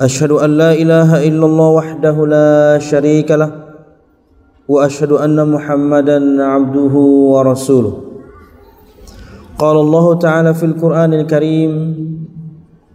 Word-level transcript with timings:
أشهد 0.00 0.32
أن 0.32 0.50
لا 0.50 0.72
إله 0.72 1.28
إلا 1.28 1.46
الله 1.46 1.68
وحده 1.68 2.26
لا 2.26 2.78
شريك 2.78 3.30
له 3.30 3.50
وأشهد 4.68 5.12
أن 5.12 5.36
محمدا 5.48 6.44
عبده 6.44 6.94
ورسوله. 7.34 7.94
قال 9.58 9.76
الله 9.76 10.14
تعالى 10.14 10.54
في 10.54 10.66
القرآن 10.66 11.12
الكريم 11.14 11.72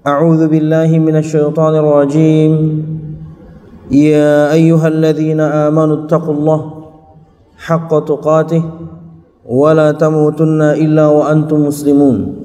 أعوذ 0.07 0.47
بالله 0.47 0.99
من 0.99 1.15
الشيطان 1.15 1.75
الرجيم. 1.75 2.53
يا 3.91 4.53
أيها 4.53 4.87
الذين 4.87 5.39
آمنوا 5.39 6.05
اتقوا 6.05 6.33
الله 6.33 6.61
حق 7.57 7.91
تقاته 8.05 8.63
ولا 9.45 9.91
تموتن 9.91 10.61
إلا 10.61 11.05
وأنتم 11.07 11.65
مسلمون. 11.69 12.44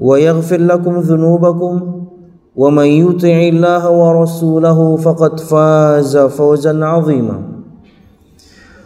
ويغفر 0.00 0.60
لكم 0.60 0.94
ذنوبكم 0.98 1.74
ومن 2.56 2.84
يطع 2.84 3.36
الله 3.52 3.90
ورسوله 3.90 4.96
فقد 4.96 5.40
فاز 5.40 6.16
فوزا 6.18 6.84
عظيما. 6.84 7.42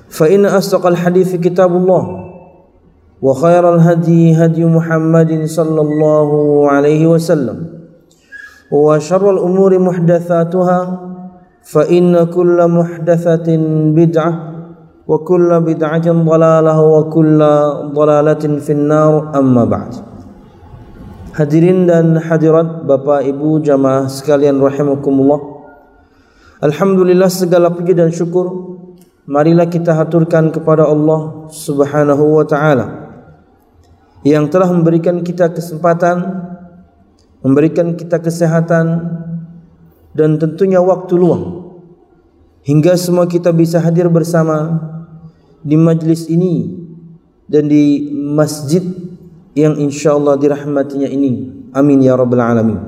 فإن 0.08 0.46
أصدق 0.46 0.86
الحديث 0.86 1.36
كتاب 1.36 1.76
الله 1.76 2.24
وخير 3.22 3.74
الهدي 3.74 4.34
هدي 4.34 4.64
محمد 4.64 5.44
صلى 5.44 5.80
الله 5.80 6.30
عليه 6.70 7.06
وسلم 7.06 7.66
وشر 8.72 9.30
الأمور 9.30 9.78
محدثاتها 9.78 11.00
فإن 11.62 12.24
كل 12.24 12.68
محدثة 12.68 13.56
بدعة 13.96 14.32
وكل 15.06 15.60
بدعة 15.60 16.06
ضلالة 16.12 16.80
وكل 16.82 17.38
ضلالة 17.94 18.44
في 18.58 18.72
النار. 18.72 19.32
أما 19.38 19.64
بعد 19.64 19.94
Hadirin 21.34 21.90
dan 21.90 22.14
hadirat 22.14 22.86
Bapak 22.86 23.27
Ibu 23.27 23.58
jamaah 23.58 24.06
sekalian 24.06 24.54
rahimakumullah. 24.62 25.42
Alhamdulillah 26.62 27.26
segala 27.26 27.74
puji 27.74 27.91
dan 27.91 28.14
syukur. 28.14 28.78
Marilah 29.26 29.66
kita 29.66 29.98
haturkan 29.98 30.54
kepada 30.54 30.86
Allah 30.86 31.48
subhanahu 31.48 32.38
wa 32.38 32.44
ta'ala 32.44 32.86
Yang 34.20 34.52
telah 34.52 34.68
memberikan 34.68 35.24
kita 35.24 35.48
kesempatan 35.48 36.44
Memberikan 37.41 37.97
kita 37.97 38.20
kesehatan 38.20 38.84
Dan 40.12 40.36
tentunya 40.36 40.76
waktu 40.84 41.16
luang 41.16 41.72
Hingga 42.69 43.00
semua 43.00 43.25
kita 43.25 43.48
bisa 43.56 43.80
hadir 43.80 44.12
bersama 44.12 44.76
Di 45.64 45.80
majlis 45.80 46.28
ini 46.28 46.84
Dan 47.48 47.72
di 47.72 48.12
masjid 48.12 48.84
yang 49.54 49.78
insyaallah 49.78 50.38
dirahmatinya 50.38 51.06
ini. 51.06 51.50
Amin 51.75 52.03
ya 52.03 52.19
rabbal 52.19 52.42
alamin. 52.42 52.78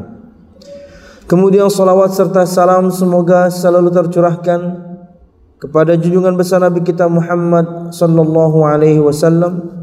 Kemudian 1.27 1.67
salawat 1.67 2.15
serta 2.15 2.47
salam 2.47 2.91
semoga 2.95 3.51
selalu 3.51 3.91
tercurahkan 3.91 4.61
kepada 5.59 5.99
junjungan 5.99 6.39
besar 6.39 6.63
Nabi 6.63 6.87
kita 6.87 7.11
Muhammad 7.11 7.91
sallallahu 7.91 8.63
alaihi 8.63 9.03
wasallam 9.03 9.75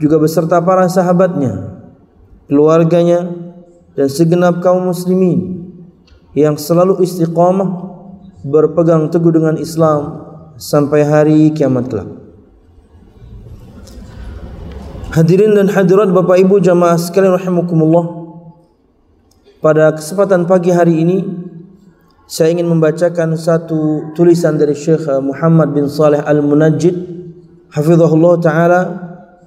juga 0.00 0.16
beserta 0.16 0.56
para 0.64 0.88
sahabatnya, 0.88 1.84
keluarganya 2.48 3.28
dan 3.92 4.08
segenap 4.08 4.64
kaum 4.64 4.88
muslimin 4.88 5.68
yang 6.32 6.56
selalu 6.56 7.04
istiqamah 7.04 7.92
berpegang 8.40 9.12
teguh 9.12 9.36
dengan 9.36 9.60
Islam 9.60 10.24
sampai 10.56 11.04
hari 11.04 11.52
kiamat 11.52 11.92
kelak. 11.92 12.19
Hadirin 15.10 15.58
dan 15.58 15.66
hadirat 15.66 16.14
Bapak 16.14 16.38
Ibu 16.38 16.62
jamaah 16.62 16.94
sekalian 16.94 17.34
rahimakumullah. 17.34 18.30
Pada 19.58 19.90
kesempatan 19.90 20.46
pagi 20.46 20.70
hari 20.70 21.02
ini 21.02 21.26
saya 22.30 22.54
ingin 22.54 22.70
membacakan 22.70 23.34
satu 23.34 24.14
tulisan 24.14 24.54
dari 24.54 24.70
Syekh 24.78 25.10
Muhammad 25.18 25.74
bin 25.74 25.90
Saleh 25.90 26.22
Al-Munajjid 26.22 26.94
hafizahullah 27.74 28.34
taala 28.38 28.80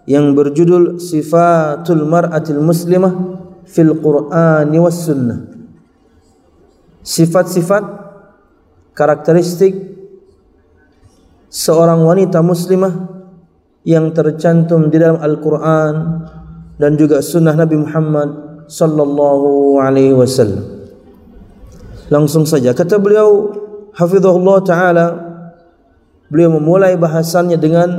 yang 0.03 0.35
berjudul 0.35 1.00
Sifatul 1.00 2.12
Mar'atil 2.12 2.59
Muslimah 2.59 3.13
fil 3.63 3.95
Qur'ani 4.03 4.78
was 4.84 5.00
Sunnah. 5.00 5.47
Sifat-sifat 7.07 7.84
karakteristik 8.91 9.80
seorang 11.47 12.03
wanita 12.03 12.44
muslimah 12.44 13.22
yang 13.83 14.16
tercantum 14.16 14.88
di 14.88 14.97
dalam 14.99 15.19
Al-Quran 15.19 15.94
dan 16.79 16.95
juga 16.95 17.19
sunnah 17.19 17.55
Nabi 17.55 17.79
Muhammad 17.83 18.29
sallallahu 18.67 19.79
alaihi 19.79 20.16
wasallam. 20.16 20.63
Langsung 22.07 22.47
saja 22.47 22.71
kata 22.71 22.99
beliau 22.99 23.51
hafizahullah 23.95 24.57
taala 24.63 25.07
beliau 26.31 26.57
memulai 26.57 26.97
bahasannya 26.97 27.57
dengan 27.59 27.89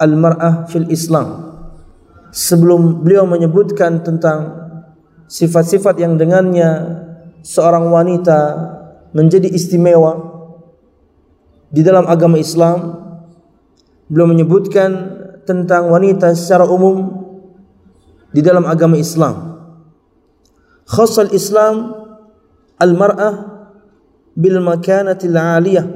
al-mar'ah 0.00 0.66
fil 0.66 0.88
Islam. 0.90 1.54
Sebelum 2.34 3.06
beliau 3.06 3.30
menyebutkan 3.30 4.02
tentang 4.02 4.66
sifat-sifat 5.30 6.02
yang 6.02 6.18
dengannya 6.18 7.02
seorang 7.46 7.86
wanita 7.94 8.40
menjadi 9.14 9.46
istimewa 9.46 10.18
di 11.70 11.86
dalam 11.86 12.10
agama 12.10 12.34
Islam, 12.42 12.98
beliau 14.10 14.26
menyebutkan 14.26 15.13
tentang 15.44 15.92
wanita 15.92 16.32
secara 16.32 16.64
umum 16.68 17.24
di 18.34 18.42
dalam 18.42 18.66
agama 18.66 18.98
Islam. 18.98 19.54
Khasal 20.84 21.32
Islam 21.32 21.94
al-mar'ah 22.76 23.34
bil 24.34 24.58
makanati 24.60 25.30
al-'aliyah 25.30 25.86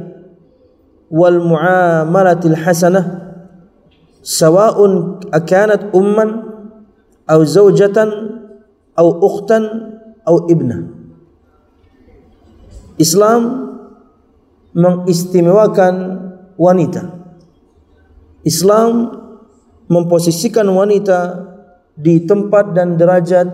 wal 1.11 1.41
mu'amalati 1.43 2.53
al-hasanah 2.55 3.05
sawa'un 4.23 5.25
akanat 5.35 5.91
umman 5.97 6.47
aw 7.29 7.41
zawjatan 7.45 8.09
aw 8.97 9.07
ukhtan 9.21 9.65
aw 10.25 10.47
ibna. 10.49 10.89
Islam 12.99 13.71
mengistimewakan 14.75 15.95
wanita. 16.59 17.19
Islam 18.43 19.13
memposisikan 19.89 20.69
wanita 20.69 21.49
di 21.99 22.23
tempat 22.23 22.77
dan 22.77 22.95
derajat 22.95 23.49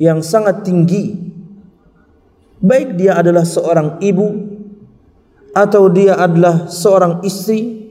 yang 0.00 0.24
sangat 0.24 0.64
tinggi. 0.64 1.28
Baik 2.62 2.96
dia 2.96 3.18
adalah 3.18 3.44
seorang 3.44 4.00
ibu 4.00 4.28
atau 5.50 5.90
dia 5.90 6.16
adalah 6.16 6.70
seorang 6.70 7.20
istri 7.26 7.90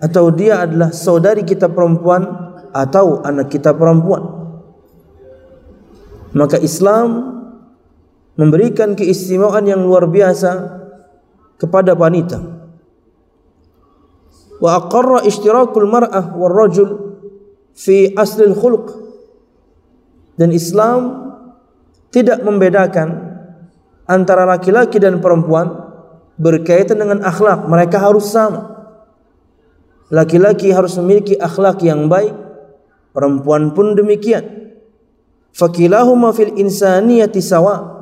atau 0.00 0.28
dia 0.30 0.64
adalah 0.68 0.92
saudari 0.92 1.42
kita 1.42 1.66
perempuan 1.72 2.24
atau 2.70 3.24
anak 3.24 3.50
kita 3.50 3.74
perempuan. 3.74 4.38
Maka 6.30 6.62
Islam 6.62 7.40
memberikan 8.38 8.94
keistimewaan 8.94 9.66
yang 9.66 9.82
luar 9.82 10.06
biasa 10.06 10.78
kepada 11.58 11.92
wanita 11.98 12.59
wa 14.60 14.76
aqarra 14.76 15.24
ishtirakul 15.24 15.88
mar'ah 15.88 16.36
war 16.36 16.52
rajul 16.52 17.16
fi 17.72 18.12
aslil 18.14 18.52
khuluq 18.52 18.92
dan 20.40 20.52
Islam 20.56 21.00
tidak 22.08 22.40
membedakan 22.40 23.30
antara 24.08 24.48
laki-laki 24.48 24.96
dan 24.96 25.22
perempuan 25.22 25.90
berkaitan 26.40 26.96
dengan 26.96 27.20
akhlak, 27.20 27.68
mereka 27.68 28.00
harus 28.00 28.32
sama. 28.32 28.72
Laki-laki 30.10 30.72
harus 30.72 30.98
memiliki 30.98 31.38
akhlak 31.38 31.84
yang 31.84 32.08
baik, 32.08 32.32
perempuan 33.12 33.76
pun 33.76 33.94
demikian. 33.94 34.72
Fakilahuma 35.52 36.32
fil 36.32 36.56
insaniyati 36.56 37.38
sawa. 37.38 38.00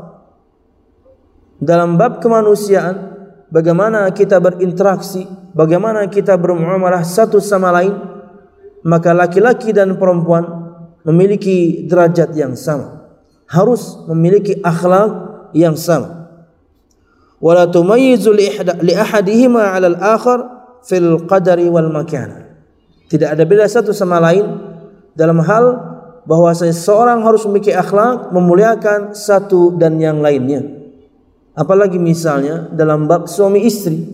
Dalam 1.58 1.98
bab 1.98 2.22
kemanusiaan, 2.22 3.07
bagaimana 3.52 4.08
kita 4.12 4.40
berinteraksi, 4.40 5.26
bagaimana 5.52 6.06
kita 6.08 6.36
bermuamalah 6.36 7.04
satu 7.04 7.40
sama 7.40 7.72
lain, 7.72 7.94
maka 8.84 9.12
laki-laki 9.12 9.74
dan 9.74 9.96
perempuan 9.96 10.44
memiliki 11.04 11.88
derajat 11.88 12.32
yang 12.36 12.54
sama. 12.54 13.08
Harus 13.48 13.96
memiliki 14.04 14.60
akhlak 14.60 15.10
yang 15.56 15.72
sama. 15.74 16.28
Wala 17.40 17.70
tumayyizu 17.70 18.34
li 18.84 18.92
ahadihima 18.92 19.72
'ala 19.72 19.94
al-akhar 19.94 20.38
fil 20.84 21.24
qadari 21.24 21.70
wal 21.70 21.88
makan. 21.88 22.44
Tidak 23.08 23.32
ada 23.32 23.40
beda 23.48 23.64
satu 23.64 23.96
sama 23.96 24.20
lain 24.20 24.44
dalam 25.16 25.40
hal 25.40 25.64
bahwa 26.28 26.52
seseorang 26.52 27.24
harus 27.24 27.48
memiliki 27.48 27.72
akhlak 27.72 28.28
memuliakan 28.36 29.16
satu 29.16 29.72
dan 29.80 29.96
yang 29.96 30.20
lainnya. 30.20 30.77
Apalagi 31.58 31.98
misalnya 31.98 32.70
dalam 32.70 33.10
bab 33.10 33.26
suami 33.26 33.66
istri 33.66 34.06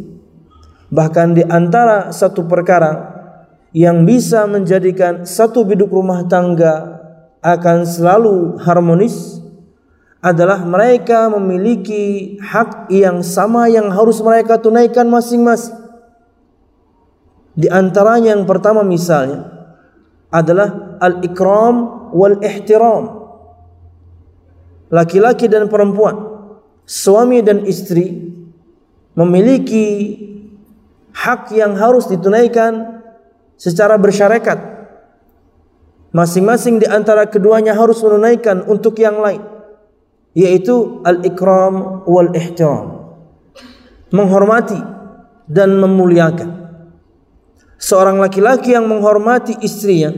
bahkan 0.88 1.36
di 1.36 1.44
antara 1.44 2.08
satu 2.08 2.48
perkara 2.48 3.12
yang 3.76 4.08
bisa 4.08 4.48
menjadikan 4.48 5.28
satu 5.28 5.68
biduk 5.68 5.92
rumah 5.92 6.24
tangga 6.24 7.04
akan 7.44 7.84
selalu 7.84 8.56
harmonis 8.64 9.44
adalah 10.24 10.64
mereka 10.64 11.28
memiliki 11.28 12.38
hak 12.40 12.88
yang 12.88 13.20
sama 13.20 13.68
yang 13.68 13.92
harus 13.92 14.24
mereka 14.24 14.56
tunaikan 14.56 15.04
masing-masing. 15.12 15.76
Di 17.52 17.68
antaranya 17.68 18.32
yang 18.32 18.48
pertama 18.48 18.80
misalnya 18.80 19.44
adalah 20.32 20.96
al-ikram 21.04 22.08
wal 22.16 22.40
ihtiram. 22.40 23.04
Laki-laki 24.88 25.44
dan 25.44 25.68
perempuan, 25.68 26.33
suami 26.84 27.40
dan 27.40 27.64
istri 27.64 28.32
memiliki 29.16 30.16
hak 31.16 31.52
yang 31.56 31.76
harus 31.76 32.08
ditunaikan 32.08 33.00
secara 33.56 33.96
bersyarekat. 33.96 34.72
Masing-masing 36.14 36.78
di 36.78 36.86
antara 36.86 37.26
keduanya 37.26 37.74
harus 37.74 37.98
menunaikan 37.98 38.62
untuk 38.70 39.02
yang 39.02 39.18
lain 39.18 39.54
yaitu 40.34 41.00
al-ikram 41.06 42.02
wal 42.04 42.34
ihtiram 42.34 43.14
menghormati 44.10 44.76
dan 45.46 45.78
memuliakan 45.78 46.50
seorang 47.78 48.18
laki-laki 48.18 48.74
yang 48.74 48.90
menghormati 48.90 49.54
istrinya 49.62 50.10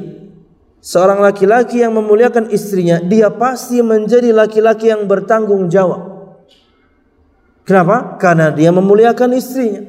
seorang 0.81 1.21
laki-laki 1.21 1.85
yang 1.85 1.93
memuliakan 1.93 2.49
istrinya 2.49 2.97
dia 3.05 3.29
pasti 3.29 3.85
menjadi 3.85 4.33
laki-laki 4.33 4.89
yang 4.89 5.05
bertanggung 5.05 5.69
jawab 5.69 6.16
kenapa 7.67 8.17
karena 8.23 8.55
dia 8.55 8.71
memuliakan 8.71 9.35
istrinya 9.35 9.83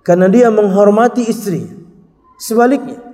karena 0.00 0.26
dia 0.32 0.48
menghormati 0.48 1.28
istrinya 1.28 1.76
sebaliknya 2.40 3.06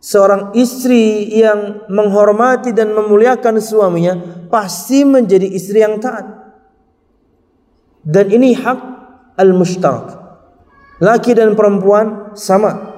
seorang 0.00 0.56
istri 0.56 1.28
yang 1.28 1.84
menghormati 1.92 2.72
dan 2.72 2.96
memuliakan 2.96 3.60
suaminya 3.60 4.16
pasti 4.48 5.04
menjadi 5.04 5.46
istri 5.46 5.84
yang 5.84 6.00
taat. 6.00 6.26
Dan 8.00 8.32
ini 8.32 8.56
hak 8.56 8.80
al-mushtarak. 9.36 10.16
Laki 11.04 11.36
dan 11.36 11.52
perempuan 11.52 12.32
sama. 12.32 12.88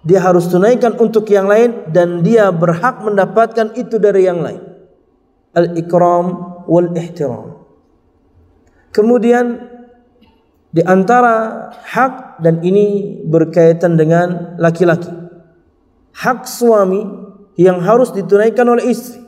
Dia 0.00 0.24
harus 0.24 0.48
tunaikan 0.48 0.96
untuk 0.96 1.28
yang 1.28 1.48
lain 1.48 1.92
dan 1.92 2.24
dia 2.24 2.48
berhak 2.48 3.04
mendapatkan 3.04 3.76
itu 3.76 4.00
dari 4.00 4.24
yang 4.24 4.40
lain. 4.40 4.60
Al-ikram 5.56 6.26
wal 6.68 6.88
ihtiram. 6.96 7.55
Kemudian 8.96 9.60
di 10.72 10.80
antara 10.80 11.68
hak 11.84 12.40
dan 12.40 12.64
ini 12.64 13.20
berkaitan 13.28 14.00
dengan 14.00 14.56
laki-laki 14.56 15.26
hak 16.16 16.48
suami 16.48 17.04
yang 17.60 17.84
harus 17.84 18.12
ditunaikan 18.12 18.64
oleh 18.64 18.92
istri. 18.92 19.20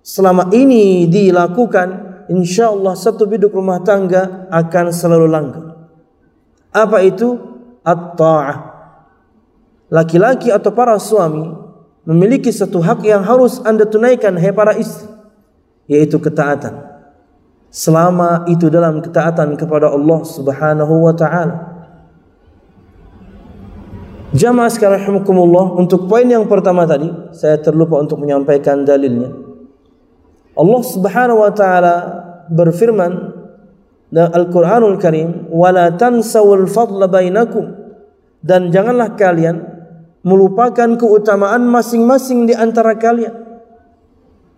Selama 0.00 0.48
ini 0.54 1.04
dilakukan, 1.10 1.88
insya 2.30 2.72
Allah 2.72 2.94
satu 2.96 3.26
biduk 3.26 3.52
rumah 3.52 3.82
tangga 3.82 4.48
akan 4.48 4.86
selalu 4.94 5.26
langgeng. 5.28 5.68
Apa 6.72 7.02
itu? 7.04 7.36
At-ta'ah. 7.86 8.58
Laki-laki 9.90 10.50
atau 10.50 10.74
para 10.74 10.98
suami 10.98 11.46
memiliki 12.06 12.50
satu 12.50 12.82
hak 12.82 13.06
yang 13.06 13.22
harus 13.22 13.62
anda 13.62 13.86
tunaikan, 13.86 14.34
hai 14.34 14.50
para 14.50 14.74
istri, 14.74 15.06
yaitu 15.86 16.18
ketaatan. 16.18 16.95
Selama 17.76 18.48
itu 18.48 18.72
dalam 18.72 19.04
ketaatan 19.04 19.52
kepada 19.60 19.92
Allah 19.92 20.24
Subhanahu 20.24 20.94
wa 20.96 21.12
taala. 21.12 21.76
Jamaah 24.32 24.72
sekalian 24.72 25.04
rahimakumullah 25.04 25.76
untuk 25.76 26.08
poin 26.08 26.24
yang 26.24 26.48
pertama 26.48 26.88
tadi 26.88 27.12
saya 27.36 27.60
terlupa 27.60 28.00
untuk 28.00 28.16
menyampaikan 28.24 28.80
dalilnya. 28.80 29.28
Allah 30.56 30.82
Subhanahu 30.88 31.44
wa 31.44 31.52
taala 31.52 31.94
berfirman 32.48 33.12
dalam 34.08 34.32
Al-Qur'anul 34.32 34.96
Karim, 34.96 35.52
"Wala 35.52 35.92
tansawul 36.00 36.64
fadla 36.72 37.12
bainakum." 37.12 37.76
Dan 38.40 38.72
janganlah 38.72 39.20
kalian 39.20 39.60
melupakan 40.24 40.96
keutamaan 40.96 41.68
masing-masing 41.68 42.48
di 42.48 42.56
antara 42.56 42.96
kalian. 42.96 43.36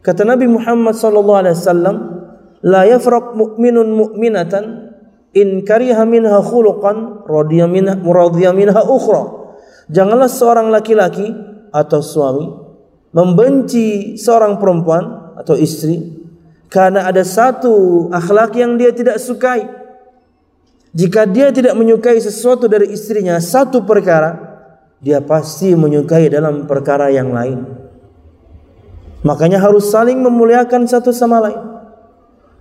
Kata 0.06 0.23
Nabi 0.23 0.47
Muhammad 0.47 0.94
sallallahu 0.94 1.41
alaihi 1.43 1.59
wasallam, 1.59 2.18
"La 2.64 2.87
yafraq 2.87 3.34
mu'minun 3.38 3.88
mu'minatan 3.93 4.64
in 5.34 5.62
kariha 5.62 6.02
minha 6.08 6.43
khuluqan 6.43 7.26
radiya 7.28 7.66
minha 7.70 7.94
muradiya 7.94 8.50
minha 8.55 8.82
ukhra." 8.82 9.38
Janganlah 9.88 10.28
seorang 10.28 10.69
laki-laki 10.69 11.32
atau 11.72 12.00
suami 12.05 12.44
membenci 13.12 14.20
seorang 14.20 14.60
perempuan 14.60 15.32
atau 15.40 15.56
istri 15.56 16.19
karena 16.69 17.08
ada 17.08 17.25
satu 17.25 18.06
akhlak 18.12 18.52
yang 18.61 18.76
dia 18.76 18.93
tidak 18.93 19.16
sukai. 19.16 19.64
Jika 20.93 21.25
dia 21.28 21.52
tidak 21.52 21.76
menyukai 21.76 22.20
sesuatu 22.20 22.69
dari 22.69 22.93
istrinya 22.93 23.40
satu 23.40 23.84
perkara, 23.84 24.37
dia 25.00 25.21
pasti 25.25 25.73
menyukai 25.73 26.28
dalam 26.28 26.68
perkara 26.68 27.09
yang 27.09 27.33
lain. 27.33 27.64
Makanya 29.25 29.61
harus 29.61 29.88
saling 29.88 30.21
memuliakan 30.21 30.85
satu 30.88 31.12
sama 31.12 31.40
lain. 31.44 31.77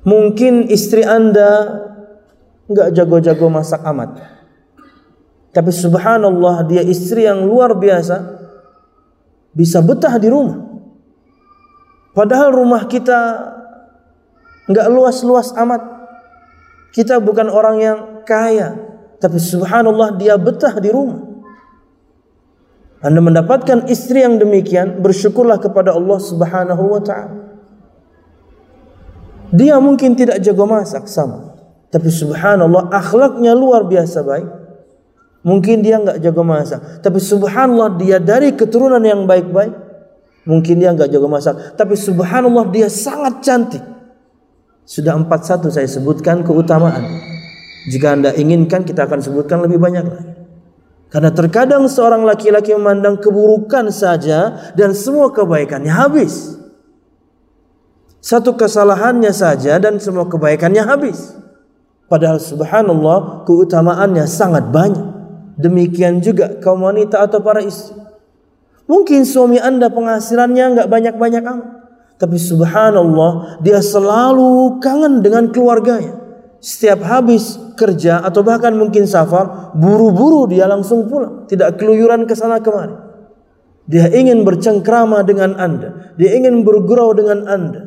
Mungkin 0.04 0.70
istri 0.70 1.02
Anda 1.02 1.82
enggak 2.68 2.94
jago-jago 2.94 3.48
masak 3.48 3.82
amat. 3.82 4.20
Tapi 5.56 5.72
subhanallah 5.74 6.68
dia 6.70 6.86
istri 6.86 7.26
yang 7.26 7.48
luar 7.48 7.74
biasa 7.74 8.38
bisa 9.58 9.82
betah 9.82 10.14
di 10.22 10.30
rumah. 10.30 10.62
Padahal 12.14 12.54
rumah 12.54 12.86
kita 12.86 13.18
nggak 14.70 14.88
luas-luas 14.94 15.56
amat. 15.58 15.82
Kita 16.94 17.18
bukan 17.22 17.50
orang 17.50 17.78
yang 17.78 18.00
kaya, 18.26 18.74
tapi 19.18 19.38
subhanallah 19.38 20.18
dia 20.18 20.38
betah 20.38 20.78
di 20.78 20.90
rumah. 20.90 21.26
Anda 23.02 23.22
mendapatkan 23.22 23.86
istri 23.86 24.26
yang 24.26 24.42
demikian, 24.42 25.02
bersyukurlah 25.06 25.62
kepada 25.62 25.94
Allah 25.94 26.18
Subhanahu 26.18 26.84
wa 26.98 27.02
taala. 27.02 27.47
Dia 29.54 29.80
mungkin 29.80 30.16
tidak 30.16 30.44
jago 30.44 30.68
masak 30.68 31.08
sama, 31.08 31.56
tapi 31.88 32.12
subhanallah 32.12 32.92
akhlaknya 32.92 33.56
luar 33.56 33.88
biasa 33.88 34.20
baik. 34.24 34.48
Mungkin 35.48 35.80
dia 35.80 35.96
nggak 36.04 36.20
jago 36.20 36.44
masak, 36.44 37.00
tapi 37.00 37.24
subhanallah 37.24 37.96
dia 37.96 38.20
dari 38.20 38.52
keturunan 38.52 39.00
yang 39.00 39.24
baik-baik. 39.24 39.72
Mungkin 40.44 40.76
dia 40.84 40.92
nggak 40.92 41.08
jago 41.08 41.32
masak, 41.32 41.80
tapi 41.80 41.96
subhanallah 41.96 42.68
dia 42.68 42.92
sangat 42.92 43.40
cantik. 43.40 43.84
Sudah 44.84 45.16
empat 45.16 45.48
satu 45.48 45.72
saya 45.72 45.88
sebutkan 45.88 46.44
keutamaan. 46.44 47.04
Jika 47.88 48.20
anda 48.20 48.36
inginkan 48.36 48.84
kita 48.84 49.08
akan 49.08 49.24
sebutkan 49.24 49.64
lebih 49.64 49.80
banyak 49.80 50.04
lagi. 50.04 50.32
Karena 51.08 51.32
terkadang 51.32 51.88
seorang 51.88 52.28
laki-laki 52.28 52.76
memandang 52.76 53.16
keburukan 53.16 53.88
saja 53.96 54.72
dan 54.76 54.92
semua 54.92 55.32
kebaikannya 55.32 55.92
habis. 55.92 56.60
Satu 58.28 58.60
kesalahannya 58.60 59.32
saja 59.32 59.80
dan 59.80 60.04
semua 60.04 60.28
kebaikannya 60.28 60.84
habis. 60.84 61.32
Padahal 62.12 62.44
subhanallah 62.44 63.48
keutamaannya 63.48 64.28
sangat 64.28 64.68
banyak. 64.68 65.16
Demikian 65.56 66.20
juga 66.20 66.60
kaum 66.60 66.84
wanita 66.84 67.24
atau 67.24 67.40
para 67.40 67.64
istri. 67.64 67.96
Mungkin 68.84 69.24
suami 69.24 69.64
anda 69.64 69.88
penghasilannya 69.88 70.76
nggak 70.76 70.88
banyak-banyak 70.92 71.40
amat. 71.40 71.68
Tapi 72.20 72.36
subhanallah 72.36 73.64
dia 73.64 73.80
selalu 73.80 74.84
kangen 74.84 75.24
dengan 75.24 75.48
keluarganya. 75.48 76.20
Setiap 76.60 77.08
habis 77.08 77.56
kerja 77.80 78.20
atau 78.28 78.44
bahkan 78.44 78.76
mungkin 78.76 79.08
safar, 79.08 79.72
buru-buru 79.72 80.52
dia 80.52 80.68
langsung 80.68 81.08
pulang, 81.08 81.48
tidak 81.48 81.80
keluyuran 81.80 82.28
ke 82.28 82.36
sana 82.36 82.60
kemari. 82.60 82.92
Dia 83.88 84.12
ingin 84.12 84.44
bercengkrama 84.44 85.24
dengan 85.24 85.56
Anda, 85.56 86.12
dia 86.20 86.36
ingin 86.36 86.68
bergurau 86.68 87.16
dengan 87.16 87.48
Anda. 87.48 87.87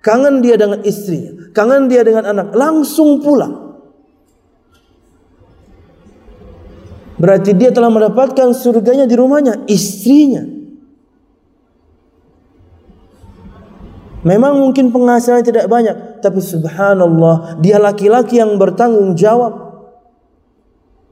Kangen 0.00 0.40
dia 0.40 0.56
dengan 0.56 0.80
istrinya, 0.80 1.52
kangen 1.52 1.92
dia 1.92 2.00
dengan 2.00 2.24
anak, 2.24 2.56
langsung 2.56 3.20
pulang. 3.20 3.76
Berarti 7.20 7.52
dia 7.52 7.68
telah 7.68 7.92
mendapatkan 7.92 8.56
surganya 8.56 9.04
di 9.04 9.12
rumahnya, 9.12 9.68
istrinya. 9.68 10.40
Memang 14.24 14.56
mungkin 14.56 14.88
penghasilannya 14.88 15.44
tidak 15.44 15.68
banyak, 15.68 15.96
tapi 16.24 16.40
subhanallah, 16.40 17.60
dia 17.60 17.76
laki-laki 17.76 18.40
yang 18.40 18.56
bertanggung 18.56 19.16
jawab. 19.20 19.68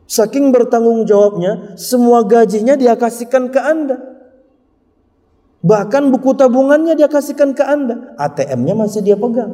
Saking 0.09 0.49
bertanggung 0.49 1.05
jawabnya, 1.05 1.77
semua 1.77 2.25
gajinya 2.25 2.73
dia 2.73 2.97
kasihkan 2.97 3.53
ke 3.53 3.61
Anda. 3.61 4.18
Bahkan 5.69 6.09
buku 6.09 6.33
tabungannya 6.33 6.97
dia 6.97 7.13
kasihkan 7.13 7.53
ke 7.53 7.61
Anda. 7.61 8.17
ATM-nya 8.17 8.73
masih 8.73 9.05
dia 9.05 9.21
pegang. 9.21 9.53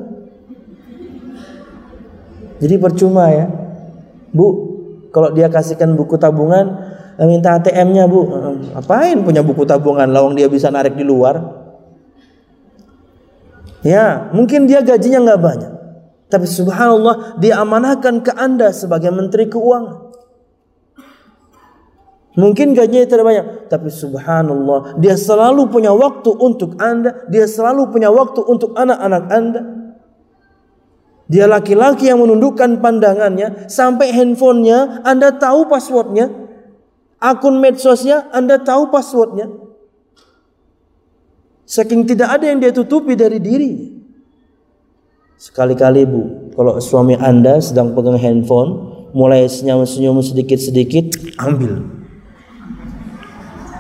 Jadi 2.62 2.74
percuma 2.78 3.34
ya. 3.34 3.50
Bu, 4.30 4.46
kalau 5.10 5.34
dia 5.34 5.50
kasihkan 5.50 5.98
buku 5.98 6.14
tabungan, 6.14 6.78
eh, 7.18 7.26
minta 7.26 7.58
ATM-nya 7.58 8.06
bu. 8.06 8.20
Eh, 8.30 8.78
apain 8.78 9.26
punya 9.26 9.42
buku 9.42 9.66
tabungan? 9.66 10.06
Lawang 10.06 10.38
dia 10.38 10.46
bisa 10.46 10.70
narik 10.70 10.94
di 10.94 11.02
luar. 11.02 11.66
Ya, 13.82 14.30
mungkin 14.30 14.70
dia 14.70 14.86
gajinya 14.86 15.18
nggak 15.28 15.42
banyak. 15.42 15.72
Tapi 16.30 16.46
subhanallah 16.46 17.42
dia 17.42 17.58
amanahkan 17.58 18.22
ke 18.22 18.32
anda 18.38 18.70
sebagai 18.70 19.10
menteri 19.10 19.50
keuangan. 19.50 20.03
Mungkin 22.34 22.74
gajinya 22.74 23.06
tidak 23.06 23.26
banyak, 23.30 23.46
tapi 23.70 23.94
subhanallah, 23.94 24.98
dia 24.98 25.14
selalu 25.14 25.70
punya 25.70 25.94
waktu 25.94 26.34
untuk 26.34 26.74
Anda, 26.82 27.22
dia 27.30 27.46
selalu 27.46 27.94
punya 27.94 28.10
waktu 28.10 28.42
untuk 28.42 28.74
anak-anak 28.74 29.24
Anda. 29.30 29.62
Dia 31.30 31.46
laki-laki 31.46 32.10
yang 32.10 32.18
menundukkan 32.18 32.82
pandangannya 32.82 33.70
sampai 33.70 34.10
handphonenya 34.10 35.06
Anda 35.06 35.30
tahu 35.38 35.70
passwordnya, 35.70 36.26
akun 37.22 37.62
medsosnya 37.62 38.26
Anda 38.34 38.58
tahu 38.58 38.90
passwordnya. 38.90 39.54
Saking 41.70 42.02
tidak 42.02 42.34
ada 42.34 42.50
yang 42.50 42.58
dia 42.58 42.74
tutupi 42.74 43.14
dari 43.14 43.38
diri. 43.38 43.94
Sekali-kali 45.38 46.02
bu, 46.02 46.50
kalau 46.58 46.82
suami 46.82 47.14
Anda 47.14 47.62
sedang 47.62 47.94
pegang 47.94 48.18
handphone, 48.18 48.90
mulai 49.14 49.46
senyum-senyum 49.46 50.18
sedikit-sedikit, 50.18 51.38
ambil 51.38 52.03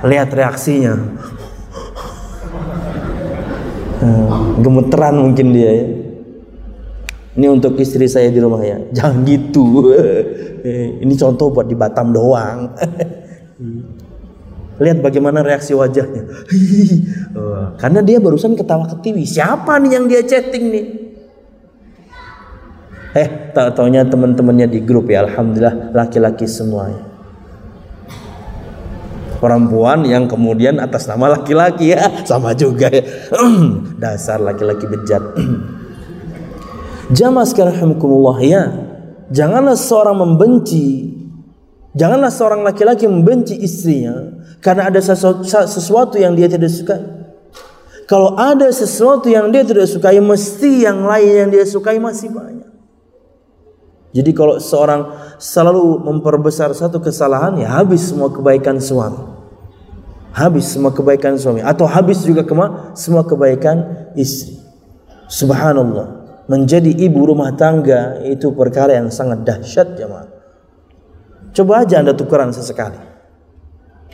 lihat 0.04 0.28
reaksinya. 0.36 0.94
Hmm, 4.04 4.60
gemeteran 4.60 5.16
mungkin 5.16 5.56
dia 5.56 5.70
ya. 5.72 5.86
Ini 7.34 7.46
untuk 7.50 7.74
istri 7.80 8.06
saya 8.06 8.28
di 8.30 8.38
rumah 8.38 8.62
ya. 8.62 8.78
Jangan 8.96 9.24
gitu. 9.24 9.90
Ini 11.00 11.14
contoh 11.16 11.50
buat 11.50 11.66
di 11.66 11.76
Batam 11.76 12.12
doang. 12.12 12.70
Lihat 14.74 15.06
bagaimana 15.06 15.46
reaksi 15.46 15.70
wajahnya. 15.70 16.26
Karena 17.82 18.02
dia 18.02 18.18
barusan 18.18 18.58
ketawa 18.58 18.90
ketiwi. 18.90 19.22
Siapa 19.22 19.78
nih 19.78 19.90
yang 19.94 20.04
dia 20.10 20.22
chatting 20.26 20.64
nih? 20.70 20.86
Eh 23.14 23.28
tak 23.54 23.78
taunya 23.78 24.02
teman-temannya 24.02 24.66
di 24.66 24.82
grup 24.82 25.06
ya. 25.06 25.22
Alhamdulillah 25.22 25.94
laki-laki 25.94 26.50
semuanya 26.50 27.03
perempuan 29.44 30.08
yang 30.08 30.24
kemudian 30.24 30.80
atas 30.80 31.04
nama 31.04 31.36
laki-laki 31.36 31.92
ya. 31.92 32.08
Sama 32.30 32.56
juga 32.56 32.88
ya. 32.88 33.04
Dasar 34.00 34.40
laki-laki 34.40 34.88
bejat. 34.88 35.20
Jamaah 37.20 37.44
sekarang 37.44 38.00
ya. 38.40 38.72
Janganlah 39.28 39.76
seorang 39.76 40.16
membenci 40.16 41.12
janganlah 41.94 42.32
seorang 42.32 42.66
laki-laki 42.66 43.06
membenci 43.06 43.54
istrinya 43.54 44.34
karena 44.58 44.90
ada 44.90 44.98
sesuatu 45.64 46.18
yang 46.18 46.34
dia 46.34 46.50
tidak 46.50 46.72
suka. 46.72 46.96
Kalau 48.04 48.36
ada 48.36 48.68
sesuatu 48.68 49.32
yang 49.32 49.48
dia 49.48 49.64
tidak 49.64 49.88
sukai 49.88 50.20
mesti 50.20 50.84
yang 50.84 51.08
lain 51.08 51.48
yang 51.48 51.48
dia 51.48 51.64
sukai 51.64 51.96
masih 51.96 52.28
banyak. 52.28 52.68
Jadi 54.14 54.30
kalau 54.36 54.60
seorang 54.60 55.10
selalu 55.40 56.04
memperbesar 56.04 56.70
satu 56.76 57.00
kesalahan 57.00 57.58
ya 57.58 57.80
habis 57.80 58.12
semua 58.12 58.30
kebaikan 58.30 58.78
suami 58.78 59.33
habis 60.34 60.66
semua 60.74 60.90
kebaikan 60.90 61.38
suami 61.38 61.62
atau 61.62 61.86
habis 61.86 62.26
juga 62.26 62.42
kema 62.42 62.92
semua 62.98 63.22
kebaikan 63.22 64.10
istri. 64.18 64.58
Subhanallah. 65.30 66.26
Menjadi 66.44 66.92
ibu 66.92 67.24
rumah 67.24 67.56
tangga 67.56 68.20
itu 68.20 68.52
perkara 68.52 69.00
yang 69.00 69.08
sangat 69.08 69.48
dahsyat 69.48 69.96
jemaah. 69.96 70.28
Coba 71.56 71.86
aja 71.86 72.04
Anda 72.04 72.12
tukeran 72.12 72.52
sesekali. 72.52 73.00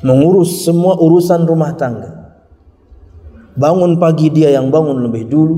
Mengurus 0.06 0.62
semua 0.62 0.94
urusan 0.94 1.42
rumah 1.42 1.74
tangga. 1.74 2.38
Bangun 3.58 3.98
pagi 3.98 4.30
dia 4.30 4.54
yang 4.54 4.70
bangun 4.70 5.02
lebih 5.02 5.26
dulu. 5.26 5.56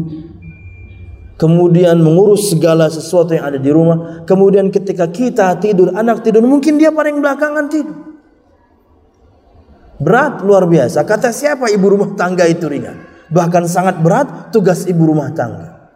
Kemudian 1.37 2.01
mengurus 2.01 2.55
segala 2.55 2.89
sesuatu 2.89 3.37
yang 3.37 3.53
ada 3.53 3.61
di 3.61 3.69
rumah. 3.69 4.25
Kemudian 4.25 4.73
ketika 4.73 5.13
kita 5.13 5.53
tidur, 5.61 5.93
anak 5.93 6.25
tidur, 6.25 6.41
mungkin 6.41 6.81
dia 6.81 6.89
paling 6.89 7.21
belakangan 7.21 7.69
tidur. 7.69 8.12
Berat 10.03 10.43
luar 10.43 10.67
biasa. 10.67 11.07
Kata 11.07 11.31
siapa 11.31 11.71
ibu 11.71 11.87
rumah 11.87 12.19
tangga 12.19 12.43
itu 12.51 12.67
ringan? 12.67 12.99
Bahkan 13.31 13.71
sangat 13.71 14.03
berat 14.03 14.51
tugas 14.51 14.85
ibu 14.91 15.07
rumah 15.07 15.31
tangga. 15.31 15.95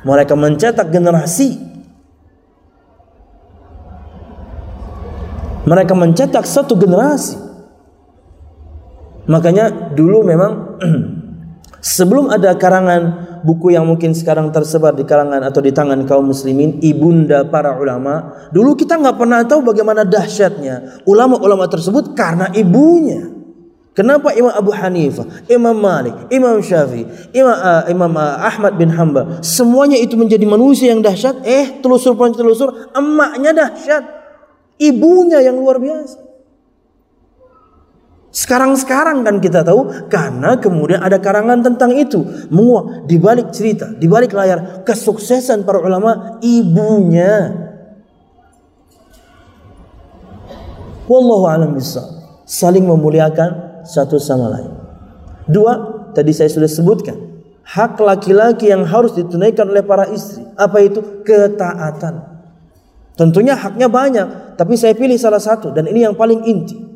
Mereka 0.00 0.32
mencetak 0.32 0.88
generasi. 0.88 1.60
Mereka 5.68 5.92
mencetak 5.92 6.48
satu 6.48 6.72
generasi. 6.80 7.36
Makanya 9.28 9.92
dulu 9.92 10.24
memang 10.24 10.80
sebelum 11.94 12.32
ada 12.32 12.56
karangan 12.56 13.29
buku 13.42 13.74
yang 13.74 13.84
mungkin 13.88 14.14
sekarang 14.16 14.48
tersebar 14.54 14.94
di 14.94 15.04
kalangan 15.04 15.42
atau 15.44 15.60
di 15.60 15.74
tangan 15.74 16.06
kaum 16.06 16.30
muslimin, 16.30 16.78
ibunda 16.80 17.44
para 17.48 17.76
ulama. 17.76 18.48
Dulu 18.54 18.78
kita 18.78 18.96
nggak 18.96 19.16
pernah 19.18 19.44
tahu 19.44 19.60
bagaimana 19.66 20.06
dahsyatnya 20.06 21.04
ulama-ulama 21.04 21.66
tersebut 21.66 22.14
karena 22.14 22.48
ibunya. 22.54 23.40
Kenapa 23.90 24.30
Imam 24.32 24.54
Abu 24.54 24.70
Hanifah, 24.70 25.26
Imam 25.50 25.74
Malik, 25.74 26.14
Imam 26.30 26.62
Syafi'i, 26.62 27.34
Imam 27.34 27.52
uh, 27.52 27.84
Imam 27.90 28.12
uh, 28.14 28.38
Ahmad 28.38 28.78
bin 28.78 28.88
Hambal, 28.94 29.42
semuanya 29.42 29.98
itu 29.98 30.14
menjadi 30.14 30.46
manusia 30.46 30.94
yang 30.94 31.02
dahsyat. 31.02 31.42
Eh, 31.42 31.82
telusur 31.82 32.14
telusur, 32.14 32.94
emaknya 32.94 33.50
dahsyat, 33.50 34.04
ibunya 34.78 35.42
yang 35.42 35.58
luar 35.58 35.82
biasa. 35.82 36.29
Sekarang-sekarang 38.30 39.26
kan 39.26 39.42
kita 39.42 39.66
tahu 39.66 40.06
karena 40.06 40.54
kemudian 40.62 41.02
ada 41.02 41.18
karangan 41.18 41.66
tentang 41.66 41.98
itu 41.98 42.22
menguak 42.46 43.10
di 43.10 43.18
balik 43.18 43.50
cerita, 43.50 43.90
di 43.90 44.06
balik 44.06 44.30
layar 44.30 44.86
kesuksesan 44.86 45.66
para 45.66 45.82
ulama 45.82 46.38
ibunya. 46.38 47.50
Wallahu 51.10 51.50
alam 51.50 51.74
bisa 51.74 52.06
saling 52.46 52.86
memuliakan 52.86 53.82
satu 53.82 54.22
sama 54.22 54.46
lain. 54.46 54.70
Dua, 55.50 56.06
tadi 56.14 56.30
saya 56.30 56.46
sudah 56.46 56.70
sebutkan 56.70 57.18
hak 57.66 57.98
laki-laki 57.98 58.70
yang 58.70 58.86
harus 58.86 59.14
ditunaikan 59.18 59.66
oleh 59.70 59.82
para 59.82 60.06
istri. 60.10 60.46
Apa 60.54 60.86
itu? 60.86 61.22
Ketaatan. 61.26 62.30
Tentunya 63.18 63.58
haknya 63.58 63.90
banyak, 63.90 64.54
tapi 64.54 64.78
saya 64.78 64.94
pilih 64.94 65.18
salah 65.18 65.42
satu 65.42 65.74
dan 65.74 65.90
ini 65.90 66.06
yang 66.06 66.14
paling 66.14 66.46
inti. 66.46 66.89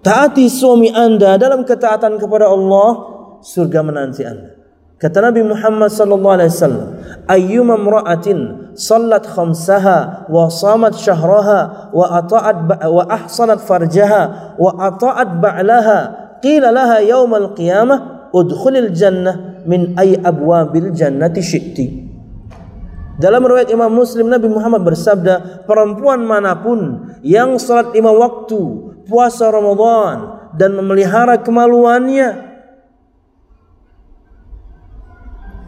Taati 0.00 0.48
suami 0.48 0.88
anda 0.88 1.36
dalam 1.36 1.60
ketaatan 1.60 2.16
kepada 2.16 2.48
Allah, 2.48 2.88
surga 3.44 3.84
menanti 3.84 4.24
anda. 4.24 4.56
Kata 4.96 5.20
Nabi 5.20 5.44
Muhammad 5.44 5.92
sallallahu 5.92 6.36
alaihi 6.40 6.52
wasallam, 6.52 6.88
"Ayyuma 7.28 7.76
imra'atin 7.76 8.72
sallat 8.76 9.28
khamsaha 9.28 10.28
wa 10.28 10.48
samat 10.48 10.96
syahraha 10.96 11.92
wa 11.92 12.16
ata'at 12.16 12.56
wa 12.88 13.04
ahsanat 13.12 13.60
farjaha 13.60 14.56
wa 14.56 14.72
ata'at 14.88 15.40
ba'laha, 15.40 15.98
qila 16.40 16.72
laha 16.72 17.04
yawm 17.04 17.32
al-qiyamah 17.36 18.32
udkhulil 18.32 18.92
jannah 18.96 19.64
min 19.68 19.96
ay 20.00 20.16
abwabil 20.16 20.96
jannati 20.96 21.44
syi'ti." 21.44 21.86
Dalam 23.20 23.44
riwayat 23.44 23.68
Imam 23.68 23.92
Muslim 23.92 24.32
Nabi 24.32 24.48
Muhammad 24.48 24.80
bersabda, 24.80 25.64
perempuan 25.68 26.24
manapun 26.24 27.12
yang 27.20 27.60
salat 27.60 27.92
lima 27.92 28.16
waktu 28.16 28.89
puasa 29.10 29.50
Ramadan 29.50 30.46
dan 30.54 30.78
memelihara 30.78 31.42
kemaluannya 31.42 32.50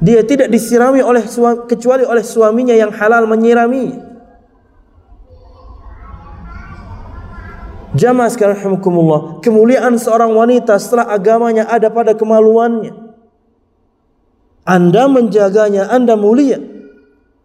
Dia 0.03 0.27
tidak 0.27 0.51
disirami 0.51 0.99
oleh 0.99 1.23
kecuali 1.71 2.03
oleh 2.03 2.27
suaminya 2.27 2.75
yang 2.75 2.91
halal 2.91 3.23
menyirami. 3.31 3.95
Jamaah 7.95 8.27
sekalian 8.27 8.59
rahimakumullah, 8.59 9.39
kemuliaan 9.47 9.95
seorang 10.03 10.35
wanita 10.35 10.75
setelah 10.83 11.07
agamanya 11.07 11.71
ada 11.71 11.87
pada 11.87 12.19
kemaluannya. 12.19 12.99
Anda 14.67 15.07
menjaganya, 15.07 15.87
Anda 15.87 16.19
mulia. 16.19 16.59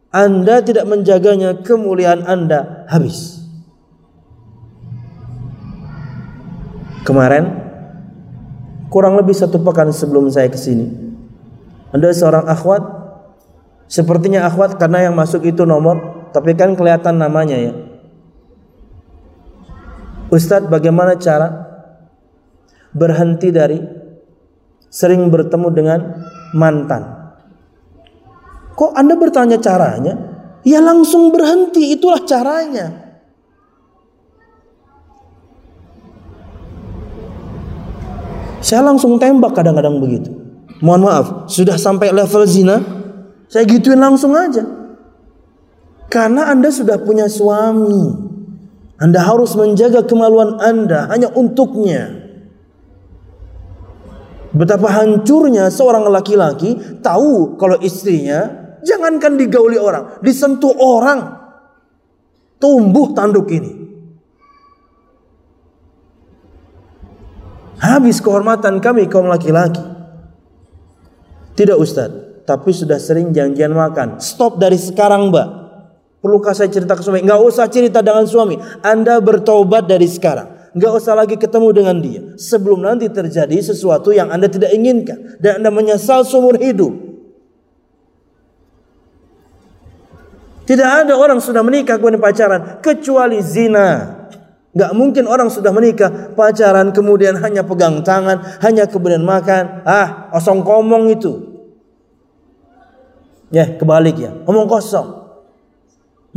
Anda 0.10 0.66
tidak 0.66 0.90
menjaganya, 0.90 1.62
kemuliaan 1.62 2.26
Anda 2.26 2.90
habis. 2.90 3.37
Kemarin 7.08 7.48
kurang 8.92 9.16
lebih 9.16 9.32
satu 9.32 9.64
pekan 9.64 9.96
sebelum 9.96 10.28
saya 10.28 10.52
ke 10.52 10.60
sini 10.60 11.08
anda 11.96 12.12
seorang 12.12 12.44
akhwat, 12.52 12.84
sepertinya 13.88 14.44
akhwat 14.44 14.76
karena 14.76 15.08
yang 15.08 15.16
masuk 15.16 15.48
itu 15.48 15.64
nomor, 15.64 16.28
tapi 16.36 16.52
kan 16.52 16.76
kelihatan 16.76 17.16
namanya 17.16 17.56
ya. 17.56 17.74
Ustadz 20.28 20.68
bagaimana 20.68 21.16
cara 21.16 21.48
berhenti 22.92 23.56
dari 23.56 23.80
sering 24.92 25.32
bertemu 25.32 25.68
dengan 25.72 26.00
mantan? 26.52 27.32
Kok 28.76 28.92
Anda 28.92 29.16
bertanya 29.16 29.58
caranya? 29.64 30.14
Ya 30.68 30.84
langsung 30.84 31.32
berhenti, 31.32 31.96
itulah 31.96 32.20
caranya. 32.28 33.07
Saya 38.68 38.84
langsung 38.84 39.16
tembak 39.16 39.56
kadang-kadang 39.56 39.96
begitu. 40.04 40.28
Mohon 40.84 41.02
maaf, 41.08 41.28
sudah 41.48 41.80
sampai 41.80 42.12
level 42.12 42.44
zina, 42.44 42.84
saya 43.48 43.64
gituin 43.64 43.96
langsung 43.96 44.36
aja. 44.36 44.68
Karena 46.12 46.52
Anda 46.52 46.68
sudah 46.68 47.00
punya 47.00 47.32
suami. 47.32 48.28
Anda 49.00 49.24
harus 49.24 49.56
menjaga 49.56 50.04
kemaluan 50.04 50.60
Anda 50.60 51.08
hanya 51.08 51.32
untuknya. 51.32 52.28
Betapa 54.52 54.92
hancurnya 55.00 55.72
seorang 55.72 56.04
laki-laki 56.12 57.00
tahu 57.00 57.56
kalau 57.56 57.80
istrinya 57.80 58.52
jangankan 58.84 59.40
digauli 59.40 59.80
orang, 59.80 60.20
disentuh 60.20 60.76
orang. 60.76 61.40
Tumbuh 62.60 63.16
tanduk 63.16 63.48
ini. 63.48 63.87
Habis 67.78 68.18
kehormatan 68.22 68.82
kami 68.82 69.06
kaum 69.06 69.30
laki-laki. 69.30 69.82
Tidak 71.58 71.78
Ustaz, 71.78 72.10
tapi 72.46 72.70
sudah 72.74 73.02
sering 73.02 73.34
janjian 73.34 73.74
makan. 73.74 74.22
Stop 74.22 74.62
dari 74.62 74.78
sekarang 74.78 75.34
Mbak. 75.34 75.48
Perlukah 76.22 76.54
saya 76.58 76.70
cerita 76.74 76.98
ke 76.98 77.06
suami? 77.06 77.22
Enggak 77.22 77.42
usah 77.46 77.66
cerita 77.70 78.02
dengan 78.02 78.26
suami. 78.26 78.58
Anda 78.82 79.22
bertobat 79.22 79.86
dari 79.86 80.10
sekarang. 80.10 80.74
Enggak 80.74 80.92
usah 80.98 81.14
lagi 81.18 81.38
ketemu 81.38 81.70
dengan 81.74 81.98
dia. 82.02 82.22
Sebelum 82.38 82.82
nanti 82.82 83.10
terjadi 83.10 83.58
sesuatu 83.62 84.14
yang 84.14 84.30
Anda 84.30 84.50
tidak 84.50 84.74
inginkan. 84.74 85.38
Dan 85.38 85.62
Anda 85.62 85.70
menyesal 85.70 86.26
seumur 86.26 86.58
hidup. 86.58 86.94
Tidak 90.68 90.90
ada 91.08 91.16
orang 91.16 91.40
sudah 91.40 91.64
menikah 91.64 91.96
kemudian 91.96 92.20
pacaran. 92.20 92.84
Kecuali 92.84 93.40
zina. 93.40 94.27
Gak 94.78 94.94
mungkin 94.94 95.26
orang 95.26 95.50
sudah 95.50 95.74
menikah, 95.74 96.38
pacaran, 96.38 96.94
kemudian 96.94 97.34
hanya 97.42 97.66
pegang 97.66 98.06
tangan, 98.06 98.62
hanya 98.62 98.86
kemudian 98.86 99.26
makan. 99.26 99.82
Ah, 99.82 100.30
osong 100.38 100.62
komong 100.62 101.10
itu. 101.10 101.34
Ya, 103.50 103.66
kebalik 103.74 104.22
ya. 104.22 104.38
Omong 104.46 104.70
kosong. 104.70 105.26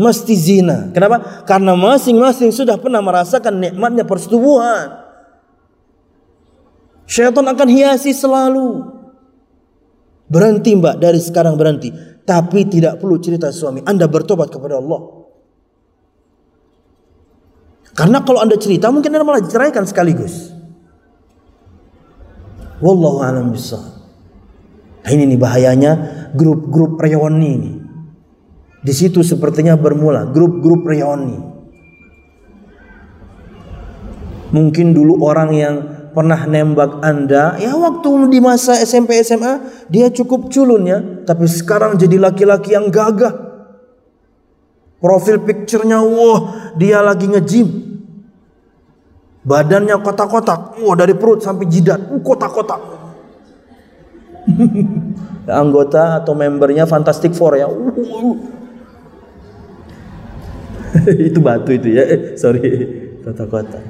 Mesti 0.01 0.33
zina. 0.41 0.89
Kenapa? 0.97 1.45
Karena 1.45 1.77
masing-masing 1.77 2.49
sudah 2.49 2.81
pernah 2.81 3.05
merasakan 3.05 3.61
nikmatnya 3.61 4.09
persetubuhan. 4.09 5.05
Syaitan 7.05 7.45
akan 7.45 7.69
hiasi 7.69 8.17
selalu. 8.17 8.89
Berhenti 10.31 10.73
mbak, 10.79 10.97
dari 10.97 11.21
sekarang 11.21 11.61
berhenti. 11.61 11.93
Tapi 12.25 12.65
tidak 12.73 13.03
perlu 13.03 13.21
cerita 13.21 13.53
suami. 13.53 13.85
Anda 13.85 14.09
bertobat 14.09 14.49
kepada 14.49 14.81
Allah. 14.81 15.20
Karena 18.01 18.25
kalau 18.25 18.41
anda 18.41 18.57
cerita 18.57 18.89
mungkin 18.89 19.13
anda 19.13 19.29
malah 19.29 19.45
diceraikan 19.45 19.85
sekaligus. 19.85 20.57
Wallahu 22.81 23.21
a'lam 23.21 23.53
bishawab. 23.53 24.01
Nah 25.05 25.11
ini 25.13 25.29
nih 25.29 25.37
bahayanya 25.37 25.93
grup-grup 26.33 26.97
reoni 26.97 27.49
ini. 27.61 27.73
Di 28.81 28.97
situ 28.97 29.21
sepertinya 29.21 29.77
bermula 29.77 30.33
grup-grup 30.33 30.89
reoni. 30.89 31.37
Mungkin 34.57 34.97
dulu 34.97 35.21
orang 35.21 35.51
yang 35.53 35.75
pernah 36.17 36.49
nembak 36.49 37.05
Anda, 37.05 37.61
ya 37.61 37.77
waktu 37.77 38.33
di 38.33 38.41
masa 38.41 38.81
SMP 38.81 39.21
SMA 39.21 39.85
dia 39.93 40.09
cukup 40.09 40.49
culun 40.49 40.89
ya, 40.89 40.99
tapi 41.29 41.45
sekarang 41.45 42.01
jadi 42.01 42.17
laki-laki 42.17 42.73
yang 42.73 42.89
gagah. 42.89 43.53
Profil 45.01 45.45
picture-nya 45.45 46.01
wah, 46.01 46.73
dia 46.81 47.05
lagi 47.05 47.29
nge-gym. 47.29 47.90
Badannya 49.41 49.97
kotak-kotak, 50.05 50.77
wah 50.85 50.97
dari 50.97 51.17
perut 51.17 51.41
sampai 51.41 51.65
jidat, 51.65 52.13
uh, 52.13 52.21
kotak-kotak. 52.21 52.81
Anggota 55.49 56.21
atau 56.21 56.37
membernya 56.37 56.85
Fantastic 56.85 57.33
Four 57.33 57.57
ya. 57.57 57.67
itu 61.29 61.41
batu 61.41 61.73
itu 61.73 61.97
ya. 61.97 62.05
Eh, 62.05 62.37
sorry, 62.37 62.61
kota-kota. 63.25 63.81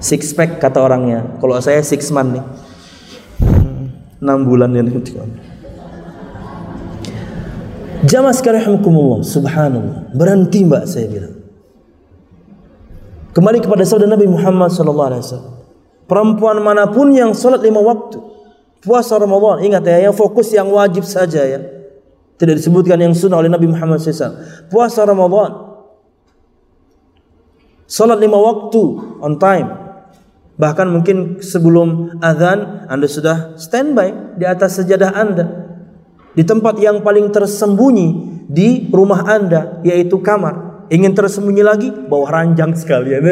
Six 0.00 0.34
pack 0.34 0.58
kata 0.58 0.80
orangnya. 0.80 1.38
Kalau 1.38 1.60
saya 1.62 1.84
six 1.84 2.10
man 2.10 2.34
nih. 2.34 2.44
Enam 4.20 4.44
bulan 4.44 4.76
ya 4.76 4.84
Jamaah 8.00 8.32
sekalian 8.32 8.80
subhanallah. 9.20 10.08
Berhenti 10.16 10.64
Mbak 10.64 10.84
saya 10.88 11.06
bilang. 11.08 11.39
Kembali 13.30 13.62
kepada 13.62 13.86
saudara 13.86 14.14
Nabi 14.14 14.26
Muhammad 14.26 14.74
sallallahu 14.74 15.08
alaihi 15.14 15.22
wasallam. 15.22 15.54
Perempuan 16.10 16.58
manapun 16.58 17.14
yang 17.14 17.30
salat 17.30 17.62
lima 17.62 17.78
waktu 17.78 18.18
Puasa 18.80 19.20
Ramadan, 19.20 19.60
ingat 19.60 19.84
ya, 19.84 20.08
yang 20.08 20.16
fokus 20.16 20.56
yang 20.56 20.72
wajib 20.72 21.04
saja 21.04 21.44
ya. 21.44 21.60
Tidak 22.40 22.56
disebutkan 22.56 22.96
yang 22.96 23.12
sunnah 23.12 23.36
oleh 23.36 23.52
Nabi 23.52 23.68
Muhammad 23.68 24.00
SAW. 24.00 24.40
Puasa 24.72 25.04
Ramadan. 25.04 25.68
Salat 27.84 28.16
lima 28.16 28.40
waktu 28.40 28.80
on 29.20 29.36
time. 29.36 29.68
Bahkan 30.56 30.86
mungkin 30.88 31.44
sebelum 31.44 32.16
azan 32.24 32.88
Anda 32.88 33.04
sudah 33.04 33.36
standby 33.60 34.40
di 34.40 34.48
atas 34.48 34.80
sejadah 34.80 35.12
Anda. 35.12 35.44
Di 36.32 36.40
tempat 36.40 36.80
yang 36.80 37.04
paling 37.04 37.28
tersembunyi 37.28 38.08
di 38.48 38.88
rumah 38.88 39.28
Anda 39.28 39.84
yaitu 39.84 40.24
kamar. 40.24 40.69
Ingin 40.90 41.14
tersembunyi 41.14 41.62
lagi 41.62 41.88
bawah 41.88 42.28
ranjang 42.28 42.74
sekalian. 42.74 43.22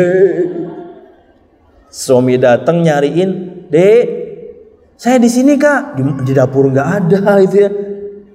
Suami 1.91 2.39
datang 2.39 2.87
nyariin, 2.87 3.67
"Dek, 3.67 4.05
saya 4.99 5.23
di 5.23 5.31
sini 5.31 5.55
kak, 5.55 5.95
di, 5.95 6.03
di 6.27 6.33
dapur 6.35 6.71
nggak 6.71 6.89
ada 6.89 7.39
itu 7.39 7.57
ya. 7.59 7.71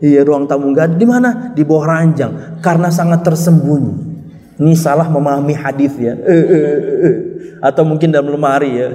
Iya 0.03 0.27
ruang 0.27 0.47
tamu 0.47 0.71
nggak. 0.71 0.99
Di 0.99 1.05
mana? 1.07 1.51
Di 1.51 1.63
bawah 1.63 1.87
ranjang. 1.87 2.59
Karena 2.59 2.87
sangat 2.91 3.23
tersembunyi. 3.23 4.15
Ini 4.59 4.73
salah 4.75 5.07
memahami 5.07 5.55
hadis 5.55 5.95
ya. 5.99 6.15
Atau 7.67 7.83
mungkin 7.83 8.11
dalam 8.11 8.31
lemari 8.31 8.79
ya. 8.79 8.91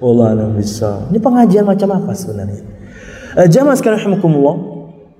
Allah 0.00 0.48
bisa. 0.52 1.08
Ini 1.12 1.20
pengajian 1.20 1.64
macam 1.64 1.88
apa 1.92 2.12
sebenarnya? 2.16 2.60
Eh, 3.44 3.48
jamaah 3.48 3.76
sekalian. 3.76 4.20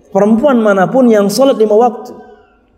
Perempuan 0.08 0.56
mana 0.60 0.88
pun 0.88 1.04
yang 1.04 1.28
sholat 1.28 1.60
lima 1.60 1.76
waktu, 1.76 2.16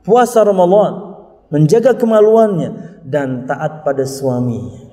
puasa 0.06 0.44
Ramadan, 0.44 1.16
menjaga 1.48 1.96
kemaluannya 1.96 3.02
dan 3.04 3.48
taat 3.48 3.82
pada 3.82 4.04
suaminya 4.04 4.90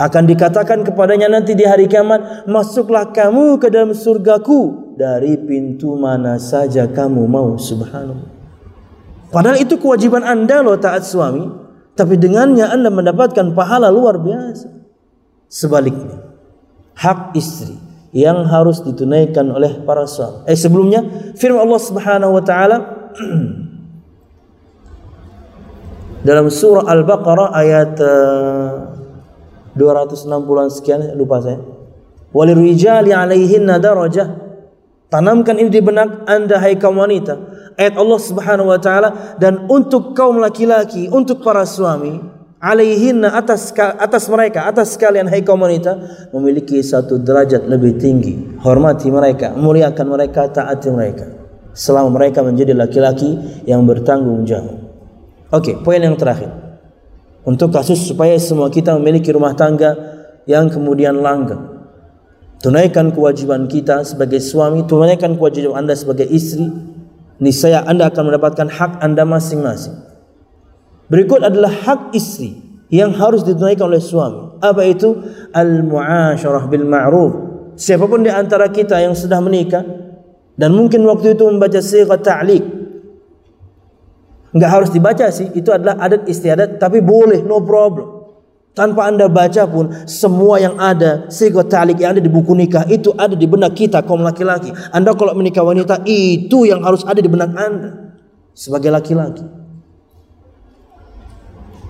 akan 0.00 0.24
dikatakan 0.24 0.80
kepadanya 0.80 1.28
nanti 1.28 1.52
di 1.52 1.68
hari 1.68 1.84
kiamat, 1.84 2.48
masuklah 2.48 3.12
kamu 3.12 3.60
ke 3.60 3.68
dalam 3.68 3.92
surgaku 3.92 4.96
dari 4.96 5.36
pintu 5.36 5.92
mana 6.00 6.40
saja 6.40 6.88
kamu 6.88 7.28
mau. 7.28 7.60
Subhanallah. 7.60 8.32
Padahal 9.28 9.60
itu 9.60 9.76
kewajiban 9.76 10.24
anda 10.24 10.64
loh 10.64 10.80
taat 10.80 11.04
suami. 11.04 11.68
Tapi 11.92 12.16
dengannya 12.16 12.64
anda 12.64 12.88
mendapatkan 12.88 13.52
pahala 13.52 13.92
luar 13.92 14.16
biasa. 14.16 14.72
Sebaliknya, 15.52 16.16
hak 16.96 17.36
istri 17.36 17.76
yang 18.16 18.48
harus 18.48 18.80
ditunaikan 18.80 19.52
oleh 19.52 19.84
para 19.84 20.08
suami. 20.08 20.48
Eh 20.48 20.56
sebelumnya 20.56 21.04
firman 21.36 21.60
Allah 21.60 21.82
Subhanahu 21.84 22.40
wa 22.40 22.42
taala 22.42 22.76
dalam 26.24 26.52
surah 26.52 26.88
Al-Baqarah 26.88 27.48
ayat 27.56 27.92
uh, 28.00 28.92
260-an 29.76 30.68
sekian 30.68 31.00
lupa 31.16 31.40
saya. 31.40 31.60
Walirijali 32.30 33.10
alaihinna 33.10 33.82
darajah 33.82 34.50
Tanamkan 35.10 35.58
ini 35.58 35.74
di 35.74 35.82
benak 35.82 36.22
Anda 36.30 36.62
hai 36.62 36.78
kaum 36.78 37.02
wanita. 37.02 37.34
Ayat 37.74 37.98
Allah 37.98 38.20
Subhanahu 38.22 38.70
wa 38.70 38.78
taala 38.78 39.34
dan 39.42 39.66
untuk 39.66 40.14
kaum 40.14 40.38
laki-laki, 40.38 41.10
untuk 41.10 41.42
para 41.42 41.66
suami, 41.66 42.22
alaihinna 42.62 43.34
atas 43.34 43.74
atas 43.74 44.30
mereka, 44.30 44.70
atas 44.70 44.94
kalian 44.94 45.26
hai 45.26 45.42
kaum 45.42 45.58
wanita 45.58 45.98
memiliki 46.30 46.78
satu 46.78 47.18
derajat 47.18 47.66
lebih 47.66 47.98
tinggi. 47.98 48.62
Hormati 48.62 49.10
mereka, 49.10 49.50
muliakan 49.58 50.06
mereka, 50.06 50.46
taati 50.46 50.88
mereka. 50.94 51.26
Selama 51.74 52.14
mereka 52.14 52.46
menjadi 52.46 52.70
laki-laki 52.78 53.34
yang 53.66 53.82
bertanggung 53.82 54.46
jawab. 54.46 54.89
Oke, 55.50 55.74
okay, 55.74 55.74
poin 55.82 55.98
yang 55.98 56.14
terakhir. 56.14 56.50
Untuk 57.42 57.74
kasus 57.74 57.98
supaya 58.06 58.38
semua 58.38 58.70
kita 58.70 58.94
memiliki 58.94 59.34
rumah 59.34 59.56
tangga 59.58 59.96
yang 60.46 60.70
kemudian 60.70 61.18
langgeng 61.18 61.80
tunaikan 62.60 63.10
kewajiban 63.10 63.66
kita 63.66 64.04
sebagai 64.04 64.38
suami, 64.38 64.84
tunaikan 64.84 65.34
kewajiban 65.34 65.84
Anda 65.84 65.96
sebagai 65.96 66.28
istri, 66.28 66.68
niscaya 67.40 67.82
Anda 67.88 68.12
akan 68.12 68.30
mendapatkan 68.30 68.68
hak 68.68 68.92
Anda 69.00 69.24
masing-masing. 69.24 69.96
Berikut 71.10 71.42
adalah 71.42 71.72
hak 71.72 72.14
istri 72.14 72.60
yang 72.92 73.16
harus 73.16 73.42
ditunaikan 73.42 73.90
oleh 73.90 73.98
suami. 73.98 74.60
Apa 74.62 74.86
itu? 74.86 75.18
Al-mu'asyarah 75.50 76.64
bil 76.70 76.86
ma'ruf. 76.86 77.32
Siapapun 77.74 78.22
di 78.22 78.30
antara 78.30 78.68
kita 78.68 79.00
yang 79.00 79.16
sudah 79.16 79.40
menikah 79.40 79.82
dan 80.54 80.76
mungkin 80.76 81.02
waktu 81.08 81.34
itu 81.34 81.48
membaca 81.48 81.80
sigha 81.80 82.14
ta'liq. 82.20 82.62
Enggak 84.50 84.70
harus 84.70 84.90
dibaca 84.90 85.30
sih, 85.30 85.46
itu 85.54 85.70
adalah 85.70 85.98
adat 86.02 86.26
istiadat 86.26 86.82
tapi 86.82 86.98
boleh, 86.98 87.46
no 87.46 87.62
problem. 87.62 88.20
Tanpa 88.70 89.10
anda 89.10 89.26
baca 89.26 89.66
pun 89.66 89.90
semua 90.06 90.62
yang 90.62 90.78
ada 90.78 91.26
sigot 91.26 91.66
talik 91.66 91.98
yang 91.98 92.14
ada 92.14 92.22
di 92.22 92.30
buku 92.30 92.54
nikah 92.54 92.86
itu 92.86 93.10
ada 93.18 93.34
di 93.34 93.42
benak 93.50 93.74
kita 93.74 94.06
kaum 94.06 94.22
laki-laki. 94.22 94.70
Anda 94.94 95.10
kalau 95.18 95.34
menikah 95.34 95.66
wanita 95.66 96.06
itu 96.06 96.70
yang 96.70 96.78
harus 96.86 97.02
ada 97.02 97.18
di 97.18 97.26
benak 97.26 97.50
anda 97.58 98.14
sebagai 98.54 98.94
laki-laki. 98.94 99.42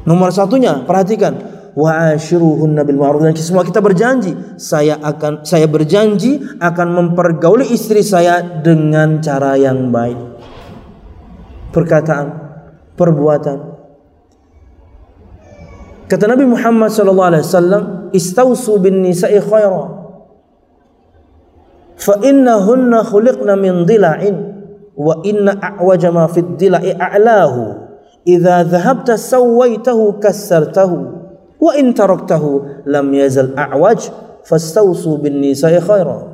Nomor 0.09 0.33
satunya 0.33 0.81
perhatikan 0.89 1.37
wa 1.77 2.17
ashiruhunna 2.17 2.83
bil 2.83 2.99
ma'ruf 2.99 3.29
dan 3.29 3.37
semua 3.37 3.63
kita 3.63 3.79
berjanji 3.85 4.35
saya 4.59 4.99
akan 4.99 5.45
saya 5.47 5.69
berjanji 5.69 6.41
akan 6.59 6.89
mempergauli 6.97 7.69
istri 7.71 8.01
saya 8.01 8.41
dengan 8.41 9.21
cara 9.21 9.55
yang 9.61 9.93
baik. 9.93 10.19
Perkataan, 11.71 12.50
perbuatan, 13.01 13.81
Kata 16.11 16.27
Nabi 16.27 16.43
Muhammad 16.43 16.91
sallallahu 16.91 17.31
alaihi 17.31 17.47
wasallam, 17.47 17.83
"Istausu 18.11 18.83
bin 18.83 18.99
nisa'i 18.99 19.39
khaira." 19.39 19.87
Fa 21.95 22.19
innahunna 22.19 23.07
khuliqna 23.07 23.55
min 23.55 23.87
dhila'in 23.87 24.35
wa 24.99 25.23
inna 25.23 25.55
a'waja 25.55 26.11
ma 26.11 26.27
fid 26.27 26.59
dhila'i 26.59 26.99
a'lahu. 26.99 27.87
Idza 28.27 28.67
dhahabta 28.67 29.15
sawaitahu 29.15 30.19
kassartahu 30.19 30.97
wa 31.63 31.71
in 31.79 31.95
taraktahu 31.95 32.83
lam 32.91 33.07
yazal 33.15 33.55
a'waj 33.55 34.11
fastausu 34.43 35.15
bin 35.23 35.39
nisa'i 35.39 35.79
khaira. 35.79 36.27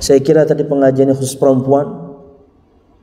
Saya 0.00 0.18
kira 0.24 0.48
tadi 0.48 0.64
pengajian 0.64 1.12
khusus 1.12 1.36
perempuan 1.36 2.01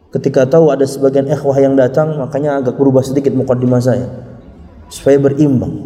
Ketika 0.09 0.49
tahu 0.49 0.73
ada 0.73 0.89
sebagian 0.89 1.29
ikhwah 1.29 1.53
yang 1.61 1.77
datang, 1.77 2.17
makanya 2.17 2.57
agak 2.57 2.81
berubah 2.81 3.05
sedikit 3.05 3.29
mukaddimah 3.37 3.77
saya 3.77 4.09
supaya 4.89 5.21
berimbang. 5.21 5.85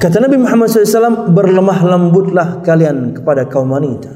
Kata 0.00 0.16
Nabi 0.24 0.40
Muhammad 0.40 0.72
SAW, 0.72 1.28
berlemah 1.28 1.84
lembutlah 1.84 2.64
kalian 2.64 3.20
kepada 3.20 3.44
kaum 3.44 3.68
wanita. 3.68 4.08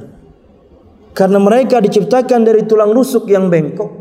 Karena 1.13 1.37
mereka 1.37 1.77
diciptakan 1.85 2.41
dari 2.41 2.65
tulang 2.65 2.97
rusuk 2.97 3.29
yang 3.29 3.53
bengkok. 3.53 4.01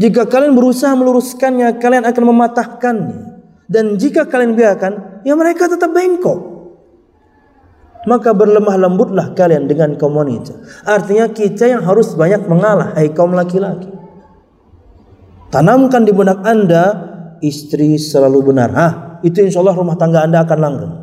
Jika 0.00 0.24
kalian 0.24 0.56
berusaha 0.56 0.96
meluruskannya, 0.96 1.76
kalian 1.76 2.08
akan 2.08 2.24
mematahkannya. 2.32 3.18
Dan 3.68 4.00
jika 4.00 4.24
kalian 4.24 4.56
biarkan, 4.56 5.20
ya 5.26 5.36
mereka 5.36 5.68
tetap 5.68 5.92
bengkok 5.92 6.55
maka 8.06 8.30
berlemah 8.30 8.78
lembutlah 8.78 9.34
kalian 9.34 9.66
dengan 9.66 9.98
kaum 9.98 10.14
wanita. 10.14 10.54
Artinya 10.86 11.26
kita 11.28 11.66
yang 11.66 11.82
harus 11.82 12.14
banyak 12.14 12.46
mengalah, 12.46 12.94
hai 12.94 13.10
kaum 13.10 13.34
laki-laki. 13.34 13.90
Tanamkan 15.50 16.06
di 16.06 16.14
benak 16.14 16.46
anda, 16.46 16.84
istri 17.42 17.98
selalu 17.98 18.54
benar. 18.54 18.70
Hah, 18.72 18.92
itu 19.26 19.42
insya 19.42 19.58
Allah 19.60 19.74
rumah 19.74 19.98
tangga 19.98 20.22
anda 20.22 20.46
akan 20.46 20.58
langgeng. 20.58 20.94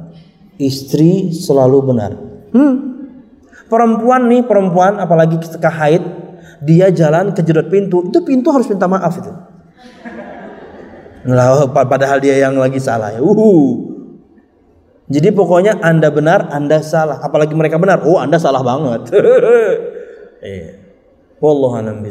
Istri 0.57 1.35
selalu 1.35 1.77
benar. 1.83 2.11
Hmm. 2.55 2.75
Perempuan 3.67 4.31
nih, 4.31 4.47
perempuan 4.47 5.01
apalagi 5.01 5.39
ketika 5.41 5.67
haid, 5.67 6.03
dia 6.63 6.87
jalan 6.93 7.35
kejedot 7.35 7.67
pintu, 7.67 8.07
itu 8.07 8.19
pintu 8.23 8.47
harus 8.53 8.69
minta 8.71 8.87
maaf 8.87 9.19
itu. 9.19 9.31
Padahal 11.71 12.19
dia 12.19 12.35
yang 12.39 12.59
lagi 12.59 12.79
salah 12.83 13.15
ya. 13.15 13.19
Uh, 13.23 13.92
jadi 15.11 15.35
pokoknya 15.35 15.83
Anda 15.83 16.07
benar, 16.07 16.47
Anda 16.47 16.79
salah. 16.79 17.19
Apalagi 17.19 17.51
mereka 17.51 17.75
benar, 17.75 18.07
oh 18.07 18.19
Anda 18.19 18.39
salah 18.39 18.63
banget. 18.63 19.09
Iya. 20.43 20.75
Wallahu 21.39 21.79
a'lam 21.79 22.03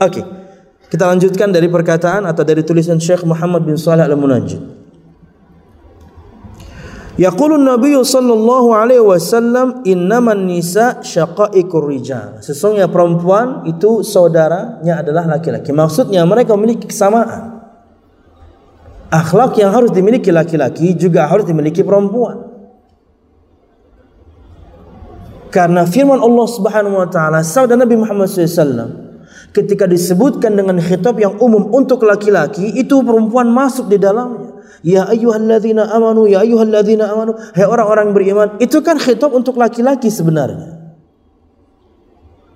Oke. 0.00 0.24
Kita 0.88 1.04
lanjutkan 1.04 1.52
dari 1.52 1.68
perkataan 1.68 2.24
atau 2.24 2.40
dari 2.40 2.64
tulisan 2.64 2.96
Syekh 2.96 3.20
Muhammad 3.28 3.68
bin 3.68 3.76
Shalih 3.76 4.08
Al-Munajjid. 4.08 4.64
Yaqulu 7.20 7.60
Nabi 7.60 8.00
sallallahu 8.00 8.72
alaihi 8.72 9.04
wasallam 9.04 9.84
innaman 9.84 10.48
nisa 10.48 11.04
syaqaiqur 11.04 11.84
rijal. 11.84 12.40
Sesungguhnya 12.40 12.88
perempuan 12.88 13.68
itu 13.68 14.00
saudaranya 14.00 15.04
adalah 15.04 15.36
laki-laki. 15.36 15.68
Maksudnya 15.68 16.24
mereka 16.24 16.56
memiliki 16.56 16.88
kesamaan 16.88 17.53
akhlak 19.12 19.58
yang 19.60 19.72
harus 19.72 19.90
dimiliki 19.92 20.32
laki-laki 20.32 20.94
juga 20.96 21.28
harus 21.28 21.44
dimiliki 21.44 21.80
perempuan. 21.80 22.54
Karena 25.54 25.86
firman 25.86 26.18
Allah 26.18 26.46
Subhanahu 26.50 26.98
wa 26.98 27.08
taala 27.08 27.46
sabda 27.46 27.78
Nabi 27.78 27.94
Muhammad 27.94 28.26
SAW 28.26 28.90
ketika 29.54 29.86
disebutkan 29.86 30.58
dengan 30.58 30.82
khitab 30.82 31.14
yang 31.22 31.38
umum 31.38 31.70
untuk 31.70 32.02
laki-laki 32.02 32.74
itu 32.74 32.98
perempuan 33.06 33.46
masuk 33.54 33.86
di 33.86 33.94
dalamnya. 33.94 34.50
Ya 34.82 35.06
ayyuhalladzina 35.06 35.94
amanu 35.94 36.26
ya 36.26 36.42
ayyuhalladzina 36.42 37.06
amanu 37.06 37.38
hai 37.54 37.64
orang-orang 37.64 38.10
beriman 38.10 38.48
itu 38.58 38.82
kan 38.82 38.98
khitab 38.98 39.30
untuk 39.30 39.54
laki-laki 39.54 40.10
sebenarnya. 40.10 40.74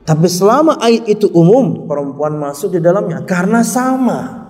Tapi 0.03 0.25
selama 0.25 0.81
ayat 0.81 1.05
itu 1.07 1.31
umum 1.31 1.85
perempuan 1.87 2.35
masuk 2.35 2.75
di 2.75 2.81
dalamnya 2.83 3.23
karena 3.29 3.63
sama. 3.63 4.48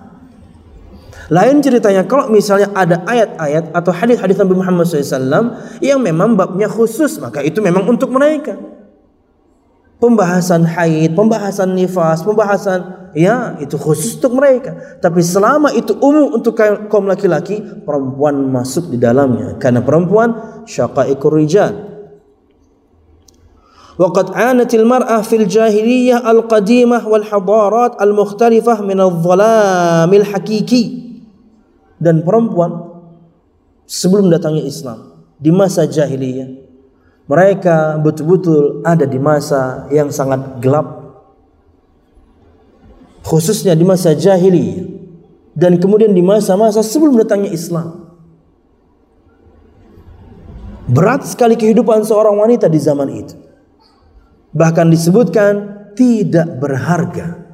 Lain 1.32 1.56
ceritanya 1.64 2.04
kalau 2.04 2.28
misalnya 2.28 2.68
ada 2.76 3.00
ayat-ayat 3.08 3.72
atau 3.72 3.92
hadis-hadis 3.96 4.36
Nabi 4.36 4.60
Muhammad 4.60 4.84
SAW 4.84 5.80
yang 5.80 5.96
memang 6.04 6.36
babnya 6.36 6.68
khusus, 6.68 7.16
maka 7.16 7.40
itu 7.40 7.64
memang 7.64 7.88
untuk 7.88 8.12
mereka. 8.12 8.60
Pembahasan 9.96 10.68
haid, 10.68 11.16
pembahasan 11.16 11.72
nifas, 11.72 12.20
pembahasan 12.20 13.08
ya 13.16 13.56
itu 13.56 13.80
khusus 13.80 14.20
untuk 14.20 14.36
mereka. 14.36 15.00
Tapi 15.00 15.24
selama 15.24 15.72
itu 15.72 15.96
umum 15.96 16.36
untuk 16.36 16.60
kaum 16.60 17.08
laki-laki, 17.08 17.56
perempuan 17.88 18.36
masuk 18.52 18.92
di 18.92 19.00
dalamnya. 19.00 19.56
Karena 19.56 19.80
perempuan 19.80 20.60
syaqaiqur 20.68 21.40
rijal. 21.40 21.94
وقد 23.94 24.34
عانت 24.34 24.74
المرأة 24.74 25.22
في 25.22 25.36
الجاهلية 25.36 26.30
القديمة 26.30 27.08
والحضارات 27.08 28.02
المختلفة 28.02 28.82
من 28.82 29.00
الظلام 29.00 30.14
الحقيقي 30.14 31.07
dan 31.99 32.23
perempuan 32.25 32.89
sebelum 33.85 34.31
datangnya 34.31 34.63
Islam 34.65 35.27
di 35.37 35.51
masa 35.51 35.85
jahiliyah 35.85 36.69
mereka 37.29 38.01
betul-betul 38.01 38.81
ada 38.81 39.05
di 39.05 39.21
masa 39.21 39.85
yang 39.93 40.09
sangat 40.09 40.57
gelap. 40.57 40.97
Khususnya 43.21 43.77
di 43.77 43.85
masa 43.85 44.17
jahiliyah. 44.17 44.97
Dan 45.53 45.77
kemudian 45.77 46.09
di 46.09 46.25
masa-masa 46.25 46.81
sebelum 46.81 47.21
datangnya 47.21 47.53
Islam. 47.53 48.09
Berat 50.89 51.29
sekali 51.29 51.53
kehidupan 51.53 52.01
seorang 52.01 52.33
wanita 52.33 52.65
di 52.65 52.81
zaman 52.81 53.09
itu. 53.13 53.37
Bahkan 54.49 54.89
disebutkan 54.89 55.53
tidak 55.93 56.49
berharga. 56.57 57.45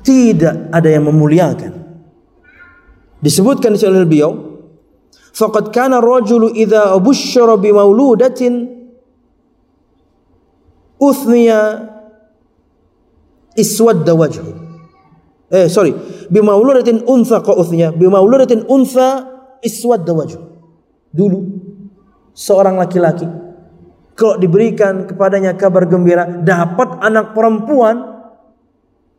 Tidak 0.00 0.72
ada 0.72 0.88
yang 0.88 1.04
memuliakan 1.04 1.85
Disebutkan 3.20 3.72
di 3.72 3.80
oleh 3.86 4.04
beliau, 4.04 4.32
faqad 5.32 5.72
kana 5.72 5.98
ar-rajulu 6.00 6.52
idza 6.52 6.92
busyira 7.00 7.56
bi 7.56 7.72
mauludatin 7.72 8.68
uthniya 11.00 11.60
iswadda 13.56 14.12
wajhu. 14.12 14.52
Eh 15.48 15.70
sorry, 15.70 15.94
bi 16.28 16.40
mauludatin 16.42 17.06
untha 17.06 17.40
qa 17.40 17.56
uthniya, 17.56 17.94
bi 17.96 18.04
mauludatin 18.10 18.68
untha 18.68 19.24
iswadda 19.64 20.12
wajhu. 20.12 20.40
Dulu 21.16 21.40
seorang 22.36 22.76
laki-laki 22.76 23.24
kalau 24.16 24.40
diberikan 24.40 25.04
kepadanya 25.04 25.56
kabar 25.56 25.84
gembira 25.84 26.24
dapat 26.24 27.00
anak 27.04 27.36
perempuan 27.36 28.00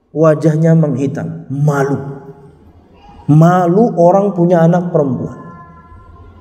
wajahnya 0.10 0.74
menghitam, 0.74 1.46
malu. 1.50 2.27
Malu 3.28 3.92
orang 4.00 4.32
punya 4.32 4.64
anak 4.64 4.92
perempuan. 4.92 5.48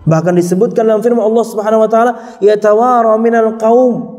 Bahkan 0.06 0.38
disebutkan 0.38 0.86
dalam 0.86 1.02
firman 1.02 1.26
Allah 1.26 1.44
Subhanahu 1.44 1.82
wa 1.82 1.90
taala, 1.90 2.12
"Yatawara 2.38 3.18
minal 3.18 3.58
qaum." 3.58 4.14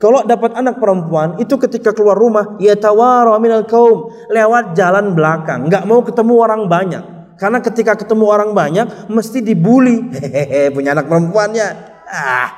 Kalau 0.00 0.24
dapat 0.24 0.56
anak 0.56 0.80
perempuan, 0.80 1.36
itu 1.36 1.60
ketika 1.60 1.92
keluar 1.92 2.16
rumah, 2.16 2.56
yatawara 2.56 3.36
minal 3.36 3.68
qaum, 3.68 4.08
lewat 4.32 4.72
jalan 4.72 5.12
belakang, 5.12 5.68
nggak 5.68 5.84
mau 5.84 6.00
ketemu 6.00 6.34
orang 6.40 6.62
banyak. 6.72 7.04
Karena 7.36 7.60
ketika 7.60 7.96
ketemu 8.00 8.24
orang 8.24 8.56
banyak, 8.56 9.12
mesti 9.12 9.44
dibully. 9.44 10.08
Hehehe, 10.12 10.72
punya 10.72 10.96
anak 10.96 11.04
perempuannya. 11.04 11.68
Ah. 12.08 12.48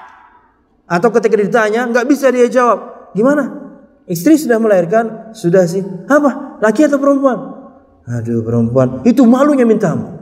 Atau 0.86 1.10
ketika 1.14 1.34
ditanya, 1.34 1.86
nggak 1.90 2.06
bisa 2.06 2.30
dia 2.30 2.46
jawab. 2.46 3.10
Gimana? 3.14 3.58
Istri 4.06 4.38
sudah 4.38 4.58
melahirkan, 4.58 5.34
sudah 5.34 5.66
sih. 5.66 5.82
Apa? 6.10 6.58
Laki 6.62 6.86
atau 6.86 6.98
perempuan? 6.98 7.61
Aduh 8.06 8.42
perempuan. 8.42 9.02
Itu 9.06 9.22
malunya 9.22 9.62
minta 9.62 9.94
ampun. 9.94 10.14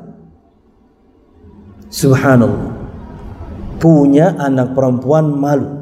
Subhanallah. 1.88 2.76
Punya 3.80 4.36
anak 4.36 4.76
perempuan 4.76 5.32
malu. 5.32 5.80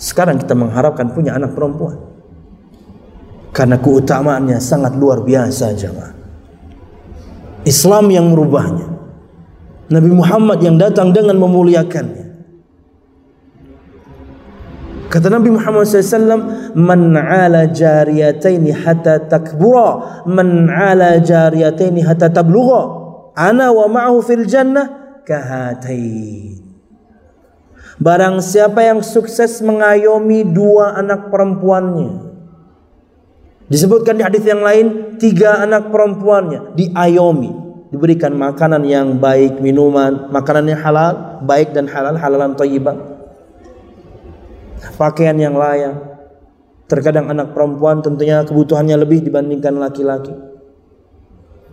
Sekarang 0.00 0.40
kita 0.40 0.54
mengharapkan 0.56 1.10
punya 1.12 1.36
anak 1.36 1.52
perempuan. 1.52 1.98
Karena 3.50 3.76
keutamaannya 3.76 4.62
sangat 4.62 4.94
luar 4.94 5.26
biasa 5.26 5.74
jemaah. 5.74 6.14
Islam 7.66 8.08
yang 8.08 8.30
merubahnya. 8.32 8.88
Nabi 9.90 10.10
Muhammad 10.14 10.62
yang 10.62 10.78
datang 10.78 11.10
dengan 11.10 11.36
memuliakannya. 11.36 12.19
Kata 15.10 15.26
Nabi 15.26 15.50
Muhammad 15.50 15.90
SAW, 15.90 16.78
"Man 16.78 17.18
'ala 17.18 17.66
jariyataini 17.66 18.70
hatta 18.70 19.18
takbura, 19.26 20.22
man 20.30 20.70
'ala 20.70 21.18
jariyataini 21.18 22.06
hatta 22.06 22.30
tablugha, 22.30 22.82
ana 23.34 23.74
wa 23.74 23.90
ma'ahu 23.90 24.22
fil 24.22 24.46
jannah 24.46 25.18
kahatain." 25.26 26.62
Barang 27.98 28.38
siapa 28.38 28.86
yang 28.86 29.02
sukses 29.02 29.58
mengayomi 29.66 30.46
dua 30.46 30.94
anak 30.94 31.26
perempuannya. 31.34 32.30
Disebutkan 33.66 34.14
di 34.14 34.22
hadis 34.22 34.46
yang 34.46 34.62
lain, 34.62 35.18
tiga 35.18 35.58
anak 35.58 35.90
perempuannya 35.90 36.78
diayomi, 36.78 37.50
diberikan 37.90 38.30
makanan 38.38 38.86
yang 38.86 39.18
baik, 39.18 39.58
minuman, 39.58 40.30
makanan 40.30 40.70
yang 40.70 40.80
halal, 40.80 41.42
baik 41.42 41.74
dan 41.74 41.90
halal, 41.90 42.14
halalan 42.14 42.54
thayyibah 42.54 43.19
pakaian 44.96 45.36
yang 45.36 45.56
layak. 45.56 45.96
Terkadang 46.90 47.30
anak 47.30 47.54
perempuan 47.54 48.02
tentunya 48.02 48.42
kebutuhannya 48.42 48.98
lebih 48.98 49.22
dibandingkan 49.22 49.78
laki-laki. 49.78 50.34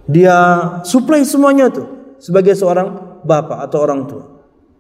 Dia 0.08 0.38
suplai 0.86 1.26
semuanya 1.26 1.74
tuh 1.74 2.16
sebagai 2.22 2.54
seorang 2.54 3.20
bapak 3.26 3.66
atau 3.68 3.80
orang 3.82 4.02
tua. 4.06 4.26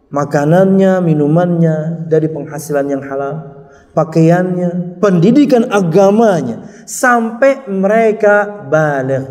Makanannya, 0.07 1.03
minumannya 1.03 2.07
dari 2.07 2.31
penghasilan 2.31 2.85
yang 2.87 3.03
halal, 3.03 3.67
pakaiannya, 3.91 5.01
pendidikan 5.03 5.67
agamanya 5.67 6.63
sampai 6.87 7.67
mereka 7.67 8.67
balik. 8.71 9.25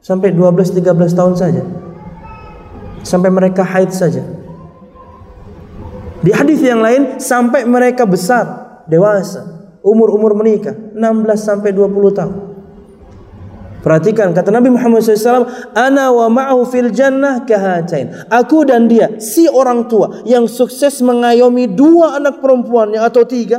Sampai 0.00 0.32
12 0.32 0.72
13 0.72 1.12
tahun 1.14 1.34
saja. 1.36 1.62
Sampai 3.04 3.28
mereka 3.28 3.62
haid 3.62 3.92
saja. 3.92 4.24
Di 6.22 6.30
hadis 6.30 6.62
yang 6.62 6.78
lain 6.78 7.18
sampai 7.18 7.66
mereka 7.66 8.06
besar, 8.06 8.78
dewasa, 8.86 9.42
umur-umur 9.82 10.38
menikah 10.38 10.74
16 10.94 11.02
sampai 11.34 11.74
20 11.74 12.14
tahun. 12.14 12.36
Perhatikan 13.82 14.30
kata 14.30 14.54
Nabi 14.54 14.70
Muhammad 14.70 15.02
SAW, 15.02 15.74
Ana 15.74 16.14
wa 16.14 16.30
ma'ahu 16.30 16.62
fil 16.70 16.94
jannah 16.94 17.42
kahatain. 17.42 18.30
Aku 18.30 18.62
dan 18.62 18.86
dia, 18.86 19.18
si 19.18 19.50
orang 19.50 19.90
tua 19.90 20.22
yang 20.22 20.46
sukses 20.46 21.02
mengayomi 21.02 21.66
dua 21.66 22.22
anak 22.22 22.38
perempuannya 22.38 23.02
atau 23.02 23.26
tiga. 23.26 23.58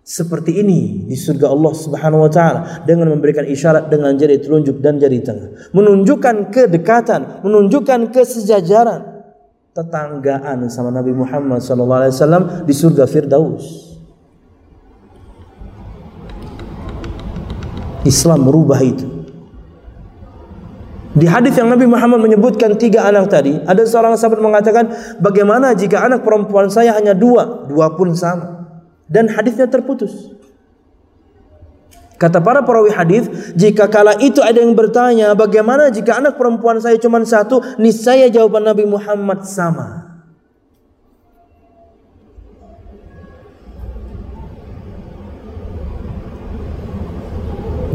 Seperti 0.00 0.64
ini 0.64 1.04
di 1.04 1.12
surga 1.12 1.52
Allah 1.52 1.76
Subhanahu 1.76 2.24
wa 2.24 2.32
taala 2.32 2.60
dengan 2.88 3.12
memberikan 3.12 3.44
isyarat 3.44 3.92
dengan 3.92 4.16
jari 4.16 4.40
telunjuk 4.40 4.80
dan 4.80 4.96
jari 4.96 5.20
tengah, 5.20 5.70
menunjukkan 5.76 6.48
kedekatan, 6.48 7.44
menunjukkan 7.44 8.08
kesejajaran 8.08 9.19
tetanggaan 9.70 10.66
sama 10.66 10.90
Nabi 10.90 11.14
Muhammad 11.14 11.62
SAW 11.62 12.66
di 12.66 12.74
surga 12.74 13.06
Firdaus. 13.06 13.90
Islam 18.02 18.48
merubah 18.48 18.80
itu. 18.80 19.06
Di 21.10 21.26
hadis 21.26 21.58
yang 21.58 21.68
Nabi 21.68 21.90
Muhammad 21.90 22.22
menyebutkan 22.22 22.78
tiga 22.78 23.04
anak 23.04 23.28
tadi, 23.28 23.58
ada 23.66 23.82
seorang 23.82 24.14
sahabat 24.14 24.40
mengatakan, 24.40 24.88
bagaimana 25.18 25.74
jika 25.74 26.06
anak 26.06 26.22
perempuan 26.22 26.70
saya 26.70 26.94
hanya 26.94 27.18
dua, 27.18 27.66
dua 27.66 27.92
pun 27.98 28.14
sama. 28.14 28.70
Dan 29.10 29.26
hadisnya 29.26 29.66
terputus. 29.66 30.39
Kata 32.20 32.36
para 32.44 32.60
perawi 32.60 32.92
hadis, 32.92 33.32
jika 33.56 33.88
kala 33.88 34.12
itu 34.20 34.44
ada 34.44 34.60
yang 34.60 34.76
bertanya, 34.76 35.32
bagaimana 35.32 35.88
jika 35.88 36.20
anak 36.20 36.36
perempuan 36.36 36.76
saya 36.76 37.00
cuma 37.00 37.16
satu? 37.24 37.64
Niscaya 37.80 38.28
jawaban 38.28 38.68
Nabi 38.68 38.84
Muhammad 38.84 39.48
sama. 39.48 40.04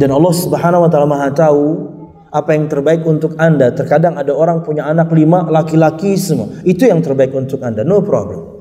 Dan 0.02 0.10
Allah 0.10 0.34
Subhanahu 0.34 0.84
wa 0.84 0.90
taala 0.90 1.06
Maha 1.06 1.30
tahu 1.30 1.94
apa 2.34 2.58
yang 2.58 2.66
terbaik 2.66 3.06
untuk 3.06 3.38
Anda. 3.38 3.78
Terkadang 3.78 4.18
ada 4.18 4.34
orang 4.34 4.66
punya 4.66 4.90
anak 4.90 5.14
lima 5.14 5.46
laki-laki 5.54 6.18
semua. 6.18 6.50
Itu 6.66 6.90
yang 6.90 7.06
terbaik 7.06 7.30
untuk 7.30 7.62
Anda. 7.62 7.86
No 7.86 8.02
problem. 8.02 8.58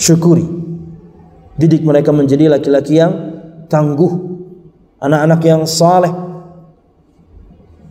Syukuri. 0.00 0.48
Didik 1.60 1.84
mereka 1.84 2.08
menjadi 2.08 2.48
laki-laki 2.48 2.96
yang 2.96 3.35
tangguh, 3.66 4.12
anak-anak 5.02 5.40
yang 5.44 5.62
saleh. 5.68 6.12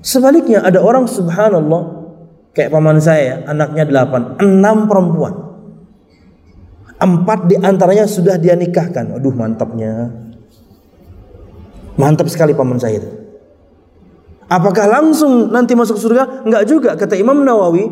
Sebaliknya 0.05 0.61
ada 0.61 0.81
orang 0.81 1.09
subhanallah 1.09 2.05
kayak 2.53 2.71
paman 2.71 3.01
saya, 3.01 3.43
anaknya 3.49 3.83
delapan, 3.85 4.37
enam 4.39 4.85
perempuan. 4.85 5.33
Empat 6.95 7.51
di 7.51 7.59
antaranya 7.59 8.07
sudah 8.07 8.39
dia 8.39 8.55
nikahkan. 8.55 9.19
Aduh 9.19 9.35
mantapnya. 9.35 10.09
Mantap 11.99 12.31
sekali 12.31 12.55
paman 12.55 12.79
saya 12.79 13.03
itu. 13.03 13.09
Apakah 14.45 14.85
langsung 14.85 15.49
nanti 15.49 15.73
masuk 15.73 15.97
surga? 15.97 16.45
Enggak 16.45 16.63
juga. 16.69 16.91
Kata 16.93 17.17
Imam 17.17 17.41
Nawawi, 17.41 17.89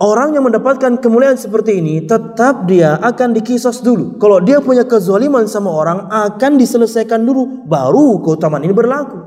Orang 0.00 0.32
yang 0.32 0.48
mendapatkan 0.48 0.96
kemuliaan 0.96 1.36
seperti 1.36 1.76
ini 1.76 2.00
tetap 2.08 2.64
dia 2.64 2.96
akan 3.04 3.36
dikisos 3.36 3.84
dulu. 3.84 4.16
Kalau 4.16 4.40
dia 4.40 4.56
punya 4.64 4.88
kezaliman 4.88 5.44
sama 5.44 5.68
orang 5.68 6.08
akan 6.08 6.56
diselesaikan 6.56 7.20
dulu 7.20 7.68
baru 7.68 8.16
keutamaan 8.24 8.64
ini 8.64 8.72
berlaku. 8.72 9.20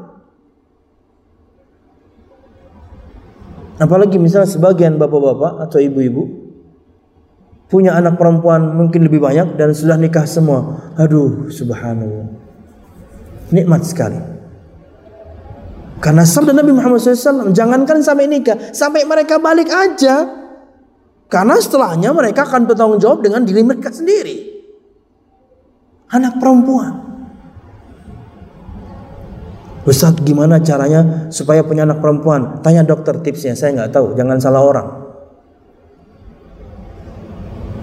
Apalagi 3.77 4.17
misalnya 4.17 4.49
sebagian 4.49 4.97
bapak-bapak 4.97 5.61
atau 5.69 5.77
ibu-ibu 5.77 6.41
punya 7.69 7.93
anak 7.93 8.17
perempuan 8.17 8.73
mungkin 8.73 9.05
lebih 9.05 9.21
banyak 9.21 9.53
dan 9.53 9.77
sudah 9.77 9.93
nikah 9.93 10.25
semua. 10.25 10.89
Aduh, 10.97 11.53
subhanallah. 11.53 12.33
Nikmat 13.53 13.81
sekali. 13.85 14.17
Karena 16.01 16.25
sabda 16.25 16.51
Nabi 16.51 16.73
Muhammad 16.73 16.99
SAW, 16.99 17.53
jangankan 17.53 18.01
sampai 18.01 18.25
nikah, 18.25 18.73
sampai 18.75 19.07
mereka 19.07 19.39
balik 19.39 19.71
aja, 19.71 20.42
karena 21.33 21.57
setelahnya 21.57 22.13
mereka 22.13 22.45
akan 22.45 22.69
bertanggung 22.69 23.01
jawab 23.01 23.25
dengan 23.25 23.41
diri 23.41 23.65
mereka 23.65 23.89
sendiri. 23.89 24.53
Anak 26.13 26.37
perempuan. 26.37 26.93
Ustaz 29.89 30.13
gimana 30.21 30.61
caranya 30.61 31.33
supaya 31.33 31.65
punya 31.65 31.89
anak 31.89 32.05
perempuan? 32.05 32.61
Tanya 32.61 32.85
dokter 32.85 33.17
tipsnya, 33.25 33.57
saya 33.57 33.73
nggak 33.73 33.91
tahu, 33.97 34.13
jangan 34.13 34.37
salah 34.37 34.61
orang. 34.61 34.87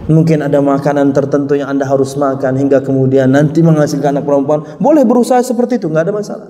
Mungkin 0.06 0.46
ada 0.46 0.62
makanan 0.62 1.10
tertentu 1.10 1.58
yang 1.58 1.74
Anda 1.74 1.90
harus 1.90 2.14
makan 2.14 2.54
hingga 2.54 2.86
kemudian 2.86 3.34
nanti 3.34 3.66
menghasilkan 3.66 4.14
anak 4.14 4.30
perempuan. 4.30 4.62
Boleh 4.78 5.02
berusaha 5.02 5.42
seperti 5.42 5.82
itu, 5.82 5.90
nggak 5.90 6.06
ada 6.06 6.14
masalah. 6.14 6.48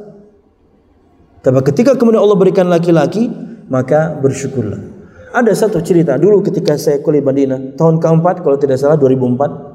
Tapi 1.40 1.60
ketika 1.72 1.96
kemudian 1.96 2.20
Allah 2.20 2.36
berikan 2.36 2.68
laki-laki, 2.68 3.32
maka 3.72 4.12
bersyukurlah. 4.20 4.89
Ada 5.30 5.54
satu 5.54 5.78
cerita 5.78 6.18
dulu 6.18 6.42
ketika 6.42 6.74
saya 6.74 6.98
kuliah 6.98 7.22
Madinah 7.22 7.78
tahun 7.78 8.02
keempat 8.02 8.42
kalau 8.42 8.58
tidak 8.58 8.82
salah 8.82 8.98
2004 8.98 9.70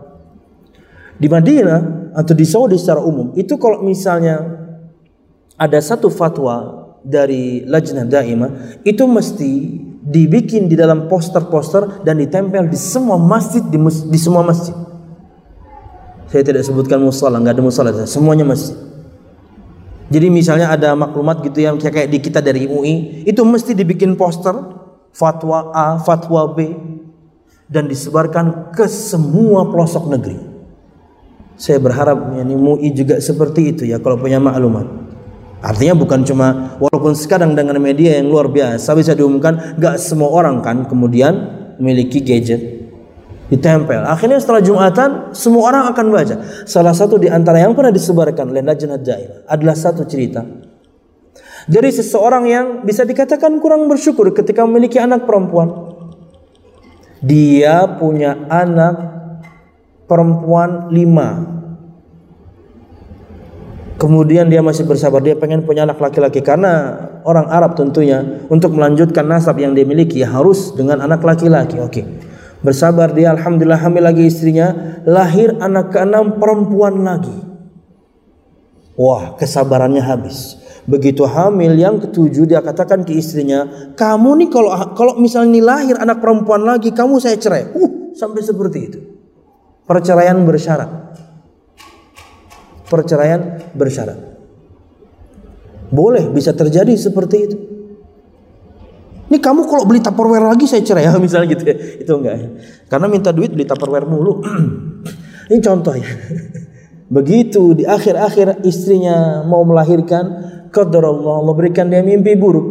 di 1.15 1.27
Madinah 1.31 2.11
atau 2.11 2.33
di 2.35 2.43
Saudi 2.43 2.75
secara 2.75 2.99
umum 2.99 3.31
itu 3.39 3.55
kalau 3.55 3.79
misalnya 3.79 4.67
ada 5.55 5.79
satu 5.79 6.11
fatwa 6.11 6.83
dari 6.99 7.63
lajnah 7.63 8.03
daimah 8.03 8.51
itu 8.83 9.07
mesti 9.07 9.51
dibikin 10.05 10.67
di 10.67 10.75
dalam 10.75 11.07
poster-poster 11.07 12.03
dan 12.03 12.19
ditempel 12.19 12.67
di 12.67 12.75
semua 12.77 13.15
masjid 13.15 13.63
di, 13.63 13.79
mus, 13.79 14.05
di 14.05 14.19
semua 14.19 14.45
masjid. 14.45 14.75
Saya 16.29 16.45
tidak 16.45 16.61
sebutkan 16.67 17.01
musola, 17.01 17.41
nggak 17.41 17.57
ada 17.57 17.63
musola, 17.63 17.89
semuanya 18.05 18.45
masjid. 18.45 18.75
Jadi 20.13 20.27
misalnya 20.29 20.69
ada 20.69 20.93
maklumat 20.93 21.41
gitu 21.41 21.65
yang 21.65 21.81
kayak 21.81 22.11
di 22.11 22.21
kita 22.21 22.37
dari 22.37 22.69
MUI, 22.69 23.25
itu 23.25 23.41
mesti 23.41 23.73
dibikin 23.73 24.13
poster 24.13 24.53
fatwa 25.15 25.71
A, 25.71 25.95
fatwa 26.03 26.51
B 26.51 26.75
dan 27.71 27.87
disebarkan 27.87 28.75
ke 28.75 28.85
semua 28.91 29.71
pelosok 29.71 30.11
negeri. 30.11 30.37
Saya 31.55 31.79
berharap 31.79 32.35
yani 32.35 32.51
MUI 32.59 32.91
juga 32.91 33.15
seperti 33.23 33.71
itu 33.71 33.83
ya 33.87 34.03
kalau 34.03 34.19
punya 34.19 34.43
maklumat. 34.43 35.07
Artinya 35.63 35.95
bukan 35.95 36.27
cuma 36.27 36.77
walaupun 36.77 37.15
sekarang 37.15 37.55
dengan 37.55 37.79
media 37.79 38.19
yang 38.19 38.27
luar 38.27 38.51
biasa 38.51 38.91
bisa 38.91 39.15
diumumkan 39.15 39.79
gak 39.79 39.97
semua 39.97 40.29
orang 40.29 40.59
kan 40.59 40.83
kemudian 40.85 41.31
memiliki 41.79 42.19
gadget 42.19 42.91
ditempel. 43.47 44.03
Akhirnya 44.03 44.37
setelah 44.37 44.61
Jumatan 44.61 45.31
semua 45.31 45.71
orang 45.71 45.83
akan 45.95 46.05
baca. 46.11 46.35
Salah 46.67 46.91
satu 46.91 47.15
di 47.17 47.31
antara 47.31 47.63
yang 47.63 47.71
pernah 47.71 47.89
disebarkan 47.89 48.51
oleh 48.51 48.61
Dairah 48.61 49.47
adalah 49.47 49.73
satu 49.79 50.03
cerita 50.03 50.43
dari 51.65 51.89
seseorang 51.89 52.43
yang 52.45 52.65
bisa 52.85 53.05
dikatakan 53.05 53.57
kurang 53.61 53.89
bersyukur 53.89 54.29
ketika 54.33 54.65
memiliki 54.65 55.01
anak 55.01 55.25
perempuan. 55.25 55.97
Dia 57.25 57.89
punya 57.97 58.45
anak 58.49 58.95
perempuan 60.05 60.93
lima 60.93 61.55
Kemudian 63.95 64.51
dia 64.51 64.59
masih 64.59 64.83
bersabar, 64.83 65.23
dia 65.23 65.39
pengen 65.39 65.63
punya 65.63 65.87
anak 65.87 66.03
laki-laki 66.03 66.43
karena 66.43 66.99
orang 67.23 67.47
Arab 67.47 67.79
tentunya 67.79 68.43
untuk 68.51 68.75
melanjutkan 68.75 69.23
nasab 69.23 69.55
yang 69.55 69.71
dia 69.71 69.87
miliki 69.87 70.19
harus 70.19 70.75
dengan 70.75 70.99
anak 70.99 71.23
laki-laki. 71.23 71.79
Oke. 71.79 72.03
Bersabar 72.59 73.15
dia 73.15 73.31
alhamdulillah 73.31 73.79
hamil 73.79 74.03
lagi 74.03 74.27
istrinya, 74.27 74.99
lahir 75.07 75.55
anak 75.63 75.95
keenam 75.95 76.43
perempuan 76.43 77.07
lagi. 77.07 77.33
Wah, 78.99 79.39
kesabarannya 79.39 80.03
habis. 80.03 80.59
Begitu 80.85 81.25
hamil 81.25 81.73
yang 81.73 81.97
ketujuh 81.97 82.45
dia 82.45 82.61
katakan 82.61 83.01
ke 83.01 83.17
istrinya, 83.17 83.65
"Kamu 83.97 84.37
nih 84.37 84.49
kalau 84.53 84.69
kalau 84.93 85.17
misalnya 85.17 85.57
nih 85.57 85.65
lahir 85.65 85.95
anak 85.97 86.21
perempuan 86.21 86.61
lagi, 86.61 86.93
kamu 86.93 87.17
saya 87.17 87.41
cerai." 87.41 87.73
Uh, 87.73 88.13
sampai 88.13 88.45
seperti 88.45 88.79
itu. 88.85 88.99
Perceraian 89.85 90.37
bersyarat 90.45 91.05
perceraian 92.89 93.59
bersyarat. 93.73 94.17
Boleh 95.89 96.29
bisa 96.29 96.53
terjadi 96.53 96.93
seperti 96.97 97.37
itu. 97.45 97.57
Ini 99.25 99.41
kamu 99.41 99.65
kalau 99.65 99.89
beli 99.89 100.05
Tupperware 100.05 100.53
lagi 100.53 100.69
saya 100.69 100.85
cerai 100.85 101.09
ya 101.09 101.17
misalnya 101.25 101.49
gitu 101.57 101.63
ya. 101.65 101.75
Itu 102.01 102.11
enggak 102.21 102.35
ya. 102.37 102.47
Karena 102.89 103.07
minta 103.09 103.33
duit 103.33 103.53
beli 103.53 103.65
Tupperware 103.65 104.05
mulu. 104.05 104.41
Ini 105.49 105.61
contoh 105.61 105.93
ya. 105.97 106.05
Begitu 107.15 107.77
di 107.77 107.85
akhir-akhir 107.85 108.65
istrinya 108.65 109.45
mau 109.45 109.61
melahirkan, 109.61 110.54
qadar 110.75 111.07
Allah, 111.07 111.55
berikan 111.55 111.87
dia 111.87 112.03
mimpi 112.03 112.35
buruk 112.35 112.67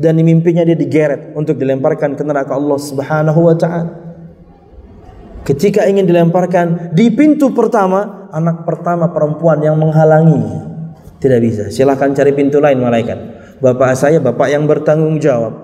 dan 0.00 0.16
di 0.16 0.24
mimpinya 0.24 0.64
dia 0.64 0.76
digeret 0.76 1.36
untuk 1.36 1.60
dilemparkan 1.60 2.16
ke 2.16 2.22
neraka 2.24 2.56
Allah 2.56 2.78
Subhanahu 2.80 3.40
wa 3.44 3.56
taala. 3.56 3.92
Ketika 5.46 5.86
ingin 5.86 6.08
dilemparkan 6.08 6.90
di 6.90 7.12
pintu 7.14 7.54
pertama, 7.54 8.26
anak 8.34 8.66
pertama 8.66 9.14
perempuan 9.14 9.62
yang 9.62 9.78
menghalangi. 9.78 10.42
Tidak 11.22 11.38
bisa. 11.38 11.64
Silahkan 11.70 12.10
cari 12.10 12.34
pintu 12.34 12.58
lain 12.58 12.82
malaikat. 12.82 13.18
Bapak 13.62 13.94
saya 13.94 14.18
bapak 14.18 14.50
yang 14.50 14.66
bertanggung 14.66 15.22
jawab. 15.22 15.54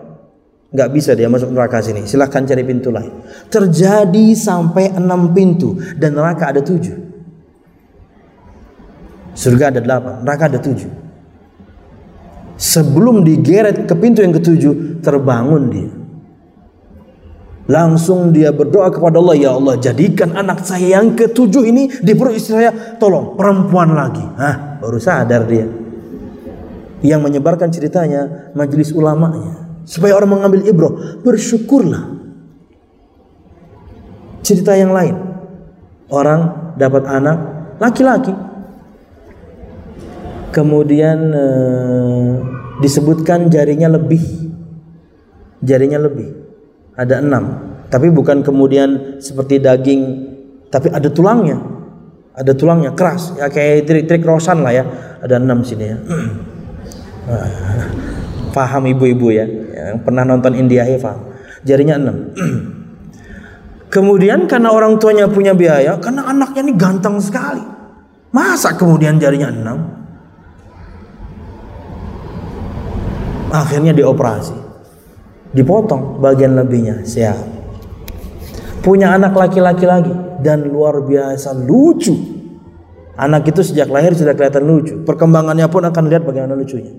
Nggak 0.73 0.91
bisa 0.95 1.13
dia 1.13 1.29
masuk 1.29 1.53
neraka 1.53 1.83
sini. 1.85 2.09
Silahkan 2.09 2.47
cari 2.47 2.63
pintu 2.65 2.89
lain. 2.89 3.11
Terjadi 3.51 4.33
sampai 4.33 4.95
enam 4.97 5.35
pintu 5.35 5.77
dan 5.99 6.17
neraka 6.17 6.55
ada 6.55 6.63
tujuh. 6.65 6.97
Surga 9.35 9.75
ada 9.75 9.81
delapan, 9.83 10.25
neraka 10.25 10.45
ada 10.49 10.61
tujuh. 10.63 11.12
Sebelum 12.63 13.27
digeret 13.27 13.91
ke 13.91 13.95
pintu 13.99 14.23
yang 14.23 14.31
ketujuh, 14.31 15.03
terbangun 15.03 15.63
dia 15.67 15.91
Langsung 17.71 18.35
dia 18.35 18.51
berdoa 18.51 18.91
kepada 18.91 19.23
Allah, 19.23 19.39
ya 19.39 19.51
Allah 19.55 19.79
jadikan 19.79 20.35
anak 20.35 20.67
saya 20.67 20.99
yang 20.99 21.15
ketujuh 21.15 21.63
ini 21.63 21.89
di 22.03 22.13
perut 22.13 22.35
istri 22.35 22.59
saya, 22.59 22.99
tolong 22.99 23.39
perempuan 23.39 23.95
lagi. 23.95 24.21
Hah, 24.35 24.83
baru 24.83 24.99
sadar 24.99 25.47
dia. 25.47 25.71
Yang 27.07 27.21
menyebarkan 27.23 27.71
ceritanya 27.71 28.53
majelis 28.59 28.91
ulamanya. 28.91 29.63
Supaya 29.87 30.19
orang 30.19 30.39
mengambil 30.39 30.61
ibroh, 30.67 31.23
bersyukurlah. 31.23 32.19
Cerita 34.43 34.75
yang 34.75 34.91
lain. 34.91 35.15
Orang 36.11 36.75
dapat 36.75 37.07
anak 37.07 37.39
laki-laki. 37.79 38.35
Kemudian 40.53 41.33
eh, 41.33 42.29
disebutkan 42.85 43.49
jarinya 43.49 43.97
lebih. 43.97 44.21
Jarinya 45.65 45.97
lebih. 45.97 46.29
Ada 46.93 47.25
enam. 47.25 47.73
Tapi 47.89 48.13
bukan 48.13 48.45
kemudian 48.45 49.17
seperti 49.17 49.65
daging 49.65 50.29
tapi 50.69 50.93
ada 50.93 51.09
tulangnya. 51.09 51.57
Ada 52.37 52.53
tulangnya 52.53 52.93
keras. 52.93 53.33
Ya 53.41 53.49
kayak 53.49 53.89
trik-trik 53.89 54.29
rosan 54.29 54.61
lah 54.61 54.77
ya. 54.77 54.85
Ada 55.25 55.41
enam 55.41 55.65
sini 55.65 55.85
ya. 55.89 55.97
Paham 58.57 58.93
ibu-ibu 58.93 59.33
ya. 59.33 59.49
Yang 59.49 60.05
pernah 60.05 60.29
nonton 60.29 60.53
India 60.53 60.85
ya 60.85 61.01
paham. 61.01 61.33
Jarinya 61.65 61.97
enam. 61.97 62.17
Kemudian 63.93 64.49
karena 64.49 64.73
orang 64.73 64.97
tuanya 65.01 65.29
punya 65.29 65.53
biaya 65.57 65.97
karena 66.01 66.29
anaknya 66.29 66.61
ini 66.65 66.73
ganteng 66.77 67.21
sekali. 67.21 67.61
Masa 68.33 68.73
kemudian 68.73 69.21
jarinya 69.21 69.53
enam 69.53 70.02
akhirnya 73.53 73.93
dioperasi. 73.93 74.57
Dipotong 75.53 76.19
bagian 76.19 76.57
lebihnya. 76.57 77.05
Siap. 77.05 77.39
Punya 78.81 79.13
anak 79.13 79.37
laki-laki 79.37 79.85
lagi. 79.85 80.15
Dan 80.43 80.67
luar 80.67 81.05
biasa 81.05 81.55
lucu. 81.55 82.17
Anak 83.15 83.47
itu 83.47 83.63
sejak 83.63 83.93
lahir 83.93 84.17
sudah 84.17 84.35
kelihatan 84.35 84.65
lucu. 84.65 84.95
Perkembangannya 85.05 85.69
pun 85.69 85.85
akan 85.87 86.05
lihat 86.09 86.25
bagaimana 86.25 86.57
lucunya. 86.57 86.97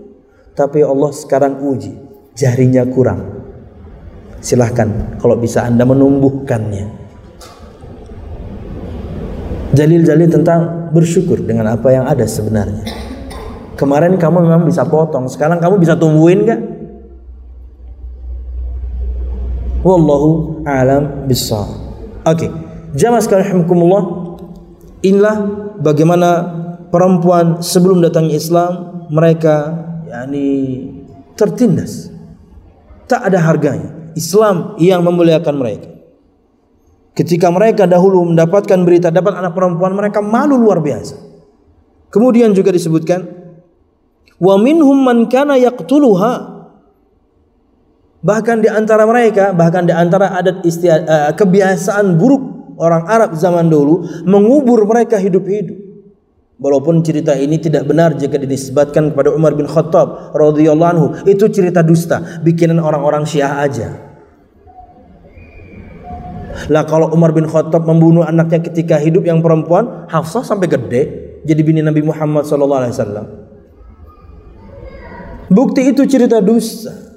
Tapi 0.54 0.86
Allah 0.86 1.12
sekarang 1.12 1.60
uji. 1.60 1.92
Jarinya 2.38 2.86
kurang. 2.88 3.44
Silahkan 4.40 5.18
kalau 5.18 5.36
bisa 5.36 5.66
anda 5.66 5.84
menumbuhkannya. 5.84 7.02
Jalil-jalil 9.74 10.30
tentang 10.30 10.94
bersyukur 10.94 11.42
dengan 11.42 11.74
apa 11.74 11.90
yang 11.90 12.06
ada 12.06 12.30
sebenarnya 12.30 13.03
kemarin 13.84 14.16
kamu 14.16 14.48
memang 14.48 14.64
bisa 14.64 14.88
potong 14.88 15.28
sekarang 15.28 15.60
kamu 15.60 15.76
bisa 15.84 16.00
tumbuhin 16.00 16.48
gak 16.48 16.62
Wallahu 19.84 20.64
alam 20.64 21.28
bissawab. 21.28 21.76
Oke. 22.24 22.48
Okay. 22.48 22.50
Jamaah 22.96 23.20
sekalian. 23.20 23.68
Inilah 25.04 25.36
bagaimana 25.84 26.30
perempuan 26.88 27.60
sebelum 27.60 28.00
datangnya 28.00 28.40
Islam 28.40 28.72
mereka 29.12 29.76
yakni 30.08 30.48
tertindas. 31.36 32.08
Tak 33.12 33.28
ada 33.28 33.44
harganya. 33.44 34.16
Islam 34.16 34.80
yang 34.80 35.04
memuliakan 35.04 35.60
mereka. 35.60 35.92
Ketika 37.12 37.52
mereka 37.52 37.84
dahulu 37.84 38.24
mendapatkan 38.24 38.80
berita 38.88 39.12
dapat 39.12 39.36
anak 39.36 39.52
perempuan 39.52 39.92
mereka 39.92 40.24
malu 40.24 40.56
luar 40.56 40.80
biasa. 40.80 41.20
Kemudian 42.08 42.56
juga 42.56 42.72
disebutkan 42.72 43.43
wa 44.40 44.56
minhum 44.58 44.98
man 45.04 45.30
kana 45.30 45.60
yaqtuluha 45.60 46.54
Bahkan 48.24 48.64
di 48.64 48.72
antara 48.72 49.04
mereka, 49.04 49.52
bahkan 49.52 49.84
di 49.84 49.92
antara 49.92 50.32
adat 50.32 50.64
istiad, 50.64 51.04
uh, 51.04 51.36
kebiasaan 51.36 52.16
buruk 52.16 52.72
orang 52.80 53.04
Arab 53.04 53.36
zaman 53.36 53.68
dulu 53.68 54.08
mengubur 54.24 54.88
mereka 54.88 55.20
hidup-hidup. 55.20 55.76
Walaupun 56.56 57.04
cerita 57.04 57.36
ini 57.36 57.60
tidak 57.60 57.84
benar 57.84 58.16
jika 58.16 58.40
dinisbatkan 58.40 59.12
kepada 59.12 59.36
Umar 59.36 59.52
bin 59.60 59.68
Khattab 59.68 60.32
radhiyallahu 60.32 60.92
anhu, 60.96 61.08
itu 61.28 61.52
cerita 61.52 61.84
dusta, 61.84 62.40
bikinan 62.40 62.80
orang-orang 62.80 63.28
Syiah 63.28 63.60
aja. 63.60 63.92
Lah 66.72 66.88
kalau 66.88 67.12
Umar 67.12 67.36
bin 67.36 67.44
Khattab 67.44 67.84
membunuh 67.84 68.24
anaknya 68.24 68.64
ketika 68.64 68.96
hidup 69.04 69.28
yang 69.28 69.44
perempuan, 69.44 70.08
Hafsah 70.08 70.48
sampai 70.48 70.72
gede 70.72 71.02
jadi 71.44 71.60
bini 71.60 71.84
Nabi 71.84 72.00
Muhammad 72.00 72.48
sallallahu 72.48 72.88
alaihi 72.88 72.96
wasallam. 72.96 73.43
Bukti 75.54 75.94
itu 75.94 76.10
cerita 76.10 76.42
dusta. 76.42 77.14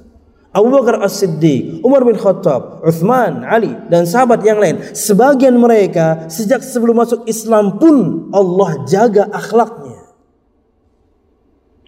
Abu 0.53 0.73
Bakar 0.73 1.05
As-Siddiq, 1.05 1.85
Umar 1.85 2.01
bin 2.01 2.17
Khattab, 2.17 2.81
Uthman, 2.81 3.45
Ali 3.45 3.77
dan 3.93 4.09
sahabat 4.09 4.41
yang 4.41 4.57
lain. 4.57 4.81
Sebagian 4.95 5.53
mereka 5.53 6.25
sejak 6.33 6.65
sebelum 6.65 6.97
masuk 6.97 7.29
Islam 7.29 7.77
pun 7.77 8.29
Allah 8.33 8.81
jaga 8.89 9.29
akhlaknya. 9.29 10.01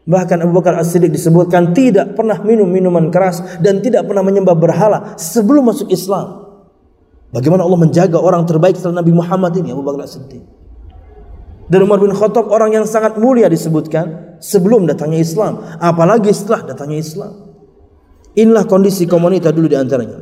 Bahkan 0.10 0.38
Abu 0.46 0.54
Bakar 0.54 0.78
As-Siddiq 0.78 1.10
disebutkan 1.14 1.74
tidak 1.74 2.14
pernah 2.14 2.38
minum 2.46 2.70
minuman 2.70 3.10
keras 3.10 3.42
dan 3.62 3.82
tidak 3.82 4.06
pernah 4.06 4.22
menyembah 4.22 4.58
berhala 4.58 5.00
sebelum 5.18 5.70
masuk 5.70 5.90
Islam. 5.90 6.50
Bagaimana 7.30 7.62
Allah 7.66 7.78
menjaga 7.78 8.18
orang 8.18 8.46
terbaik 8.46 8.78
setelah 8.78 9.06
Nabi 9.06 9.14
Muhammad 9.14 9.54
ini 9.58 9.70
Abu 9.74 9.82
Bakar 9.82 10.06
As-Siddiq. 10.06 10.59
Dan 11.70 11.86
Umar 11.86 12.02
bin 12.02 12.10
Khattab 12.10 12.50
orang 12.50 12.74
yang 12.74 12.86
sangat 12.90 13.22
mulia 13.22 13.46
disebutkan 13.46 14.38
sebelum 14.42 14.90
datangnya 14.90 15.22
Islam, 15.22 15.62
apalagi 15.78 16.34
setelah 16.34 16.74
datangnya 16.74 16.98
Islam. 16.98 17.32
Inilah 18.34 18.66
kondisi 18.66 19.06
komunitas 19.06 19.54
dulu 19.54 19.70
di 19.70 19.78
antaranya. 19.78 20.18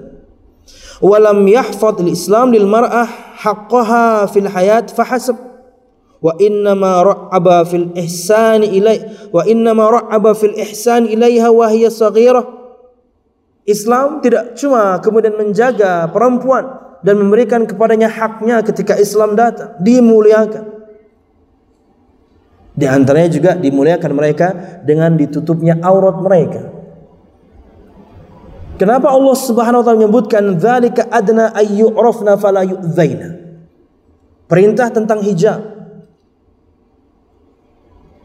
Walam 0.99 1.47
yahfad 1.47 2.03
islam 2.09 2.51
lil 2.51 2.67
mar'ah 2.67 3.07
haqqaha 3.39 4.27
fil 4.33 4.49
hayat 4.49 4.91
fahasab 4.91 5.37
wa 6.17 6.33
inna 6.41 6.73
ma 6.73 7.05
ra'aba 7.05 7.61
fil 7.69 7.93
ihsan 7.93 8.65
ilai 8.65 9.29
wa 9.29 9.45
inna 9.45 9.77
ma 9.77 9.93
ra'aba 9.93 10.33
fil 10.33 10.57
ihsan 10.57 11.05
ilaiha 11.05 11.53
wa 11.53 11.69
hiya 11.69 11.93
Islam 13.67 14.23
tidak 14.25 14.57
cuma 14.57 14.97
kemudian 15.03 15.37
menjaga 15.37 16.09
perempuan 16.09 16.65
dan 17.05 17.21
memberikan 17.21 17.69
kepadanya 17.69 18.09
haknya 18.09 18.65
ketika 18.65 18.97
Islam 18.97 19.37
datang 19.37 19.77
dimuliakan 19.85 20.76
di 22.77 22.85
antaranya 22.85 23.29
juga 23.33 23.51
dimuliakan 23.57 24.11
mereka 24.13 24.47
dengan 24.85 25.17
ditutupnya 25.17 25.81
aurat 25.81 26.21
mereka. 26.21 26.61
Kenapa 28.77 29.09
Allah 29.09 29.33
Subhanahu 29.33 29.81
wa 29.81 29.85
taala 29.89 29.97
menyebutkan 30.05 30.61
dzalika 30.61 31.09
adna 31.09 31.49
ayyurafna 31.57 32.37
fala 32.37 32.61
yu'dzaina? 32.61 33.33
Perintah 34.45 34.93
tentang 34.93 35.25
hijab. 35.25 35.57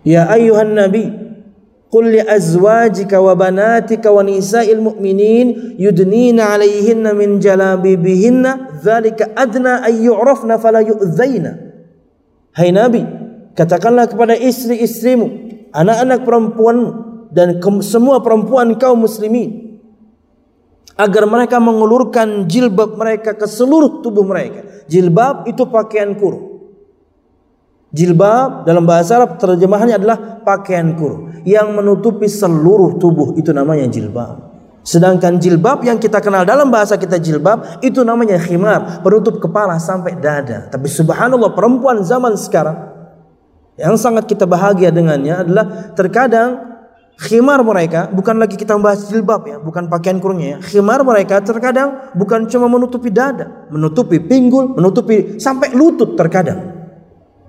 Ya 0.05 0.29
ayyuhan 0.29 0.77
nabi, 0.77 1.09
qul 1.89 2.13
li 2.13 2.21
azwajika 2.21 3.25
wa 3.25 3.33
banatika 3.33 4.13
wa 4.13 4.21
nisa'il 4.21 4.85
mu'minin 4.85 5.81
yudnina 5.81 6.53
'alayhinna 6.53 7.17
min 7.17 7.41
jalabibihinna 7.41 8.77
dzalika 8.85 9.33
adna 9.33 9.81
ayyurafna 9.81 10.61
fala 10.61 10.85
yu'dzaina. 10.85 11.57
Hai 12.53 12.69
nabi, 12.77 13.22
katakanlah 13.57 14.09
kepada 14.09 14.37
istri-istrimu, 14.37 15.27
anak-anak 15.73 16.25
perempuanmu 16.25 16.91
dan 17.33 17.59
semua 17.81 18.21
perempuan 18.21 18.77
kaum 18.77 19.09
muslimin 19.09 19.81
agar 20.97 21.25
mereka 21.25 21.57
mengulurkan 21.57 22.45
jilbab 22.45 23.01
mereka 23.01 23.33
ke 23.33 23.49
seluruh 23.49 24.05
tubuh 24.05 24.25
mereka. 24.25 24.85
Jilbab 24.87 25.49
itu 25.49 25.65
pakaian 25.73 26.13
kurung. 26.13 26.53
Jilbab 27.93 28.65
dalam 28.65 28.89
bahasa 28.89 29.21
Arab 29.21 29.37
terjemahannya 29.37 30.01
adalah 30.01 30.19
pakaian 30.41 30.97
kurung 30.97 31.45
yang 31.45 31.77
menutupi 31.77 32.25
seluruh 32.25 32.97
tubuh 32.97 33.37
itu 33.37 33.53
namanya 33.53 33.89
jilbab. 33.89 34.53
Sedangkan 34.83 35.39
jilbab 35.39 35.87
yang 35.87 36.01
kita 36.03 36.19
kenal 36.19 36.43
dalam 36.43 36.67
bahasa 36.67 36.99
kita 36.99 37.21
jilbab 37.21 37.85
itu 37.87 38.03
namanya 38.03 38.35
khimar, 38.41 39.05
penutup 39.05 39.39
kepala 39.39 39.79
sampai 39.79 40.19
dada. 40.19 40.67
Tapi 40.73 40.91
subhanallah 40.91 41.55
perempuan 41.55 42.03
zaman 42.03 42.35
sekarang 42.35 42.92
yang 43.83 43.99
sangat 43.99 44.31
kita 44.31 44.47
bahagia 44.47 44.95
dengannya 44.95 45.43
adalah 45.43 45.91
terkadang 45.99 46.79
khimar 47.19 47.67
mereka 47.67 48.07
bukan 48.15 48.39
lagi 48.39 48.55
kita 48.55 48.79
membahas 48.79 49.11
jilbab 49.11 49.43
ya, 49.43 49.57
bukan 49.59 49.91
pakaian 49.91 50.23
kurungnya 50.23 50.57
ya. 50.57 50.59
Khimar 50.63 51.03
mereka 51.03 51.43
terkadang 51.43 52.15
bukan 52.15 52.47
cuma 52.47 52.71
menutupi 52.71 53.11
dada, 53.11 53.67
menutupi 53.75 54.23
pinggul, 54.23 54.71
menutupi 54.79 55.43
sampai 55.43 55.75
lutut 55.75 56.15
terkadang. 56.15 56.63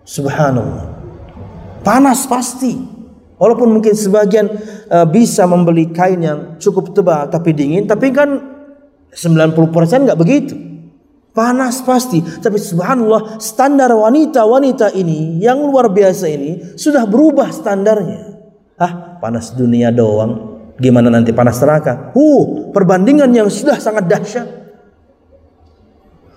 Subhanallah. 0.10 0.90
Panas 1.86 2.26
pasti. 2.26 2.92
Walaupun 3.38 3.70
mungkin 3.76 3.94
sebagian 3.94 4.50
uh, 4.88 5.04
bisa 5.04 5.44
membeli 5.44 5.92
kain 5.92 6.18
yang 6.24 6.40
cukup 6.58 6.96
tebal 6.96 7.28
tapi 7.28 7.54
dingin, 7.54 7.86
tapi 7.86 8.10
kan 8.10 8.40
90% 9.14 9.54
nggak 10.10 10.18
begitu. 10.18 10.73
Panas 11.34 11.82
pasti, 11.82 12.22
tapi 12.22 12.62
subhanallah 12.62 13.42
standar 13.42 13.90
wanita-wanita 13.90 14.94
ini 14.94 15.42
yang 15.42 15.66
luar 15.66 15.90
biasa 15.90 16.30
ini 16.30 16.78
sudah 16.78 17.10
berubah 17.10 17.50
standarnya. 17.50 18.38
Ah, 18.78 19.18
panas 19.18 19.50
dunia 19.58 19.90
doang. 19.90 20.62
Gimana 20.78 21.10
nanti 21.10 21.34
panas 21.34 21.58
neraka? 21.58 22.14
Uh, 22.14 22.70
perbandingan 22.70 23.34
yang 23.34 23.50
sudah 23.50 23.82
sangat 23.82 24.06
dahsyat. 24.06 24.46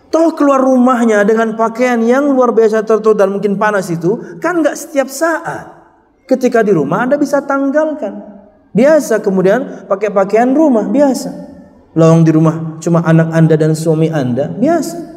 Toh 0.08 0.32
keluar 0.32 0.64
rumahnya 0.64 1.28
dengan 1.28 1.52
pakaian 1.60 2.00
yang 2.00 2.32
luar 2.32 2.56
biasa 2.56 2.80
tertutup 2.80 3.20
dan 3.20 3.36
mungkin 3.36 3.60
panas 3.60 3.92
itu 3.92 4.40
kan 4.40 4.64
nggak 4.64 4.80
setiap 4.80 5.12
saat. 5.12 5.76
Ketika 6.24 6.64
di 6.64 6.72
rumah 6.72 7.04
Anda 7.04 7.20
bisa 7.20 7.44
tanggalkan. 7.44 8.32
Biasa 8.72 9.20
kemudian 9.20 9.88
pakai 9.88 10.08
pakaian 10.08 10.56
rumah 10.56 10.88
biasa 10.88 11.55
lawang 11.96 12.22
di 12.22 12.30
rumah 12.30 12.76
cuma 12.78 13.00
anak 13.02 13.32
Anda 13.32 13.56
dan 13.56 13.72
suami 13.72 14.12
Anda, 14.12 14.52
biasa. 14.52 15.16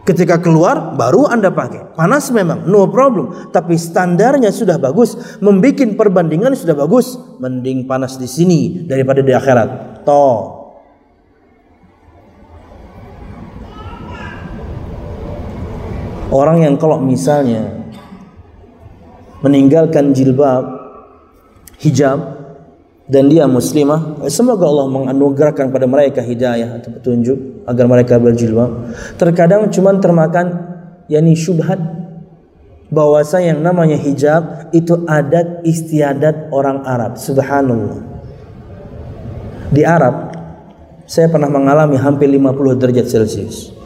Ketika 0.00 0.40
keluar 0.40 0.96
baru 0.96 1.28
Anda 1.28 1.52
pakai. 1.52 1.94
Panas 1.94 2.32
memang, 2.32 2.64
no 2.64 2.88
problem. 2.88 3.52
Tapi 3.52 3.76
standarnya 3.76 4.48
sudah 4.48 4.80
bagus, 4.80 5.14
membuat 5.38 5.94
perbandingan 5.94 6.56
sudah 6.56 6.72
bagus. 6.72 7.14
Mending 7.38 7.84
panas 7.84 8.16
di 8.16 8.26
sini 8.26 8.88
daripada 8.88 9.20
di 9.20 9.30
akhirat. 9.30 10.02
Toh. 10.02 10.58
Orang 16.30 16.64
yang 16.64 16.80
kalau 16.80 16.96
misalnya 17.02 17.68
meninggalkan 19.44 20.16
jilbab, 20.16 20.62
hijab, 21.82 22.39
dan 23.10 23.26
dia 23.26 23.50
muslimah. 23.50 24.22
Semoga 24.30 24.70
Allah 24.70 24.86
menganugerahkan 24.86 25.74
pada 25.74 25.90
mereka 25.90 26.22
hidayah 26.22 26.78
atau 26.78 26.94
petunjuk 26.94 27.66
agar 27.66 27.84
mereka 27.90 28.14
berjilbab. 28.22 28.94
Terkadang 29.18 29.66
cuma 29.74 29.90
termakan 29.98 30.46
yakni 31.10 31.34
syubhat. 31.34 31.98
Bahwasa 32.90 33.38
yang 33.38 33.62
namanya 33.62 33.94
hijab 33.94 34.74
itu 34.74 35.06
adat 35.06 35.62
istiadat 35.62 36.50
orang 36.50 36.82
Arab. 36.82 37.14
Subhanallah. 37.14 38.02
Di 39.70 39.86
Arab 39.86 40.34
saya 41.06 41.30
pernah 41.30 41.46
mengalami 41.46 41.94
hampir 41.98 42.26
50 42.26 42.78
derajat 42.82 43.06
celcius 43.06 43.79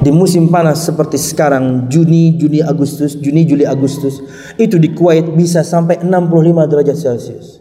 di 0.00 0.08
musim 0.08 0.48
panas 0.48 0.88
seperti 0.88 1.20
sekarang 1.20 1.86
Juni, 1.92 2.40
Juni, 2.40 2.64
Agustus, 2.64 3.20
Juni, 3.20 3.44
Juli, 3.44 3.68
Agustus 3.68 4.24
itu 4.56 4.80
di 4.80 4.96
Kuwait 4.96 5.28
bisa 5.36 5.60
sampai 5.60 6.00
65 6.00 6.70
derajat 6.72 6.96
Celcius. 6.96 7.60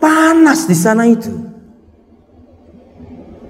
Panas 0.00 0.64
di 0.64 0.76
sana 0.76 1.04
itu. 1.04 1.28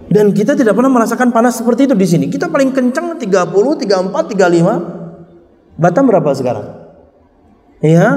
Dan 0.08 0.32
kita 0.32 0.56
tidak 0.56 0.72
pernah 0.72 0.88
merasakan 0.88 1.28
panas 1.30 1.60
seperti 1.60 1.84
itu 1.84 1.94
di 1.94 2.08
sini. 2.08 2.26
Kita 2.32 2.48
paling 2.48 2.72
kencang 2.72 3.20
30, 3.20 3.28
34, 3.28 4.32
35. 4.34 5.76
Batam 5.78 6.04
berapa 6.08 6.30
sekarang? 6.32 6.66
Ya. 7.84 8.08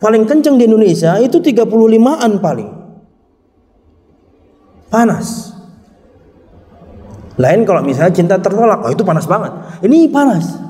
Paling 0.00 0.24
kencang 0.24 0.56
di 0.56 0.64
Indonesia 0.70 1.18
itu 1.20 1.42
35-an 1.42 2.32
paling. 2.38 2.70
Panas. 4.88 5.49
Lain 7.40 7.64
kalau 7.64 7.80
misalnya 7.80 8.12
cinta 8.12 8.36
tertolak, 8.36 8.84
oh 8.84 8.92
itu 8.92 9.00
panas 9.00 9.24
banget. 9.24 9.48
Ini 9.80 10.12
panas. 10.12 10.44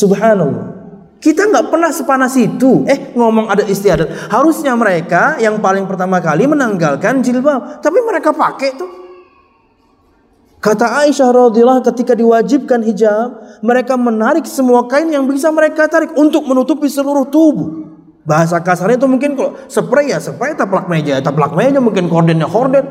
Subhanallah. 0.00 0.80
Kita 1.20 1.52
nggak 1.52 1.68
pernah 1.68 1.92
sepanas 1.92 2.32
itu. 2.40 2.88
Eh 2.88 3.12
ngomong 3.12 3.52
ada 3.52 3.60
istiadat. 3.68 4.32
Harusnya 4.32 4.72
mereka 4.72 5.36
yang 5.36 5.60
paling 5.60 5.84
pertama 5.84 6.16
kali 6.16 6.48
menanggalkan 6.48 7.20
jilbab. 7.20 7.84
Tapi 7.84 8.00
mereka 8.00 8.32
pakai 8.32 8.72
tuh. 8.72 8.88
Kata 10.60 11.04
Aisyah 11.04 11.28
radhiyallahu 11.28 11.84
ketika 11.92 12.16
diwajibkan 12.16 12.84
hijab, 12.84 13.60
mereka 13.64 13.96
menarik 13.96 14.44
semua 14.44 14.84
kain 14.88 15.08
yang 15.08 15.24
bisa 15.28 15.48
mereka 15.52 15.88
tarik 15.88 16.12
untuk 16.16 16.44
menutupi 16.48 16.88
seluruh 16.88 17.28
tubuh. 17.28 17.90
Bahasa 18.24 18.60
kasarnya 18.60 19.00
itu 19.00 19.08
mungkin 19.08 19.36
kalau 19.36 19.56
spray 19.72 20.12
ya 20.12 20.20
spray 20.20 20.52
taplak 20.52 20.88
meja, 20.88 21.20
taplak 21.24 21.56
meja 21.56 21.80
mungkin 21.80 22.08
kordennya 22.08 22.48
korden. 22.48 22.84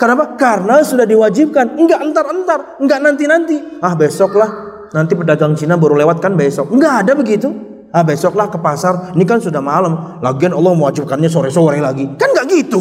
Kenapa? 0.00 0.32
Karena 0.40 0.80
sudah 0.80 1.04
diwajibkan. 1.04 1.76
Enggak 1.76 2.00
entar-entar, 2.00 2.80
enggak 2.80 3.04
nanti-nanti. 3.04 3.84
Ah 3.84 3.92
besoklah, 3.92 4.48
nanti 4.96 5.12
pedagang 5.12 5.52
Cina 5.52 5.76
baru 5.76 5.92
lewat 6.00 6.24
kan 6.24 6.32
besok. 6.40 6.72
Enggak 6.72 7.04
ada 7.04 7.12
begitu. 7.12 7.52
Ah 7.92 8.00
besoklah 8.00 8.48
ke 8.48 8.56
pasar, 8.56 9.12
ini 9.12 9.28
kan 9.28 9.44
sudah 9.44 9.60
malam. 9.60 10.16
Lagian 10.24 10.56
Allah 10.56 10.72
mewajibkannya 10.72 11.28
sore-sore 11.28 11.84
lagi. 11.84 12.08
Kan 12.16 12.32
enggak 12.32 12.48
gitu. 12.48 12.80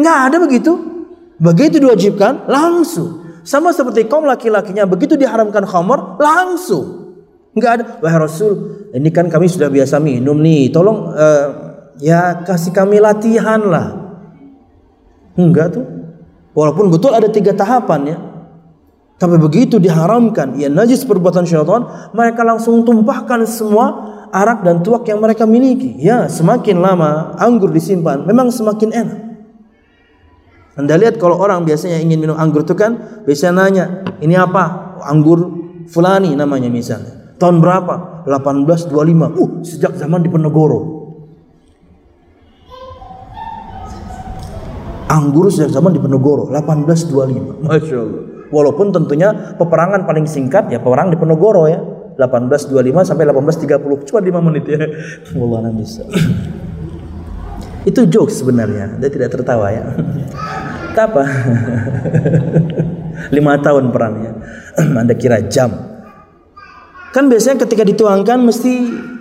Enggak 0.00 0.18
ada 0.32 0.36
begitu. 0.40 0.72
Begitu 1.36 1.76
diwajibkan, 1.84 2.48
langsung. 2.48 3.28
Sama 3.44 3.68
seperti 3.76 4.08
kaum 4.08 4.24
laki-lakinya, 4.24 4.88
begitu 4.88 5.20
diharamkan 5.20 5.68
khamar, 5.68 6.16
langsung. 6.16 7.12
Enggak 7.52 7.72
ada. 7.76 7.84
Wahai 8.00 8.24
Rasul, 8.24 8.52
ini 8.96 9.12
kan 9.12 9.28
kami 9.28 9.44
sudah 9.52 9.68
biasa 9.68 10.00
minum 10.00 10.40
nih. 10.40 10.72
Tolong 10.72 11.12
uh, 11.12 11.46
ya 12.00 12.40
kasih 12.40 12.72
kami 12.72 13.04
latihan 13.04 13.60
lah 13.60 14.07
Enggak 15.38 15.78
tuh. 15.78 15.86
Walaupun 16.58 16.90
betul 16.90 17.14
ada 17.14 17.30
tiga 17.30 17.54
tahapan 17.54 18.00
ya. 18.10 18.18
Tapi 19.18 19.34
begitu 19.34 19.82
diharamkan, 19.82 20.54
ya 20.54 20.70
najis 20.70 21.02
perbuatan 21.02 21.42
syaitan, 21.42 22.10
mereka 22.14 22.46
langsung 22.46 22.86
tumpahkan 22.86 23.42
semua 23.50 23.86
arak 24.30 24.62
dan 24.62 24.78
tuak 24.78 25.10
yang 25.10 25.18
mereka 25.18 25.42
miliki. 25.42 25.98
Ya, 25.98 26.30
semakin 26.30 26.78
lama 26.78 27.34
anggur 27.34 27.74
disimpan, 27.74 28.22
memang 28.22 28.54
semakin 28.54 28.90
enak. 28.94 29.18
Anda 30.78 30.94
lihat 30.94 31.18
kalau 31.18 31.34
orang 31.34 31.66
biasanya 31.66 31.98
ingin 31.98 32.22
minum 32.22 32.38
anggur 32.38 32.62
itu 32.62 32.78
kan 32.78 33.22
biasanya 33.26 33.52
nanya, 33.58 33.84
ini 34.22 34.38
apa? 34.38 34.94
Anggur 35.02 35.50
fulani 35.90 36.38
namanya 36.38 36.70
misalnya. 36.70 37.34
Tahun 37.42 37.58
berapa? 37.58 38.26
1825. 38.26 38.94
Uh, 39.34 39.50
sejak 39.66 39.98
zaman 39.98 40.22
di 40.22 40.30
Penegoro. 40.30 40.97
Anggur 45.08 45.48
sejak 45.48 45.72
zaman 45.72 45.96
di 45.96 46.00
Penegoro 46.00 46.46
1825. 46.52 47.64
Masya 47.64 47.96
Allah. 47.96 48.22
Walaupun 48.48 48.92
tentunya 48.92 49.56
peperangan 49.56 50.08
paling 50.08 50.24
singkat 50.24 50.72
ya 50.72 50.80
perang 50.80 51.12
di 51.12 51.16
Penogoro 51.20 51.68
ya. 51.68 51.80
1825 52.18 53.06
sampai 53.06 53.30
1830 53.30 54.08
cuma 54.10 54.20
5 54.20 54.46
menit 54.50 54.64
ya. 54.66 54.78
Allah 55.38 55.70
bisa. 55.70 56.02
Itu 57.86 58.04
jokes 58.10 58.42
sebenarnya, 58.42 58.98
dia 58.98 59.08
tidak 59.08 59.38
tertawa 59.38 59.70
ya. 59.70 59.86
apa? 60.98 61.22
Lima 63.34 63.54
tahun 63.62 63.94
perangnya. 63.94 64.34
Anda 65.00 65.14
kira 65.14 65.46
jam. 65.46 65.70
Kan 67.14 67.30
biasanya 67.30 67.62
ketika 67.64 67.86
dituangkan 67.86 68.42
mesti 68.42 68.72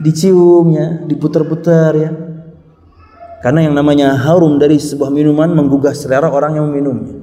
diciumnya, 0.01 1.05
diputar-putar 1.05 1.91
ya. 1.93 2.09
Karena 3.37 3.69
yang 3.69 3.77
namanya 3.77 4.17
harum 4.17 4.57
dari 4.57 4.81
sebuah 4.81 5.13
minuman 5.13 5.53
menggugah 5.53 5.93
selera 5.93 6.25
orang 6.33 6.57
yang 6.57 6.65
meminumnya. 6.73 7.13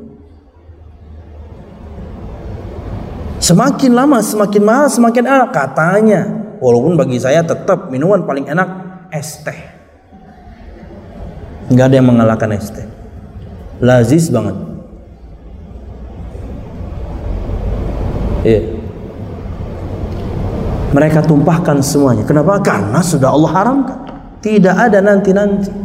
Semakin 3.43 3.93
lama 3.93 4.25
semakin 4.25 4.63
mahal 4.65 4.87
semakin 4.89 5.25
enak 5.27 5.51
katanya. 5.53 6.23
Walaupun 6.63 6.97
bagi 6.97 7.21
saya 7.21 7.45
tetap 7.45 7.93
minuman 7.93 8.25
paling 8.25 8.49
enak 8.49 8.69
es 9.13 9.43
teh. 9.45 9.61
Nggak 11.69 11.87
ada 11.93 11.95
yang 11.99 12.09
mengalahkan 12.09 12.51
es 12.57 12.73
teh. 12.73 12.87
Lazis 13.85 14.31
banget. 14.33 14.57
Iya. 18.49 18.61
Mereka 20.95 21.27
tumpahkan 21.27 21.83
semuanya. 21.83 22.25
Kenapa? 22.25 22.63
Karena 22.63 23.03
sudah 23.03 23.35
Allah 23.35 23.51
haramkan. 23.51 23.99
Tidak 24.41 24.73
ada 24.73 25.05
nanti-nanti. 25.05 25.84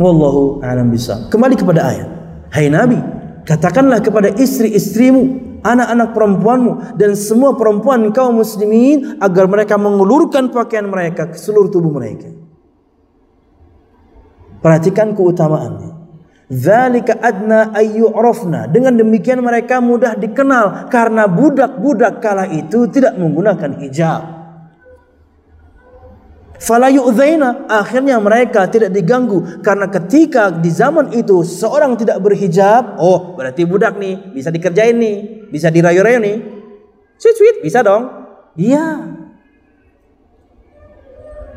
Wallahu 0.00 0.64
a'lam 0.64 0.88
bisa. 0.88 1.28
Kembali 1.28 1.52
kepada 1.52 1.84
ayat. 1.84 2.08
Hai 2.52 2.72
Nabi, 2.72 2.96
katakanlah 3.44 4.00
kepada 4.00 4.32
istri-istrimu 4.32 5.60
anak-anak 5.60 6.16
perempuanmu 6.16 6.72
dan 6.96 7.12
semua 7.12 7.54
perempuan 7.56 8.08
kaum 8.10 8.40
muslimin 8.40 9.20
agar 9.20 9.46
mereka 9.48 9.76
mengulurkan 9.76 10.48
pakaian 10.48 10.88
mereka 10.88 11.28
ke 11.28 11.36
seluruh 11.36 11.68
tubuh 11.68 11.92
mereka. 11.92 12.28
Perhatikan 14.64 15.12
keutamaannya. 15.12 15.92
Zalika 16.52 17.16
adna 17.20 17.72
ayyu'rafna. 17.72 18.68
Dengan 18.68 18.96
demikian 18.96 19.40
mereka 19.40 19.80
mudah 19.80 20.16
dikenal 20.16 20.92
karena 20.92 21.24
budak-budak 21.24 22.20
kala 22.20 22.48
itu 22.48 22.88
tidak 22.92 23.16
menggunakan 23.16 23.80
hijab 23.80 24.41
fala 26.62 26.86
yu'dzaina 26.86 27.66
akhirnya 27.66 28.22
mereka 28.22 28.70
tidak 28.70 28.94
diganggu. 28.94 29.58
Karena 29.60 29.90
ketika 29.90 30.54
di 30.54 30.70
zaman 30.70 31.10
itu 31.10 31.42
seorang 31.42 31.98
tidak 31.98 32.22
berhijab 32.22 33.02
oh 33.02 33.34
berarti 33.34 33.66
budak 33.66 33.98
nih 33.98 34.30
bisa 34.30 34.54
dikerjain 34.54 34.94
nih 34.94 35.16
bisa 35.50 35.68
dirayu-rayu 35.74 36.22
nih. 36.22 36.36
Sweet 37.18 37.36
sweet 37.36 37.56
bisa 37.66 37.82
dong. 37.82 38.06
Iya. 38.54 39.18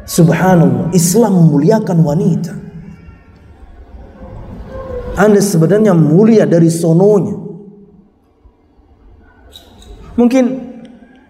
Subhanallah 0.06 0.94
Islam 0.94 1.34
memuliakan 1.34 1.98
wanita. 2.02 2.54
Anda 5.16 5.40
sebenarnya 5.40 5.96
mulia 5.96 6.44
dari 6.46 6.68
sononya. 6.70 7.46
Mungkin 10.16 10.46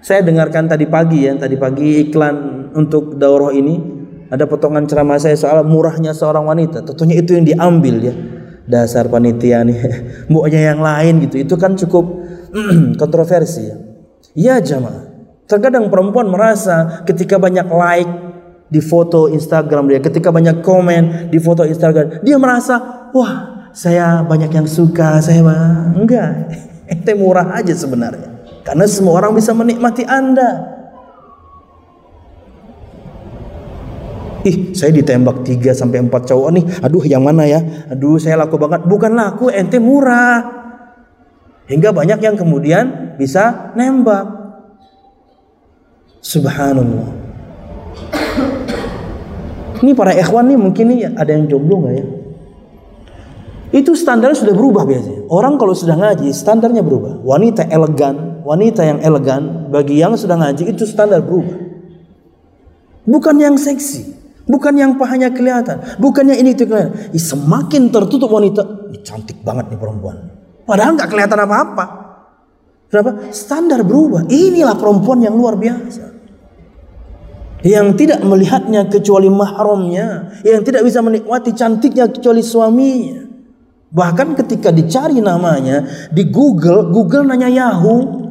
saya 0.01 0.21
dengarkan 0.21 0.69
tadi 0.69 0.85
pagi 0.85 1.25
ya, 1.25 1.33
tadi 1.33 1.57
pagi 1.57 2.09
iklan 2.09 2.54
untuk 2.75 3.15
daurah 3.15 3.55
ini 3.55 3.79
ada 4.27 4.43
potongan 4.49 4.83
ceramah 4.83 5.15
saya 5.15 5.39
soal 5.39 5.63
murahnya 5.63 6.11
seorang 6.11 6.43
wanita. 6.43 6.83
Tentunya 6.83 7.23
itu 7.23 7.33
yang 7.37 7.45
diambil 7.47 7.95
ya. 8.03 8.15
Dasar 8.65 9.05
panitia 9.07 9.61
nih, 9.61 9.77
maunya 10.33 10.73
yang 10.73 10.81
lain 10.81 11.23
gitu. 11.29 11.37
Itu 11.39 11.55
kan 11.55 11.77
cukup 11.77 12.05
kontroversi 13.01 13.61
ya. 13.69 13.77
Ya 14.35 14.55
jamaah. 14.59 15.15
Terkadang 15.45 15.93
perempuan 15.93 16.27
merasa 16.27 17.05
ketika 17.05 17.37
banyak 17.37 17.69
like 17.69 18.13
di 18.65 18.81
foto 18.81 19.29
Instagram 19.29 19.85
dia, 19.93 20.01
ketika 20.01 20.33
banyak 20.33 20.65
komen 20.65 21.29
di 21.29 21.37
foto 21.37 21.61
Instagram, 21.61 22.25
dia 22.25 22.41
merasa, 22.41 23.07
wah 23.13 23.69
saya 23.69 24.25
banyak 24.25 24.49
yang 24.49 24.65
suka, 24.65 25.21
saya 25.21 25.45
mah 25.45 25.93
enggak. 25.93 26.49
Itu 26.91 27.13
murah 27.13 27.53
aja 27.53 27.77
sebenarnya. 27.77 28.35
Karena 28.65 28.89
semua 28.89 29.21
orang 29.21 29.37
bisa 29.37 29.53
menikmati 29.53 30.01
Anda. 30.09 30.74
Ih, 34.45 34.77
saya 34.77 34.93
ditembak 34.93 35.41
3 35.41 35.73
sampai 35.73 36.05
4 36.05 36.29
cowok 36.29 36.49
nih. 36.53 36.65
Aduh, 36.85 37.01
yang 37.01 37.25
mana 37.25 37.49
ya? 37.49 37.57
Aduh, 37.89 38.21
saya 38.21 38.37
laku 38.37 38.61
banget. 38.61 38.85
Bukan 38.85 39.17
laku, 39.17 39.49
ente 39.49 39.81
murah. 39.81 40.45
Hingga 41.65 41.89
banyak 41.89 42.21
yang 42.21 42.37
kemudian 42.37 43.17
bisa 43.17 43.73
nembak. 43.73 44.29
Subhanallah. 46.21 47.09
Ini 49.81 49.91
para 49.97 50.13
ikhwan 50.13 50.45
nih 50.49 50.57
mungkin 50.61 50.85
nih 50.93 50.99
ada 51.17 51.33
yang 51.33 51.49
jomblo 51.49 51.81
nggak 51.81 51.93
ya? 51.97 52.05
Itu 53.75 53.97
standarnya 53.97 54.37
sudah 54.37 54.55
berubah 54.55 54.85
biasanya. 54.85 55.25
Orang 55.27 55.57
kalau 55.57 55.73
sudah 55.73 55.97
ngaji 55.97 56.29
standarnya 56.31 56.85
berubah. 56.85 57.17
Wanita 57.25 57.65
elegan, 57.67 58.45
wanita 58.45 58.85
yang 58.85 59.01
elegan 59.01 59.73
bagi 59.73 59.99
yang 59.99 60.13
sudah 60.13 60.37
ngaji 60.37 60.69
itu 60.69 60.85
standar 60.85 61.25
berubah. 61.25 61.65
Bukan 63.05 63.35
yang 63.37 63.57
seksi, 63.59 64.14
bukan 64.45 64.73
yang 64.77 64.95
pahanya 64.95 65.33
kelihatan, 65.33 65.99
bukan 65.99 66.31
yang 66.31 66.39
ini 66.41 66.57
itu 66.57 66.65
kelihatan. 66.65 67.13
Semakin 67.13 67.91
tertutup 67.91 68.29
wanita, 68.31 68.89
ini 68.93 68.99
cantik 69.01 69.41
banget 69.41 69.73
nih 69.73 69.79
perempuan. 69.81 70.17
Padahal 70.65 70.97
nggak 70.97 71.09
kelihatan 71.09 71.39
apa-apa. 71.45 71.85
Kenapa? 72.89 73.33
Standar 73.33 73.81
berubah. 73.81 74.29
Inilah 74.29 74.77
perempuan 74.77 75.19
yang 75.19 75.35
luar 75.35 75.57
biasa 75.57 76.15
yang 77.65 77.97
tidak 77.97 78.21
melihatnya 78.21 78.85
kecuali 78.85 79.25
mahramnya, 79.25 80.37
yang 80.45 80.61
tidak 80.61 80.85
bisa 80.85 81.01
menikmati 81.01 81.49
cantiknya 81.57 82.05
kecuali 82.13 82.45
suaminya. 82.45 83.25
Bahkan 83.89 84.37
ketika 84.37 84.69
dicari 84.69 85.17
namanya 85.17 85.81
di 86.13 86.29
Google, 86.29 86.93
Google 86.93 87.25
nanya 87.25 87.49
Yahoo. 87.49 88.21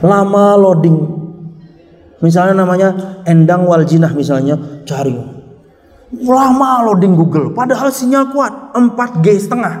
Lama 0.00 0.46
loading. 0.54 1.19
Misalnya 2.20 2.54
namanya 2.64 2.88
Endang 3.24 3.64
Waljinah 3.64 4.12
misalnya, 4.12 4.56
cari. 4.84 5.16
Lama 6.10 6.84
loading 6.84 7.14
Google, 7.16 7.54
padahal 7.56 7.88
sinyal 7.88 8.34
kuat, 8.34 8.76
4G 8.76 9.26
setengah. 9.40 9.74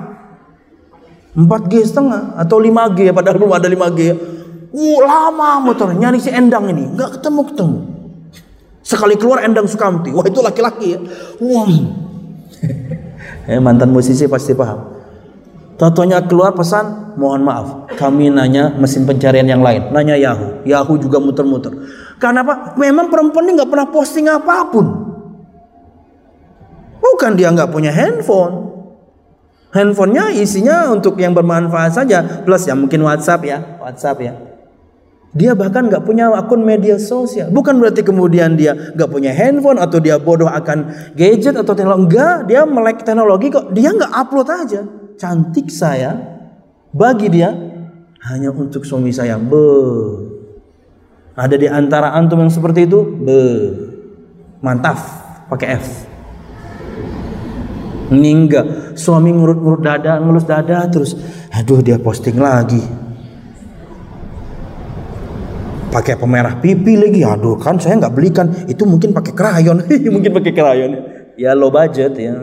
4G 1.36 1.74
setengah 1.86 2.34
atau 2.34 2.58
5G 2.58 3.10
ya 3.10 3.14
padahal 3.14 3.38
belum 3.38 3.54
ada 3.54 3.68
5G. 3.70 4.00
Uh, 4.70 4.98
lama 5.02 5.58
motor 5.58 5.90
nyari 5.90 6.22
si 6.22 6.30
Endang 6.30 6.70
ini, 6.70 6.94
nggak 6.94 7.18
ketemu 7.18 7.40
ketemu. 7.50 7.78
Sekali 8.86 9.14
keluar 9.18 9.42
Endang 9.42 9.66
Sukamti, 9.66 10.14
wah 10.14 10.26
itu 10.26 10.38
laki-laki 10.38 10.94
ya. 10.94 11.00
Wah, 11.42 11.66
Eh, 13.50 13.58
mantan 13.58 13.90
musisi 13.90 14.30
pasti 14.30 14.54
paham. 14.54 15.00
Totonya 15.74 16.22
keluar 16.28 16.52
pesan, 16.52 17.16
mohon 17.16 17.40
maaf, 17.40 17.88
kami 17.96 18.28
nanya 18.28 18.68
mesin 18.76 19.08
pencarian 19.08 19.48
yang 19.48 19.64
lain, 19.64 19.88
nanya 19.96 20.12
Yahoo, 20.12 20.60
Yahoo 20.68 21.00
juga 21.00 21.16
muter-muter. 21.16 21.72
Karena 22.20 22.44
apa? 22.44 22.76
Memang 22.76 23.08
perempuan 23.08 23.48
ini 23.48 23.56
nggak 23.56 23.72
pernah 23.72 23.88
posting 23.88 24.28
apa 24.28 24.68
pun. 24.68 24.86
Bukan 27.00 27.32
dia 27.32 27.48
nggak 27.48 27.72
punya 27.72 27.88
handphone. 27.88 28.68
Handphonenya 29.72 30.34
isinya 30.36 30.92
untuk 30.92 31.16
yang 31.16 31.32
bermanfaat 31.32 31.96
saja, 31.96 32.44
plus 32.44 32.66
ya 32.68 32.76
mungkin 32.76 33.06
WhatsApp 33.06 33.40
ya, 33.46 33.58
WhatsApp 33.80 34.18
ya. 34.20 34.32
Dia 35.30 35.54
bahkan 35.54 35.86
nggak 35.86 36.02
punya 36.02 36.26
akun 36.34 36.66
media 36.66 36.98
sosial. 36.98 37.54
Bukan 37.54 37.78
berarti 37.78 38.02
kemudian 38.02 38.58
dia 38.58 38.74
nggak 38.74 39.08
punya 39.08 39.30
handphone 39.30 39.78
atau 39.78 40.02
dia 40.02 40.18
bodoh 40.18 40.50
akan 40.50 40.90
gadget 41.14 41.54
atau 41.54 41.70
teknologi. 41.72 42.10
Enggak, 42.10 42.36
dia 42.50 42.60
melek 42.66 43.06
teknologi 43.06 43.46
kok. 43.48 43.70
Dia 43.70 43.94
nggak 43.94 44.10
upload 44.10 44.48
aja. 44.50 44.82
Cantik 45.14 45.70
saya 45.70 46.18
bagi 46.90 47.30
dia 47.30 47.54
hanya 48.26 48.50
untuk 48.50 48.82
suami 48.82 49.14
saya. 49.14 49.38
Be. 49.38 50.29
Ada 51.40 51.56
di 51.56 51.64
antara 51.64 52.12
antum 52.12 52.44
yang 52.44 52.52
seperti 52.52 52.84
itu? 52.84 53.00
Be. 53.00 53.40
Mantap, 54.60 55.00
pakai 55.48 55.68
F. 55.80 55.86
Ini 58.12 58.28
enggak. 58.28 58.66
Suami 58.98 59.32
ngurut-ngurut 59.32 59.80
dada, 59.80 60.20
ngelus 60.20 60.44
dada 60.44 60.84
terus. 60.92 61.16
Aduh 61.56 61.80
dia 61.80 61.96
posting 61.96 62.36
lagi. 62.36 62.82
Pakai 65.88 66.20
pemerah 66.20 66.60
pipi 66.60 67.00
lagi. 67.00 67.24
Aduh 67.24 67.56
kan 67.56 67.80
saya 67.80 67.96
nggak 67.96 68.12
belikan. 68.12 68.46
Itu 68.68 68.84
mungkin 68.84 69.16
pakai 69.16 69.32
krayon. 69.32 69.88
mungkin 70.14 70.36
pakai 70.36 70.52
krayon. 70.52 70.92
Ya 71.40 71.56
low 71.56 71.72
budget 71.72 72.20
ya. 72.20 72.36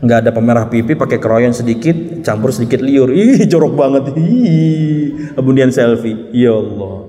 Nggak 0.00 0.18
ada 0.24 0.30
pemerah 0.32 0.64
pipi, 0.72 0.96
pakai 0.96 1.20
krayon 1.20 1.52
sedikit, 1.52 2.24
campur 2.24 2.56
sedikit 2.56 2.80
liur. 2.80 3.12
Ih 3.16 3.44
jorok 3.44 3.76
banget. 3.76 4.16
Ih. 4.16 5.36
Kemudian 5.36 5.68
selfie. 5.68 6.32
Ya 6.32 6.56
Allah. 6.56 7.04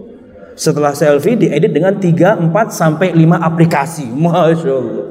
Setelah 0.59 0.91
selfie 0.91 1.39
diedit 1.39 1.71
dengan 1.71 1.95
3, 1.95 2.51
4 2.51 2.51
sampai 2.69 3.15
5 3.15 3.39
aplikasi. 3.39 4.05
Masya 4.23 4.73
Allah. 4.75 5.07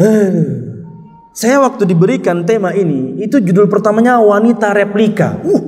Saya 1.30 1.62
waktu 1.62 1.86
diberikan 1.86 2.42
tema 2.42 2.74
ini, 2.74 3.22
itu 3.22 3.38
judul 3.38 3.70
pertamanya 3.70 4.18
wanita 4.18 4.74
replika. 4.74 5.38
Uh, 5.46 5.62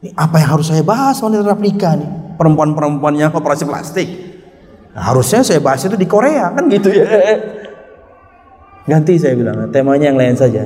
ini 0.00 0.10
apa 0.16 0.40
yang 0.40 0.56
harus 0.56 0.72
saya 0.72 0.80
bahas 0.80 1.20
wanita 1.20 1.44
replika 1.44 1.92
nih? 1.92 2.08
Perempuan-perempuan 2.40 3.14
yang 3.14 3.30
operasi 3.30 3.68
plastik. 3.68 4.08
Nah, 4.96 5.12
harusnya 5.12 5.44
saya 5.44 5.60
bahas 5.60 5.84
itu 5.84 5.94
di 5.94 6.08
Korea 6.08 6.50
kan 6.56 6.72
gitu 6.72 6.88
ya. 6.88 7.04
Ganti 8.88 9.20
saya 9.20 9.36
bilang, 9.36 9.68
temanya 9.68 10.08
yang 10.08 10.16
lain 10.16 10.32
saja. 10.32 10.64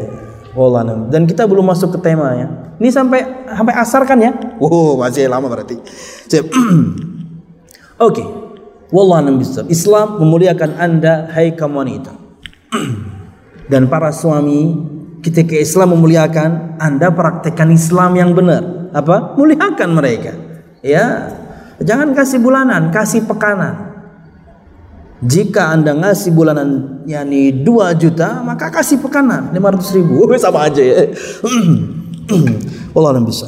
Wallah, 0.55 1.11
dan 1.11 1.27
kita 1.27 1.49
belum 1.49 1.67
masuk 1.67 1.97
ke 1.97 1.99
temanya. 2.07 2.77
Ini 2.77 2.89
sampai 2.93 3.51
sampai 3.51 3.75
asar 3.75 4.07
kan 4.07 4.21
ya? 4.21 4.31
Oh, 4.63 4.95
masih 5.01 5.27
lama 5.27 5.51
berarti. 5.51 5.75
Oke. 6.39 6.47
Okay. 7.99 8.27
Wallah 8.93 9.25
Islam 9.73 10.21
memuliakan 10.21 10.77
Anda 10.77 11.33
hai 11.33 11.57
kaum 11.57 11.81
wanita. 11.81 12.13
Dan 13.73 13.89
para 13.89 14.13
suami 14.13 14.77
ketika 15.25 15.57
Islam 15.57 15.97
memuliakan, 15.97 16.77
Anda 16.77 17.09
praktekkan 17.09 17.73
Islam 17.73 18.13
yang 18.21 18.37
benar. 18.37 18.93
Apa? 18.93 19.33
Muliakan 19.41 19.91
mereka. 19.97 20.37
Ya. 20.85 21.33
Jangan 21.81 22.13
kasih 22.13 22.39
bulanan, 22.45 22.93
kasih 22.93 23.25
pekanan. 23.25 23.92
Jika 25.23 25.71
Anda 25.71 25.95
ngasih 25.95 26.35
bulanan 26.35 26.99
yakni 27.07 27.63
2 27.63 27.95
juta, 27.95 28.43
maka 28.43 28.75
kasih 28.75 28.99
pekanan 28.99 29.55
500 29.55 29.95
ribu. 29.95 30.27
Sama 30.43 30.67
aja 30.67 30.83
ya. 30.83 31.07
Allah 32.99 33.23
bisa. 33.23 33.47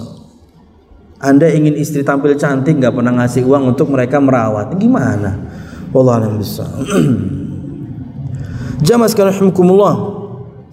Anda 1.18 1.50
ingin 1.50 1.74
istri 1.74 2.06
tampil 2.06 2.38
cantik 2.38 2.78
nggak 2.78 2.94
pernah 2.94 3.10
ngasih 3.18 3.42
uang 3.42 3.74
untuk 3.74 3.90
mereka 3.90 4.22
merawat. 4.22 4.70
Gimana? 4.78 5.34
Allah 5.90 6.30
bisa. 6.38 6.62
Jamaah 8.86 9.10
sekalian. 9.10 9.34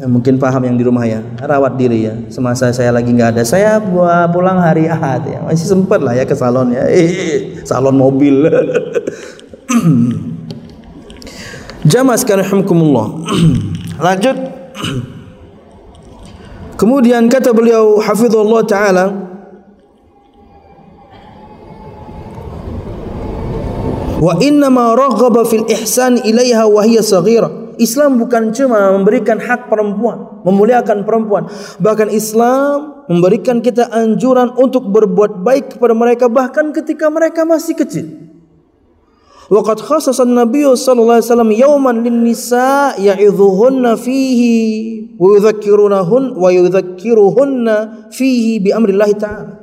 Ya, 0.02 0.10
mungkin 0.10 0.42
paham 0.42 0.66
yang 0.66 0.78
di 0.78 0.84
rumah 0.86 1.06
ya. 1.06 1.22
Rawat 1.42 1.78
diri 1.78 2.10
ya. 2.10 2.16
Semasa 2.30 2.74
saya 2.74 2.92
lagi 2.94 3.14
nggak 3.14 3.38
ada, 3.38 3.44
saya 3.46 3.80
buat 3.82 4.34
pulang 4.34 4.58
hari 4.58 4.90
Ahad 4.90 5.26
ya. 5.30 5.42
Masih 5.46 5.66
sempat 5.66 6.02
lah 6.02 6.14
ya 6.14 6.26
ke 6.26 6.36
salon 6.38 6.72
ya. 6.74 6.86
Salon 7.70 7.98
mobil. 7.98 8.42
Jamaah 11.82 12.18
sekalian 12.18 12.46
rahimkumullah. 12.46 13.08
Lanjut. 14.06 14.38
Kemudian 16.82 17.30
kata 17.30 17.54
beliau 17.54 18.02
hafizallahu 18.02 18.66
taala 18.66 19.30
Wa 24.22 24.38
inna 24.38 24.70
ma 24.70 24.94
raghaba 24.94 25.42
fil 25.50 25.66
ihsan 25.66 26.22
ilaiha 26.22 26.70
wa 26.70 26.86
hiya 26.86 27.02
saghirah 27.02 27.74
Islam 27.82 28.22
bukan 28.22 28.54
cuma 28.54 28.94
memberikan 28.94 29.42
hak 29.42 29.66
perempuan, 29.66 30.46
memuliakan 30.46 31.02
perempuan. 31.02 31.50
Bahkan 31.82 32.14
Islam 32.14 33.02
memberikan 33.10 33.66
kita 33.66 33.90
anjuran 33.90 34.54
untuk 34.54 34.86
berbuat 34.86 35.42
baik 35.42 35.78
kepada 35.78 35.98
mereka 35.98 36.30
bahkan 36.30 36.70
ketika 36.70 37.10
mereka 37.10 37.42
masih 37.42 37.74
kecil. 37.74 38.31
Waqad 39.50 39.82
khassasa 39.82 40.28
an-nabiy 40.28 40.70
sallallahu 40.78 41.18
alaihi 41.18 41.30
wasallam 41.32 41.52
yawman 41.56 41.96
lin-nisa 42.06 42.94
ya'idhuhunna 43.02 43.98
fihi 43.98 45.18
wa 45.18 45.28
yudhakkirunahun 45.34 46.38
wa 46.38 46.48
yudhakkiruhunna 46.54 48.10
fihi 48.14 48.62
bi 48.62 48.70
amrillah 48.70 49.10
ta'ala. 49.18 49.54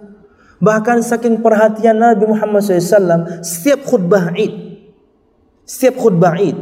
Bahkan 0.58 1.06
saking 1.06 1.38
perhatian 1.38 2.02
Nabi 2.02 2.26
Muhammad 2.26 2.66
SAW 2.66 3.46
setiap 3.46 3.86
khutbah 3.86 4.34
Id 4.34 4.82
setiap 5.62 6.02
khutbah 6.02 6.34
Id 6.34 6.58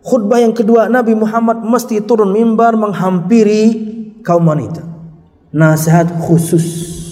khutbah 0.00 0.40
yang 0.40 0.56
kedua 0.56 0.88
Nabi 0.88 1.12
Muhammad 1.12 1.60
mesti 1.60 2.00
turun 2.00 2.32
mimbar 2.32 2.72
menghampiri 2.72 3.92
kaum 4.24 4.48
wanita. 4.48 4.80
Nasihat 5.52 6.08
khusus. 6.24 7.03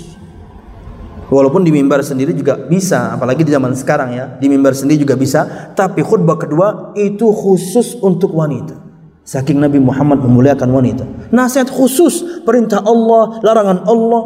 Walaupun 1.32 1.64
di 1.64 1.72
mimbar 1.72 2.04
sendiri 2.04 2.36
juga 2.36 2.60
bisa, 2.60 3.16
apalagi 3.16 3.40
di 3.40 3.56
zaman 3.56 3.72
sekarang 3.72 4.12
ya, 4.12 4.36
di 4.36 4.52
mimbar 4.52 4.76
sendiri 4.76 5.00
juga 5.00 5.16
bisa, 5.16 5.72
tapi 5.72 6.04
khutbah 6.04 6.36
kedua 6.36 6.92
itu 6.92 7.32
khusus 7.32 7.96
untuk 8.04 8.36
wanita. 8.36 8.76
Saking 9.24 9.56
Nabi 9.56 9.80
Muhammad 9.80 10.20
memuliakan 10.20 10.68
wanita. 10.68 11.32
Nasihat 11.32 11.72
khusus, 11.72 12.44
perintah 12.44 12.84
Allah, 12.84 13.40
larangan 13.40 13.88
Allah, 13.88 14.22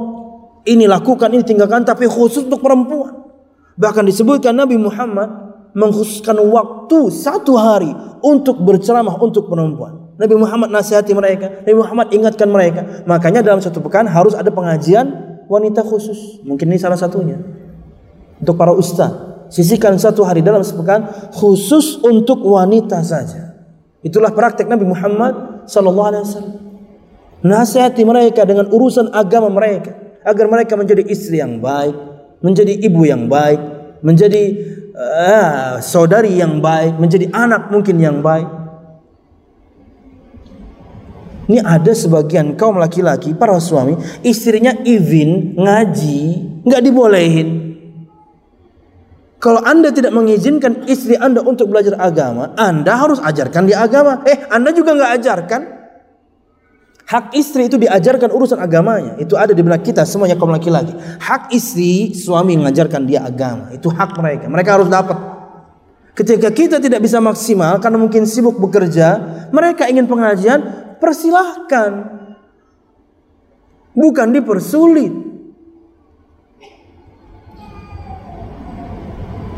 ini 0.67 0.91
lakukan, 0.91 1.31
ini 1.31 1.47
tinggalkan, 1.47 1.87
tapi 1.87 2.11
khusus 2.11 2.43
untuk 2.43 2.59
perempuan. 2.59 3.15
Bahkan 3.79 4.03
disebutkan 4.03 4.59
Nabi 4.59 4.75
Muhammad 4.75 5.31
mengkhususkan 5.79 6.43
waktu 6.43 7.15
satu 7.15 7.55
hari 7.55 7.95
untuk 8.19 8.59
berceramah 8.67 9.15
untuk 9.23 9.47
perempuan. 9.47 10.17
Nabi 10.17 10.35
Muhammad 10.35 10.73
nasihati 10.73 11.13
mereka, 11.13 11.63
Nabi 11.63 11.77
Muhammad 11.77 12.07
ingatkan 12.11 12.49
mereka. 12.49 13.05
Makanya 13.07 13.45
dalam 13.45 13.61
satu 13.63 13.79
pekan 13.85 14.09
harus 14.09 14.33
ada 14.33 14.49
pengajian 14.49 15.26
wanita 15.47 15.83
khusus. 15.87 16.43
Mungkin 16.43 16.71
ini 16.71 16.79
salah 16.79 16.99
satunya. 16.99 17.39
Untuk 18.37 18.55
para 18.59 18.75
ustaz, 18.75 19.11
sisihkan 19.49 19.97
satu 19.97 20.27
hari 20.27 20.45
dalam 20.45 20.61
sepekan 20.61 21.33
khusus 21.33 21.99
untuk 22.05 22.45
wanita 22.45 23.01
saja. 23.01 23.57
Itulah 24.05 24.31
praktek 24.31 24.69
Nabi 24.71 24.87
Muhammad 24.87 25.67
sallallahu 25.67 26.09
alaihi 26.13 26.25
wasallam. 26.27 26.57
Nasihati 27.47 28.03
mereka 28.03 28.43
dengan 28.43 28.71
urusan 28.71 29.15
agama 29.15 29.51
mereka 29.51 29.95
agar 30.27 30.47
mereka 30.51 30.75
menjadi 30.75 31.07
istri 31.07 31.39
yang 31.39 31.63
baik, 31.63 31.95
menjadi 32.43 32.75
ibu 32.87 33.07
yang 33.07 33.31
baik, 33.31 33.61
menjadi 34.03 34.43
uh, 34.95 35.79
saudari 35.79 36.35
yang 36.35 36.59
baik, 36.59 36.99
menjadi 36.99 37.31
anak 37.31 37.71
mungkin 37.71 37.97
yang 38.03 38.19
baik. 38.21 38.66
Ini 41.47 41.63
ada 41.63 41.95
sebagian 41.95 42.59
kaum 42.59 42.83
laki-laki 42.83 43.31
para 43.39 43.55
suami 43.63 43.95
istrinya 44.27 44.75
izin 44.83 45.55
ngaji 45.55 46.19
nggak 46.67 46.83
dibolehin. 46.83 47.49
Kalau 49.39 49.63
anda 49.63 49.95
tidak 49.95 50.11
mengizinkan 50.11 50.91
istri 50.91 51.15
anda 51.15 51.39
untuk 51.45 51.71
belajar 51.71 51.95
agama, 52.03 52.51
anda 52.59 52.99
harus 52.99 53.23
ajarkan 53.23 53.71
dia 53.71 53.79
agama. 53.79 54.27
Eh, 54.27 54.43
anda 54.51 54.75
juga 54.75 54.97
nggak 54.99 55.13
ajarkan. 55.23 55.63
Hak 57.07 57.39
istri 57.39 57.71
itu 57.71 57.79
diajarkan 57.79 58.35
urusan 58.35 58.59
agamanya. 58.59 59.15
Itu 59.23 59.39
ada 59.39 59.55
di 59.55 59.63
benak 59.63 59.87
kita 59.87 60.03
semuanya 60.03 60.35
kaum 60.35 60.51
laki-laki. 60.51 60.91
Hak 61.23 61.55
istri 61.55 62.11
suami 62.19 62.59
mengajarkan 62.59 63.07
dia 63.07 63.23
agama. 63.23 63.71
Itu 63.71 63.95
hak 63.95 64.19
mereka. 64.19 64.51
Mereka 64.51 64.71
harus 64.75 64.91
dapat. 64.91 65.15
Ketika 66.19 66.51
kita 66.51 66.83
tidak 66.83 66.99
bisa 67.05 67.23
maksimal 67.23 67.79
karena 67.79 68.03
mungkin 68.03 68.27
sibuk 68.27 68.59
bekerja, 68.59 69.23
mereka 69.55 69.87
ingin 69.87 70.11
pengajian, 70.11 70.86
persilahkan. 71.00 71.92
Bukan 73.92 74.28
dipersulit. 74.32 75.12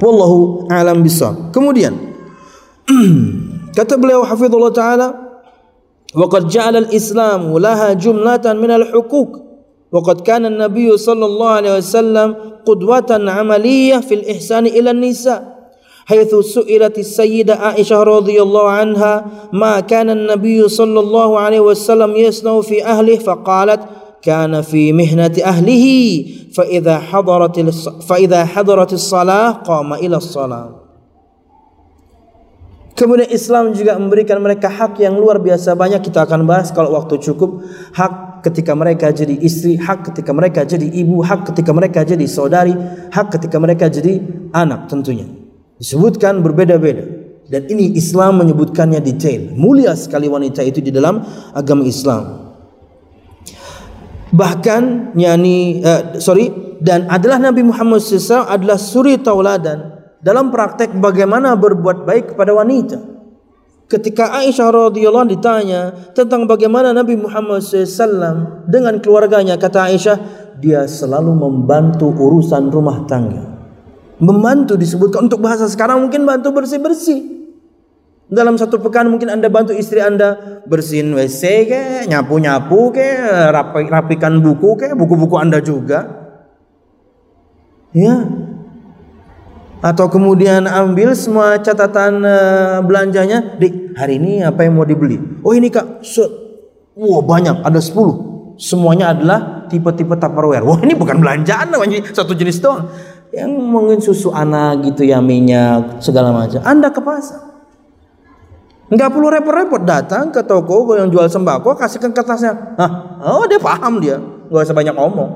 Wallahu 0.01 0.67
alam 0.67 0.99
bisa. 1.05 1.53
Kemudian 1.53 1.95
kata 3.77 3.95
beliau 3.95 4.25
hafizullah 4.25 4.73
taala 4.73 5.09
وقد 6.13 6.47
جعل 6.47 6.75
الإسلام 6.77 7.57
لها 7.57 7.93
جملة 7.93 8.45
من 8.53 8.71
الحقوق 8.71 9.31
وقد 9.91 10.21
كان 10.21 10.45
النبي 10.45 10.97
صلى 10.97 11.25
الله 11.25 11.49
عليه 11.49 11.77
وسلم 11.77 12.35
قدوة 12.65 13.09
عملية 13.09 13.97
في 13.97 14.13
الإحسان 14.13 14.65
إلى 14.65 14.91
النساء 14.91 15.56
حيث 16.07 16.35
سئلت 16.35 16.97
السيدة 16.99 17.55
عائشة 17.55 18.03
رضي 18.03 18.41
الله 18.41 18.69
عنها 18.69 19.25
ما 19.53 19.79
كان 19.79 20.09
النبي 20.09 20.67
صلى 20.67 20.99
الله 20.99 21.39
عليه 21.39 21.59
وسلم 21.59 22.15
يصنع 22.15 22.61
في 22.61 22.85
أهله 22.85 23.17
فقالت 23.17 23.81
كان 24.21 24.61
في 24.61 24.93
مهنة 24.93 25.35
أهله 25.45 25.85
فإذا 26.53 26.99
حضرت 26.99 27.59
فإذا 28.07 28.45
حضرت 28.45 28.93
الصلاة 28.93 29.51
قام 29.51 29.93
إلى 29.93 30.17
الصلاة 30.17 30.83
Kemudian 32.93 33.25
Islam 33.33 33.73
juga 33.73 33.97
memberikan 33.97 34.37
mereka 34.37 34.69
hak 34.69 35.01
yang 35.01 35.17
luar 35.17 35.41
biasa 35.41 35.73
banyak 35.73 36.05
kita 36.05 36.29
akan 36.29 36.45
bahas 36.45 36.69
kalau 36.69 36.93
waktu 36.93 37.17
cukup. 37.25 37.65
Hak 37.89 38.45
ketika 38.45 38.77
mereka 38.77 39.09
jadi 39.09 39.33
istri, 39.41 39.81
hak 39.81 40.13
ketika 40.13 40.29
mereka 40.29 40.61
jadi 40.61 40.93
ibu, 40.93 41.25
hak 41.25 41.49
ketika 41.49 41.73
mereka 41.73 42.05
jadi 42.05 42.21
saudari, 42.29 42.77
hak 43.09 43.33
ketika 43.33 43.57
mereka 43.57 43.89
jadi 43.89 44.21
anak 44.53 44.93
tentunya. 44.93 45.36
Disebutkan 45.78 46.42
berbeda-beda. 46.42 47.06
Dan 47.48 47.64
ini 47.72 47.96
Islam 47.96 48.44
menyebutkannya 48.44 49.00
detail. 49.00 49.56
Mulia 49.56 49.96
sekali 49.96 50.28
wanita 50.28 50.60
itu 50.60 50.84
di 50.84 50.92
dalam 50.92 51.24
agama 51.56 51.80
Islam. 51.88 52.52
Bahkan 54.28 55.16
yani 55.16 55.80
uh, 55.80 56.20
sorry 56.20 56.52
dan 56.84 57.08
adalah 57.08 57.40
Nabi 57.40 57.64
Muhammad 57.64 58.04
SAW 58.04 58.44
adalah 58.44 58.76
suri 58.76 59.16
tauladan 59.16 59.96
dalam 60.20 60.52
praktek 60.52 60.92
bagaimana 61.00 61.56
berbuat 61.56 62.04
baik 62.04 62.36
kepada 62.36 62.52
wanita. 62.52 63.00
Ketika 63.88 64.36
Aisyah 64.44 64.92
radhiyallahu 64.92 65.32
ditanya 65.32 66.12
tentang 66.12 66.44
bagaimana 66.44 66.92
Nabi 66.92 67.16
Muhammad 67.16 67.64
SAW 67.64 68.68
dengan 68.68 69.00
keluarganya, 69.00 69.56
kata 69.56 69.88
Aisyah, 69.88 70.16
dia 70.60 70.84
selalu 70.84 71.32
membantu 71.32 72.12
urusan 72.12 72.68
rumah 72.68 73.08
tangga. 73.08 73.47
Membantu 74.18 74.74
disebutkan 74.74 75.30
untuk 75.30 75.38
bahasa 75.38 75.70
sekarang 75.70 76.02
mungkin 76.02 76.26
bantu 76.26 76.50
bersih-bersih. 76.50 77.38
Dalam 78.28 78.60
satu 78.60 78.76
pekan 78.82 79.08
mungkin 79.08 79.32
Anda 79.32 79.48
bantu 79.48 79.72
istri 79.72 80.04
Anda 80.04 80.60
bersihin 80.68 81.16
WC 81.16 81.42
ke, 81.64 81.80
nyapu-nyapu 82.12 82.92
ke, 82.92 83.08
rapi, 83.48 83.88
rapikan 83.88 84.44
buku 84.44 84.76
ke, 84.76 84.92
buku-buku 84.92 85.38
Anda 85.40 85.64
juga. 85.64 86.28
Ya. 87.96 88.28
Atau 89.80 90.12
kemudian 90.12 90.68
ambil 90.68 91.16
semua 91.16 91.56
catatan 91.62 92.20
uh, 92.20 92.84
belanjanya, 92.84 93.56
"Dik, 93.56 93.96
hari 93.96 94.20
ini 94.20 94.44
apa 94.44 94.66
yang 94.66 94.76
mau 94.76 94.84
dibeli?" 94.84 95.16
"Oh, 95.40 95.54
ini 95.56 95.72
Kak. 95.72 96.04
Wah, 96.98 97.22
banyak, 97.22 97.62
ada 97.62 97.78
10. 97.80 98.58
Semuanya 98.58 99.14
adalah 99.14 99.70
tipe-tipe 99.70 100.18
Tupperware. 100.18 100.66
Wah, 100.66 100.82
ini 100.82 100.98
bukan 100.98 101.22
belanjaan 101.22 101.70
namanya, 101.70 102.02
satu 102.10 102.34
jenis 102.34 102.58
doang. 102.58 102.90
Yang 103.32 103.50
mungkin 103.60 103.98
susu 104.00 104.32
anak 104.32 104.88
gitu 104.88 105.04
ya, 105.04 105.20
minyak, 105.20 106.00
segala 106.00 106.32
macam. 106.32 106.64
Anda 106.64 106.88
ke 106.88 107.00
pasar 107.02 107.48
Enggak 108.88 109.12
perlu 109.12 109.28
repot-repot 109.28 109.84
datang 109.84 110.32
ke 110.32 110.40
toko 110.48 110.96
yang 110.96 111.12
jual 111.12 111.28
sembako 111.28 111.76
kasihkan 111.76 112.08
kertasnya. 112.16 112.56
Hah? 112.80 112.90
Oh 113.20 113.44
dia 113.44 113.60
paham 113.60 114.00
dia. 114.00 114.16
Gak 114.48 114.64
usah 114.64 114.76
banyak 114.76 114.96
ngomong. 114.96 115.30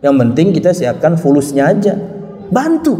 Yang 0.00 0.14
penting 0.24 0.46
kita 0.56 0.72
siapkan 0.72 1.20
fulusnya 1.20 1.68
aja. 1.68 1.92
Bantu. 2.48 2.96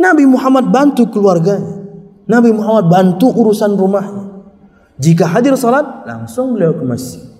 Nabi 0.00 0.24
Muhammad 0.24 0.72
bantu 0.72 1.12
keluarganya. 1.12 1.84
Nabi 2.24 2.56
Muhammad 2.56 2.88
bantu 2.88 3.28
urusan 3.36 3.76
rumahnya. 3.76 4.48
Jika 4.96 5.28
hadir 5.28 5.52
salat 5.60 6.08
langsung 6.08 6.56
beliau 6.56 6.72
ke 6.72 6.84
masjid. 6.88 7.33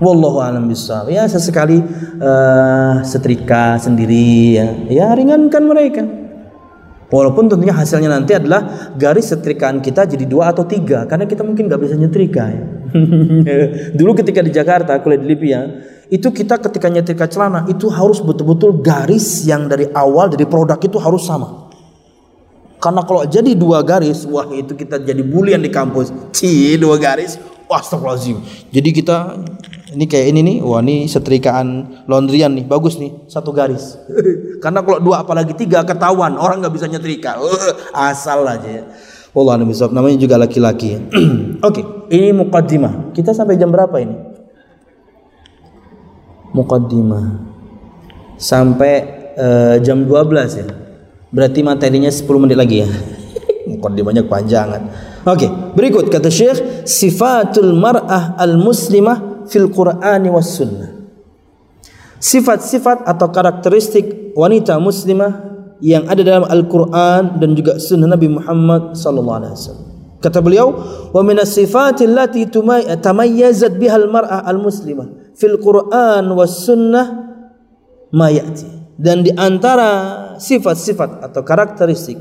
Wallahu 0.00 0.40
alam 0.40 0.64
bisawab. 0.64 1.12
Ya 1.12 1.28
sesekali 1.28 1.76
uh, 2.18 3.04
setrika 3.04 3.76
sendiri 3.76 4.56
ya. 4.56 4.66
Ya 4.88 5.06
ringankan 5.12 5.62
mereka. 5.68 6.02
Walaupun 7.10 7.50
tentunya 7.50 7.74
hasilnya 7.74 8.08
nanti 8.08 8.32
adalah 8.38 8.94
garis 8.94 9.34
setrikaan 9.34 9.82
kita 9.82 10.06
jadi 10.06 10.24
dua 10.24 10.54
atau 10.54 10.62
tiga 10.62 11.04
karena 11.10 11.26
kita 11.26 11.42
mungkin 11.42 11.66
nggak 11.66 11.80
bisa 11.82 11.94
nyetrika 11.98 12.44
ya. 12.48 12.62
Dulu 13.98 14.14
ketika 14.14 14.40
di 14.46 14.54
Jakarta 14.54 14.94
kuliah 15.02 15.18
di 15.18 15.26
Libya 15.26 15.58
itu 16.06 16.30
kita 16.30 16.62
ketika 16.62 16.86
nyetrika 16.86 17.26
celana 17.26 17.66
itu 17.66 17.90
harus 17.90 18.22
betul-betul 18.22 18.78
garis 18.78 19.42
yang 19.42 19.66
dari 19.66 19.90
awal 19.90 20.30
dari 20.30 20.46
produk 20.46 20.78
itu 20.78 21.02
harus 21.02 21.26
sama. 21.26 21.70
Karena 22.80 23.04
kalau 23.04 23.26
jadi 23.28 23.52
dua 23.52 23.84
garis, 23.84 24.24
wah 24.24 24.48
itu 24.56 24.72
kita 24.72 25.02
jadi 25.04 25.20
bulian 25.20 25.60
di 25.60 25.68
kampus. 25.68 26.08
Ci, 26.32 26.80
dua 26.80 26.96
garis, 26.96 27.36
Astagfirullahaladzim. 27.68 28.38
Jadi 28.72 28.88
kita 28.90 29.36
ini 29.90 30.04
kayak 30.06 30.26
ini 30.30 30.40
nih, 30.46 30.56
wah 30.62 30.78
ini 30.78 31.10
setrikaan 31.10 31.66
laundryan 32.06 32.54
nih, 32.54 32.64
bagus 32.66 32.96
nih, 32.98 33.26
satu 33.26 33.50
garis. 33.50 33.98
Karena 34.62 34.86
kalau 34.86 35.02
dua 35.02 35.26
apalagi 35.26 35.56
tiga 35.58 35.82
ketahuan, 35.82 36.38
orang 36.38 36.62
nggak 36.62 36.74
bisa 36.74 36.86
nyetrika. 36.86 37.38
Asal 37.94 38.46
aja 38.46 38.70
ya. 38.70 38.84
Allah 39.30 39.62
namanya 39.62 40.18
juga 40.18 40.34
laki-laki. 40.34 40.98
Oke, 41.66 41.82
okay, 41.82 41.84
ini 42.10 42.34
mukaddimah. 42.34 43.14
Kita 43.14 43.30
sampai 43.30 43.54
jam 43.54 43.70
berapa 43.70 43.94
ini? 44.02 44.16
Mukaddimah. 46.50 47.46
Sampai 48.34 48.94
uh, 49.38 49.76
jam 49.78 50.02
12 50.02 50.58
ya. 50.58 50.66
Berarti 51.30 51.62
materinya 51.62 52.10
10 52.10 52.26
menit 52.42 52.58
lagi 52.58 52.82
ya. 52.82 52.90
Mukaddimahnya 53.70 54.26
kepanjangan. 54.26 54.82
Oke, 55.30 55.46
okay, 55.46 55.50
berikut 55.78 56.10
kata 56.10 56.26
Syekh 56.26 56.88
sifatul 56.90 57.70
mar'ah 57.78 58.34
al-muslimah 58.34 59.29
fil 59.50 59.66
Qur'ani 59.68 60.30
was 60.30 60.54
sunnah. 60.54 61.02
Sifat-sifat 62.22 63.02
atau 63.04 63.28
karakteristik 63.34 64.36
wanita 64.38 64.78
muslimah 64.78 65.50
yang 65.82 66.06
ada 66.06 66.22
dalam 66.22 66.46
Al-Qur'an 66.46 67.40
dan 67.42 67.58
juga 67.58 67.82
sunnah 67.82 68.06
Nabi 68.06 68.30
Muhammad 68.30 68.94
sallallahu 68.94 69.38
alaihi 69.42 69.54
wasallam. 69.56 69.88
Kata 70.20 70.38
beliau, 70.44 70.68
"Wa 71.16 71.24
min 71.24 71.40
as-sifati 71.40 72.04
allati 72.04 72.44
tamayyazat 73.00 73.80
biha 73.80 73.96
al-mar'ah 73.96 74.44
al-muslimah 74.44 75.32
fil 75.32 75.56
Qur'an 75.56 76.28
was 76.36 76.68
sunnah 76.68 77.06
ma 78.12 78.28
ya'ti." 78.28 78.68
Dan 79.00 79.24
di 79.24 79.32
antara 79.32 79.90
sifat-sifat 80.36 81.24
atau 81.24 81.40
karakteristik 81.40 82.20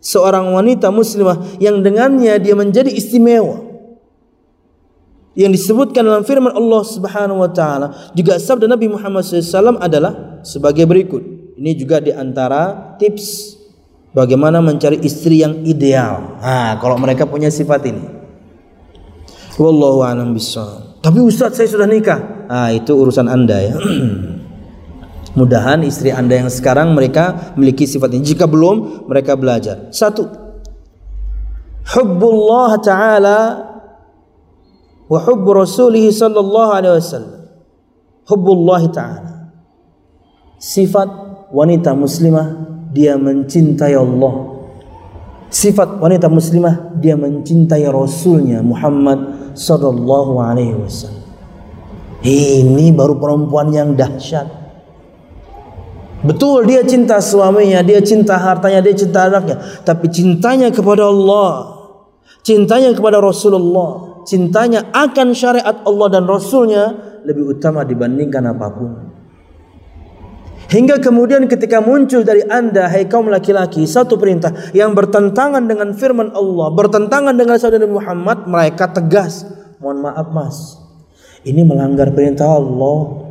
seorang 0.00 0.52
wanita 0.56 0.88
muslimah 0.88 1.60
yang 1.60 1.84
dengannya 1.84 2.40
dia 2.40 2.56
menjadi 2.56 2.88
istimewa 2.88 3.63
yang 5.34 5.50
disebutkan 5.50 6.06
dalam 6.06 6.22
firman 6.22 6.54
Allah 6.54 6.82
Subhanahu 6.86 7.42
wa 7.42 7.50
taala 7.50 8.14
juga 8.14 8.38
sabda 8.38 8.70
Nabi 8.70 8.86
Muhammad 8.86 9.26
SAW 9.26 9.82
adalah 9.82 10.42
sebagai 10.46 10.86
berikut. 10.86 11.22
Ini 11.58 11.74
juga 11.74 11.98
di 11.98 12.14
antara 12.14 12.94
tips 12.98 13.58
bagaimana 14.14 14.62
mencari 14.62 15.02
istri 15.02 15.42
yang 15.42 15.66
ideal. 15.66 16.38
Nah, 16.38 16.78
kalau 16.78 16.98
mereka 16.98 17.26
punya 17.26 17.50
sifat 17.50 17.82
ini. 17.90 18.04
Wallahu 19.58 20.02
a'lam. 20.02 20.34
Tapi 21.02 21.18
Ustaz 21.22 21.58
saya 21.58 21.70
sudah 21.70 21.86
nikah. 21.86 22.46
Ah, 22.50 22.74
itu 22.74 22.90
urusan 22.90 23.30
Anda 23.30 23.58
ya. 23.62 23.76
Mudahan 25.34 25.82
istri 25.82 26.14
anda 26.14 26.38
yang 26.38 26.46
sekarang 26.46 26.94
mereka 26.94 27.54
memiliki 27.58 27.90
sifat 27.90 28.14
ini. 28.14 28.22
Jika 28.22 28.46
belum, 28.46 29.10
mereka 29.10 29.34
belajar. 29.34 29.90
Satu, 29.90 30.30
hubbullah 31.90 32.78
taala 32.78 33.38
wa 35.14 35.22
hubbu 35.22 35.62
rasulih 35.62 36.10
sallallahu 36.10 36.70
alaihi 36.74 36.98
wasallam. 36.98 37.46
Hubbullah 38.26 38.82
taala. 38.90 39.54
Sifat 40.58 41.06
wanita 41.54 41.94
muslimah 41.94 42.66
dia 42.90 43.14
mencintai 43.14 43.94
Allah. 43.94 44.34
Sifat 45.54 46.02
wanita 46.02 46.26
muslimah 46.26 46.98
dia 46.98 47.14
mencintai 47.14 47.86
Rasulnya 47.86 48.58
Muhammad 48.58 49.54
sallallahu 49.54 50.34
alaihi 50.42 50.74
wasallam. 50.74 51.22
Ini 52.26 52.90
baru 52.90 53.20
perempuan 53.20 53.70
yang 53.70 53.94
dahsyat. 53.94 54.50
Betul 56.24 56.64
dia 56.64 56.80
cinta 56.82 57.20
suaminya, 57.20 57.84
dia 57.84 58.00
cinta 58.00 58.40
hartanya, 58.40 58.80
dia 58.80 58.96
cinta 58.96 59.28
anaknya, 59.28 59.60
tapi 59.84 60.08
cintanya 60.08 60.72
kepada 60.72 61.04
Allah, 61.04 61.76
cintanya 62.40 62.96
kepada 62.96 63.20
Rasulullah, 63.20 64.13
cintanya 64.24 64.90
akan 64.92 65.36
syariat 65.36 65.84
Allah 65.84 66.08
dan 66.08 66.24
Rasulnya 66.26 66.84
lebih 67.24 67.56
utama 67.56 67.84
dibandingkan 67.84 68.44
apa 68.50 68.68
pun. 68.72 68.90
Hingga 70.64 70.98
kemudian 70.98 71.44
ketika 71.44 71.84
muncul 71.84 72.24
dari 72.24 72.40
anda 72.48 72.88
Hai 72.88 73.04
kaum 73.04 73.28
laki-laki 73.28 73.84
Satu 73.84 74.16
perintah 74.16 74.72
yang 74.72 74.96
bertentangan 74.96 75.60
dengan 75.68 75.92
firman 75.92 76.32
Allah 76.32 76.72
Bertentangan 76.72 77.36
dengan 77.36 77.60
saudara 77.60 77.84
Muhammad 77.84 78.48
Mereka 78.48 78.96
tegas 78.96 79.44
Mohon 79.84 79.98
maaf 80.00 80.28
mas. 80.32 80.56
Ini 81.44 81.60
melanggar 81.60 82.08
perintah 82.16 82.56
Allah. 82.56 83.28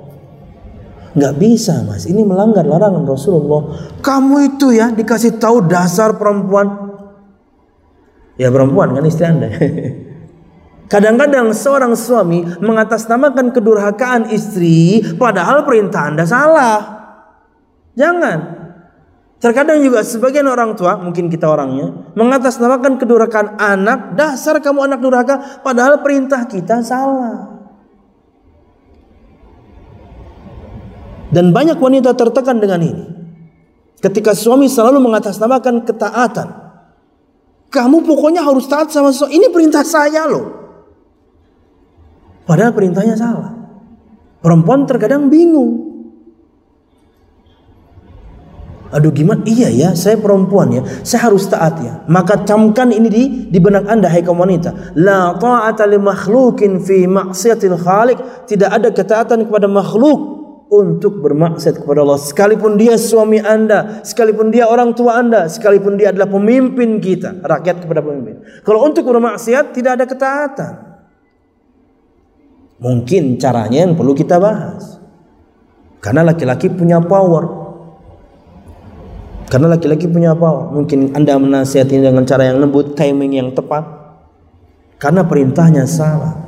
Nggak 1.17 1.33
bisa 1.41 1.81
mas. 1.81 2.05
Ini 2.05 2.21
melanggar 2.21 2.61
larangan 2.61 3.01
Rasulullah. 3.09 3.89
Kamu 3.97 4.53
itu 4.53 4.69
ya 4.69 4.93
dikasih 4.93 5.41
tahu 5.41 5.65
dasar 5.65 6.13
perempuan. 6.21 6.93
Ya 8.37 8.53
perempuan 8.53 8.93
kan 8.93 9.05
istri 9.05 9.25
anda 9.25 9.49
kadang-kadang 10.93 11.49
seorang 11.49 11.97
suami 11.97 12.45
mengatasnamakan 12.61 13.49
kedurhakaan 13.49 14.29
istri 14.29 15.01
padahal 15.17 15.65
perintah 15.65 16.13
anda 16.13 16.21
salah 16.29 17.01
jangan 17.97 18.61
Terkadang 19.43 19.83
juga 19.83 19.99
sebagian 20.07 20.47
orang 20.47 20.71
tua, 20.71 20.95
mungkin 20.95 21.27
kita 21.27 21.51
orangnya, 21.51 22.15
mengatasnamakan 22.15 22.95
kedurhakaan 22.95 23.59
anak, 23.59 24.15
dasar 24.15 24.63
kamu 24.63 24.87
anak 24.87 25.03
durhaka, 25.03 25.59
padahal 25.59 25.99
perintah 25.99 26.47
kita 26.47 26.79
salah. 26.79 27.51
Dan 31.27 31.51
banyak 31.51 31.75
wanita 31.75 32.15
tertekan 32.15 32.63
dengan 32.63 32.87
ini. 32.87 33.03
Ketika 33.99 34.31
suami 34.31 34.71
selalu 34.71 35.03
mengatasnamakan 35.11 35.91
ketaatan. 35.91 36.47
Kamu 37.67 37.99
pokoknya 38.07 38.47
harus 38.47 38.63
taat 38.71 38.95
sama 38.95 39.11
suami. 39.11 39.43
Ini 39.43 39.51
perintah 39.51 39.83
saya 39.83 40.23
loh. 40.23 40.62
Padahal 42.43 42.75
perintahnya 42.75 43.15
salah. 43.15 43.51
Perempuan 44.43 44.83
terkadang 44.83 45.31
bingung. 45.31 45.93
Aduh 48.93 49.09
gimana? 49.09 49.41
Iya 49.41 49.73
ya, 49.73 49.89
saya 49.97 50.21
perempuan 50.21 50.69
ya. 50.69 50.81
Saya 51.01 51.31
harus 51.31 51.49
taat 51.49 51.81
ya. 51.81 52.05
Maka 52.05 52.45
camkan 52.45 52.93
ini 52.93 53.09
di 53.09 53.23
di 53.49 53.57
benak 53.57 53.89
Anda 53.89 54.05
hai 54.05 54.21
kaum 54.21 54.37
wanita. 54.37 54.93
La 55.01 55.33
ta'ata 55.33 55.89
li 55.89 55.97
makhlukin 55.97 56.77
fi 56.77 57.09
maksiatil 57.09 57.73
khaliq. 57.81 58.45
Tidak 58.45 58.69
ada 58.69 58.93
ketaatan 58.93 59.49
kepada 59.49 59.65
makhluk 59.65 60.33
untuk 60.69 61.25
bermaksiat 61.25 61.81
kepada 61.81 62.01
Allah 62.01 62.17
sekalipun 62.17 62.81
dia 62.81 62.97
suami 62.97 63.37
Anda, 63.37 64.01
sekalipun 64.01 64.49
dia 64.49 64.65
orang 64.65 64.97
tua 64.97 65.21
Anda, 65.21 65.45
sekalipun 65.45 66.01
dia 66.01 66.09
adalah 66.09 66.25
pemimpin 66.29 66.97
kita, 66.97 67.45
rakyat 67.45 67.85
kepada 67.85 68.01
pemimpin. 68.01 68.41
Kalau 68.65 68.81
untuk 68.81 69.05
bermaksiat 69.05 69.73
tidak 69.73 70.01
ada 70.01 70.05
ketaatan. 70.09 70.92
Mungkin 72.81 73.37
caranya 73.37 73.85
yang 73.85 73.93
perlu 73.93 74.15
kita 74.17 74.41
bahas. 74.41 74.97
Karena 76.01 76.25
laki-laki 76.25 76.67
punya 76.71 76.99
power. 76.99 77.63
Karena 79.47 79.77
laki-laki 79.77 80.09
punya 80.09 80.33
apa? 80.33 80.73
Mungkin 80.73 81.13
Anda 81.13 81.37
menasihati 81.37 82.01
dengan 82.01 82.25
cara 82.25 82.49
yang 82.49 82.57
lembut, 82.57 82.97
timing 82.97 83.37
yang 83.37 83.49
tepat. 83.53 83.85
Karena 84.97 85.21
perintahnya 85.21 85.85
salah. 85.85 86.43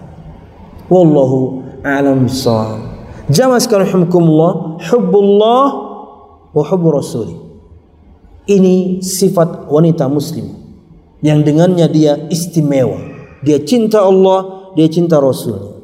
Wallahu 0.89 1.61
a'lam 1.85 2.25
bishawab. 2.25 2.81
Jamaah 3.29 3.61
sekalian 3.61 4.05
hubbullah 4.09 5.65
wa 6.53 6.63
hubbu 6.65 6.87
rasuli. 6.93 7.35
Ini 8.45 9.01
sifat 9.01 9.65
wanita 9.65 10.05
muslim 10.05 10.53
yang 11.25 11.41
dengannya 11.41 11.89
dia 11.89 12.13
istimewa. 12.29 13.01
Dia 13.41 13.57
cinta 13.65 14.05
Allah, 14.05 14.73
dia 14.77 14.85
cinta 14.85 15.17
Rasul. 15.17 15.74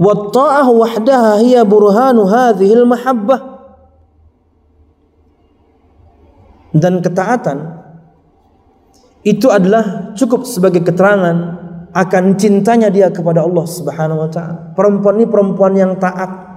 Ta'ah 0.00 0.64
wahdaha 0.64 1.44
hiya 1.44 1.60
burhanu 1.68 2.24
hadhihi 2.24 2.72
al-mahabbah 2.72 3.40
dan 6.72 7.04
ketaatan 7.04 7.84
itu 9.20 9.52
adalah 9.52 10.16
cukup 10.16 10.48
sebagai 10.48 10.80
keterangan 10.80 11.60
akan 11.90 12.38
cintanya 12.38 12.88
dia 12.88 13.12
kepada 13.12 13.44
Allah 13.44 13.66
Subhanahu 13.66 14.24
wa 14.24 14.30
taala. 14.30 14.72
Perempuan 14.72 15.20
ini 15.20 15.26
perempuan 15.28 15.72
yang 15.76 15.92
taat. 16.00 16.48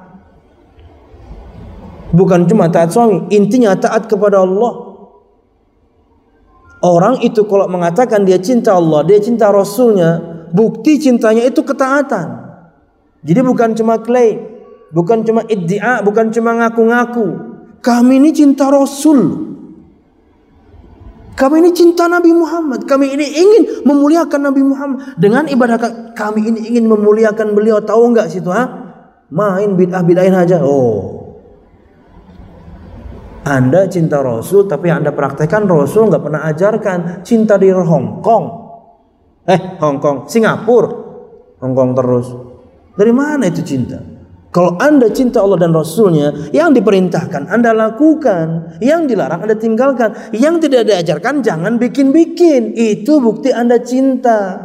Bukan 2.14 2.46
cuma 2.46 2.70
taat 2.70 2.94
suami, 2.94 3.26
intinya 3.34 3.74
taat 3.74 4.06
kepada 4.06 4.46
Allah. 4.46 4.94
Orang 6.86 7.20
itu 7.26 7.48
kalau 7.50 7.66
mengatakan 7.66 8.22
dia 8.22 8.38
cinta 8.38 8.78
Allah, 8.78 9.02
dia 9.08 9.18
cinta 9.18 9.50
Rasulnya, 9.50 10.22
bukti 10.54 11.02
cintanya 11.02 11.42
itu 11.50 11.66
ketaatan. 11.66 12.43
Jadi 13.24 13.40
bukan 13.40 13.72
cuma 13.72 14.04
klaim, 14.04 14.44
bukan 14.92 15.24
cuma 15.24 15.42
iddia, 15.48 16.04
bukan 16.04 16.28
cuma 16.30 16.52
ngaku-ngaku. 16.60 17.28
Kami 17.80 18.20
ini 18.20 18.32
cinta 18.36 18.68
Rasul. 18.68 19.52
Kami 21.34 21.66
ini 21.66 21.72
cinta 21.74 22.06
Nabi 22.06 22.30
Muhammad. 22.30 22.86
Kami 22.86 23.10
ini 23.10 23.26
ingin 23.26 23.64
memuliakan 23.84 24.42
Nabi 24.48 24.62
Muhammad. 24.62 25.18
Dengan 25.18 25.50
ibadah 25.50 26.14
kami 26.14 26.46
ini 26.46 26.60
ingin 26.72 26.86
memuliakan 26.86 27.58
beliau. 27.58 27.82
Tahu 27.82 28.14
enggak 28.14 28.30
situ 28.30 28.54
ha? 28.54 28.70
Main 29.34 29.74
bid'ah 29.74 30.06
bid'ahin 30.06 30.38
aja. 30.38 30.62
Oh. 30.62 31.24
Anda 33.44 33.92
cinta 33.92 34.24
Rasul 34.24 34.70
tapi 34.72 34.88
Anda 34.88 35.12
praktekkan 35.12 35.68
Rasul 35.68 36.08
nggak 36.08 36.24
pernah 36.24 36.48
ajarkan 36.48 37.26
cinta 37.28 37.60
di 37.60 37.74
Hong 37.74 38.24
Kong. 38.24 38.46
Eh, 39.44 39.60
Hong 39.84 40.00
Kong, 40.00 40.30
Singapura. 40.30 40.88
Hong 41.60 41.74
Kong 41.76 41.92
terus. 41.98 42.53
Dari 42.94 43.14
mana 43.14 43.50
itu 43.50 43.66
cinta? 43.66 43.98
Kalau 44.54 44.78
anda 44.78 45.10
cinta 45.10 45.42
Allah 45.42 45.66
dan 45.66 45.74
Rasulnya, 45.74 46.54
yang 46.54 46.78
diperintahkan 46.78 47.50
anda 47.50 47.74
lakukan, 47.74 48.78
yang 48.86 49.10
dilarang 49.10 49.42
anda 49.42 49.58
tinggalkan, 49.58 50.14
yang 50.30 50.62
tidak 50.62 50.86
diajarkan 50.86 51.42
jangan 51.42 51.82
bikin-bikin. 51.82 52.78
Itu 52.78 53.18
bukti 53.18 53.50
anda 53.50 53.82
cinta. 53.82 54.62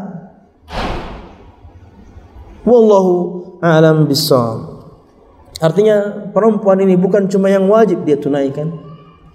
Wallahu 2.68 3.12
a'lam 3.64 4.04
bishawab. 4.04 4.92
Artinya 5.58 6.28
perempuan 6.36 6.84
ini 6.84 6.94
bukan 7.00 7.24
cuma 7.32 7.48
yang 7.48 7.64
wajib 7.72 8.04
dia 8.04 8.20
tunaikan, 8.20 8.68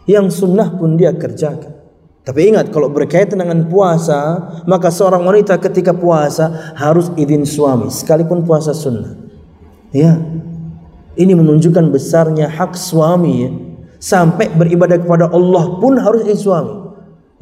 yang 0.06 0.30
sunnah 0.30 0.70
pun 0.78 0.96
dia 1.02 1.18
kerjakan. 1.18 1.73
Tapi 2.24 2.56
ingat 2.56 2.72
kalau 2.72 2.88
berkaitan 2.88 3.44
dengan 3.44 3.68
puasa, 3.68 4.40
maka 4.64 4.88
seorang 4.88 5.28
wanita 5.28 5.60
ketika 5.60 5.92
puasa 5.92 6.72
harus 6.80 7.12
izin 7.20 7.44
suami 7.44 7.92
sekalipun 7.92 8.48
puasa 8.48 8.72
sunnah. 8.72 9.20
Ya. 9.92 10.16
Ini 11.14 11.36
menunjukkan 11.36 11.94
besarnya 11.94 12.48
hak 12.50 12.80
suami 12.80 13.34
ya. 13.44 13.52
Sampai 14.00 14.50
beribadah 14.50 14.98
kepada 15.00 15.28
Allah 15.30 15.78
pun 15.84 16.00
harus 16.00 16.24
izin 16.24 16.40
suami. 16.40 16.74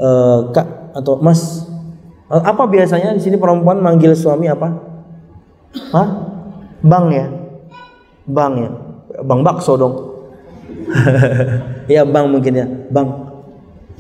Uh, 0.02 0.50
kak 0.50 0.98
atau 0.98 1.22
Mas, 1.22 1.70
apa 2.28 2.66
biasanya 2.66 3.14
di 3.14 3.22
sini 3.22 3.38
perempuan 3.38 3.78
manggil 3.80 4.18
suami 4.18 4.50
apa? 4.50 4.72
Hah? 5.94 6.08
Bang 6.82 7.14
ya? 7.14 7.30
Bang 8.26 8.54
ya? 8.58 8.70
Bang 9.22 9.46
bakso 9.46 9.78
dong. 9.78 9.96
ya 11.94 12.02
bang 12.02 12.26
mungkin 12.28 12.54
ya. 12.58 12.66
Bang, 12.90 13.31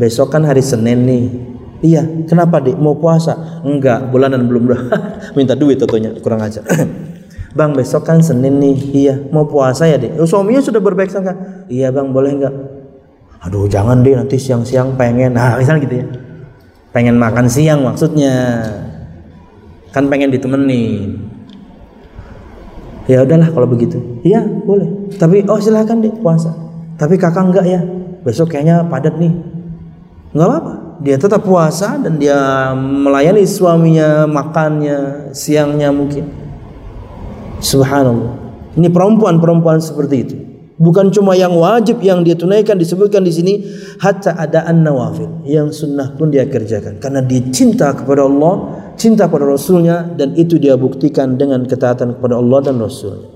besok 0.01 0.33
kan 0.33 0.41
hari 0.41 0.65
Senin 0.65 1.05
nih. 1.05 1.25
Iya, 1.81 2.25
kenapa 2.25 2.61
dik? 2.61 2.77
Mau 2.77 2.97
puasa? 2.97 3.61
Enggak, 3.61 4.09
bulanan 4.09 4.49
belum. 4.49 4.69
Minta 5.37 5.53
duit 5.53 5.77
tentunya, 5.77 6.13
kurang 6.17 6.41
aja. 6.41 6.65
Bang 7.51 7.75
besok 7.75 8.07
kan 8.07 8.23
Senin 8.23 8.63
nih. 8.63 8.77
Iya 8.95 9.15
mau 9.27 9.43
puasa 9.43 9.83
ya 9.83 9.99
deh 9.99 10.15
oh, 10.15 10.27
Suaminya 10.27 10.63
sudah 10.63 10.79
berbaik 10.79 11.11
sangka. 11.11 11.35
Iya 11.67 11.91
bang 11.91 12.07
boleh 12.15 12.31
nggak 12.39 12.55
Aduh 13.47 13.67
jangan 13.67 14.05
deh 14.05 14.15
nanti 14.15 14.39
siang-siang 14.39 14.95
pengen. 14.95 15.35
Nah 15.35 15.59
misalnya 15.59 15.83
gitu 15.83 15.95
ya. 15.99 16.05
Pengen 16.95 17.19
makan 17.19 17.51
siang 17.51 17.83
maksudnya. 17.83 18.63
Kan 19.91 20.07
pengen 20.07 20.31
ditemenin. 20.31 21.27
Ya 23.11 23.27
udahlah 23.27 23.51
kalau 23.51 23.67
begitu. 23.67 23.99
Iya 24.23 24.47
boleh. 24.47 25.11
Tapi 25.19 25.43
oh 25.51 25.59
silahkan 25.59 25.99
deh 25.99 26.13
puasa. 26.23 26.55
Tapi 26.95 27.19
kakak 27.19 27.51
enggak 27.51 27.65
ya? 27.67 27.81
Besok 28.23 28.55
kayaknya 28.55 28.87
padat 28.87 29.19
nih 29.19 29.33
Enggak 30.31 30.47
apa-apa 30.47 30.73
dia 31.01 31.17
tetap 31.17 31.41
puasa 31.41 31.97
dan 31.97 32.21
dia 32.21 32.37
melayani 32.77 33.41
suaminya 33.43 34.29
makannya 34.29 35.31
siangnya 35.33 35.89
mungkin 35.89 36.41
Subhanallah. 37.61 38.41
Ini 38.73 38.89
perempuan-perempuan 38.89 39.77
seperti 39.77 40.15
itu. 40.17 40.35
Bukan 40.81 41.13
cuma 41.13 41.37
yang 41.37 41.53
wajib 41.53 42.01
yang 42.01 42.25
dia 42.25 42.33
tunaikan 42.33 42.73
disebutkan 42.73 43.21
di 43.21 43.29
sini, 43.29 43.53
hatta 44.01 44.33
ada 44.33 44.65
an-nawafil 44.65 45.45
yang 45.45 45.69
sunnah 45.69 46.17
pun 46.17 46.33
dia 46.33 46.49
kerjakan 46.49 46.97
karena 46.97 47.21
dia 47.21 47.37
cinta 47.53 47.93
kepada 47.93 48.25
Allah, 48.25 48.81
cinta 48.97 49.29
kepada 49.29 49.45
Rasulnya 49.45 50.09
dan 50.17 50.33
itu 50.33 50.57
dia 50.57 50.73
buktikan 50.73 51.37
dengan 51.37 51.69
ketaatan 51.69 52.17
kepada 52.17 52.41
Allah 52.41 52.59
dan 52.65 52.81
Rasulnya. 52.81 53.29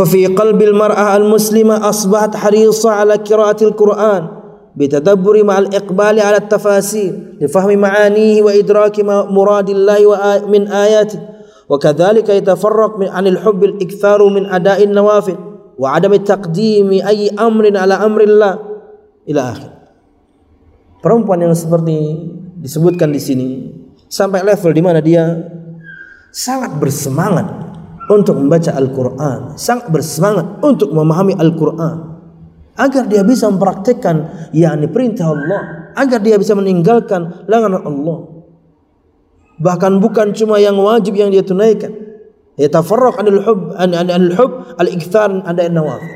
ففي 0.00 0.26
قلب 0.26 0.62
المرأة 0.62 1.16
المسلمة 1.16 1.88
أصبحت 1.88 2.36
حريصة 2.36 2.90
على 2.90 3.14
قراءة 3.14 3.64
القرآن 3.64 4.28
بتدبر 4.76 5.44
مع 5.44 5.58
الإقبال 5.58 6.20
على 6.20 6.36
التفاسير 6.36 7.12
لفهم 7.40 7.78
معانيه 7.78 8.42
وإدراك 8.42 9.00
مراد 9.30 9.68
الله 9.70 10.00
من 10.48 10.68
آياته 10.68 11.20
وكذلك 11.68 12.28
يتفرق 12.28 12.98
من 12.98 13.08
عن 13.08 13.26
الحب 13.26 13.64
الإكثار 13.64 14.28
من 14.28 14.46
أداء 14.46 14.84
النوافل 14.84 15.36
وعدم 15.78 16.16
تقديم 16.16 16.90
أي 16.92 17.28
أمر 17.28 17.76
على 17.76 17.94
أمر 17.94 18.20
الله 18.20 18.58
إلى 19.28 19.40
آخر 19.40 19.70
perempuan 21.06 21.38
yang 21.38 21.54
seperti 21.54 22.18
disebutkan 22.58 23.14
di 23.14 23.20
sini 23.22 23.48
sampai 24.10 24.42
level 24.42 24.74
di 24.74 24.82
mana 24.82 24.98
dia 24.98 25.22
sangat 26.34 26.74
bersemangat 26.82 27.46
untuk 28.11 28.35
membaca 28.35 28.75
Al-Quran, 28.75 29.55
sangat 29.55 29.87
bersemangat 29.87 30.59
untuk 30.59 30.91
memahami 30.91 31.33
Al-Quran, 31.39 32.11
agar 32.81 33.03
dia 33.07 33.21
bisa 33.21 33.47
mempraktekkan 33.51 34.49
yakni 34.55 34.87
perintah 34.89 35.31
Allah. 35.31 35.61
Agar 35.91 36.23
dia 36.23 36.39
bisa 36.39 36.55
meninggalkan 36.55 37.43
larangan 37.51 37.83
Allah. 37.83 38.19
Bahkan 39.59 39.99
bukan 39.99 40.31
cuma 40.31 40.55
yang 40.57 40.79
wajib 40.79 41.19
yang 41.19 41.35
dia 41.35 41.43
tunaikan. 41.43 41.91
Yatafarraq 42.55 43.19
anil 43.19 43.43
hub 43.43 43.75
an 43.75 43.91
anil 43.91 44.31
hub 44.39 44.51
al 44.79 44.87
ikthar 44.87 45.29
ada 45.43 45.67
nawafil. 45.67 46.15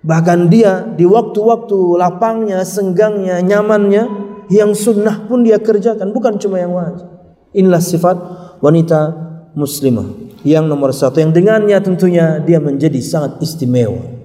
Bahkan 0.00 0.48
dia 0.48 0.88
di 0.88 1.04
waktu-waktu 1.04 2.00
lapangnya 2.00 2.64
senggangnya 2.64 3.44
nyamannya 3.44 4.08
yang 4.48 4.72
sunnah 4.72 5.28
pun 5.28 5.44
dia 5.44 5.60
kerjakan. 5.60 6.16
Bukan 6.16 6.40
cuma 6.40 6.56
yang 6.56 6.72
wajib. 6.72 7.04
Inilah 7.52 7.84
sifat 7.84 8.16
wanita 8.64 9.12
muslimah 9.52 10.29
yang 10.46 10.66
nomor 10.66 10.94
satu 10.94 11.20
yang 11.20 11.32
dengannya 11.34 11.76
tentunya 11.84 12.40
dia 12.40 12.58
menjadi 12.62 12.96
sangat 13.00 13.40
istimewa 13.44 14.20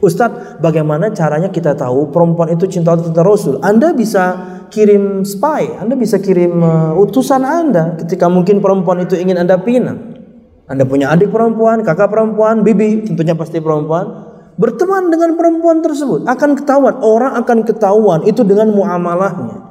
Ustadz, 0.00 0.56
bagaimana 0.64 1.12
caranya 1.12 1.52
kita 1.52 1.76
tahu 1.76 2.08
perempuan 2.08 2.56
itu 2.56 2.64
cinta 2.64 2.96
cinta 2.96 3.20
Rasul? 3.20 3.60
Anda 3.60 3.92
bisa 3.92 4.56
kirim 4.72 5.28
spy, 5.28 5.76
Anda 5.76 5.92
bisa 5.92 6.16
kirim 6.16 6.56
uh, 6.64 6.96
utusan 6.96 7.44
Anda 7.44 8.00
ketika 8.00 8.32
mungkin 8.32 8.64
perempuan 8.64 9.04
itu 9.04 9.20
ingin 9.20 9.36
Anda 9.36 9.60
pinang. 9.60 10.16
Anda 10.64 10.88
punya 10.88 11.12
adik 11.12 11.28
perempuan, 11.28 11.84
kakak 11.84 12.08
perempuan, 12.08 12.64
bibi, 12.64 13.04
tentunya 13.04 13.36
pasti 13.36 13.60
perempuan. 13.60 14.32
berteman 14.60 15.08
dengan 15.08 15.40
perempuan 15.40 15.80
tersebut 15.80 16.28
akan 16.28 16.52
ketahuan 16.52 17.00
orang 17.00 17.32
akan 17.40 17.64
ketahuan 17.64 18.20
itu 18.28 18.44
dengan 18.44 18.68
muamalahnya 18.76 19.69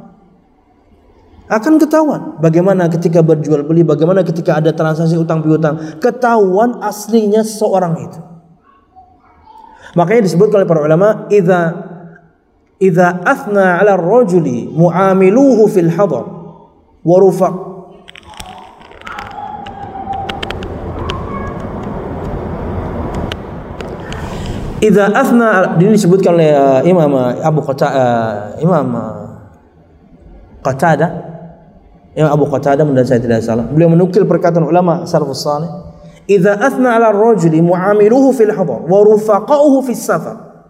akan 1.50 1.82
ketahuan 1.82 2.38
bagaimana 2.38 2.86
ketika 2.94 3.26
berjual 3.26 3.66
beli 3.66 3.82
bagaimana 3.82 4.22
ketika 4.22 4.62
ada 4.62 4.70
transaksi 4.70 5.18
utang 5.18 5.42
piutang. 5.42 5.98
Ketahuan 5.98 6.78
aslinya 6.86 7.42
seorang 7.42 8.06
itu. 8.06 8.20
Makanya 9.98 10.30
disebut 10.30 10.54
oleh 10.54 10.70
para 10.70 10.86
ulama 10.86 11.26
idza 11.34 11.74
idza 12.78 13.26
athna 13.26 13.82
'ala 13.82 13.98
ar-rajuli 13.98 14.70
mu'amiluhu 14.70 15.66
fil 15.74 15.90
hadar. 15.90 16.26
Wa 17.02 17.18
rufaq. 17.18 17.56
Idza 24.86 25.12
athna 25.12 25.76
ini 25.82 25.98
disebutkan 25.98 26.38
oleh 26.38 26.54
uh, 26.54 26.80
Imam 26.86 27.12
uh, 27.12 27.36
Abu 27.42 27.66
Qatada 27.66 27.92
uh, 27.98 28.64
Imam 28.64 28.88
uh, 28.96 29.28
Qatada 30.64 31.29
Imam 32.20 32.36
Abu 32.36 32.52
Qatada 32.52 32.84
mudah 32.84 33.08
saya 33.08 33.24
tidak 33.24 33.40
salah. 33.40 33.64
Beliau 33.64 33.88
menukil 33.96 34.28
perkataan 34.28 34.68
ulama 34.68 35.08
salafus 35.08 35.40
salih, 35.40 35.72
"Idza 36.28 36.52
athna 36.60 37.00
'ala 37.00 37.16
ar-rajuli 37.16 37.64
mu'amiluhu 37.64 38.36
fil 38.36 38.52
hadar 38.52 38.84
wa 38.84 39.00
rufaqa'uhu 39.08 39.88
fis 39.88 40.04
safar, 40.04 40.68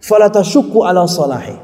fala 0.00 0.32
tashukku 0.32 0.80
'ala 0.80 1.04
salahi." 1.04 1.60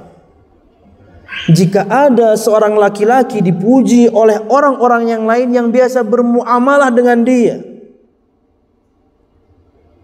Jika 1.48 1.88
ada 1.88 2.36
seorang 2.36 2.76
laki-laki 2.76 3.40
dipuji 3.40 4.12
oleh 4.12 4.44
orang-orang 4.52 5.08
yang 5.08 5.24
lain 5.24 5.56
yang 5.56 5.72
biasa 5.72 6.04
bermuamalah 6.04 6.92
dengan 6.92 7.24
dia, 7.24 7.64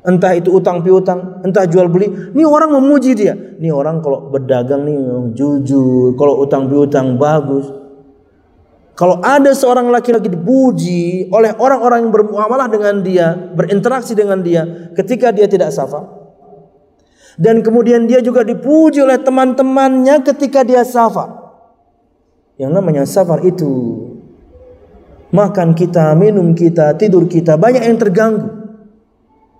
entah 0.00 0.32
itu 0.32 0.48
utang 0.48 0.80
piutang, 0.80 1.44
entah 1.44 1.68
jual 1.68 1.92
beli. 1.92 2.08
Ini 2.32 2.40
orang 2.48 2.72
memuji 2.72 3.12
dia. 3.12 3.36
Ini 3.36 3.68
orang 3.68 4.00
kalau 4.00 4.32
berdagang 4.32 4.88
nih 4.88 4.96
jujur, 5.36 6.16
kalau 6.16 6.40
utang 6.40 6.72
piutang 6.72 7.20
bagus. 7.20 7.83
Kalau 8.94 9.18
ada 9.26 9.50
seorang 9.50 9.90
laki-laki 9.90 10.30
dipuji 10.30 11.26
oleh 11.34 11.50
orang-orang 11.58 12.06
yang 12.06 12.12
bermuamalah 12.14 12.70
dengan 12.70 13.02
dia, 13.02 13.34
berinteraksi 13.34 14.14
dengan 14.14 14.38
dia 14.38 14.62
ketika 14.94 15.34
dia 15.34 15.50
tidak 15.50 15.74
safar. 15.74 16.06
Dan 17.34 17.66
kemudian 17.66 18.06
dia 18.06 18.22
juga 18.22 18.46
dipuji 18.46 19.02
oleh 19.02 19.18
teman-temannya 19.18 20.22
ketika 20.22 20.62
dia 20.62 20.86
safar. 20.86 21.42
Yang 22.54 22.70
namanya 22.70 23.02
safar 23.02 23.42
itu 23.42 23.98
makan 25.34 25.74
kita, 25.74 26.14
minum 26.14 26.54
kita, 26.54 26.94
tidur 26.94 27.26
kita 27.26 27.58
banyak 27.58 27.82
yang 27.82 27.98
terganggu. 27.98 28.46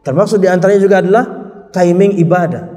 Termasuk 0.07 0.39
di 0.39 0.47
antaranya 0.47 0.79
juga 0.79 1.03
adalah 1.03 1.25
timing 1.75 2.23
ibadah. 2.23 2.71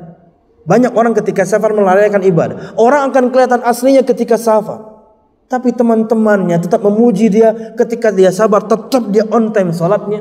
Banyak 0.65 0.97
orang 0.97 1.13
ketika 1.13 1.45
safar 1.45 1.69
melalaikan 1.77 2.25
ibadah. 2.25 2.73
Orang 2.81 3.13
akan 3.13 3.29
kelihatan 3.29 3.61
aslinya 3.61 4.01
ketika 4.01 4.41
safar. 4.41 4.96
Tapi 5.47 5.71
teman-temannya 5.71 6.59
tetap 6.59 6.83
memuji 6.83 7.31
dia 7.31 7.55
ketika 7.79 8.11
dia 8.11 8.35
sabar. 8.35 8.67
Tetap 8.67 9.07
dia 9.15 9.23
on 9.31 9.55
time 9.55 9.71
salatnya. 9.71 10.19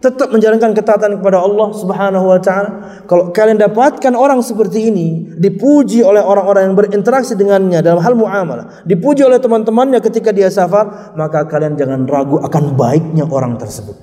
Tetap 0.00 0.32
menjalankan 0.32 0.72
ketaatan 0.72 1.20
kepada 1.20 1.44
Allah 1.44 1.68
subhanahu 1.76 2.28
wa 2.28 2.40
ta'ala. 2.40 3.04
Kalau 3.04 3.32
kalian 3.36 3.60
dapatkan 3.60 4.16
orang 4.16 4.40
seperti 4.40 4.88
ini. 4.88 5.28
Dipuji 5.36 6.00
oleh 6.00 6.24
orang-orang 6.24 6.72
yang 6.72 6.76
berinteraksi 6.76 7.36
dengannya 7.36 7.84
dalam 7.84 8.00
hal 8.00 8.16
muamalah. 8.16 8.80
Dipuji 8.88 9.24
oleh 9.28 9.36
teman-temannya 9.36 10.00
ketika 10.00 10.32
dia 10.32 10.48
safar. 10.48 11.12
Maka 11.12 11.44
kalian 11.44 11.76
jangan 11.76 12.08
ragu 12.08 12.40
akan 12.40 12.80
baiknya 12.80 13.28
orang 13.28 13.60
tersebut. 13.60 13.96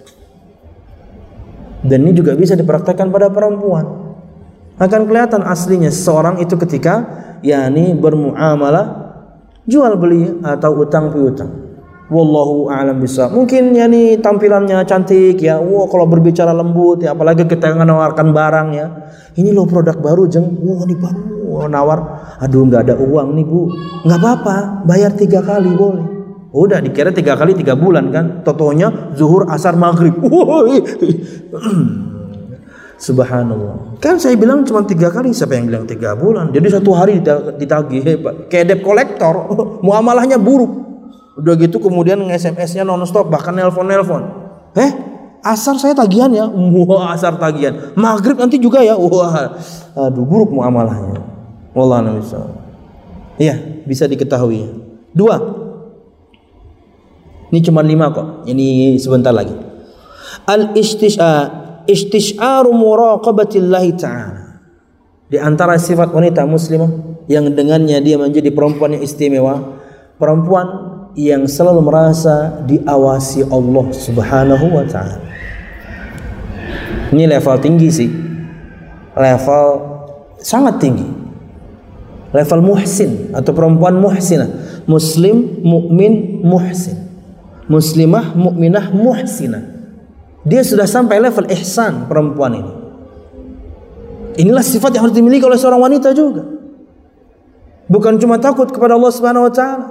Dan 1.82 2.06
ini 2.06 2.14
juga 2.14 2.38
bisa 2.38 2.54
dipraktekkan 2.54 3.10
pada 3.10 3.34
perempuan. 3.34 4.14
Akan 4.78 5.06
kelihatan 5.10 5.42
aslinya 5.46 5.90
seseorang 5.90 6.42
itu 6.42 6.58
ketika 6.62 7.06
yakni 7.46 7.94
bermuamalah 7.94 9.03
jual 9.68 9.94
beli 10.00 10.40
atau 10.44 10.72
utang 10.80 11.12
piutang. 11.12 11.52
Wallahu 12.12 12.70
a'lam 12.70 13.02
bisa. 13.02 13.32
Mungkin 13.32 13.74
yakni 13.74 14.22
tampilannya 14.22 14.86
cantik 14.86 15.40
ya. 15.40 15.58
Wah, 15.58 15.88
kalau 15.90 16.06
berbicara 16.06 16.54
lembut 16.54 17.02
ya 17.02 17.16
apalagi 17.16 17.48
kita 17.48 17.74
menawarkan 17.74 18.36
barang 18.36 18.70
ya. 18.76 18.88
Ini 19.34 19.50
loh 19.50 19.66
produk 19.66 19.98
baru 19.98 20.30
jeng. 20.30 20.62
Wah, 20.62 20.84
ini 20.86 20.96
baru. 21.00 21.24
Wah, 21.50 21.66
nawar. 21.72 22.00
Aduh, 22.44 22.70
nggak 22.70 22.92
ada 22.92 22.96
uang 23.00 23.34
nih, 23.34 23.46
Bu. 23.48 23.72
nggak 24.04 24.20
apa-apa, 24.20 24.56
bayar 24.86 25.16
tiga 25.16 25.42
kali 25.42 25.74
boleh. 25.74 26.06
Udah 26.54 26.78
dikira 26.78 27.10
tiga 27.10 27.34
kali 27.34 27.58
tiga 27.58 27.74
bulan 27.74 28.14
kan. 28.14 28.46
Totonya 28.46 29.18
zuhur 29.18 29.50
asar 29.50 29.74
maghrib. 29.74 30.14
Subhanallah. 33.04 34.00
Kan 34.00 34.16
saya 34.16 34.40
bilang 34.40 34.64
cuma 34.64 34.88
tiga 34.88 35.12
kali. 35.12 35.36
Siapa 35.36 35.60
yang 35.60 35.68
bilang 35.68 35.84
tiga 35.84 36.16
bulan? 36.16 36.56
Jadi 36.56 36.72
satu 36.72 36.96
hari 36.96 37.20
ditagih. 37.60 38.00
Kayak 38.48 38.66
debt 38.72 38.80
kolektor. 38.80 39.52
Muamalahnya 39.86 40.40
buruk. 40.40 40.72
Udah 41.36 41.60
gitu 41.60 41.84
kemudian 41.84 42.24
nge-SMS-nya 42.24 42.88
non-stop. 42.88 43.28
Bahkan 43.28 43.60
nelpon-nelpon. 43.60 44.24
Eh 44.80 44.92
asar 45.44 45.76
saya 45.76 45.92
tagihan 45.92 46.32
ya. 46.32 46.48
Wah 46.88 47.12
asar 47.12 47.36
tagihan. 47.36 47.92
Maghrib 48.00 48.40
nanti 48.40 48.56
juga 48.56 48.80
ya. 48.80 48.96
Wah 49.04 49.52
aduh 50.00 50.24
buruk 50.24 50.56
muamalahnya. 50.56 51.20
Wallah 51.76 52.08
Iya 53.36 53.84
bisa 53.84 54.08
diketahui. 54.08 54.80
Dua, 55.14 55.38
ini 57.54 57.60
cuma 57.62 57.86
lima 57.86 58.10
kok. 58.10 58.50
Ini 58.50 58.98
sebentar 58.98 59.30
lagi. 59.30 59.54
Al 60.50 60.74
istisharu 61.90 62.72
muraqabatillahi 62.72 63.92
ta'ala. 63.98 64.44
Di 65.28 65.42
antara 65.42 65.80
sifat 65.80 66.14
wanita 66.14 66.46
muslimah 66.46 67.26
yang 67.26 67.50
dengannya 67.50 67.98
dia 68.04 68.20
menjadi 68.20 68.54
perempuan 68.54 69.00
yang 69.00 69.04
istimewa, 69.04 69.80
perempuan 70.22 70.68
yang 71.18 71.46
selalu 71.50 71.82
merasa 71.82 72.64
diawasi 72.66 73.46
Allah 73.50 73.86
Subhanahu 73.94 74.66
wa 74.70 74.86
taala. 74.86 75.22
Ini 77.14 77.30
level 77.30 77.56
tinggi 77.62 77.90
sih. 77.94 78.10
Level 79.14 79.66
sangat 80.42 80.82
tinggi. 80.82 81.06
Level 82.34 82.66
muhsin 82.66 83.30
atau 83.30 83.54
perempuan 83.54 83.94
muhsinah, 84.02 84.82
muslim, 84.90 85.62
mukmin, 85.62 86.42
muhsin 86.42 87.04
muslimah, 87.68 88.36
mukminah, 88.36 88.92
muhsinah. 88.92 89.64
Dia 90.44 90.60
sudah 90.60 90.84
sampai 90.84 91.24
level 91.24 91.48
ihsan 91.56 92.08
perempuan 92.12 92.52
ini. 92.60 92.74
Inilah 94.44 94.66
sifat 94.66 94.98
yang 94.98 95.08
harus 95.08 95.16
dimiliki 95.16 95.46
oleh 95.46 95.56
seorang 95.56 95.80
wanita 95.80 96.12
juga. 96.12 96.44
Bukan 97.88 98.20
cuma 98.20 98.42
takut 98.42 98.68
kepada 98.68 98.98
Allah 98.98 99.12
Subhanahu 99.14 99.48
wa 99.48 99.54
taala. 99.54 99.88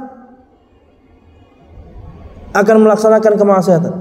Akan 2.53 2.85
melaksanakan 2.85 3.33
kemaksiatan. 3.41 3.95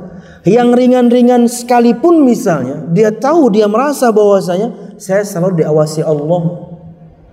Yang 0.44 0.70
ringan-ringan 0.76 1.48
sekalipun 1.48 2.26
misalnya, 2.26 2.84
dia 2.90 3.14
tahu 3.14 3.54
dia 3.54 3.70
merasa 3.70 4.10
bahwasanya 4.10 4.98
saya 4.98 5.24
selalu 5.24 5.64
diawasi 5.64 6.04
Allah. 6.04 6.68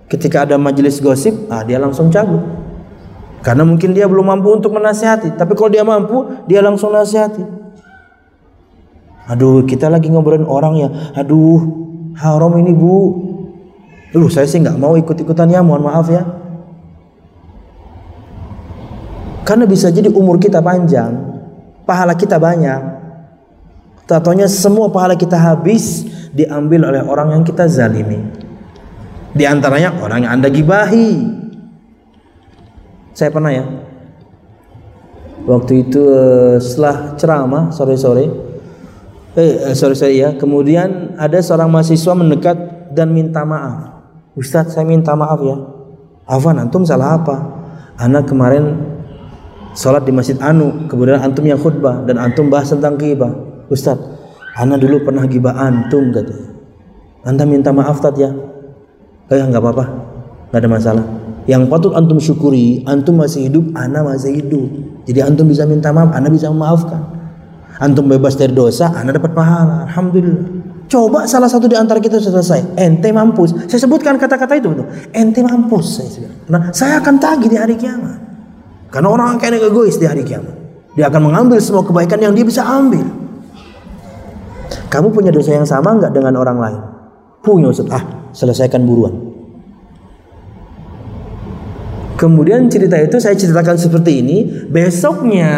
Ketika 0.07 0.45
ada 0.47 0.55
majelis 0.55 1.01
gosip, 1.03 1.33
ah 1.51 1.65
dia 1.65 1.81
langsung 1.81 2.07
cabut. 2.13 2.39
Karena 3.43 3.65
mungkin 3.65 3.91
dia 3.91 4.05
belum 4.05 4.29
mampu 4.31 4.53
untuk 4.53 4.71
menasihati. 4.71 5.35
Tapi 5.35 5.53
kalau 5.57 5.71
dia 5.73 5.83
mampu, 5.83 6.27
dia 6.45 6.61
langsung 6.61 6.93
nasihati. 6.93 7.58
Aduh, 9.29 9.61
kita 9.69 9.93
lagi 9.93 10.09
ngobrolin 10.09 10.49
orang 10.49 10.73
ya. 10.81 10.89
Aduh, 11.21 11.61
haram 12.17 12.49
ini 12.57 12.73
bu. 12.73 12.97
Duh, 14.09 14.25
saya 14.25 14.49
sih 14.49 14.57
nggak 14.57 14.81
mau 14.81 14.97
ikut-ikutan 14.97 15.53
ya. 15.53 15.61
Mohon 15.61 15.83
maaf 15.85 16.07
ya. 16.09 16.25
Karena 19.45 19.65
bisa 19.65 19.89
jadi 19.89 20.13
umur 20.13 20.37
kita 20.37 20.61
panjang, 20.61 21.13
pahala 21.85 22.13
kita 22.13 22.37
banyak. 22.37 23.01
Tatonya 24.05 24.45
semua 24.45 24.89
pahala 24.93 25.17
kita 25.17 25.37
habis 25.37 26.05
diambil 26.33 26.89
oleh 26.89 27.01
orang 27.01 27.33
yang 27.33 27.41
kita 27.45 27.65
zalimi. 27.65 28.29
Di 29.33 29.45
antaranya 29.45 29.93
orang 30.01 30.25
yang 30.25 30.37
anda 30.37 30.49
gibahi, 30.53 31.21
saya 33.13 33.29
pernah 33.29 33.53
ya. 33.53 33.65
Waktu 35.49 35.89
itu 35.89 36.01
eh, 36.01 36.57
setelah 36.61 37.17
ceramah 37.17 37.73
sore-sore 37.73 38.48
eh, 39.39 39.71
eh 39.71 39.75
sore-sore 39.75 40.11
ya, 40.11 40.35
kemudian 40.35 41.15
ada 41.15 41.39
seorang 41.39 41.71
mahasiswa 41.71 42.13
mendekat 42.13 42.57
dan 42.91 43.15
minta 43.15 43.47
maaf. 43.47 44.03
Ustadz 44.35 44.75
saya 44.75 44.83
minta 44.83 45.15
maaf 45.15 45.39
ya. 45.39 45.55
Afan 46.29 46.59
antum 46.59 46.83
salah 46.83 47.17
apa? 47.17 47.35
Anak 47.97 48.29
kemarin 48.29 48.77
sholat 49.73 50.05
di 50.05 50.11
masjid 50.11 50.37
Anu, 50.43 50.87
kemudian 50.91 51.19
antum 51.19 51.43
yang 51.47 51.57
khutbah 51.57 52.05
dan 52.05 52.19
antum 52.21 52.51
bahas 52.51 52.69
tentang 52.69 52.99
ghibah. 52.99 53.31
Ustadz, 53.71 54.03
anak 54.59 54.83
dulu 54.83 55.07
pernah 55.07 55.25
ghibah 55.25 55.55
antum 55.55 56.11
katanya. 56.13 56.47
Anda 57.27 57.43
minta 57.43 57.75
maaf 57.75 57.99
tat 57.99 58.15
ya? 58.15 58.31
Eh 59.29 59.37
nggak 59.37 59.61
apa-apa, 59.61 59.85
nggak 60.49 60.59
ada 60.63 60.69
masalah. 60.69 61.05
Yang 61.49 61.65
patut 61.67 61.93
antum 61.97 62.21
syukuri, 62.21 62.85
antum 62.85 63.19
masih 63.19 63.49
hidup, 63.49 63.73
ana 63.75 64.05
masih 64.05 64.37
hidup. 64.37 64.69
Jadi 65.09 65.19
antum 65.25 65.49
bisa 65.49 65.65
minta 65.65 65.89
maaf, 65.89 66.13
ana 66.13 66.29
bisa 66.29 66.47
memaafkan. 66.47 67.18
Antum 67.79 68.11
bebas 68.11 68.35
dari 68.35 68.51
dosa, 68.51 68.91
ana 68.91 69.15
dapat 69.15 69.31
pahala. 69.31 69.87
Alhamdulillah. 69.87 70.67
Coba 70.91 71.23
salah 71.29 71.47
satu 71.47 71.69
di 71.69 71.77
antara 71.79 72.03
kita 72.03 72.19
selesai, 72.19 72.75
ente 72.75 73.07
mampus. 73.13 73.55
Saya 73.71 73.79
sebutkan 73.87 74.19
kata-kata 74.19 74.57
itu 74.59 74.73
betul. 74.73 74.89
Ente 75.15 75.39
mampus. 75.39 76.01
Saya 76.01 76.27
Nah, 76.49 76.73
saya 76.73 76.97
akan 76.99 77.15
tagih 77.21 77.47
di 77.47 77.55
hari 77.55 77.77
kiamat. 77.77 78.19
Karena 78.89 79.07
orang 79.13 79.37
akan 79.37 79.69
egois 79.69 80.01
di 80.01 80.09
hari 80.09 80.25
kiamat. 80.25 80.51
Dia 80.97 81.07
akan 81.07 81.29
mengambil 81.29 81.61
semua 81.61 81.85
kebaikan 81.85 82.19
yang 82.19 82.33
dia 82.33 82.43
bisa 82.43 82.65
ambil. 82.65 83.05
Kamu 84.89 85.13
punya 85.13 85.29
dosa 85.29 85.53
yang 85.53 85.69
sama 85.69 85.93
nggak 85.93 86.11
dengan 86.11 86.33
orang 86.41 86.57
lain? 86.57 86.81
Punya 87.45 87.69
Ustaz. 87.69 87.87
Ah, 87.93 88.03
selesaikan 88.33 88.83
buruan. 88.83 89.38
Kemudian 92.19 92.67
cerita 92.67 92.99
itu 92.99 93.15
saya 93.15 93.31
ceritakan 93.39 93.79
seperti 93.79 94.19
ini. 94.19 94.37
Besoknya 94.67 95.51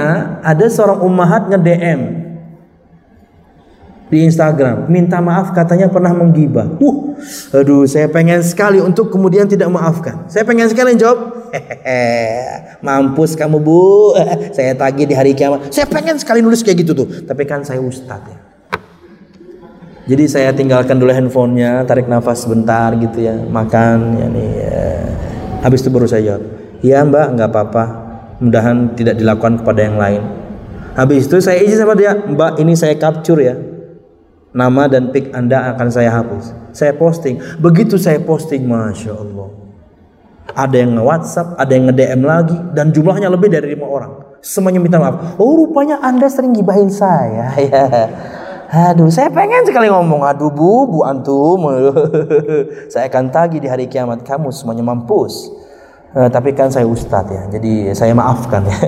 ada 0.46 0.70
seorang 0.70 1.02
ummahat 1.02 1.50
nge-DM 1.50 2.22
di 4.12 4.28
Instagram 4.28 4.92
minta 4.92 5.24
maaf 5.24 5.56
katanya 5.56 5.88
pernah 5.88 6.12
menggibah. 6.12 6.78
Uh, 6.84 7.16
aduh 7.56 7.88
saya 7.88 8.12
pengen 8.12 8.44
sekali 8.44 8.84
untuk 8.84 9.08
kemudian 9.08 9.48
tidak 9.48 9.72
maafkan. 9.72 10.28
Saya 10.28 10.44
pengen 10.44 10.68
sekali 10.68 11.00
jawab, 11.00 11.50
hehehe, 11.56 12.04
mampus 12.86 13.40
kamu 13.40 13.58
bu, 13.64 14.14
saya 14.56 14.76
tagih 14.76 15.08
di 15.08 15.16
hari 15.16 15.32
kiamat. 15.32 15.72
Saya 15.72 15.88
pengen 15.88 16.20
sekali 16.20 16.44
nulis 16.44 16.60
kayak 16.62 16.84
gitu 16.84 16.92
tuh, 16.92 17.08
tapi 17.24 17.48
kan 17.48 17.64
saya 17.64 17.80
ustadz 17.80 18.28
ya. 18.28 18.38
Jadi 20.12 20.28
saya 20.28 20.52
tinggalkan 20.52 21.00
dulu 21.00 21.14
handphonenya, 21.16 21.88
tarik 21.88 22.12
nafas 22.12 22.44
sebentar 22.44 22.92
gitu 23.00 23.24
ya, 23.24 23.38
makan 23.48 24.20
ya 24.20 24.28
nih. 24.28 24.52
Ya. 24.60 24.92
Habis 25.62 25.86
itu 25.86 25.90
baru 25.94 26.10
saya 26.10 26.22
jawab, 26.26 26.44
iya 26.82 27.06
mbak 27.06 27.38
nggak 27.38 27.50
apa-apa, 27.54 27.84
mudahan 28.42 28.98
tidak 28.98 29.22
dilakukan 29.22 29.62
kepada 29.62 29.80
yang 29.86 29.98
lain. 30.02 30.22
Habis 30.98 31.30
itu 31.30 31.38
saya 31.38 31.62
izin 31.62 31.86
sama 31.86 31.94
dia, 31.94 32.18
mbak 32.18 32.58
ini 32.58 32.74
saya 32.74 32.98
capture 32.98 33.38
ya, 33.38 33.56
nama 34.52 34.90
dan 34.90 35.14
pic 35.14 35.32
Anda 35.32 35.72
akan 35.76 35.88
saya 35.94 36.12
hapus. 36.12 36.52
Saya 36.72 36.96
posting. 36.96 37.40
Begitu 37.60 37.96
saya 38.00 38.20
posting, 38.20 38.64
masya 38.68 39.16
Allah. 39.16 39.50
Ada 40.52 40.76
yang 40.84 41.00
nge-WhatsApp, 41.00 41.56
ada 41.56 41.72
yang 41.72 41.86
nge-DM 41.88 42.22
lagi, 42.28 42.58
dan 42.76 42.92
jumlahnya 42.92 43.32
lebih 43.32 43.48
dari 43.48 43.72
lima 43.72 43.88
orang. 43.88 44.12
Semuanya 44.44 44.82
minta 44.82 45.00
maaf. 45.00 45.38
Oh, 45.40 45.54
rupanya 45.64 46.02
Anda 46.04 46.28
sering 46.28 46.52
gibahin 46.52 46.92
saya. 46.92 47.54
Ya. 47.62 47.86
Aduh, 48.72 49.12
saya 49.12 49.28
pengen 49.28 49.68
sekali 49.68 49.92
ngomong. 49.92 50.24
Aduh, 50.24 50.48
bu, 50.48 50.88
bu 50.88 51.04
antum. 51.04 51.68
saya 52.92 53.12
akan 53.12 53.28
tagih 53.28 53.60
di 53.60 53.68
hari 53.68 53.92
kiamat 53.92 54.24
kamu 54.24 54.48
semuanya 54.56 54.80
mampus. 54.80 55.52
Uh, 56.16 56.32
tapi 56.32 56.56
kan 56.56 56.72
saya 56.72 56.88
ustadz 56.88 57.32
ya, 57.32 57.44
jadi 57.52 57.92
saya 57.92 58.16
maafkan 58.16 58.64
ya. 58.68 58.80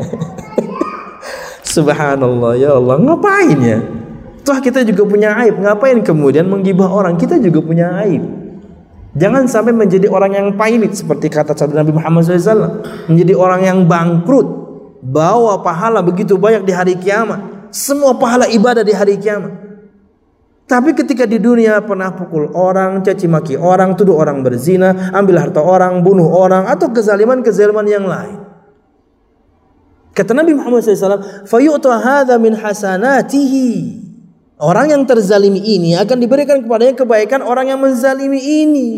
Subhanallah 1.75 2.55
ya 2.59 2.79
Allah, 2.79 2.95
ngapain 2.99 3.59
ya? 3.59 3.79
Toh 4.43 4.59
kita 4.63 4.87
juga 4.87 5.03
punya 5.03 5.35
aib. 5.43 5.59
Ngapain 5.59 5.99
kemudian 6.03 6.47
menggibah 6.47 6.87
orang? 6.87 7.19
Kita 7.19 7.39
juga 7.39 7.59
punya 7.63 7.95
aib. 8.07 8.23
Jangan 9.19 9.47
sampai 9.51 9.71
menjadi 9.75 10.07
orang 10.11 10.31
yang 10.35 10.47
pailit 10.55 10.95
seperti 10.95 11.31
kata 11.31 11.55
sabda 11.55 11.83
Nabi 11.83 11.95
Muhammad 11.95 12.27
SAW. 12.27 12.83
Menjadi 13.07 13.33
orang 13.35 13.61
yang 13.63 13.79
bangkrut. 13.87 14.63
Bawa 15.03 15.59
pahala 15.63 16.03
begitu 16.03 16.35
banyak 16.35 16.67
di 16.67 16.71
hari 16.75 16.95
kiamat. 16.99 17.71
Semua 17.71 18.15
pahala 18.19 18.51
ibadah 18.51 18.83
di 18.83 18.91
hari 18.91 19.15
kiamat. 19.15 19.62
Tapi 20.72 20.92
ketika 20.92 21.24
di 21.24 21.40
dunia 21.40 21.80
pernah 21.80 22.12
pukul 22.12 22.52
orang, 22.52 23.00
caci 23.00 23.24
maki 23.24 23.56
orang, 23.56 23.96
tuduh 23.96 24.20
orang 24.20 24.44
berzina, 24.44 25.10
ambil 25.16 25.40
harta 25.40 25.64
orang, 25.64 26.04
bunuh 26.04 26.28
orang, 26.28 26.68
atau 26.68 26.92
kezaliman-kezaliman 26.92 27.88
yang 27.88 28.04
lain. 28.04 28.44
Kata 30.12 30.36
Nabi 30.36 30.52
Muhammad 30.52 30.84
SAW, 30.84 31.48
فَيُؤْتَ 31.48 31.86
هَذَا 31.88 32.36
مِنْ 32.36 32.52
حَسَنَاتِهِ 32.60 33.54
Orang 34.58 34.90
yang 34.90 35.06
terzalimi 35.06 35.62
ini 35.62 35.94
akan 35.94 36.18
diberikan 36.18 36.58
kepadanya 36.58 36.98
kebaikan 36.98 37.46
orang 37.46 37.70
yang 37.70 37.78
menzalimi 37.78 38.42
ini. 38.66 38.88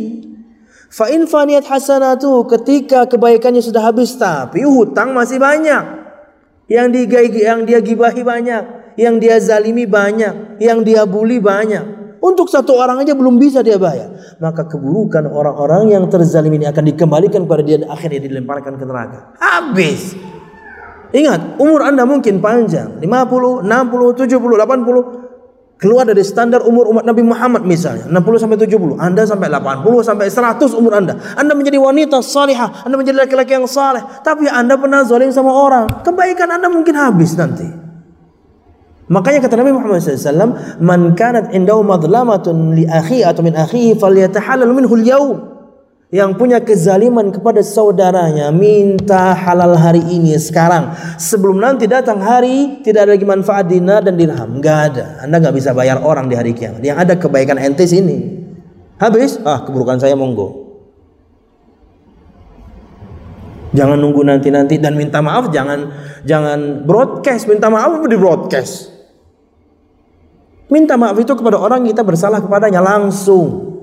Fa 0.88 1.12
in 1.12 1.28
faniyat 1.28 1.68
hasanatu 1.68 2.48
ketika 2.48 3.04
kebaikannya 3.04 3.61
sudah 3.61 3.84
habis 3.84 4.16
tapi 4.16 4.64
hutang 4.64 5.12
masih 5.12 5.36
banyak. 5.36 6.00
Yang 6.66 6.86
dia 7.06 7.20
yang 7.52 7.68
dia 7.68 7.78
gibahi 7.84 8.24
banyak, 8.24 8.83
yang 8.95 9.19
dia 9.19 9.39
zalimi 9.39 9.87
banyak, 9.87 10.59
yang 10.59 10.83
dia 10.83 11.03
bully 11.03 11.39
banyak. 11.39 11.95
Untuk 12.25 12.49
satu 12.49 12.73
orang 12.73 13.05
aja 13.05 13.13
belum 13.13 13.37
bisa 13.37 13.61
dia 13.61 13.77
bayar. 13.77 14.37
Maka 14.41 14.65
keburukan 14.65 15.29
orang-orang 15.29 15.93
yang 15.93 16.09
terzalimi 16.09 16.57
ini 16.57 16.65
akan 16.65 16.83
dikembalikan 16.89 17.45
kepada 17.45 17.61
dia 17.61 17.77
dan 17.85 17.93
akhirnya 17.93 18.25
dilemparkan 18.25 18.81
ke 18.81 18.85
neraka. 18.87 19.19
Habis. 19.37 20.17
Ingat, 21.13 21.61
umur 21.61 21.85
Anda 21.85 22.01
mungkin 22.09 22.41
panjang. 22.41 22.97
50, 22.97 23.61
60, 23.61 24.25
70, 24.25 24.57
80 24.57 25.25
keluar 25.75 26.07
dari 26.07 26.23
standar 26.23 26.63
umur 26.63 26.87
umat 26.95 27.03
Nabi 27.03 27.19
Muhammad 27.19 27.67
misalnya 27.67 28.07
60 28.07 28.41
sampai 28.47 28.57
70 28.63 28.95
Anda 28.95 29.27
sampai 29.27 29.51
80 29.51 30.07
sampai 30.07 30.31
100 30.31 30.71
umur 30.71 30.95
Anda 30.95 31.19
Anda 31.35 31.51
menjadi 31.51 31.75
wanita 31.75 32.23
salihah 32.23 32.87
Anda 32.87 32.95
menjadi 32.95 33.27
laki-laki 33.27 33.59
yang 33.59 33.67
saleh 33.67 33.99
tapi 34.23 34.47
Anda 34.47 34.79
pernah 34.79 35.03
zalim 35.03 35.35
sama 35.35 35.51
orang 35.51 35.99
kebaikan 35.99 36.47
Anda 36.47 36.71
mungkin 36.71 36.95
habis 36.95 37.35
nanti 37.35 37.84
makanya 39.05 39.45
kata 39.45 39.61
Nabi 39.61 39.71
Muhammad 39.75 40.01
SAW 40.01 40.81
man 40.81 41.13
kanat 41.13 41.53
indahu 41.53 41.85
madlamatun 41.85 42.73
li 42.73 42.89
akhi 42.89 43.21
atau 43.21 43.45
min 43.45 43.53
akhihi 43.53 43.97
falyatahalal 44.01 44.73
minhu 44.73 44.93
al-yawm. 44.97 45.37
Yang 46.15 46.31
punya 46.37 46.61
kezaliman 46.63 47.33
kepada 47.33 47.59
saudaranya 47.65 48.47
minta 48.53 49.35
halal 49.35 49.75
hari 49.75 49.99
ini 49.99 50.37
sekarang. 50.39 50.95
Sebelum 51.19 51.59
nanti 51.59 51.91
datang 51.91 52.23
hari 52.23 52.79
tidak 52.87 53.09
ada 53.09 53.11
lagi 53.17 53.27
manfaat 53.27 53.67
dinar 53.67 53.99
dan 53.99 54.15
dirham. 54.15 54.63
Nggak 54.63 54.79
ada. 54.93 55.05
Anda 55.27 55.43
nggak 55.43 55.55
bisa 55.59 55.75
bayar 55.75 55.99
orang 55.99 56.31
di 56.31 56.39
hari 56.39 56.55
kiamat. 56.55 56.79
Yang 56.79 56.97
ada 57.03 57.13
kebaikan 57.19 57.59
ente 57.59 57.83
sini 57.83 58.31
habis? 58.95 59.41
Ah 59.43 59.67
keburukan 59.67 59.99
saya 59.99 60.15
monggo. 60.15 60.63
Jangan 63.75 63.99
nunggu 63.99 64.23
nanti 64.23 64.47
nanti 64.55 64.79
dan 64.79 64.95
minta 64.95 65.19
maaf. 65.19 65.51
Jangan 65.51 65.79
jangan 66.23 66.87
broadcast. 66.87 67.51
Minta 67.51 67.67
maaf 67.67 67.99
di 68.07 68.15
broadcast 68.15 68.94
minta 70.72 70.97
maaf 70.97 71.18
itu 71.20 71.34
kepada 71.36 71.61
orang 71.61 71.86
kita 71.86 72.01
bersalah 72.01 72.41
kepadanya 72.41 72.82
langsung 72.82 73.76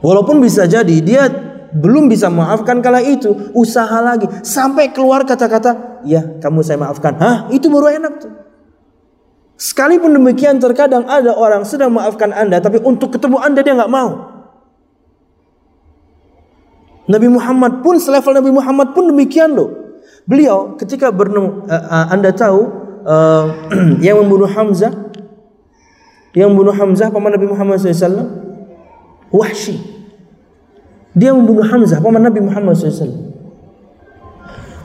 Walaupun 0.00 0.40
bisa 0.40 0.64
jadi 0.64 0.96
dia 1.04 1.28
belum 1.70 2.08
bisa 2.08 2.32
memaafkan 2.32 2.80
kala 2.80 3.04
itu, 3.04 3.52
usaha 3.52 4.00
lagi 4.00 4.26
sampai 4.42 4.90
keluar 4.90 5.22
kata-kata, 5.28 6.02
"Ya, 6.08 6.24
kamu 6.40 6.64
saya 6.64 6.80
maafkan." 6.80 7.14
Hah, 7.20 7.52
itu 7.52 7.68
baru 7.68 7.92
enak 8.00 8.12
tuh. 8.18 8.32
Sekalipun 9.60 10.16
demikian 10.16 10.56
terkadang 10.56 11.04
ada 11.04 11.36
orang 11.36 11.68
sudah 11.68 11.92
memaafkan 11.92 12.32
Anda 12.32 12.64
tapi 12.64 12.80
untuk 12.80 13.12
ketemu 13.12 13.36
Anda 13.44 13.60
dia 13.60 13.76
nggak 13.76 13.92
mau. 13.92 14.10
Nabi 17.04 17.28
Muhammad 17.28 17.84
pun 17.84 18.00
selevel 18.00 18.40
Nabi 18.40 18.50
Muhammad 18.56 18.96
pun 18.96 19.12
demikian 19.12 19.52
loh. 19.52 20.00
Beliau 20.24 20.80
ketika 20.80 21.12
bernemu 21.12 21.68
uh, 21.68 21.76
uh, 21.76 22.06
Anda 22.08 22.32
tahu 22.32 22.60
uh, 23.04 23.44
yang 24.06 24.20
membunuh 24.24 24.48
Hamzah 24.48 25.10
yang 26.30 26.54
membunuh 26.54 26.74
Hamzah 26.74 27.10
paman 27.10 27.34
Nabi 27.34 27.46
Muhammad 27.50 27.82
SAW 27.82 28.40
Wahsy. 29.30 29.78
Dia 31.14 31.34
membunuh 31.34 31.66
Hamzah, 31.66 31.98
paman 31.98 32.22
Nabi 32.22 32.42
Muhammad 32.42 32.74
SAW. 32.78 33.30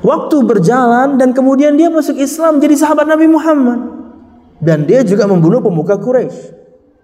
Waktu 0.06 0.38
berjalan 0.46 1.18
dan 1.18 1.34
kemudian 1.34 1.74
dia 1.74 1.90
masuk 1.90 2.18
Islam 2.18 2.62
jadi 2.62 2.78
sahabat 2.78 3.10
Nabi 3.10 3.26
Muhammad. 3.26 3.94
Dan 4.62 4.86
dia 4.86 5.02
juga 5.02 5.26
membunuh 5.26 5.62
pemuka 5.62 5.98
Quraisy. 5.98 6.54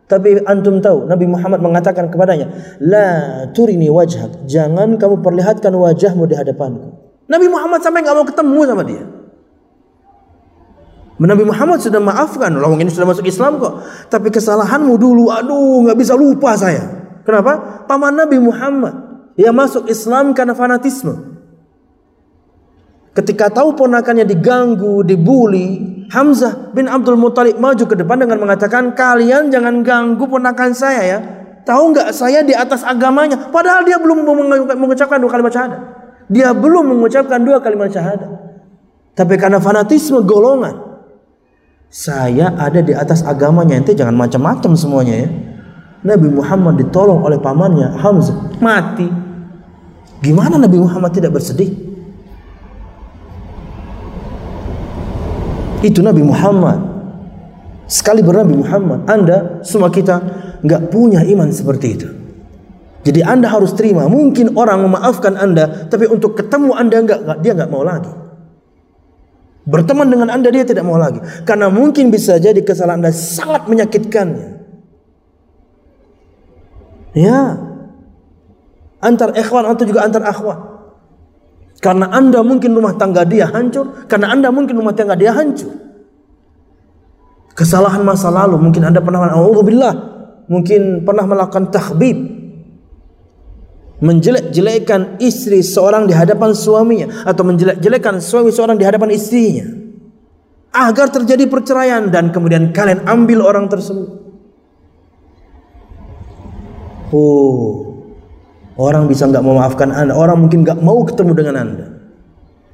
Tapi 0.05 0.43
antum 0.43 0.83
tahu 0.83 1.07
Nabi 1.07 1.25
Muhammad 1.29 1.63
mengatakan 1.63 2.11
kepadanya, 2.11 2.77
"La 2.83 3.09
turini 3.55 3.87
wajhak." 3.87 4.43
Jangan 4.45 4.99
kamu 4.99 5.23
perlihatkan 5.23 5.71
wajahmu 5.71 6.27
di 6.27 6.35
hadapanku. 6.35 6.93
Nabi 7.31 7.47
Muhammad 7.47 7.79
sampai 7.79 8.03
nggak 8.03 8.15
mau 8.17 8.27
ketemu 8.27 8.59
sama 8.67 8.83
dia. 8.83 9.03
Nabi 11.27 11.45
Muhammad 11.45 11.77
sudah 11.85 12.01
maafkan, 12.01 12.49
lawang 12.57 12.81
ini 12.81 12.89
sudah 12.89 13.05
masuk 13.05 13.29
Islam 13.29 13.61
kok. 13.61 13.85
Tapi 14.09 14.33
kesalahanmu 14.33 14.97
dulu, 14.97 15.29
aduh 15.29 15.85
nggak 15.85 15.97
bisa 15.99 16.17
lupa 16.17 16.57
saya. 16.57 16.81
Kenapa? 17.21 17.85
Paman 17.85 18.17
Nabi 18.17 18.41
Muhammad 18.41 18.93
yang 19.37 19.53
masuk 19.53 19.85
Islam 19.85 20.33
karena 20.33 20.57
fanatisme. 20.57 21.37
Ketika 23.11 23.51
tahu 23.51 23.75
ponakannya 23.75 24.23
diganggu, 24.23 25.03
dibully, 25.03 26.07
Hamzah 26.09 26.71
bin 26.73 26.87
Abdul 26.87 27.19
Muthalib 27.19 27.59
maju 27.59 27.83
ke 27.85 27.93
depan 27.93 28.17
dengan 28.23 28.39
mengatakan, 28.39 28.95
kalian 28.95 29.51
jangan 29.51 29.83
ganggu 29.83 30.25
ponakan 30.25 30.71
saya 30.73 31.01
ya. 31.05 31.19
Tahu 31.61 31.93
nggak 31.93 32.09
saya 32.15 32.41
di 32.41 32.57
atas 32.57 32.81
agamanya? 32.81 33.53
Padahal 33.53 33.85
dia 33.85 34.01
belum 34.01 34.25
mengucapkan 34.73 35.21
dua 35.21 35.29
kalimat 35.29 35.53
syahadat. 35.53 35.81
Dia 36.31 36.55
belum 36.55 36.97
mengucapkan 36.97 37.37
dua 37.43 37.61
kalimat 37.61 37.93
syahadat. 37.93 38.31
Tapi 39.13 39.35
karena 39.37 39.59
fanatisme 39.59 40.23
golongan, 40.23 40.90
saya 41.91 42.55
ada 42.55 42.79
di 42.79 42.95
atas 42.95 43.21
agamanya. 43.27 43.75
Ente 43.75 43.91
jangan 43.91 44.15
macam-macam 44.15 44.71
semuanya 44.79 45.27
ya. 45.27 45.29
Nabi 46.01 46.33
Muhammad 46.33 46.81
ditolong 46.81 47.21
oleh 47.21 47.37
pamannya 47.37 47.99
Hamzah 47.99 48.57
mati. 48.63 49.05
Gimana 50.23 50.57
Nabi 50.57 50.79
Muhammad 50.81 51.11
tidak 51.13 51.35
bersedih? 51.35 51.69
Itu 55.83 55.99
Nabi 56.01 56.23
Muhammad 56.25 56.79
sekali 57.85 58.23
bernabi 58.23 58.55
Muhammad. 58.55 59.05
Anda 59.05 59.61
semua 59.67 59.91
kita 59.91 60.21
nggak 60.63 60.89
punya 60.89 61.21
iman 61.27 61.51
seperti 61.51 61.87
itu. 61.91 62.07
Jadi 63.01 63.25
Anda 63.25 63.49
harus 63.49 63.73
terima. 63.73 64.05
Mungkin 64.05 64.53
orang 64.53 64.85
memaafkan 64.85 65.33
Anda, 65.33 65.89
tapi 65.89 66.05
untuk 66.05 66.37
ketemu 66.37 66.77
Anda 66.77 66.97
nggak, 67.01 67.19
dia 67.41 67.51
nggak 67.57 67.71
mau 67.73 67.81
lagi. 67.81 68.30
Berteman 69.61 70.09
dengan 70.09 70.33
Anda 70.33 70.49
dia 70.49 70.65
tidak 70.65 70.81
mau 70.81 70.97
lagi. 70.97 71.21
Karena 71.45 71.69
mungkin 71.69 72.09
bisa 72.09 72.41
jadi 72.41 72.57
kesalahan 72.65 73.05
Anda 73.05 73.13
sangat 73.13 73.69
menyakitkannya. 73.69 74.49
Ya. 77.13 77.61
Antar 79.01 79.33
ikhwan 79.37 79.65
atau 79.69 79.83
juga 79.85 80.05
antar 80.05 80.25
akhwat. 80.25 80.71
Karena 81.81 82.13
Anda 82.13 82.45
mungkin 82.45 82.77
rumah 82.77 82.93
tangga 82.93 83.25
dia 83.25 83.49
hancur, 83.49 84.05
karena 84.05 84.29
Anda 84.29 84.53
mungkin 84.53 84.77
rumah 84.77 84.93
tangga 84.93 85.17
dia 85.17 85.33
hancur. 85.33 85.73
Kesalahan 87.57 88.05
masa 88.05 88.29
lalu, 88.29 88.61
mungkin 88.61 88.85
Anda 88.85 89.01
pernah 89.01 89.33
mungkin 90.45 91.01
pernah 91.01 91.25
melakukan 91.25 91.73
tahbib. 91.73 92.40
Menjelek-jelekan 94.01 95.21
istri 95.21 95.61
seorang 95.61 96.09
di 96.09 96.13
hadapan 96.17 96.57
suaminya 96.57 97.21
atau 97.21 97.45
menjelek-jelekan 97.45 98.17
suami 98.17 98.49
seorang 98.49 98.75
di 98.75 98.85
hadapan 98.85 99.13
istrinya. 99.13 99.69
Agar 100.73 101.13
terjadi 101.13 101.45
perceraian 101.45 102.09
dan 102.09 102.33
kemudian 102.33 102.73
kalian 102.73 103.05
ambil 103.05 103.45
orang 103.45 103.69
tersebut. 103.69 104.09
Oh, 107.11 107.91
Orang 108.81 109.05
bisa 109.11 109.29
nggak 109.29 109.45
memaafkan 109.45 109.93
Anda, 109.93 110.17
orang 110.17 110.47
mungkin 110.47 110.65
nggak 110.65 110.81
mau 110.81 111.03
ketemu 111.05 111.31
dengan 111.37 111.55
Anda. 111.59 111.85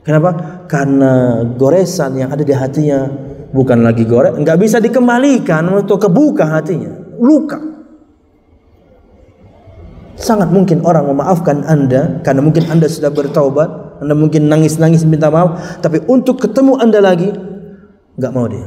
Kenapa? 0.08 0.64
Karena 0.72 1.44
goresan 1.58 2.16
yang 2.16 2.32
ada 2.32 2.48
di 2.48 2.56
hatinya 2.56 3.12
bukan 3.52 3.84
lagi 3.84 4.08
gores, 4.08 4.40
nggak 4.40 4.58
bisa 4.62 4.80
dikembalikan 4.80 5.68
untuk 5.68 6.08
kebuka 6.08 6.48
hatinya, 6.48 7.18
luka. 7.20 7.77
Sangat 10.18 10.50
mungkin 10.50 10.82
orang 10.82 11.14
memaafkan 11.14 11.62
Anda 11.70 12.26
karena 12.26 12.42
mungkin 12.42 12.66
Anda 12.74 12.90
sudah 12.90 13.14
bertaubat, 13.14 14.02
Anda 14.02 14.18
mungkin 14.18 14.50
nangis-nangis 14.50 15.06
minta 15.06 15.30
maaf, 15.30 15.82
tapi 15.82 16.02
untuk 16.10 16.42
ketemu 16.42 16.82
Anda 16.82 17.00
lagi 17.06 17.30
nggak 18.18 18.32
mau 18.34 18.50
dia. 18.50 18.66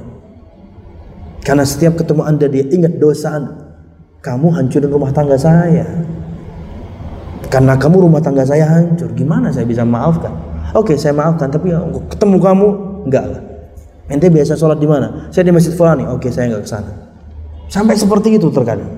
Karena 1.43 1.67
setiap 1.67 1.99
ketemu 1.99 2.23
Anda 2.23 2.47
dia 2.47 2.65
ingat 2.71 3.03
dosa 3.03 3.35
Anda. 3.35 3.55
Kamu 4.23 4.53
hancurin 4.55 4.91
rumah 4.93 5.11
tangga 5.11 5.35
saya. 5.35 5.87
Karena 7.51 7.75
kamu 7.75 8.07
rumah 8.07 8.23
tangga 8.23 8.47
saya 8.47 8.63
hancur, 8.71 9.11
gimana 9.19 9.51
saya 9.51 9.67
bisa 9.67 9.83
maafkan? 9.83 10.31
Oke, 10.71 10.95
saya 10.95 11.11
maafkan, 11.11 11.51
tapi 11.51 11.75
ya, 11.75 11.83
ketemu 12.15 12.39
kamu 12.39 12.67
enggak 13.11 13.27
lah. 13.27 13.43
Ente 14.07 14.31
biasa 14.31 14.55
sholat 14.55 14.79
di 14.79 14.87
mana? 14.87 15.27
Saya 15.35 15.51
di 15.51 15.53
masjid 15.55 15.75
fulani. 15.75 16.07
Oke, 16.07 16.31
saya 16.31 16.47
enggak 16.47 16.63
ke 16.63 16.71
sana. 16.71 16.93
Sampai 17.67 17.99
seperti 17.99 18.39
itu 18.39 18.55
terkadang. 18.55 18.91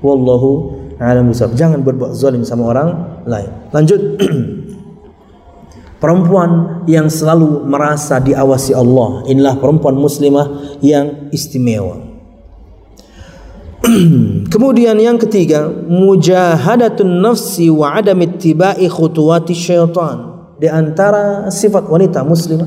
Wallahu 0.00 0.77
a'lam 0.98 1.30
bishawab. 1.30 1.54
Jangan 1.54 1.80
berbuat 1.86 2.14
zalim 2.14 2.42
sama 2.42 2.70
orang 2.70 2.88
lain. 3.24 3.50
Lanjut. 3.72 4.00
perempuan 5.98 6.82
yang 6.86 7.10
selalu 7.10 7.66
merasa 7.66 8.22
diawasi 8.22 8.72
Allah. 8.74 9.26
Inilah 9.26 9.58
perempuan 9.58 9.98
muslimah 9.98 10.78
yang 10.78 11.30
istimewa. 11.34 11.98
Kemudian 14.52 14.98
yang 14.98 15.18
ketiga, 15.18 15.70
mujahadatun 15.70 17.22
nafsi 17.22 17.70
wa 17.70 17.98
adam 17.98 18.22
ittiba'i 18.22 18.86
khutuwati 18.86 19.54
syaitan. 19.54 20.38
Di 20.58 20.66
antara 20.66 21.46
sifat 21.54 21.86
wanita 21.86 22.26
muslimah 22.26 22.66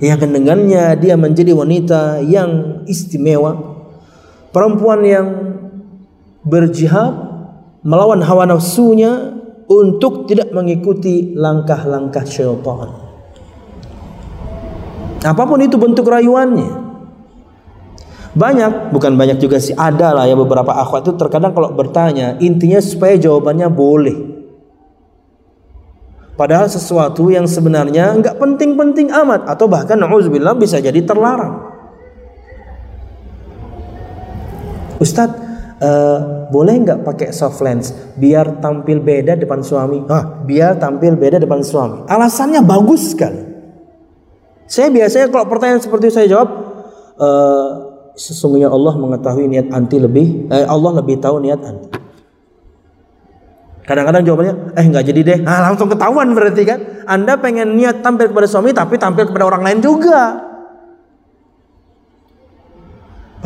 yang 0.00 0.20
dengannya 0.20 0.96
dia 0.96 1.16
menjadi 1.16 1.52
wanita 1.52 2.24
yang 2.24 2.80
istimewa. 2.88 3.76
Perempuan 4.52 5.04
yang 5.04 5.26
berjihad 6.40 7.25
melawan 7.86 8.18
hawa 8.26 8.50
nafsunya 8.50 9.38
untuk 9.70 10.26
tidak 10.26 10.50
mengikuti 10.50 11.38
langkah-langkah 11.38 12.26
syaitan. 12.26 12.90
Apa 15.22 15.42
pun 15.46 15.58
itu 15.62 15.78
bentuk 15.78 16.06
rayuannya, 16.06 16.70
banyak, 18.36 18.92
bukan 18.92 19.16
banyak 19.16 19.38
juga 19.40 19.62
sih, 19.62 19.72
ada 19.72 20.12
lah 20.12 20.26
ya 20.28 20.36
beberapa 20.36 20.70
akhwat 20.70 21.06
itu 21.08 21.14
terkadang 21.18 21.54
kalau 21.54 21.72
bertanya, 21.72 22.36
intinya 22.42 22.78
supaya 22.82 23.16
jawabannya 23.16 23.70
boleh. 23.70 24.16
Padahal 26.36 26.68
sesuatu 26.68 27.32
yang 27.32 27.48
sebenarnya 27.48 28.12
nggak 28.12 28.36
penting-penting 28.36 29.08
amat 29.08 29.48
atau 29.48 29.72
bahkan 29.72 29.96
na'udzubillah 29.96 30.52
bisa 30.60 30.84
jadi 30.84 31.00
terlarang. 31.00 31.64
Ustadz, 35.00 35.45
uh, 35.80 36.18
boleh 36.48 36.74
nggak 36.84 37.00
pakai 37.04 37.28
soft 37.32 37.60
lens 37.60 37.92
biar 38.16 38.60
tampil 38.62 39.00
beda 39.00 39.36
depan 39.36 39.60
suami? 39.60 40.04
Ah, 40.08 40.44
biar 40.44 40.80
tampil 40.80 41.16
beda 41.16 41.42
depan 41.42 41.60
suami. 41.60 42.04
Alasannya 42.08 42.62
bagus 42.64 43.12
sekali. 43.12 43.42
Saya 44.66 44.90
biasanya 44.90 45.30
kalau 45.30 45.46
pertanyaan 45.46 45.78
seperti 45.78 46.10
itu 46.10 46.14
saya 46.18 46.26
jawab, 46.26 46.48
uh, 47.22 47.70
sesungguhnya 48.18 48.66
Allah 48.66 48.98
mengetahui 48.98 49.46
niat 49.46 49.70
anti 49.70 50.02
lebih 50.02 50.50
eh, 50.50 50.66
Allah 50.66 50.98
lebih 50.98 51.22
tahu 51.22 51.38
niat 51.38 51.60
anti. 51.62 51.88
Kadang-kadang 53.86 54.26
jawabannya, 54.26 54.54
eh 54.74 54.86
nggak 54.90 55.04
jadi 55.14 55.20
deh. 55.22 55.38
Nah, 55.46 55.62
langsung 55.70 55.86
ketahuan 55.86 56.34
berarti 56.34 56.62
kan. 56.66 56.80
Anda 57.06 57.38
pengen 57.38 57.78
niat 57.78 58.02
tampil 58.02 58.34
kepada 58.34 58.50
suami 58.50 58.74
tapi 58.74 58.98
tampil 58.98 59.30
kepada 59.30 59.46
orang 59.46 59.62
lain 59.62 59.78
juga. 59.78 60.42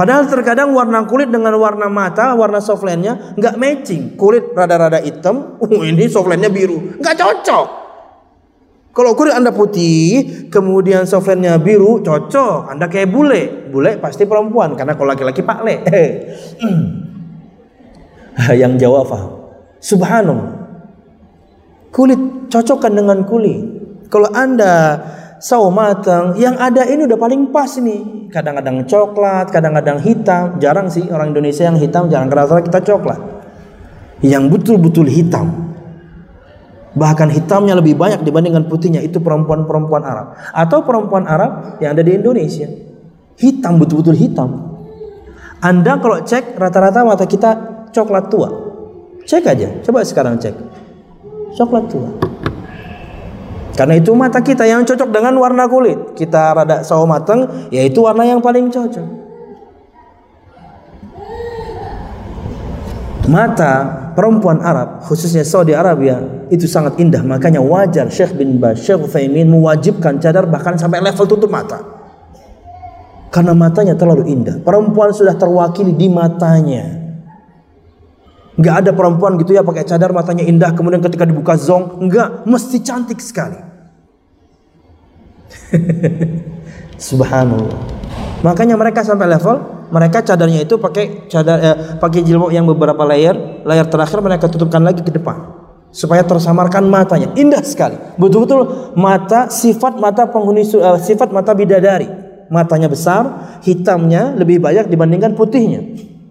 Padahal 0.00 0.24
terkadang 0.32 0.72
warna 0.72 1.04
kulit 1.04 1.28
dengan 1.28 1.52
warna 1.60 1.92
mata, 1.92 2.32
warna 2.32 2.56
softlandnya 2.56 3.36
nggak 3.36 3.60
matching. 3.60 4.16
Kulit 4.16 4.56
rada-rada 4.56 4.96
hitam, 4.96 5.36
uh 5.60 5.82
ini 5.84 6.08
softlandnya 6.08 6.48
biru, 6.48 6.96
nggak 6.96 7.20
cocok. 7.20 7.66
Kalau 8.96 9.12
kulit 9.12 9.36
Anda 9.36 9.52
putih, 9.52 10.48
kemudian 10.48 11.04
softwarenya 11.04 11.60
biru, 11.60 12.00
cocok. 12.00 12.72
Anda 12.72 12.88
kayak 12.88 13.12
bule. 13.12 13.68
Bule 13.68 14.00
pasti 14.00 14.24
perempuan, 14.24 14.72
karena 14.72 14.96
kalau 14.96 15.12
laki-laki 15.12 15.44
pak 15.44 15.58
le. 15.68 15.76
Yang 18.64 18.72
Jawa 18.80 19.04
faham. 19.04 19.30
Subhanallah. 19.84 20.48
Kulit 21.92 22.48
cocokkan 22.48 22.96
dengan 22.96 23.28
kulit. 23.28 23.62
Kalau 24.08 24.32
Anda 24.32 24.96
sawo 25.40 25.72
matang, 25.72 26.36
yang 26.36 26.54
ada 26.60 26.84
ini 26.84 27.08
udah 27.08 27.16
paling 27.16 27.48
pas 27.48 27.72
nih. 27.80 28.28
Kadang-kadang 28.28 28.84
coklat, 28.84 29.48
kadang-kadang 29.48 29.98
hitam. 30.04 30.60
Jarang 30.60 30.92
sih 30.92 31.08
orang 31.08 31.32
Indonesia 31.32 31.66
yang 31.66 31.80
hitam, 31.80 32.06
jarang 32.12 32.28
kerasa 32.28 32.60
kita 32.60 32.78
coklat. 32.84 33.18
Yang 34.20 34.44
betul-betul 34.52 35.08
hitam. 35.08 35.72
Bahkan 36.92 37.32
hitamnya 37.32 37.72
lebih 37.72 37.96
banyak 37.96 38.20
dibandingkan 38.20 38.68
putihnya. 38.68 39.00
Itu 39.00 39.24
perempuan-perempuan 39.24 40.04
Arab. 40.04 40.36
Atau 40.52 40.84
perempuan 40.84 41.24
Arab 41.24 41.80
yang 41.80 41.96
ada 41.96 42.04
di 42.04 42.12
Indonesia. 42.20 42.68
Hitam 43.40 43.80
betul-betul 43.80 44.20
hitam. 44.20 44.76
Anda 45.64 45.96
kalau 45.96 46.20
cek 46.20 46.60
rata-rata 46.60 47.00
mata 47.00 47.24
kita 47.24 47.50
coklat 47.96 48.28
tua. 48.28 48.48
Cek 49.24 49.44
aja. 49.48 49.68
Coba 49.80 50.04
sekarang 50.04 50.36
cek. 50.36 50.52
Coklat 51.56 51.84
tua 51.88 52.29
karena 53.74 53.94
itu 53.96 54.12
mata 54.12 54.42
kita 54.42 54.66
yang 54.66 54.82
cocok 54.84 55.08
dengan 55.08 55.34
warna 55.38 55.64
kulit. 55.70 56.18
Kita 56.18 56.52
rada 56.52 56.82
sawo 56.82 57.06
mateng 57.06 57.70
yaitu 57.72 58.02
warna 58.04 58.26
yang 58.26 58.42
paling 58.42 58.68
cocok. 58.68 59.06
Mata 63.30 63.74
perempuan 64.18 64.58
Arab 64.58 65.06
khususnya 65.06 65.46
Saudi 65.46 65.70
Arabia 65.70 66.18
itu 66.50 66.66
sangat 66.66 66.98
indah. 66.98 67.22
Makanya 67.22 67.62
wajar 67.62 68.10
Syekh 68.10 68.34
bin 68.34 68.58
Baz 68.58 68.82
Syekh 68.82 69.06
Utsaimin 69.06 69.46
mewajibkan 69.46 70.18
cadar 70.18 70.50
bahkan 70.50 70.74
sampai 70.74 71.00
level 71.00 71.24
tutup 71.30 71.48
mata. 71.48 71.78
Karena 73.30 73.54
matanya 73.54 73.94
terlalu 73.94 74.26
indah. 74.26 74.58
Perempuan 74.60 75.14
sudah 75.14 75.38
terwakili 75.38 75.94
di 75.94 76.10
matanya 76.10 76.99
nggak 78.58 78.74
ada 78.86 78.90
perempuan 78.90 79.38
gitu 79.38 79.54
ya 79.54 79.62
pakai 79.62 79.86
cadar 79.86 80.10
matanya 80.10 80.42
indah 80.42 80.74
kemudian 80.74 80.98
ketika 80.98 81.22
dibuka 81.28 81.54
zong 81.54 82.02
nggak 82.08 82.48
mesti 82.48 82.78
cantik 82.82 83.22
sekali. 83.22 83.58
Subhanallah. 87.10 87.78
Makanya 88.40 88.74
mereka 88.74 89.04
sampai 89.04 89.30
level 89.30 89.86
mereka 89.90 90.22
cadarnya 90.22 90.64
itu 90.64 90.78
pakai 90.78 91.26
cadar 91.26 91.58
eh, 91.60 91.76
pakai 91.98 92.22
jilbab 92.22 92.54
yang 92.54 92.64
beberapa 92.64 93.02
layer 93.04 93.62
layer 93.66 93.86
terakhir 93.90 94.22
mereka 94.22 94.46
tutupkan 94.48 94.80
lagi 94.80 95.02
ke 95.02 95.12
depan. 95.12 95.58
Supaya 95.90 96.22
tersamarkan 96.22 96.86
matanya. 96.86 97.34
Indah 97.34 97.66
sekali. 97.66 97.98
Betul-betul 98.14 98.94
mata 98.94 99.50
sifat 99.50 99.98
mata 99.98 100.30
penghuni 100.30 100.62
uh, 100.78 100.94
sifat 101.02 101.34
mata 101.34 101.50
bidadari. 101.50 102.06
Matanya 102.46 102.86
besar 102.86 103.26
hitamnya 103.66 104.34
lebih 104.38 104.62
banyak 104.62 104.86
dibandingkan 104.86 105.34
putihnya. 105.34 105.82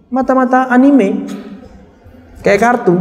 Mata-mata 0.08 0.68
anime 0.72 1.28
kayak 2.40 2.60
kartu 2.60 2.96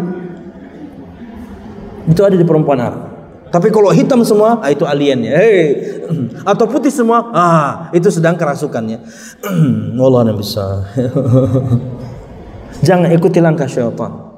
itu 2.10 2.22
ada 2.26 2.36
di 2.36 2.46
perempuan 2.48 2.82
Arab 2.82 3.04
Tapi 3.50 3.74
kalau 3.74 3.90
hitam 3.90 4.22
semua, 4.22 4.62
ah, 4.62 4.70
itu 4.70 4.86
aliennya. 4.86 5.34
Hey. 5.34 5.62
Atau 6.54 6.70
putih 6.70 6.94
semua, 6.94 7.34
ah 7.34 7.90
itu 7.98 8.06
sedang 8.14 8.38
kerasukannya. 8.38 9.02
Allah 9.98 10.38
bisa. 10.38 10.86
Jangan 12.86 13.10
ikuti 13.10 13.42
langkah 13.42 13.66
syaitan. 13.66 14.30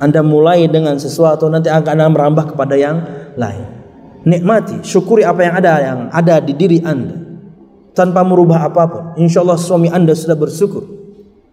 Anda 0.00 0.24
mulai 0.24 0.64
dengan 0.72 0.96
sesuatu 0.96 1.52
nanti 1.52 1.68
akan 1.68 2.08
merambah 2.08 2.56
kepada 2.56 2.80
yang 2.80 3.04
lain. 3.36 3.68
Nikmati, 4.24 4.80
syukuri 4.88 5.20
apa 5.20 5.40
yang 5.44 5.54
ada 5.60 5.72
yang 5.80 5.98
ada 6.08 6.40
di 6.40 6.56
diri 6.56 6.80
Anda 6.80 7.20
tanpa 7.92 8.24
merubah 8.24 8.64
apa 8.64 8.82
pun. 8.88 9.02
Insya 9.20 9.44
Allah 9.44 9.60
suami 9.60 9.92
Anda 9.92 10.16
sudah 10.16 10.36
bersyukur. 10.40 10.88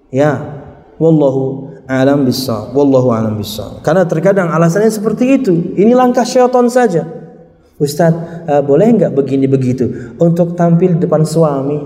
Ya, 0.07 0.56
wallahu 0.98 1.74
alam 1.88 2.28
bisa, 2.28 2.69
wallahu 2.76 3.15
alam 3.15 3.40
bisa. 3.40 3.80
Karena 3.82 4.03
terkadang 4.03 4.52
alasannya 4.52 4.91
seperti 4.91 5.40
itu. 5.40 5.53
Ini 5.80 5.95
langkah 5.95 6.28
syaitan 6.28 6.68
saja. 6.68 7.07
Ustaz, 7.78 8.11
uh, 8.49 8.61
boleh 8.65 8.90
nggak 8.98 9.14
begini 9.14 9.45
begitu 9.45 10.14
untuk 10.18 10.57
tampil 10.57 10.98
depan 10.98 11.22
suami? 11.24 11.78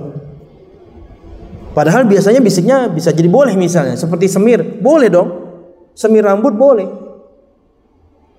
Padahal 1.71 2.03
biasanya 2.03 2.43
bisiknya 2.43 2.91
bisa 2.91 3.15
jadi 3.15 3.31
boleh 3.31 3.55
misalnya, 3.55 3.95
seperti 3.95 4.27
semir, 4.27 4.59
boleh 4.79 5.07
dong. 5.07 5.29
Semir 5.95 6.23
rambut 6.23 6.55
boleh. 6.55 6.87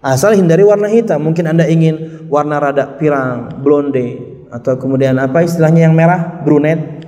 Asal 0.03 0.35
hindari 0.35 0.66
warna 0.66 0.90
hitam. 0.90 1.23
Mungkin 1.23 1.47
Anda 1.47 1.70
ingin 1.70 2.27
warna 2.27 2.59
rada 2.59 2.99
pirang, 2.99 3.62
blonde 3.62 4.19
atau 4.53 4.77
kemudian 4.77 5.16
apa 5.16 5.47
istilahnya 5.47 5.89
yang 5.89 5.94
merah, 5.94 6.43
brunet. 6.43 7.01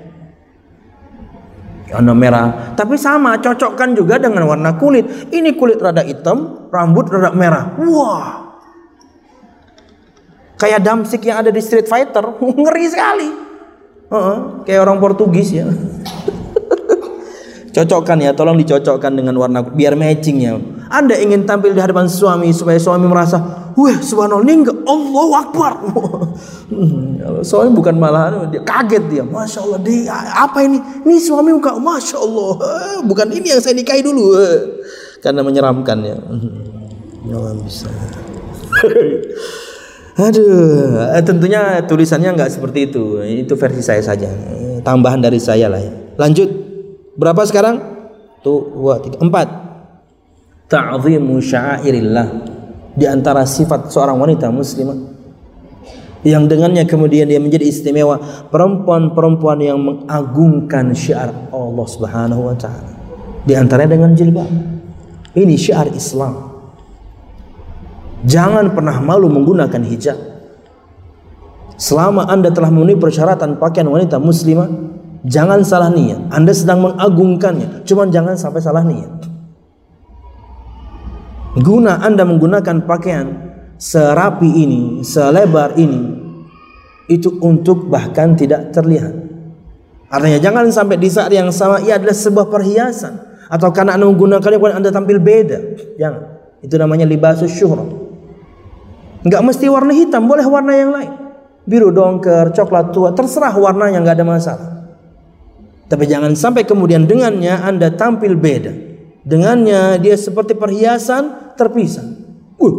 Warna 1.84 2.14
merah. 2.16 2.46
Tapi 2.72 2.96
sama, 2.96 3.36
cocokkan 3.36 3.92
juga 3.92 4.16
dengan 4.16 4.48
warna 4.48 4.74
kulit. 4.80 5.28
Ini 5.28 5.52
kulit 5.54 5.76
rada 5.82 6.00
hitam, 6.00 6.68
rambut 6.72 7.12
rada 7.12 7.30
merah. 7.36 7.76
Wah. 7.76 8.56
Kayak 10.56 10.80
damsik 10.80 11.26
yang 11.28 11.44
ada 11.44 11.52
di 11.52 11.60
Street 11.60 11.84
Fighter, 11.84 12.24
ngeri 12.64 12.86
sekali. 12.88 13.28
Uh 14.08 14.16
-uh, 14.16 14.36
kayak 14.64 14.80
orang 14.86 14.96
Portugis 15.02 15.52
ya. 15.52 15.66
Cocokkan 17.74 18.22
ya, 18.22 18.30
tolong 18.32 18.56
dicocokkan 18.56 19.12
dengan 19.12 19.34
warna 19.36 19.60
biar 19.60 19.98
matching 19.98 20.38
ya. 20.40 20.54
Anda 20.92 21.16
ingin 21.16 21.48
tampil 21.48 21.72
di 21.72 21.80
hadapan 21.80 22.08
suami 22.08 22.52
supaya 22.52 22.76
suami 22.76 23.08
merasa, 23.08 23.40
wah 23.72 23.96
subhanallah 23.98 24.44
ini 24.44 24.64
enggak 24.64 24.78
Allah 24.84 25.28
Akbar. 25.40 25.72
suami 27.48 27.68
bukan 27.72 27.96
malah 27.96 28.48
dia 28.52 28.60
kaget 28.60 29.04
dia, 29.08 29.24
masya 29.24 29.64
Allah 29.64 29.80
dia 29.80 30.12
apa 30.36 30.60
ini? 30.64 30.78
Ini 31.04 31.16
suami 31.20 31.56
muka, 31.56 31.76
masya 31.80 32.20
Allah, 32.20 32.52
bukan 33.08 33.32
ini 33.32 33.56
yang 33.56 33.60
saya 33.64 33.72
nikahi 33.72 34.04
dulu, 34.04 34.36
karena 35.24 35.40
menyeramkan 35.40 35.98
ya. 36.04 36.16
Jangan 37.24 37.56
bisa. 37.64 37.88
Aduh, 40.14 41.10
eh, 41.10 41.24
tentunya 41.26 41.82
tulisannya 41.82 42.38
nggak 42.38 42.52
seperti 42.52 42.92
itu. 42.92 43.18
Itu 43.24 43.58
versi 43.58 43.82
saya 43.82 43.98
saja. 43.98 44.30
Tambahan 44.84 45.18
dari 45.18 45.40
saya 45.42 45.66
lah 45.66 45.80
ya. 45.80 45.90
Lanjut. 46.20 46.46
Berapa 47.18 47.42
sekarang? 47.46 47.82
Tuh, 48.44 48.74
dua, 48.76 49.00
tiga, 49.02 49.18
empat. 49.18 49.63
Ta'zimu 50.68 51.38
syairillah. 51.40 52.28
Di 52.94 53.10
antara 53.10 53.42
sifat 53.42 53.90
seorang 53.90 54.14
wanita 54.22 54.54
muslimah 54.54 55.14
yang 56.24 56.48
dengannya 56.48 56.88
kemudian 56.88 57.28
dia 57.28 57.36
menjadi 57.36 57.68
istimewa 57.68 58.16
perempuan-perempuan 58.48 59.58
yang 59.60 59.76
mengagungkan 59.82 60.96
syiar 60.96 61.34
Allah 61.52 61.86
Subhanahu 61.90 62.48
wa 62.48 62.56
taala. 62.56 62.92
Di 63.44 63.52
antaranya 63.52 63.98
dengan 63.98 64.16
jilbab. 64.16 64.48
Ini 65.34 65.54
syiar 65.58 65.90
Islam. 65.92 66.54
Jangan 68.24 68.72
pernah 68.72 69.02
malu 69.04 69.28
menggunakan 69.28 69.82
hijab. 69.84 70.16
Selama 71.76 72.30
Anda 72.30 72.54
telah 72.54 72.70
memenuhi 72.70 72.96
persyaratan 72.96 73.58
pakaian 73.58 73.90
wanita 73.90 74.16
muslimah, 74.22 74.94
Jangan 75.24 75.64
salah 75.64 75.88
niat. 75.88 76.28
Anda 76.28 76.52
sedang 76.52 76.84
mengagungkannya, 76.84 77.88
cuman 77.88 78.12
jangan 78.12 78.36
sampai 78.36 78.60
salah 78.60 78.84
niat. 78.84 79.33
Guna 81.54 82.02
Anda 82.02 82.26
menggunakan 82.26 82.82
pakaian 82.82 83.26
serapi 83.78 84.50
ini, 84.58 84.82
selebar 85.06 85.78
ini, 85.78 86.02
itu 87.06 87.30
untuk 87.38 87.86
bahkan 87.86 88.34
tidak 88.34 88.74
terlihat. 88.74 89.14
Artinya 90.10 90.38
jangan 90.42 90.66
sampai 90.74 90.98
di 90.98 91.06
saat 91.06 91.30
yang 91.30 91.54
sama 91.54 91.78
ia 91.82 91.94
adalah 91.98 92.14
sebuah 92.14 92.50
perhiasan 92.50 93.14
atau 93.50 93.70
karena 93.70 93.94
Anda 93.94 94.10
menggunakannya 94.10 94.58
kemudian 94.58 94.78
Anda 94.82 94.90
tampil 94.90 95.18
beda. 95.22 95.58
Jangan. 95.94 96.22
Itu 96.64 96.74
namanya 96.74 97.06
libasus 97.06 97.54
syuhrah. 97.54 97.86
Enggak 99.22 99.42
mesti 99.44 99.68
warna 99.68 99.92
hitam, 99.94 100.26
boleh 100.26 100.46
warna 100.48 100.72
yang 100.74 100.90
lain. 100.90 101.12
Biru 101.64 101.94
dongker, 101.94 102.52
coklat 102.52 102.92
tua, 102.92 103.14
terserah 103.14 103.54
warnanya 103.56 104.02
enggak 104.02 104.20
ada 104.20 104.26
masalah. 104.26 104.68
Tapi 105.86 106.04
jangan 106.08 106.34
sampai 106.34 106.66
kemudian 106.66 107.06
dengannya 107.06 107.62
Anda 107.62 107.92
tampil 107.92 108.34
beda. 108.36 108.93
Dengannya 109.24 109.96
dia 110.04 110.20
seperti 110.20 110.52
perhiasan 110.52 111.56
terpisah. 111.56 112.04
Uh, 112.60 112.74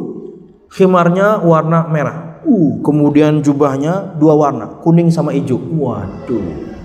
khimarnya 0.69 1.41
warna 1.41 1.89
merah. 1.89 2.45
Uh, 2.45 2.77
kemudian 2.85 3.41
jubahnya 3.41 4.13
dua 4.21 4.37
warna, 4.37 4.77
kuning 4.85 5.09
sama 5.09 5.33
hijau. 5.33 5.57
Waduh. 5.57 6.77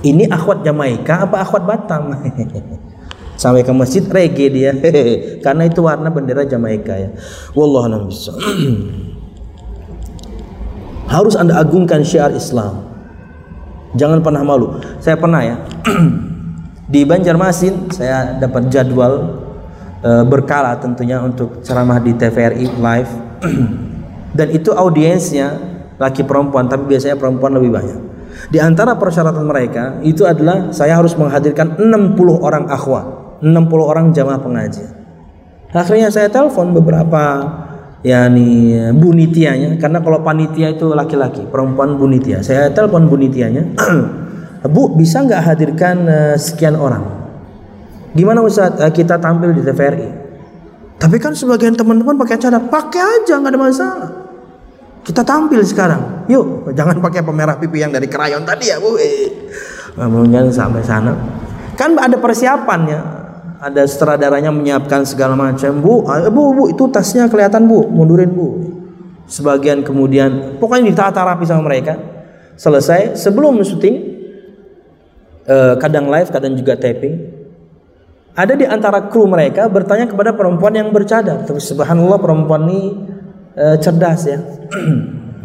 Ini 0.00 0.30
akhwat 0.30 0.62
Jamaika 0.62 1.26
apa 1.26 1.42
akhwat 1.42 1.66
Batam? 1.66 2.14
Sampai 3.40 3.66
ke 3.66 3.72
masjid 3.74 4.06
reggae 4.06 4.48
dia. 4.48 4.72
Karena 5.44 5.66
itu 5.66 5.82
warna 5.82 6.08
bendera 6.08 6.46
Jamaika 6.46 6.94
ya. 6.94 7.10
Wallahu 7.58 8.06
Harus 11.10 11.34
Anda 11.34 11.58
agungkan 11.58 12.06
syiar 12.06 12.30
Islam. 12.30 12.86
Jangan 13.98 14.22
pernah 14.22 14.46
malu. 14.46 14.78
Saya 15.02 15.18
pernah 15.18 15.42
ya 15.42 15.58
di 16.90 17.06
Banjarmasin 17.06 17.94
saya 17.94 18.34
dapat 18.34 18.66
jadwal 18.66 19.38
e, 20.02 20.10
berkala 20.26 20.74
tentunya 20.82 21.22
untuk 21.22 21.62
ceramah 21.62 22.02
di 22.02 22.18
TVRI 22.18 22.66
live 22.66 23.12
dan 24.38 24.48
itu 24.50 24.74
audiensnya 24.74 25.54
laki 26.02 26.26
perempuan 26.26 26.66
tapi 26.66 26.90
biasanya 26.90 27.14
perempuan 27.14 27.54
lebih 27.54 27.70
banyak. 27.70 28.00
Di 28.50 28.58
antara 28.58 28.98
persyaratan 28.98 29.46
mereka 29.46 30.02
itu 30.02 30.26
adalah 30.26 30.74
saya 30.74 30.98
harus 30.98 31.14
menghadirkan 31.14 31.78
60 31.78 32.18
orang 32.42 32.66
akhwat, 32.66 33.38
60 33.44 33.46
orang 33.78 34.10
jamaah 34.10 34.40
pengajian. 34.42 34.90
Akhirnya 35.70 36.10
saya 36.10 36.26
telepon 36.26 36.74
beberapa 36.74 37.22
yakni 38.00 38.80
bunitianya 38.96 39.76
karena 39.76 40.00
kalau 40.00 40.24
panitia 40.24 40.72
itu 40.72 40.88
laki-laki 40.96 41.44
perempuan 41.44 42.00
bunitia 42.00 42.40
saya 42.40 42.72
telepon 42.72 43.12
bunitianya 43.12 43.76
Bu 44.68 44.92
bisa 44.92 45.24
nggak 45.24 45.40
hadirkan 45.40 45.96
uh, 46.04 46.36
sekian 46.36 46.76
orang? 46.76 47.04
Gimana 48.12 48.44
Ustaz 48.44 48.76
uh, 48.76 48.92
kita 48.92 49.16
tampil 49.16 49.56
di 49.56 49.64
TVRI 49.64 50.20
tapi 51.00 51.16
kan 51.16 51.32
sebagian 51.32 51.72
teman-teman 51.72 52.12
pakai 52.20 52.36
cadar 52.36 52.60
pakai 52.68 53.00
aja 53.00 53.40
nggak 53.40 53.56
ada 53.56 53.60
masalah. 53.60 54.10
Kita 55.00 55.24
tampil 55.24 55.64
sekarang. 55.64 56.28
Yuk 56.28 56.76
jangan 56.76 57.00
pakai 57.00 57.24
pemerah 57.24 57.56
pipi 57.56 57.80
yang 57.80 57.88
dari 57.88 58.04
krayon 58.04 58.44
tadi 58.44 58.68
ya 58.68 58.76
Bu. 58.76 59.00
Eh, 59.00 59.32
jangan 59.96 60.52
sampai 60.52 60.84
sana. 60.84 61.16
Kan 61.80 61.96
ada 61.96 62.20
persiapannya. 62.20 63.16
Ada 63.64 63.88
sutradaranya 63.88 64.52
menyiapkan 64.52 65.08
segala 65.08 65.32
macam. 65.32 65.80
Bu 65.80 66.04
bu 66.04 66.42
bu 66.52 66.64
itu 66.68 66.84
tasnya 66.92 67.32
kelihatan 67.32 67.64
bu. 67.64 67.88
Mundurin 67.88 68.28
bu. 68.28 68.60
Sebagian 69.24 69.80
kemudian 69.80 70.60
pokoknya 70.60 70.92
ditata 70.92 71.24
rapi 71.24 71.48
sama 71.48 71.64
mereka. 71.64 71.96
Selesai 72.60 73.16
sebelum 73.16 73.56
syuting 73.64 74.09
eh, 75.46 75.74
kadang 75.78 76.08
live 76.08 76.28
kadang 76.28 76.52
juga 76.56 76.76
taping. 76.76 77.40
Ada 78.34 78.54
di 78.56 78.64
antara 78.64 79.10
kru 79.10 79.26
mereka 79.26 79.66
bertanya 79.68 80.08
kepada 80.08 80.32
perempuan 80.32 80.72
yang 80.72 80.88
bercadar. 80.94 81.44
Terus 81.44 81.66
subhanallah 81.68 82.18
perempuan 82.18 82.66
ini 82.68 82.82
eh, 83.56 83.76
cerdas 83.78 84.26
ya. 84.26 84.38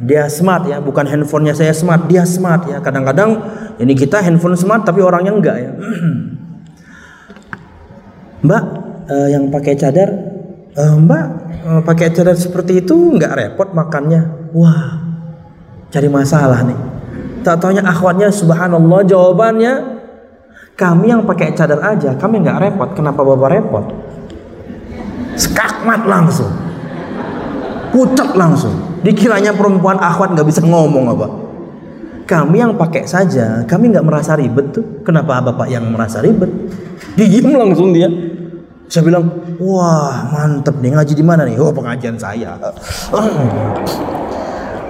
Dia 0.05 0.27
smart 0.30 0.67
ya 0.69 0.84
bukan 0.84 1.07
handphonenya 1.07 1.55
saya 1.55 1.72
smart 1.72 2.05
dia 2.05 2.27
smart 2.27 2.67
ya. 2.67 2.84
Kadang-kadang 2.84 3.41
ini 3.80 3.95
kita 3.95 4.22
handphone 4.22 4.53
smart 4.59 4.84
tapi 4.84 5.01
orangnya 5.01 5.34
enggak 5.34 5.57
ya. 5.57 5.72
Mbak 8.45 8.63
uh, 9.09 9.27
yang 9.34 9.49
pakai 9.49 9.73
cadar, 9.73 10.09
uh, 10.77 10.95
Mbak 11.01 11.26
uh, 11.65 11.81
pakai 11.81 12.13
cadar 12.13 12.38
seperti 12.38 12.85
itu 12.85 12.93
nggak 12.93 13.34
repot 13.34 13.73
makannya? 13.73 14.51
Wah, 14.53 15.01
cari 15.89 16.09
masalah 16.11 16.61
nih. 16.61 16.80
Tak 17.45 17.61
taunya 17.61 17.85
akhwatnya 17.85 18.34
subhanallah 18.34 19.05
jawabannya 19.05 19.73
kami 20.76 21.07
yang 21.07 21.23
pakai 21.23 21.55
cadar 21.55 21.80
aja, 21.80 22.17
kami 22.17 22.43
nggak 22.43 22.57
repot. 22.59 22.89
Kenapa 22.97 23.23
bapak 23.23 23.49
repot? 23.53 23.85
Skakmat 25.38 26.03
langsung, 26.03 26.51
pucat 27.95 28.35
langsung. 28.35 28.76
Dikiranya 29.05 29.53
perempuan 29.53 30.01
akhwat 30.01 30.34
nggak 30.34 30.47
bisa 30.49 30.65
ngomong 30.65 31.05
apa? 31.15 31.27
Kami 32.26 32.57
yang 32.57 32.73
pakai 32.73 33.05
saja, 33.05 33.61
kami 33.69 33.93
nggak 33.93 34.03
merasa 34.03 34.34
ribet 34.34 34.73
tuh. 34.73 35.05
Kenapa 35.05 35.39
bapak 35.45 35.69
yang 35.69 35.85
merasa 35.93 36.19
ribet? 36.26 36.49
Diem 37.13 37.53
langsung 37.53 37.93
dia. 37.93 38.09
Saya 38.89 39.05
bilang, 39.05 39.30
wah 39.61 40.34
mantep 40.34 40.81
nih 40.81 40.97
ngaji 40.97 41.13
di 41.13 41.26
mana 41.26 41.45
nih? 41.45 41.55
Oh 41.61 41.69
pengajian 41.69 42.17
saya. 42.17 42.57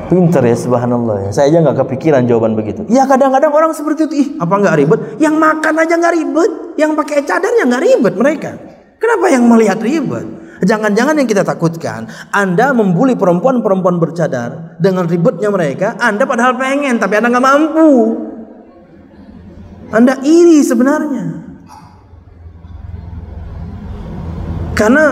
Pinter 0.06 0.44
ya 0.45 0.57
subhanallah 0.57 1.27
ya. 1.27 1.30
Saya 1.34 1.49
aja 1.49 1.65
nggak 1.65 1.77
kepikiran 1.86 2.30
jawaban 2.30 2.53
begitu. 2.53 2.86
Ya 2.88 3.10
kadang-kadang 3.10 3.49
orang 3.49 3.72
seperti 3.73 4.06
itu, 4.06 4.14
ih 4.15 4.27
apa 4.38 4.53
nggak 4.53 4.76
ribet? 4.77 4.99
Yang 5.18 5.36
makan 5.41 5.73
aja 5.82 5.94
nggak 5.98 6.14
ribet, 6.14 6.52
yang 6.77 6.91
pakai 6.94 7.26
cadar 7.26 7.52
ya 7.57 7.65
nggak 7.65 7.84
ribet 7.84 8.14
mereka. 8.14 8.52
Kenapa 9.02 9.26
yang 9.34 9.44
melihat 9.49 9.82
ribet? 9.82 10.27
Jangan-jangan 10.64 11.19
yang 11.19 11.27
kita 11.27 11.44
takutkan, 11.44 12.07
Anda 12.32 12.72
membuli 12.72 13.19
perempuan-perempuan 13.19 13.99
bercadar 13.99 14.80
dengan 14.80 15.03
ribetnya 15.06 15.52
mereka, 15.52 15.99
Anda 15.99 16.23
padahal 16.23 16.56
pengen 16.56 16.95
tapi 16.95 17.19
Anda 17.19 17.30
nggak 17.36 17.45
mampu. 17.45 17.90
Anda 19.91 20.18
iri 20.23 20.64
sebenarnya. 20.64 21.26
Karena 24.76 25.07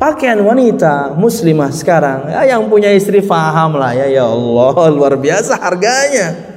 pakaian 0.00 0.40
wanita 0.40 1.12
muslimah 1.12 1.68
sekarang 1.76 2.32
ya 2.32 2.56
yang 2.56 2.64
punya 2.72 2.88
istri 2.96 3.20
faham 3.20 3.76
lah 3.76 3.92
ya 3.92 4.08
ya 4.08 4.24
Allah 4.24 4.74
luar 4.96 5.20
biasa 5.20 5.60
harganya. 5.60 6.48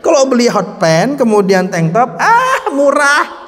Kalau 0.00 0.28
beli 0.28 0.48
hot 0.48 0.80
pants 0.80 1.20
kemudian 1.20 1.68
tank 1.68 1.92
top 1.92 2.16
ah 2.16 2.72
murah. 2.72 3.44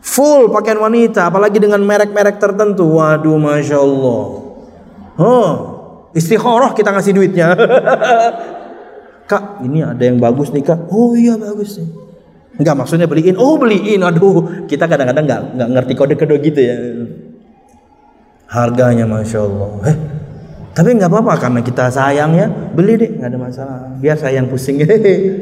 Full 0.00 0.48
pakaian 0.48 0.80
wanita 0.80 1.28
apalagi 1.28 1.60
dengan 1.60 1.82
merek-merek 1.84 2.40
tertentu. 2.40 2.96
Waduh 2.96 3.36
masya 3.36 3.76
Allah. 3.84 4.24
Oh 5.16 5.52
istikharah 6.16 6.72
kita 6.72 6.92
ngasih 6.96 7.12
duitnya. 7.12 7.52
Kak 9.30 9.60
ini 9.66 9.82
ada 9.82 9.98
yang 9.98 10.22
bagus 10.22 10.54
nih 10.54 10.62
kak. 10.62 10.86
Oh 10.86 11.18
iya 11.18 11.34
bagus 11.34 11.82
nih. 11.82 11.90
Enggak 12.62 12.78
maksudnya 12.78 13.10
beliin. 13.10 13.34
Oh 13.34 13.58
beliin. 13.58 13.98
Aduh 14.06 14.70
kita 14.70 14.86
kadang-kadang 14.86 15.26
nggak 15.26 15.42
nggak 15.58 15.68
ngerti 15.74 15.92
kode-kode 15.98 16.36
gitu 16.46 16.60
ya 16.62 16.76
harganya 18.50 19.06
masya 19.06 19.42
Allah. 19.42 19.70
Eh, 19.90 19.96
tapi 20.76 20.92
nggak 20.92 21.10
apa-apa 21.10 21.32
karena 21.40 21.60
kita 21.62 21.88
sayang 21.88 22.36
ya. 22.36 22.46
Beli 22.48 22.94
deh 23.00 23.10
nggak 23.16 23.28
ada 23.32 23.38
masalah. 23.38 23.80
Biar 23.98 24.16
sayang 24.18 24.46
pusing. 24.50 24.82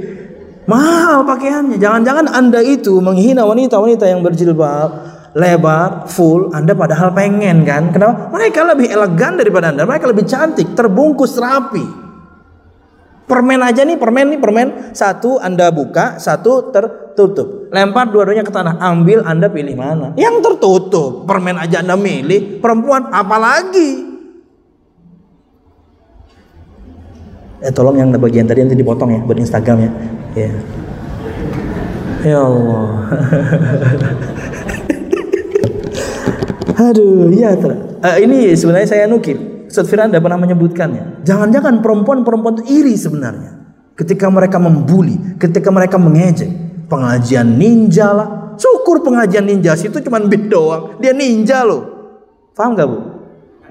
Mahal 0.71 1.29
pakaiannya. 1.29 1.77
Jangan-jangan 1.77 2.27
anda 2.33 2.61
itu 2.65 2.97
menghina 3.03 3.45
wanita-wanita 3.45 4.09
yang 4.09 4.25
berjilbab 4.25 5.13
lebar 5.35 6.07
full 6.07 6.55
anda 6.55 6.73
padahal 6.73 7.11
pengen 7.13 7.67
kan? 7.67 7.91
Kenapa? 7.91 8.31
Mereka 8.33 8.61
lebih 8.73 8.89
elegan 8.89 9.37
daripada 9.37 9.75
anda. 9.75 9.85
Mereka 9.85 10.09
lebih 10.09 10.25
cantik 10.25 10.73
terbungkus 10.73 11.37
rapi. 11.37 12.05
Permen 13.25 13.61
aja 13.65 13.89
nih, 13.89 13.97
permen 13.97 14.37
nih, 14.37 14.41
permen. 14.41 14.69
Satu 14.93 15.41
Anda 15.41 15.73
buka, 15.73 16.21
satu 16.21 16.69
tertutup. 16.69 17.64
Lempar 17.75 18.07
dua-duanya 18.07 18.47
ke 18.47 18.55
tanah, 18.55 18.79
ambil 18.79 19.27
Anda 19.27 19.51
pilih 19.51 19.75
mana? 19.75 20.15
Yang 20.15 20.47
tertutup. 20.47 21.27
Permen 21.27 21.59
aja 21.59 21.83
Anda 21.83 21.99
milih, 21.99 22.63
perempuan 22.63 23.11
apalagi? 23.11 24.15
Eh 27.59 27.75
tolong 27.75 27.99
yang 27.99 28.15
bagian 28.15 28.47
tadi 28.47 28.63
nanti 28.63 28.79
dipotong 28.79 29.11
ya 29.11 29.21
buat 29.27 29.43
Instagram 29.43 29.77
ya. 29.83 29.91
Ya. 30.39 30.55
Ya 32.23 32.39
Allah. 32.47 32.87
Aduh, 36.95 37.35
ya. 37.35 37.59
Uh, 37.59 38.17
ini 38.23 38.55
sebenarnya 38.55 38.87
saya 38.87 39.11
nukil. 39.11 39.67
Ustaz 39.67 39.91
Firanda 39.91 40.23
pernah 40.23 40.39
menyebutkannya. 40.39 41.27
Jangan-jangan 41.27 41.83
perempuan-perempuan 41.83 42.63
itu 42.63 42.71
iri 42.71 42.95
sebenarnya. 42.95 43.67
Ketika 43.99 44.31
mereka 44.31 44.63
membuli, 44.63 45.19
ketika 45.43 45.75
mereka 45.75 45.99
mengejek. 45.99 46.64
Pengajian 46.87 47.59
ninja 47.59 48.13
lah. 48.13 48.29
Syukur 48.55 49.03
pengajian 49.03 49.45
ninja 49.45 49.75
itu 49.75 49.99
cuma 49.99 50.23
beat 50.23 50.47
doang. 50.47 50.99
Dia 51.03 51.11
ninja 51.11 51.67
loh. 51.67 51.83
Paham 52.55 52.79
gak 52.79 52.87
bu? 52.87 52.99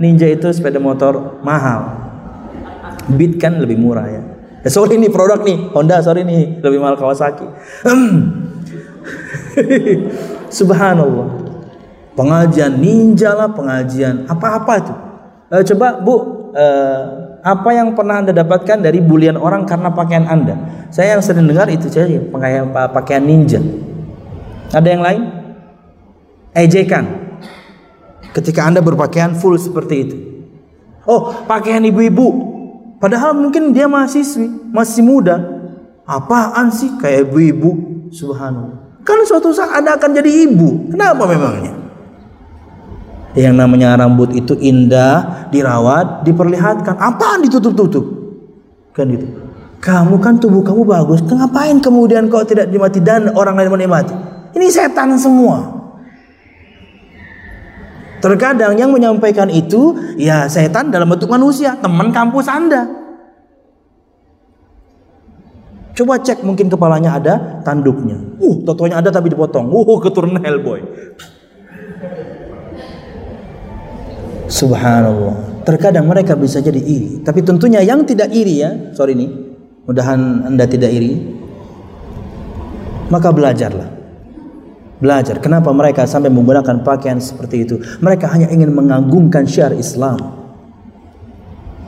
Ninja 0.02 0.28
itu 0.28 0.50
sepeda 0.52 0.82
motor 0.82 1.40
mahal. 1.46 2.04
Beat 3.14 3.40
kan 3.40 3.60
lebih 3.62 3.80
murah 3.80 4.08
ya. 4.08 4.22
Eh, 4.64 4.72
sorry 4.72 4.96
nih 4.96 5.12
produk 5.12 5.44
nih 5.44 5.76
Honda 5.76 6.00
sorry 6.00 6.24
nih 6.24 6.64
lebih 6.64 6.80
mahal 6.80 6.96
Kawasaki. 6.96 7.44
Subhanallah. 10.58 11.44
Pengajian 12.14 12.78
ninja 12.78 13.34
lah, 13.34 13.50
pengajian 13.52 14.30
apa-apa 14.30 14.74
itu 14.78 14.94
Uh, 15.54 15.62
coba 15.62 16.02
Bu, 16.02 16.16
uh, 16.58 17.23
apa 17.44 17.70
yang 17.76 17.92
pernah 17.92 18.24
Anda 18.24 18.32
dapatkan 18.32 18.80
dari 18.80 19.04
bulian 19.04 19.36
orang 19.36 19.68
karena 19.68 19.92
pakaian 19.92 20.24
Anda? 20.32 20.88
Saya 20.96 21.20
yang 21.20 21.22
sering 21.22 21.44
dengar 21.44 21.68
itu 21.68 21.92
saja, 21.92 22.24
pakaian 22.32 22.72
pakaian 22.72 23.20
ninja. 23.20 23.60
Ada 24.72 24.88
yang 24.88 25.04
lain? 25.04 25.22
Ejekan. 26.56 27.06
Ketika 28.32 28.64
Anda 28.64 28.80
berpakaian 28.80 29.36
full 29.36 29.60
seperti 29.60 29.96
itu. 30.08 30.16
Oh, 31.04 31.36
pakaian 31.44 31.84
ibu-ibu. 31.84 32.56
Padahal 33.04 33.36
mungkin 33.36 33.76
dia 33.76 33.92
mahasiswi, 33.92 34.72
masih 34.72 35.04
muda. 35.04 35.36
Apaan 36.08 36.72
sih 36.72 36.96
kayak 36.96 37.28
ibu-ibu? 37.28 37.72
Subhanallah. 38.16 39.04
Kan 39.04 39.20
suatu 39.28 39.52
saat 39.52 39.84
Anda 39.84 40.00
akan 40.00 40.16
jadi 40.16 40.48
ibu. 40.48 40.96
Kenapa 40.96 41.28
memangnya? 41.28 41.83
Yang 43.34 43.56
namanya 43.58 43.98
rambut 43.98 44.30
itu 44.38 44.54
indah, 44.54 45.50
dirawat, 45.50 46.22
diperlihatkan. 46.22 46.94
Apaan 47.02 47.42
ditutup-tutup? 47.42 48.06
Kan 48.94 49.10
gitu. 49.10 49.26
Kamu 49.84 50.22
kan 50.22 50.38
tubuh 50.38 50.64
kamu 50.64 50.86
bagus. 50.86 51.20
Kenapa 51.26 51.68
kemudian 51.68 52.30
kau 52.30 52.46
tidak 52.46 52.70
dimati 52.70 53.02
dan 53.04 53.34
orang 53.34 53.58
lain 53.58 53.74
menikmati? 53.74 54.16
Ini 54.54 54.70
setan 54.70 55.18
semua. 55.18 55.84
Terkadang 58.24 58.80
yang 58.80 58.94
menyampaikan 58.94 59.52
itu 59.52 60.00
ya 60.16 60.48
setan 60.48 60.88
dalam 60.94 61.12
bentuk 61.12 61.28
manusia, 61.28 61.76
teman 61.76 62.16
kampus 62.16 62.48
Anda. 62.48 62.88
Coba 65.94 66.18
cek 66.24 66.42
mungkin 66.42 66.72
kepalanya 66.72 67.20
ada 67.20 67.34
tanduknya. 67.62 68.18
Uh, 68.40 68.64
totonya 68.66 69.04
ada 69.04 69.12
tapi 69.12 69.30
dipotong. 69.30 69.68
Uh, 69.70 70.00
keturunan 70.00 70.40
Hellboy. 70.40 70.82
Subhanallah. 74.54 75.66
Terkadang 75.66 76.06
mereka 76.06 76.38
bisa 76.38 76.62
jadi 76.62 76.78
iri, 76.78 77.26
tapi 77.26 77.42
tentunya 77.42 77.82
yang 77.82 78.06
tidak 78.06 78.30
iri 78.30 78.62
ya, 78.62 78.94
sorry 78.94 79.18
nih, 79.18 79.32
mudahan 79.90 80.46
anda 80.46 80.70
tidak 80.70 80.94
iri, 80.94 81.18
maka 83.10 83.34
belajarlah. 83.34 83.90
Belajar. 85.02 85.42
Kenapa 85.44 85.74
mereka 85.74 86.08
sampai 86.08 86.32
menggunakan 86.32 86.86
pakaian 86.86 87.20
seperti 87.20 87.66
itu? 87.66 87.76
Mereka 88.00 88.30
hanya 88.30 88.48
ingin 88.54 88.72
mengagungkan 88.72 89.44
syiar 89.44 89.74
Islam. 89.76 90.16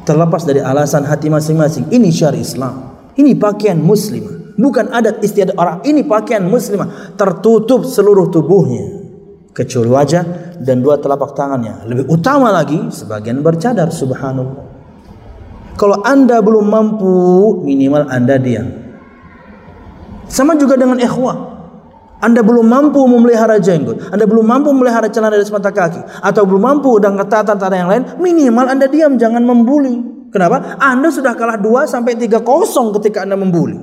Terlepas 0.04 0.44
dari 0.44 0.60
alasan 0.60 1.06
hati 1.08 1.32
masing-masing, 1.32 1.94
ini 1.96 2.12
syiar 2.12 2.36
Islam. 2.36 2.98
Ini 3.16 3.40
pakaian 3.40 3.80
muslimah. 3.80 4.58
Bukan 4.60 4.92
adat 4.92 5.24
istiadat 5.24 5.56
orang. 5.56 5.80
Ini 5.88 6.04
pakaian 6.04 6.44
muslimah. 6.44 7.16
Tertutup 7.16 7.88
seluruh 7.88 8.28
tubuhnya 8.28 8.95
kecuali 9.56 9.88
wajah 9.88 10.24
dan 10.60 10.84
dua 10.84 11.00
telapak 11.00 11.32
tangannya. 11.32 11.88
Lebih 11.88 12.12
utama 12.12 12.52
lagi 12.52 12.92
sebagian 12.92 13.40
bercadar 13.40 13.88
subhanallah. 13.88 14.68
Kalau 15.80 16.04
Anda 16.04 16.44
belum 16.44 16.68
mampu, 16.68 17.16
minimal 17.64 18.12
Anda 18.12 18.36
diam. 18.36 18.68
Sama 20.28 20.60
juga 20.60 20.76
dengan 20.76 21.00
ikhwah. 21.00 21.56
Anda 22.20 22.42
belum 22.42 22.66
mampu 22.66 23.04
memelihara 23.06 23.60
jenggot, 23.60 24.10
Anda 24.10 24.24
belum 24.24 24.48
mampu 24.48 24.72
memelihara 24.72 25.12
celana 25.12 25.36
dari 25.36 25.46
semata 25.46 25.70
kaki, 25.70 26.24
atau 26.24 26.48
belum 26.48 26.64
mampu 26.64 26.96
dan 26.98 27.20
ketatan 27.20 27.60
tata 27.60 27.76
yang 27.76 27.92
lain, 27.92 28.04
minimal 28.18 28.66
Anda 28.72 28.88
diam, 28.88 29.20
jangan 29.20 29.44
membuli. 29.44 30.00
Kenapa? 30.32 30.80
Anda 30.80 31.12
sudah 31.12 31.36
kalah 31.36 31.60
2 31.60 31.86
sampai 31.86 32.16
3 32.18 32.40
kosong 32.42 32.96
ketika 32.98 33.28
Anda 33.28 33.36
membuli. 33.36 33.78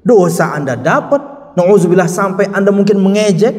Dosa 0.00 0.56
Anda 0.56 0.78
dapat, 0.78 1.52
nauzubillah 1.58 2.08
sampai 2.08 2.48
Anda 2.54 2.70
mungkin 2.70 3.02
mengejek, 3.02 3.54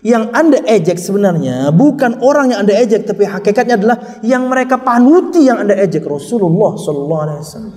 yang 0.00 0.32
Anda 0.32 0.64
ejek 0.64 0.96
sebenarnya 0.96 1.68
bukan 1.76 2.24
orang 2.24 2.56
yang 2.56 2.64
Anda 2.64 2.74
ejek 2.80 3.04
tapi 3.04 3.28
hakikatnya 3.28 3.76
adalah 3.76 3.96
yang 4.24 4.48
mereka 4.48 4.80
panuti 4.80 5.44
yang 5.44 5.60
Anda 5.60 5.76
ejek 5.76 6.08
Rasulullah 6.08 6.72
sallallahu 6.80 7.22
alaihi 7.28 7.40
wasallam. 7.44 7.74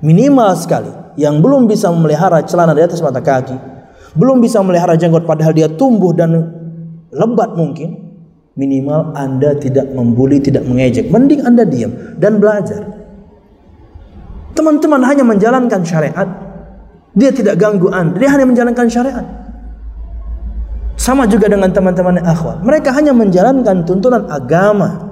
Minimal 0.00 0.50
sekali 0.56 0.92
yang 1.20 1.44
belum 1.44 1.68
bisa 1.68 1.92
memelihara 1.92 2.40
celana 2.48 2.72
di 2.72 2.80
atas 2.80 3.04
mata 3.04 3.20
kaki, 3.20 3.52
belum 4.16 4.40
bisa 4.40 4.64
memelihara 4.64 4.96
jenggot 4.96 5.28
padahal 5.28 5.52
dia 5.52 5.68
tumbuh 5.68 6.16
dan 6.16 6.32
lebat 7.12 7.52
mungkin, 7.52 8.08
minimal 8.56 9.12
Anda 9.12 9.52
tidak 9.60 9.92
membuli, 9.92 10.40
tidak 10.40 10.64
mengejek. 10.64 11.12
Mending 11.12 11.44
Anda 11.44 11.68
diam 11.68 11.92
dan 12.16 12.40
belajar. 12.40 12.88
Teman-teman 14.56 15.04
hanya 15.04 15.28
menjalankan 15.28 15.84
syariat. 15.84 16.28
Dia 17.12 17.30
tidak 17.36 17.60
ganggu 17.60 17.92
Anda, 17.92 18.16
dia 18.16 18.32
hanya 18.32 18.48
menjalankan 18.48 18.88
syariat. 18.88 19.49
Sama 21.00 21.24
juga 21.24 21.48
dengan 21.48 21.72
teman-teman 21.72 22.20
akhwat. 22.20 22.60
Mereka 22.60 22.92
hanya 22.92 23.16
menjalankan 23.16 23.88
tuntunan 23.88 24.28
agama 24.28 25.08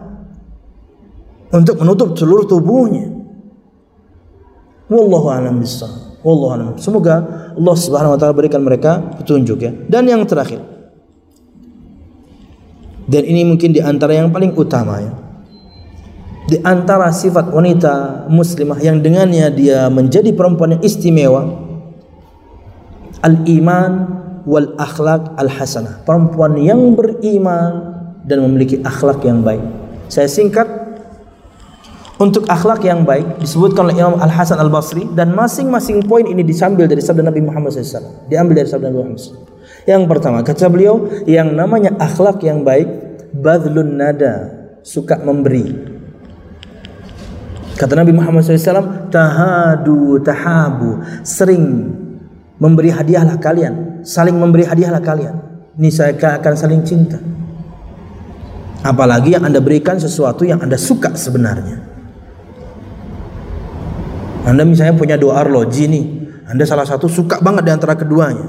untuk 1.48 1.81
menutup 1.81 2.12
seluruh 2.12 2.44
tubuhnya. 2.44 3.09
Wallahu 4.93 5.32
a'lam 5.32 5.65
bishawab. 5.65 6.20
Wallahu 6.20 6.52
a'lam. 6.52 6.69
Semoga 6.77 7.15
Allah 7.56 7.77
Subhanahu 7.81 8.12
wa 8.12 8.19
taala 8.20 8.36
berikan 8.36 8.60
mereka 8.60 9.01
petunjuk 9.16 9.65
ya. 9.65 9.73
Dan 9.89 10.05
yang 10.05 10.28
terakhir. 10.28 10.60
Dan 13.09 13.24
ini 13.24 13.48
mungkin 13.48 13.73
di 13.73 13.81
antara 13.81 14.12
yang 14.12 14.28
paling 14.28 14.52
utama 14.60 15.01
ya. 15.01 15.12
Di 16.52 16.60
antara 16.69 17.09
sifat 17.16 17.48
wanita 17.48 18.28
muslimah 18.28 18.77
yang 18.85 19.01
dengannya 19.01 19.48
dia 19.56 19.89
menjadi 19.89 20.36
perempuan 20.36 20.77
yang 20.77 20.85
istimewa 20.85 21.48
al-iman 23.24 24.19
wal 24.48 24.72
akhlak 24.80 25.36
al-hasanah. 25.36 26.00
Perempuan 26.08 26.56
yang 26.56 26.96
beriman 26.96 28.00
dan 28.24 28.40
memiliki 28.40 28.80
akhlak 28.80 29.20
yang 29.28 29.44
baik. 29.44 29.60
Saya 30.08 30.24
singkat 30.24 30.64
untuk 32.18 32.48
akhlak 32.48 32.82
yang 32.82 33.04
baik 33.04 33.38
disebutkan 33.38 33.92
oleh 33.92 34.00
Imam 34.00 34.16
Al 34.18 34.32
Hasan 34.32 34.58
Al 34.58 34.72
Basri 34.72 35.06
dan 35.12 35.36
masing-masing 35.36 36.02
poin 36.08 36.26
ini 36.26 36.42
diambil 36.42 36.88
dari 36.88 37.04
sabda 37.04 37.28
Nabi 37.28 37.44
Muhammad 37.44 37.76
SAW. 37.76 38.26
Diambil 38.26 38.64
dari 38.64 38.68
sabda 38.72 38.88
Nabi 38.90 38.98
Muhammad 39.04 39.20
SAW. 39.20 39.44
Yang 39.86 40.02
pertama 40.10 40.42
kata 40.42 40.66
beliau 40.66 41.06
yang 41.28 41.54
namanya 41.54 41.94
akhlak 42.00 42.42
yang 42.42 42.66
baik 42.66 42.88
badlun 43.30 44.00
nada 44.00 44.50
suka 44.82 45.20
memberi. 45.22 45.96
Kata 47.78 47.94
Nabi 47.94 48.10
Muhammad 48.10 48.42
SAW 48.42 49.06
tahadu 49.14 50.18
tahabu 50.26 50.98
sering 51.22 51.94
memberi 52.59 52.90
hadiahlah 52.90 53.39
kalian 53.39 53.89
saling 54.02 54.35
memberi 54.35 54.66
hadiahlah 54.66 55.02
kalian. 55.02 55.35
Ini 55.78 55.90
saya 55.94 56.14
akan 56.14 56.55
saling 56.59 56.82
cinta. 56.82 57.18
Apalagi 58.82 59.35
yang 59.35 59.47
anda 59.47 59.62
berikan 59.62 59.98
sesuatu 59.98 60.43
yang 60.43 60.62
anda 60.62 60.78
suka 60.78 61.14
sebenarnya. 61.14 61.78
Anda 64.48 64.64
misalnya 64.64 64.97
punya 64.97 65.20
dua 65.20 65.44
arloji 65.44 65.93
nih, 65.93 66.05
Anda 66.48 66.64
salah 66.64 66.89
satu 66.89 67.05
suka 67.05 67.36
banget 67.44 67.68
di 67.68 67.72
antara 67.74 67.93
keduanya. 67.93 68.48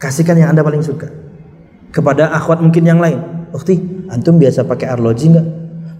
Kasihkan 0.00 0.40
yang 0.40 0.56
Anda 0.56 0.64
paling 0.64 0.80
suka. 0.80 1.04
Kepada 1.92 2.32
akhwat 2.32 2.64
mungkin 2.64 2.88
yang 2.88 2.96
lain. 2.96 3.20
Ukti, 3.52 4.08
antum 4.08 4.40
biasa 4.40 4.64
pakai 4.64 4.88
arloji 4.88 5.28
enggak? 5.28 5.46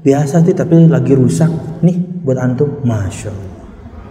Biasa 0.01 0.41
sih 0.41 0.57
tapi 0.57 0.89
lagi 0.89 1.13
rusak. 1.13 1.53
Nih 1.85 2.25
buat 2.25 2.41
antum. 2.41 2.81
Masya 2.89 3.29
Allah. 3.29 3.52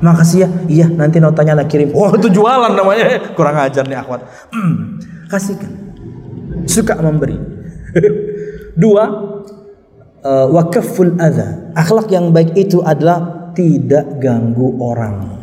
Makasih 0.01 0.37
ya. 0.43 0.49
Iya, 0.65 0.87
nanti 0.89 1.21
notanya 1.21 1.61
nak 1.61 1.69
kirim. 1.69 1.93
Oh, 1.93 2.09
itu 2.17 2.27
jualan 2.33 2.73
namanya. 2.73 3.33
Kurang 3.37 3.55
ajar 3.61 3.85
nih 3.85 4.01
akhwat. 4.01 4.25
Hmm, 4.49 4.97
kasihkan. 5.29 5.71
Suka 6.65 6.97
memberi. 6.97 7.37
Dua, 8.81 9.05
uh, 10.25 10.47
wakaful. 10.49 11.15
Akhlak 11.77 12.09
yang 12.09 12.33
baik 12.33 12.57
itu 12.57 12.81
adalah 12.81 13.53
tidak 13.53 14.17
ganggu 14.17 14.73
orang 14.81 15.41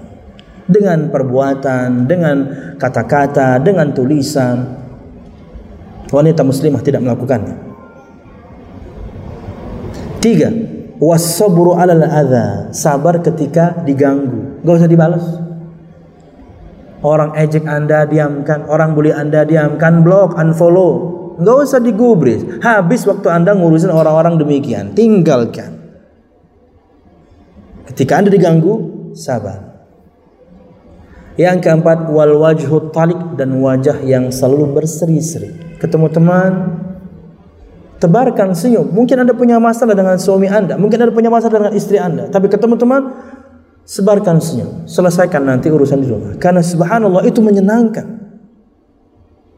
dengan 0.68 1.08
perbuatan, 1.08 2.04
dengan 2.04 2.36
kata-kata, 2.76 3.62
dengan 3.62 3.94
tulisan. 3.94 4.76
Wanita 6.08 6.42
muslimah 6.42 6.82
tidak 6.82 7.04
melakukannya. 7.04 7.56
Tiga, 10.18 10.50
wasabru 10.98 11.78
alal 11.78 12.04
adha, 12.04 12.70
sabar 12.74 13.22
ketika 13.22 13.74
diganggu. 13.82 14.62
Gak 14.62 14.84
usah 14.84 14.90
dibalas. 14.90 15.24
Orang 16.98 17.38
ejek 17.38 17.62
anda 17.62 18.02
diamkan, 18.10 18.66
orang 18.66 18.98
bully 18.98 19.14
anda 19.14 19.46
diamkan, 19.46 20.02
blok, 20.02 20.34
unfollow. 20.34 21.16
Gak 21.38 21.56
usah 21.62 21.78
digubris. 21.78 22.42
Habis 22.58 23.06
waktu 23.06 23.30
anda 23.30 23.54
ngurusin 23.54 23.94
orang-orang 23.94 24.34
demikian, 24.42 24.92
tinggalkan. 24.98 25.78
Ketika 27.88 28.20
Anda 28.20 28.30
diganggu, 28.30 28.74
sabar. 29.16 29.80
Yang 31.34 31.66
keempat, 31.66 32.10
wal 32.10 32.34
wajhu 32.38 32.90
talik 32.94 33.38
dan 33.38 33.58
wajah 33.58 34.02
yang 34.02 34.30
selalu 34.30 34.74
berseri-seri. 34.74 35.78
Ketemu 35.78 36.06
teman, 36.10 36.52
tebarkan 37.98 38.54
senyum. 38.54 38.88
Mungkin 38.90 39.26
Anda 39.26 39.34
punya 39.34 39.58
masalah 39.58 39.94
dengan 39.94 40.16
suami 40.18 40.46
Anda, 40.46 40.78
mungkin 40.78 40.98
Anda 41.02 41.12
punya 41.14 41.30
masalah 41.30 41.66
dengan 41.66 41.74
istri 41.74 41.98
Anda, 41.98 42.30
tapi 42.30 42.46
ketemu 42.46 42.78
teman, 42.78 43.02
sebarkan 43.84 44.38
senyum. 44.38 44.86
Selesaikan 44.86 45.42
nanti 45.44 45.68
urusan 45.68 45.98
di 46.02 46.08
rumah. 46.08 46.32
Karena 46.38 46.62
subhanallah 46.62 47.26
itu 47.26 47.42
menyenangkan. 47.42 48.18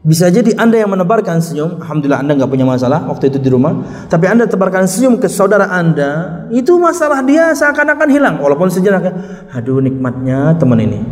Bisa 0.01 0.33
jadi 0.33 0.57
Anda 0.57 0.81
yang 0.81 0.89
menebarkan 0.89 1.37
senyum, 1.45 1.77
alhamdulillah 1.77 2.25
Anda 2.25 2.33
nggak 2.33 2.49
punya 2.49 2.65
masalah 2.65 3.05
waktu 3.05 3.29
itu 3.29 3.37
di 3.37 3.53
rumah, 3.53 3.85
tapi 4.09 4.25
Anda 4.25 4.49
tebarkan 4.49 4.89
senyum 4.89 5.21
ke 5.21 5.29
saudara 5.29 5.69
Anda, 5.69 6.41
itu 6.49 6.73
masalah 6.81 7.21
dia 7.21 7.53
seakan-akan 7.53 8.09
hilang 8.09 8.35
walaupun 8.41 8.73
sejenak. 8.73 9.13
Aduh 9.53 9.77
nikmatnya 9.77 10.57
teman 10.57 10.81
ini. 10.81 11.05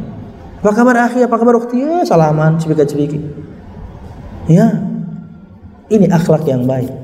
Apa 0.66 0.74
kabar 0.74 1.06
akhi? 1.06 1.24
Apa 1.24 1.38
kabar 1.40 1.56
ukhti? 1.56 1.80
Ya, 1.80 2.02
salaman, 2.04 2.60
cipika-cipiki. 2.60 3.22
Ya. 4.50 4.82
Ini 5.88 6.12
akhlak 6.12 6.44
yang 6.50 6.68
baik. 6.68 6.99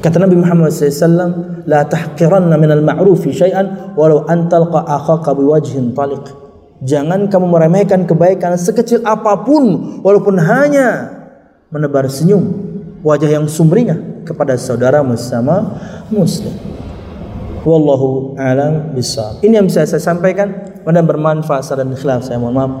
Kata 0.00 0.16
Nabi 0.20 0.36
Muhammad 0.38 0.70
SAW, 0.70 1.64
La 1.66 1.82
tahqiranna 1.82 2.54
minal 2.60 2.84
ma'rufi 2.84 3.34
syai'an 3.34 3.96
walau 3.98 4.22
antalqa 4.28 4.86
akhaka 4.86 5.34
biwajhin 5.34 5.96
taliq. 5.96 6.22
Jangan 6.84 7.32
kamu 7.32 7.46
meremehkan 7.48 8.04
kebaikan 8.04 8.52
sekecil 8.54 9.00
apa 9.02 9.42
pun 9.42 9.98
walaupun 10.04 10.36
hanya 10.36 11.08
menebar 11.72 12.04
senyum 12.06 12.52
wajah 13.00 13.40
yang 13.40 13.48
sumringah 13.48 14.22
kepada 14.28 14.54
saudara 14.60 15.00
bersama 15.00 15.80
muslim. 16.12 16.52
Wallahu 17.66 18.38
alam 18.38 18.94
bisa. 18.94 19.42
Ini 19.42 19.58
yang 19.58 19.66
bisa 19.66 19.82
saya 19.82 19.98
sampaikan. 19.98 20.78
Mudah 20.86 21.02
bermanfaat 21.02 21.66
dan 21.74 21.90
ikhlas. 21.90 22.30
Saya 22.30 22.38
mohon 22.38 22.54
maaf. 22.54 22.72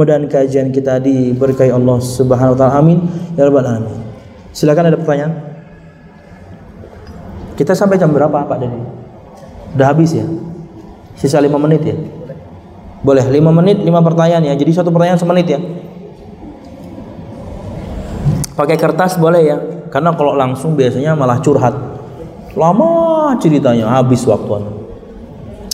Mudah 0.00 0.16
kajian 0.24 0.72
kita 0.72 0.96
diberkahi 0.96 1.68
Allah 1.68 2.00
Subhanahu 2.00 2.56
wa 2.56 2.58
taala. 2.58 2.80
Amin. 2.80 3.04
Ya 3.36 3.44
rabbal 3.44 3.68
alamin. 3.68 4.00
Silakan 4.56 4.88
ada 4.88 4.96
pertanyaan. 4.96 5.49
Kita 7.60 7.76
sampai 7.76 8.00
jam 8.00 8.08
berapa 8.08 8.32
Pak 8.48 8.56
Dedi? 8.56 8.80
Udah 9.76 9.92
habis 9.92 10.16
ya? 10.16 10.24
Sisa 11.12 11.36
5 11.36 11.52
menit 11.60 11.84
ya? 11.84 11.92
Boleh 13.04 13.20
5 13.20 13.36
menit 13.52 13.84
5 13.84 14.00
pertanyaan 14.00 14.48
ya. 14.48 14.56
Jadi 14.56 14.72
satu 14.72 14.88
pertanyaan 14.88 15.20
semenit 15.20 15.44
ya. 15.44 15.60
Pakai 18.56 18.80
kertas 18.80 19.20
boleh 19.20 19.44
ya. 19.44 19.60
Karena 19.92 20.16
kalau 20.16 20.32
langsung 20.32 20.72
biasanya 20.72 21.12
malah 21.12 21.36
curhat. 21.44 21.76
Lama 22.56 23.36
ceritanya 23.36 23.92
habis 23.92 24.24
waktu. 24.24 24.64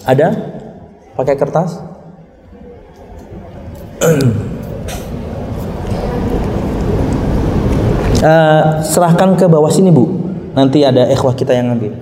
Ada? 0.02 0.34
Pakai 1.14 1.38
kertas? 1.38 1.78
uh, 8.26 8.82
serahkan 8.90 9.38
ke 9.38 9.46
bawah 9.46 9.70
sini 9.70 9.94
bu. 9.94 10.15
Nanti 10.56 10.80
ada 10.80 11.04
ikhwah 11.12 11.36
kita 11.36 11.52
yang 11.52 11.68
ngambil. 11.68 11.92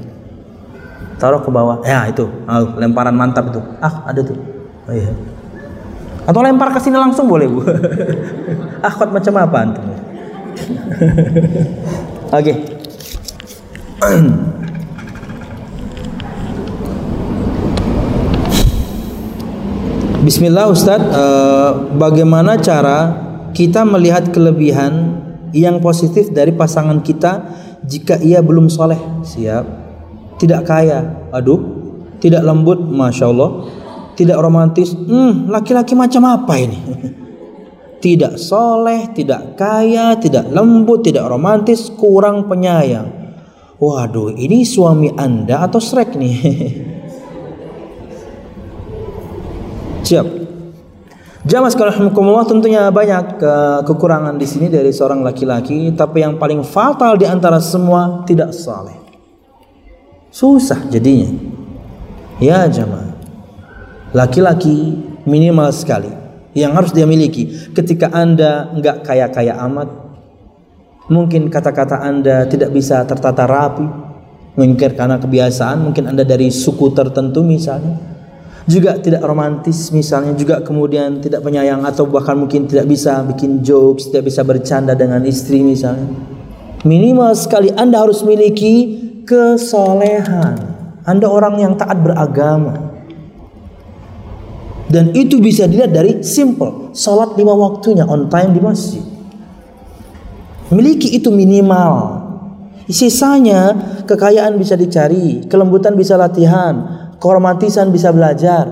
Taruh 1.19 1.43
ke 1.43 1.51
bawah. 1.51 1.83
Ya 1.83 2.07
itu. 2.07 2.31
Oh, 2.47 2.79
lemparan 2.79 3.11
mantap 3.11 3.51
itu. 3.51 3.59
Ah 3.83 4.07
ada 4.07 4.23
tuh. 4.23 4.39
Oh, 4.87 4.95
iya. 4.95 5.11
Atau 6.25 6.41
lempar 6.41 6.71
ke 6.71 6.79
sini 6.79 6.95
langsung 6.95 7.27
boleh 7.27 7.51
bu. 7.51 7.67
Akhwat 8.87 9.11
macam 9.11 9.35
apa 9.43 9.57
antum? 9.59 9.85
Oke. 12.39 12.55
Bismillah 20.25 20.73
Ustadz, 20.73 21.13
uh, 21.13 21.71
bagaimana 22.01 22.57
cara 22.57 23.13
kita 23.53 23.85
melihat 23.85 24.33
kelebihan 24.33 25.21
yang 25.53 25.85
positif 25.85 26.33
dari 26.33 26.57
pasangan 26.57 27.05
kita 27.05 27.45
jika 27.85 28.17
ia 28.21 28.41
belum 28.41 28.73
soleh? 28.73 28.99
Siap. 29.23 29.65
Tidak 30.41 30.61
kaya, 30.65 31.31
aduh. 31.31 31.85
Tidak 32.19 32.41
lembut, 32.41 32.81
masya 32.81 33.29
Allah 33.29 33.51
tidak 34.15 34.39
romantis, 34.39 34.95
hmm, 34.95 35.51
laki-laki 35.51 35.99
macam 35.99 36.23
apa 36.31 36.55
ini? 36.59 36.79
tidak 38.05 38.39
soleh, 38.39 39.11
tidak 39.11 39.59
kaya, 39.59 40.15
tidak 40.19 40.47
lembut, 40.55 41.03
tidak 41.03 41.27
romantis, 41.27 41.91
kurang 41.91 42.47
penyayang. 42.47 43.11
Waduh, 43.83 44.31
ini 44.39 44.63
suami 44.63 45.11
anda 45.19 45.67
atau 45.67 45.83
srek 45.83 46.15
nih? 46.15 46.39
Siap. 50.07 50.44
Jamaah 51.45 51.69
sekalian 51.69 52.09
tentunya 52.49 52.89
banyak 52.89 53.37
ke 53.37 53.55
kekurangan 53.85 54.41
di 54.41 54.49
sini 54.49 54.73
dari 54.73 54.89
seorang 54.89 55.21
laki-laki, 55.21 55.93
tapi 55.93 56.25
yang 56.25 56.41
paling 56.41 56.65
fatal 56.65 57.21
di 57.21 57.29
antara 57.29 57.61
semua 57.61 58.25
tidak 58.25 58.57
saleh. 58.57 58.97
Susah 60.33 60.89
jadinya. 60.89 61.29
Ya 62.41 62.65
jamaah 62.67 63.15
laki-laki 64.15 64.95
minimal 65.27 65.75
sekali 65.75 66.09
yang 66.55 66.71
harus 66.79 66.95
dia 66.95 67.03
miliki 67.05 67.51
ketika 67.75 68.15
anda 68.15 68.71
nggak 68.79 69.03
kaya-kaya 69.03 69.59
amat 69.67 69.91
mungkin 71.11 71.51
kata-kata 71.51 71.99
anda 71.99 72.47
tidak 72.47 72.71
bisa 72.71 73.03
tertata 73.03 73.43
rapi 73.45 73.85
mungkin 74.55 74.95
karena 74.95 75.19
kebiasaan 75.19 75.83
mungkin 75.83 76.07
anda 76.07 76.23
dari 76.23 76.47
suku 76.55 76.95
tertentu 76.95 77.43
misalnya 77.43 78.14
juga 78.65 78.97
tidak 78.97 79.21
romantis 79.21 79.93
misalnya 79.93 80.33
juga 80.33 80.65
kemudian 80.65 81.21
tidak 81.21 81.45
penyayang 81.45 81.85
atau 81.85 82.09
bahkan 82.09 82.37
mungkin 82.37 82.65
tidak 82.65 82.89
bisa 82.89 83.21
bikin 83.29 83.61
jokes 83.61 84.09
tidak 84.09 84.33
bisa 84.33 84.41
bercanda 84.41 84.97
dengan 84.97 85.21
istri 85.29 85.61
misalnya 85.61 86.35
Minimal 86.85 87.33
sekali 87.33 87.73
Anda 87.73 88.05
harus 88.05 88.21
miliki 88.21 89.01
kesolehan. 89.25 90.77
Anda 91.09 91.27
orang 91.33 91.57
yang 91.57 91.73
taat 91.81 91.97
beragama. 92.05 92.93
Dan 94.93 95.17
itu 95.17 95.41
bisa 95.41 95.65
dilihat 95.65 95.97
dari 95.97 96.21
simple. 96.21 96.93
Salat 96.93 97.33
lima 97.41 97.57
waktunya 97.57 98.05
on 98.05 98.29
time 98.29 98.53
di 98.53 98.61
masjid. 98.61 99.01
Miliki 100.69 101.17
itu 101.17 101.33
minimal. 101.33 102.21
Sisanya 102.85 103.73
kekayaan 104.05 104.61
bisa 104.61 104.77
dicari, 104.77 105.41
kelembutan 105.49 105.97
bisa 105.97 106.21
latihan, 106.21 106.94
kehormatisan 107.25 107.89
bisa 107.89 108.13
belajar. 108.13 108.69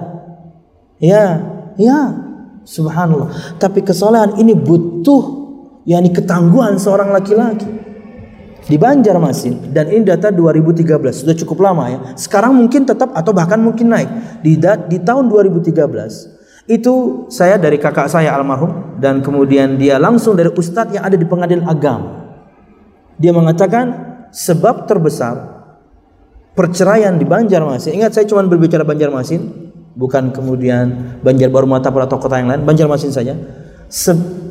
Ya, 1.01 1.41
ya, 1.81 2.13
subhanallah. 2.69 3.57
Tapi 3.57 3.81
kesolehan 3.81 4.37
ini 4.37 4.53
butuh 4.53 5.41
yakni 5.89 6.13
ketangguhan 6.13 6.77
seorang 6.77 7.09
laki-laki 7.17 7.67
di 8.63 8.79
Banjarmasin 8.79 9.75
dan 9.75 9.91
ini 9.91 10.07
data 10.07 10.31
2013 10.31 10.85
sudah 11.25 11.35
cukup 11.35 11.65
lama 11.65 11.85
ya. 11.89 11.99
Sekarang 12.15 12.53
mungkin 12.55 12.85
tetap 12.85 13.11
atau 13.17 13.33
bahkan 13.33 13.59
mungkin 13.59 13.89
naik. 13.89 14.11
Di 14.45 14.61
di 14.61 14.99
tahun 15.01 15.33
2013 15.33 16.69
itu 16.71 17.27
saya 17.27 17.59
dari 17.59 17.81
kakak 17.81 18.07
saya 18.07 18.31
almarhum 18.37 19.01
dan 19.03 19.19
kemudian 19.19 19.75
dia 19.81 19.99
langsung 19.99 20.39
dari 20.39 20.53
ustadz 20.55 20.95
yang 20.95 21.03
ada 21.03 21.19
di 21.19 21.27
pengadilan 21.27 21.67
agama. 21.67 22.37
Dia 23.19 23.35
mengatakan 23.35 23.87
sebab 24.31 24.87
terbesar 24.87 25.52
perceraian 26.53 27.17
di 27.17 27.25
Banjarmasin. 27.25 27.97
Ingat 27.97 28.17
saya 28.17 28.25
cuma 28.29 28.45
berbicara 28.45 28.85
Banjarmasin, 28.85 29.41
bukan 29.97 30.33
kemudian 30.33 31.19
Banjarbaru 31.25 31.69
Matapura 31.69 32.05
atau 32.05 32.21
kota 32.21 32.41
yang 32.41 32.53
lain, 32.53 32.63
Banjarmasin 32.65 33.13
saja. 33.13 33.37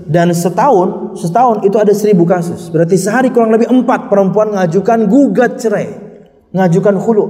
Dan 0.06 0.34
setahun 0.34 1.18
setahun 1.18 1.66
itu 1.66 1.78
ada 1.82 1.94
seribu 1.94 2.26
kasus. 2.30 2.70
Berarti 2.70 2.98
sehari 2.98 3.34
kurang 3.34 3.54
lebih 3.54 3.70
empat 3.70 4.10
perempuan 4.10 4.54
mengajukan 4.54 5.10
gugat 5.10 5.58
cerai 5.58 6.12
mengajukan 6.52 7.00
hulu 7.00 7.26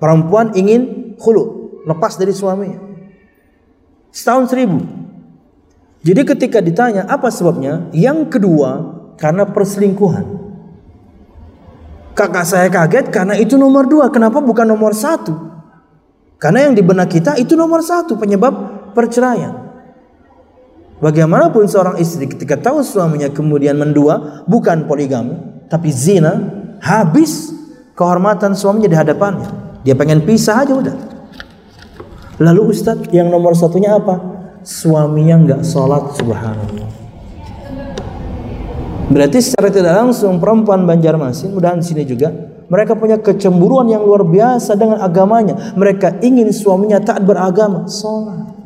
perempuan 0.00 0.52
ingin 0.56 1.14
hulu 1.20 1.44
lepas 1.84 2.16
dari 2.16 2.32
suaminya. 2.32 2.80
Setahun 4.14 4.52
seribu. 4.52 4.78
Jadi 6.04 6.20
ketika 6.28 6.60
ditanya 6.60 7.08
apa 7.08 7.32
sebabnya? 7.32 7.88
Yang 7.96 8.36
kedua 8.36 8.70
karena 9.16 9.48
perselingkuhan 9.48 10.43
kakak 12.14 12.46
saya 12.46 12.70
kaget 12.70 13.10
karena 13.10 13.34
itu 13.36 13.58
nomor 13.58 13.84
dua 13.90 14.08
kenapa 14.08 14.40
bukan 14.40 14.64
nomor 14.64 14.94
satu 14.94 15.34
karena 16.38 16.70
yang 16.70 16.74
di 16.74 16.82
benak 16.82 17.10
kita 17.10 17.36
itu 17.36 17.58
nomor 17.58 17.82
satu 17.82 18.16
penyebab 18.16 18.54
perceraian 18.94 19.64
Bagaimanapun 21.04 21.68
seorang 21.68 22.00
istri 22.00 22.24
ketika 22.24 22.56
tahu 22.56 22.80
suaminya 22.80 23.28
kemudian 23.28 23.76
mendua, 23.76 24.40
bukan 24.48 24.88
poligami, 24.88 25.36
tapi 25.68 25.92
zina, 25.92 26.32
habis 26.80 27.52
kehormatan 27.92 28.56
suaminya 28.56 28.88
di 28.88 28.96
hadapannya. 28.96 29.48
Dia 29.84 29.98
pengen 29.98 30.24
pisah 30.24 30.64
aja 30.64 30.72
udah. 30.72 30.96
Lalu 32.40 32.72
Ustadz 32.72 33.12
yang 33.12 33.28
nomor 33.28 33.52
satunya 33.52 34.00
apa? 34.00 34.16
Suaminya 34.64 35.36
nggak 35.44 35.60
sholat 35.60 36.16
subhanallah. 36.16 37.03
Berarti 39.08 39.38
secara 39.40 39.68
tidak 39.68 39.94
langsung 40.00 40.40
perempuan 40.40 40.88
Banjarmasin, 40.88 41.52
mudahan 41.52 41.78
di 41.80 41.86
sini 41.86 42.02
juga 42.08 42.32
mereka 42.72 42.96
punya 42.96 43.20
kecemburuan 43.20 43.86
yang 43.92 44.00
luar 44.00 44.24
biasa 44.24 44.72
dengan 44.74 44.98
agamanya. 45.04 45.76
Mereka 45.76 46.24
ingin 46.24 46.48
suaminya 46.48 46.96
taat 47.00 47.20
beragama, 47.20 47.84
sholat. 47.84 48.56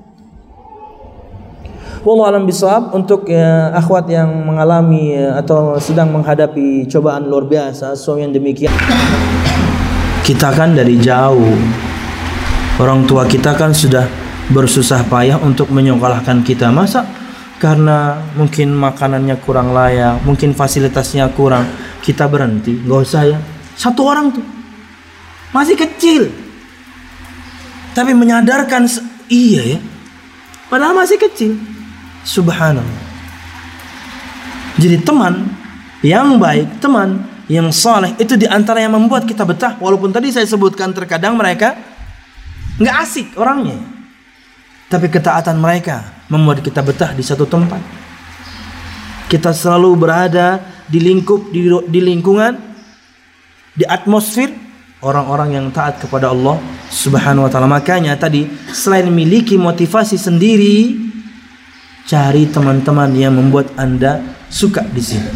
Wallahu 2.06 2.30
alam 2.30 2.46
bisawab 2.46 2.94
untuk 2.94 3.26
ya, 3.26 3.74
akhwat 3.74 4.06
yang 4.06 4.30
mengalami 4.46 5.18
ya, 5.18 5.34
atau 5.42 5.74
sedang 5.82 6.14
menghadapi 6.14 6.86
cobaan 6.86 7.26
luar 7.26 7.50
biasa 7.50 7.98
suami 7.98 8.22
yang 8.22 8.32
demikian. 8.32 8.70
Kita 10.22 10.54
kan 10.54 10.78
dari 10.78 10.94
jauh. 11.02 11.58
Orang 12.78 13.02
tua 13.10 13.26
kita 13.26 13.58
kan 13.58 13.74
sudah 13.74 14.06
bersusah 14.54 15.02
payah 15.10 15.42
untuk 15.42 15.74
menyekolahkan 15.74 16.46
kita. 16.46 16.70
Masa 16.70 17.02
karena 17.58 18.22
mungkin 18.38 18.70
makanannya 18.74 19.36
kurang 19.42 19.74
layak, 19.74 20.22
mungkin 20.22 20.54
fasilitasnya 20.54 21.30
kurang, 21.34 21.66
kita 22.00 22.30
berhenti. 22.30 22.78
Gak 22.86 23.00
usah 23.02 23.22
ya. 23.26 23.38
Satu 23.74 24.06
orang 24.06 24.30
tuh 24.34 24.46
masih 25.50 25.74
kecil, 25.74 26.30
tapi 27.94 28.14
menyadarkan 28.14 28.86
iya 29.30 29.76
ya. 29.76 29.80
Padahal 30.70 30.94
masih 30.94 31.18
kecil. 31.18 31.58
Subhanallah. 32.22 33.06
Jadi 34.78 35.02
teman 35.02 35.50
yang 36.06 36.38
baik, 36.38 36.78
teman 36.78 37.26
yang 37.50 37.72
saleh 37.74 38.14
itu 38.20 38.36
di 38.38 38.46
antara 38.46 38.78
yang 38.78 38.94
membuat 38.94 39.26
kita 39.26 39.42
betah. 39.42 39.74
Walaupun 39.82 40.14
tadi 40.14 40.30
saya 40.30 40.46
sebutkan 40.46 40.94
terkadang 40.94 41.34
mereka 41.34 41.74
nggak 42.78 42.96
asik 43.02 43.34
orangnya, 43.34 43.80
tapi 44.88 45.12
ketaatan 45.12 45.60
mereka 45.60 46.24
membuat 46.32 46.64
kita 46.64 46.80
betah 46.80 47.12
di 47.12 47.20
satu 47.20 47.44
tempat. 47.44 47.80
Kita 49.28 49.52
selalu 49.52 49.92
berada 50.00 50.60
di 50.88 51.04
lingkup 51.04 51.52
di, 51.52 51.68
di 51.68 52.00
lingkungan 52.00 52.56
di 53.76 53.84
atmosfer 53.84 54.48
orang-orang 55.04 55.60
yang 55.60 55.66
taat 55.68 56.00
kepada 56.00 56.32
Allah 56.32 56.56
Subhanahu 56.88 57.44
wa 57.44 57.50
taala. 57.52 57.68
Makanya 57.68 58.16
tadi 58.16 58.48
selain 58.72 59.04
memiliki 59.12 59.60
motivasi 59.60 60.16
sendiri 60.16 60.96
cari 62.08 62.48
teman-teman 62.48 63.12
yang 63.12 63.36
membuat 63.36 63.76
Anda 63.76 64.24
suka 64.48 64.80
di 64.88 65.04
sini. 65.04 65.30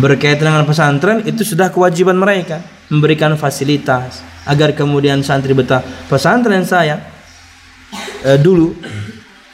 Berkaitan 0.00 0.52
dengan 0.52 0.64
pesantren 0.64 1.24
itu 1.28 1.44
sudah 1.44 1.68
kewajiban 1.68 2.16
mereka 2.16 2.64
memberikan 2.88 3.36
fasilitas 3.36 4.24
agar 4.48 4.72
kemudian 4.72 5.20
santri 5.20 5.52
betah. 5.52 5.84
Pesantren 6.08 6.64
saya 6.64 7.15
eh, 8.26 8.38
dulu 8.42 8.74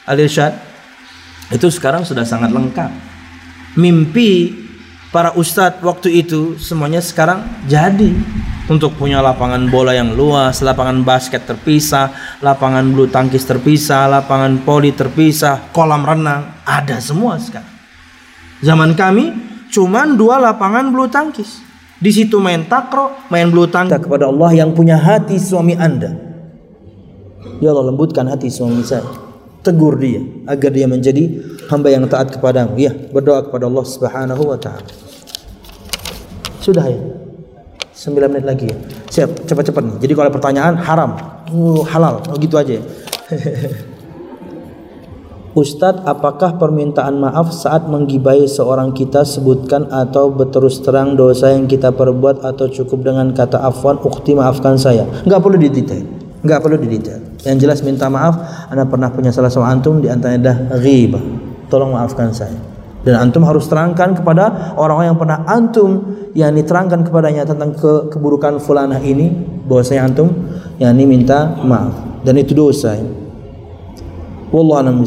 Al 0.09 0.17
Irsyad 0.17 0.53
itu 1.53 1.69
sekarang 1.69 2.01
sudah 2.01 2.25
sangat 2.25 2.49
lengkap. 2.49 2.89
Mimpi 3.77 4.49
para 5.13 5.37
ustadz 5.37 5.85
waktu 5.85 6.25
itu 6.25 6.57
semuanya 6.57 6.97
sekarang 6.97 7.45
jadi 7.69 8.09
untuk 8.65 8.97
punya 8.97 9.21
lapangan 9.21 9.69
bola 9.69 9.93
yang 9.93 10.17
luas, 10.17 10.65
lapangan 10.65 11.05
basket 11.05 11.45
terpisah, 11.45 12.39
lapangan 12.41 12.81
bulu 12.89 13.05
tangkis 13.11 13.45
terpisah, 13.45 14.09
lapangan 14.09 14.65
poli 14.65 14.95
terpisah, 14.95 15.69
kolam 15.75 16.01
renang, 16.01 16.63
ada 16.65 16.97
semua 16.97 17.37
sekarang. 17.37 17.69
Zaman 18.63 18.95
kami 18.95 19.35
cuma 19.69 20.07
dua 20.07 20.39
lapangan 20.39 20.89
bulu 20.89 21.11
tangkis. 21.11 21.61
Di 21.99 22.11
situ 22.11 22.39
main 22.39 22.65
takro, 22.65 23.15
main 23.27 23.51
bulu 23.51 23.67
tangkis 23.67 23.99
kepada 23.99 24.31
Allah 24.31 24.51
yang 24.55 24.71
punya 24.71 24.95
hati 24.95 25.35
suami 25.35 25.75
Anda. 25.75 26.32
Ya 27.63 27.71
Allah 27.71 27.95
lembutkan 27.95 28.27
hati 28.27 28.51
suami 28.51 28.83
saya. 28.83 29.07
Tegur 29.63 29.95
dia 29.95 30.19
agar 30.51 30.75
dia 30.75 30.83
menjadi 30.83 31.39
hamba 31.71 31.87
yang 31.87 32.03
taat 32.11 32.35
kepadamu. 32.35 32.75
Ya, 32.75 32.91
berdoa 32.91 33.47
kepada 33.47 33.71
Allah 33.71 33.85
Subhanahu 33.87 34.51
wa 34.51 34.59
taala. 34.59 34.91
Sudah 36.59 36.91
ya. 36.91 36.99
9 37.95 38.19
menit 38.27 38.43
lagi 38.43 38.67
ya. 38.67 38.75
Siap, 39.07 39.47
cepat-cepat 39.47 39.79
nih. 39.79 39.95
Jadi 40.03 40.11
kalau 40.11 40.27
pertanyaan 40.35 40.75
haram, 40.75 41.15
uh, 41.55 41.87
halal, 41.87 42.19
oh 42.27 42.35
gitu 42.35 42.59
aja. 42.59 42.83
Ustadz, 45.55 46.03
apakah 46.03 46.59
permintaan 46.59 47.23
maaf 47.23 47.55
saat 47.55 47.87
menggibai 47.87 48.43
seorang 48.43 48.91
kita 48.91 49.23
sebutkan 49.23 49.87
atau 49.87 50.27
berterus 50.33 50.83
terang 50.83 51.15
dosa 51.15 51.55
yang 51.55 51.69
kita 51.69 51.95
perbuat 51.95 52.43
atau 52.43 52.67
cukup 52.67 53.07
dengan 53.07 53.31
kata 53.31 53.63
afwan, 53.63 53.95
ukti 54.03 54.35
maafkan 54.35 54.75
saya? 54.75 55.07
Enggak 55.23 55.39
perlu 55.39 55.55
didetail. 55.61 56.03
Enggak 56.43 56.59
perlu 56.59 56.75
didetail. 56.81 57.32
Yang 57.43 57.57
jelas 57.67 57.79
minta 57.83 58.07
maaf, 58.07 58.39
Anda 58.71 58.87
pernah 58.87 59.11
punya 59.11 59.35
salah 59.35 59.51
sama 59.51 59.67
antum 59.67 59.99
di 59.99 60.07
antaranya 60.07 60.51
dah 60.51 60.57
ghibah. 60.79 61.23
Tolong 61.67 61.91
maafkan 61.91 62.31
saya. 62.31 62.55
Dan 63.03 63.19
antum 63.19 63.43
harus 63.43 63.67
terangkan 63.67 64.15
kepada 64.15 64.75
orang-orang 64.79 65.11
yang 65.11 65.19
pernah 65.19 65.43
antum 65.43 65.91
yang 66.31 66.55
diterangkan 66.55 67.03
kepadanya 67.03 67.43
tentang 67.43 67.75
ke 67.75 68.07
keburukan 68.07 68.63
fulanah 68.63 69.03
ini 69.03 69.27
bahwasanya 69.67 70.07
antum 70.07 70.31
yang 70.79 70.95
ini 70.95 71.19
minta 71.19 71.51
maaf 71.67 72.23
dan 72.23 72.39
itu 72.39 72.55
dosa. 72.55 72.95
Wallahu 74.55 74.79
a'lam 74.79 74.97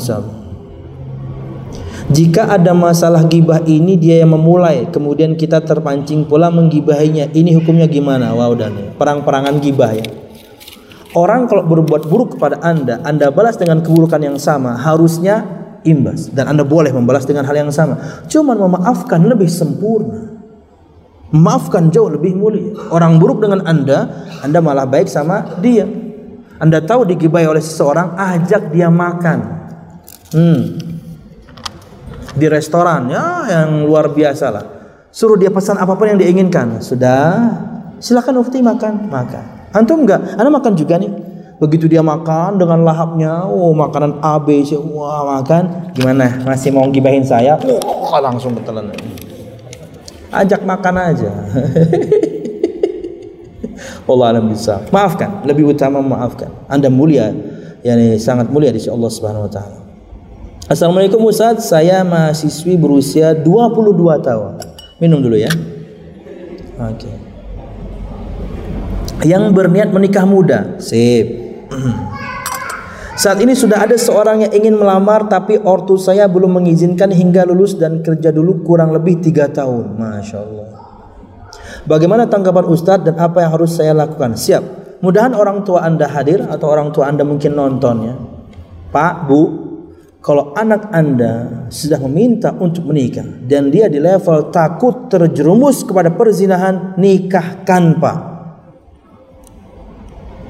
Jika 2.13 2.53
ada 2.53 2.77
masalah 2.77 3.25
gibah 3.25 3.65
ini 3.65 3.97
dia 3.97 4.21
yang 4.21 4.37
memulai 4.37 4.93
kemudian 4.93 5.33
kita 5.33 5.65
terpancing 5.65 6.29
pula 6.29 6.53
menggibahinya. 6.53 7.33
Ini 7.33 7.57
hukumnya 7.57 7.89
gimana? 7.89 8.37
Wow 8.37 8.53
dan 8.61 8.93
perang-perangan 9.01 9.57
gibah 9.65 9.97
ya. 9.97 10.26
Orang 11.17 11.49
kalau 11.49 11.65
berbuat 11.65 12.13
buruk 12.13 12.37
kepada 12.37 12.61
Anda, 12.61 13.01
Anda 13.01 13.33
balas 13.33 13.57
dengan 13.57 13.81
keburukan 13.81 14.21
yang 14.21 14.37
sama, 14.37 14.77
harusnya 14.77 15.49
imbas 15.81 16.29
dan 16.29 16.53
Anda 16.53 16.61
boleh 16.61 16.93
membalas 16.93 17.25
dengan 17.25 17.49
hal 17.49 17.57
yang 17.57 17.73
sama. 17.73 17.97
Cuman 18.29 18.61
memaafkan 18.61 19.25
lebih 19.25 19.49
sempurna. 19.49 20.37
Memaafkan 21.33 21.89
jauh 21.89 22.13
lebih 22.13 22.37
mulia. 22.37 22.77
Orang 22.93 23.17
buruk 23.17 23.41
dengan 23.41 23.65
Anda, 23.65 24.29
Anda 24.45 24.61
malah 24.61 24.85
baik 24.85 25.09
sama 25.09 25.57
dia. 25.65 25.89
Anda 26.61 26.85
tahu 26.85 27.09
digibai 27.09 27.49
oleh 27.49 27.65
seseorang, 27.65 28.13
ajak 28.21 28.69
dia 28.69 28.93
makan. 28.93 29.39
Hmm. 30.37 30.77
Di 32.37 32.47
restoran 32.53 33.09
ya 33.09 33.49
yang 33.49 33.89
luar 33.89 34.13
biasa 34.13 34.47
lah. 34.53 34.65
Suruh 35.09 35.41
dia 35.41 35.49
pesan 35.49 35.81
apa 35.81 35.97
pun 35.97 36.13
yang 36.13 36.21
diinginkan. 36.21 36.85
Sudah, 36.85 37.57
silakan 38.05 38.45
ufti 38.45 38.61
makan, 38.61 39.09
makan. 39.09 39.56
Antum 39.77 40.09
enggak? 40.09 40.41
Anda 40.41 40.49
makan 40.49 40.73
juga 40.73 40.97
nih. 40.97 41.27
Begitu 41.57 41.89
dia 41.89 42.05
makan 42.05 42.61
dengan 42.61 42.85
lahapnya, 42.85 43.49
oh 43.49 43.73
makanan 43.73 44.21
A 44.21 44.37
B 44.37 44.61
C, 44.61 44.77
wah 44.77 45.41
makan. 45.41 45.89
Gimana? 45.97 46.45
Masih 46.45 46.69
mau 46.69 46.85
gibahin 46.93 47.25
saya? 47.25 47.57
Oh, 47.65 48.13
langsung 48.21 48.53
ketelan. 48.57 48.93
Ajak 50.29 50.61
makan 50.65 50.95
aja. 51.01 51.33
Allah 54.09 54.27
alam 54.37 54.53
bisa. 54.53 54.85
Maafkan, 54.93 55.49
lebih 55.49 55.73
utama 55.73 56.05
maafkan. 56.05 56.53
Anda 56.69 56.93
mulia, 56.93 57.33
yakni 57.81 58.21
sangat 58.21 58.53
mulia 58.53 58.69
di 58.69 58.77
sisi 58.77 58.93
Allah 58.93 59.09
Subhanahu 59.09 59.49
wa 59.49 59.53
taala. 59.53 59.81
Assalamualaikum 60.69 61.25
Ustaz, 61.25 61.73
saya 61.73 62.05
mahasiswi 62.05 62.77
berusia 62.77 63.33
22 63.33 63.97
tahun. 64.21 64.61
Minum 65.01 65.25
dulu 65.25 65.41
ya. 65.41 65.49
Oke. 66.77 67.01
Okay. 67.01 67.26
Yang 69.25 69.45
berniat 69.57 69.89
menikah 69.95 70.29
muda. 70.29 70.77
Sip. 70.83 71.47
Saat 73.17 73.41
ini 73.41 73.57
sudah 73.57 73.81
ada 73.81 73.97
seorang 73.97 74.45
yang 74.45 74.53
ingin 74.53 74.77
melamar 74.77 75.25
tapi 75.25 75.57
ortu 75.57 75.97
saya 75.97 76.29
belum 76.29 76.61
mengizinkan 76.61 77.09
hingga 77.09 77.49
lulus 77.49 77.73
dan 77.81 78.05
kerja 78.05 78.29
dulu 78.29 78.61
kurang 78.61 78.93
lebih 78.93 79.25
tiga 79.25 79.49
tahun. 79.49 79.97
Masya 79.97 80.37
Allah. 80.37 80.69
Bagaimana 81.89 82.29
tanggapan 82.29 82.69
Ustadz 82.69 83.09
dan 83.09 83.17
apa 83.17 83.41
yang 83.41 83.57
harus 83.57 83.73
saya 83.73 83.97
lakukan? 83.97 84.37
Siap. 84.37 84.85
Mudahan 85.01 85.33
orang 85.33 85.65
tua 85.65 85.81
anda 85.89 86.05
hadir 86.13 86.45
atau 86.45 86.69
orang 86.69 86.93
tua 86.93 87.09
anda 87.09 87.25
mungkin 87.25 87.57
nonton 87.57 87.97
ya. 88.05 88.15
Pak, 88.93 89.15
Bu, 89.25 89.41
kalau 90.21 90.53
anak 90.53 90.93
anda 90.93 91.65
sudah 91.73 91.97
meminta 92.05 92.53
untuk 92.53 92.93
menikah 92.93 93.25
dan 93.49 93.73
dia 93.73 93.89
di 93.89 93.97
level 93.97 94.53
takut 94.53 95.09
terjerumus 95.09 95.89
kepada 95.89 96.13
perzinahan, 96.13 97.01
nikahkan 97.01 97.97
Pak. 97.97 98.36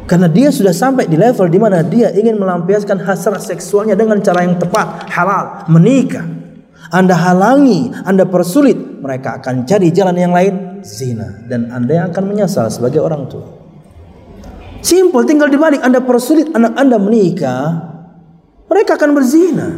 Karena 0.07 0.31
dia 0.31 0.55
sudah 0.55 0.71
sampai 0.71 1.11
di 1.11 1.19
level 1.19 1.51
di 1.51 1.59
mana 1.59 1.83
dia 1.83 2.15
ingin 2.15 2.39
melampiaskan 2.39 3.03
hasrat 3.03 3.43
seksualnya 3.43 3.99
dengan 3.99 4.23
cara 4.23 4.47
yang 4.47 4.55
tepat, 4.55 5.11
halal, 5.11 5.67
menikah. 5.67 6.23
Anda 6.95 7.19
halangi, 7.19 7.91
Anda 8.07 8.23
persulit, 8.23 8.79
mereka 9.03 9.43
akan 9.43 9.67
cari 9.67 9.91
jalan 9.91 10.15
yang 10.15 10.31
lain, 10.31 10.87
zina. 10.87 11.43
Dan 11.51 11.75
Anda 11.75 11.93
yang 11.99 12.07
akan 12.15 12.25
menyesal 12.31 12.71
sebagai 12.71 13.03
orang 13.03 13.27
tua. 13.27 13.51
Simple, 14.79 15.27
tinggal 15.27 15.51
dibalik. 15.51 15.83
Anda 15.83 15.99
persulit 15.99 16.55
anak 16.55 16.79
Anda 16.79 17.03
menikah, 17.03 17.63
mereka 18.71 18.95
akan 18.95 19.11
berzina. 19.11 19.69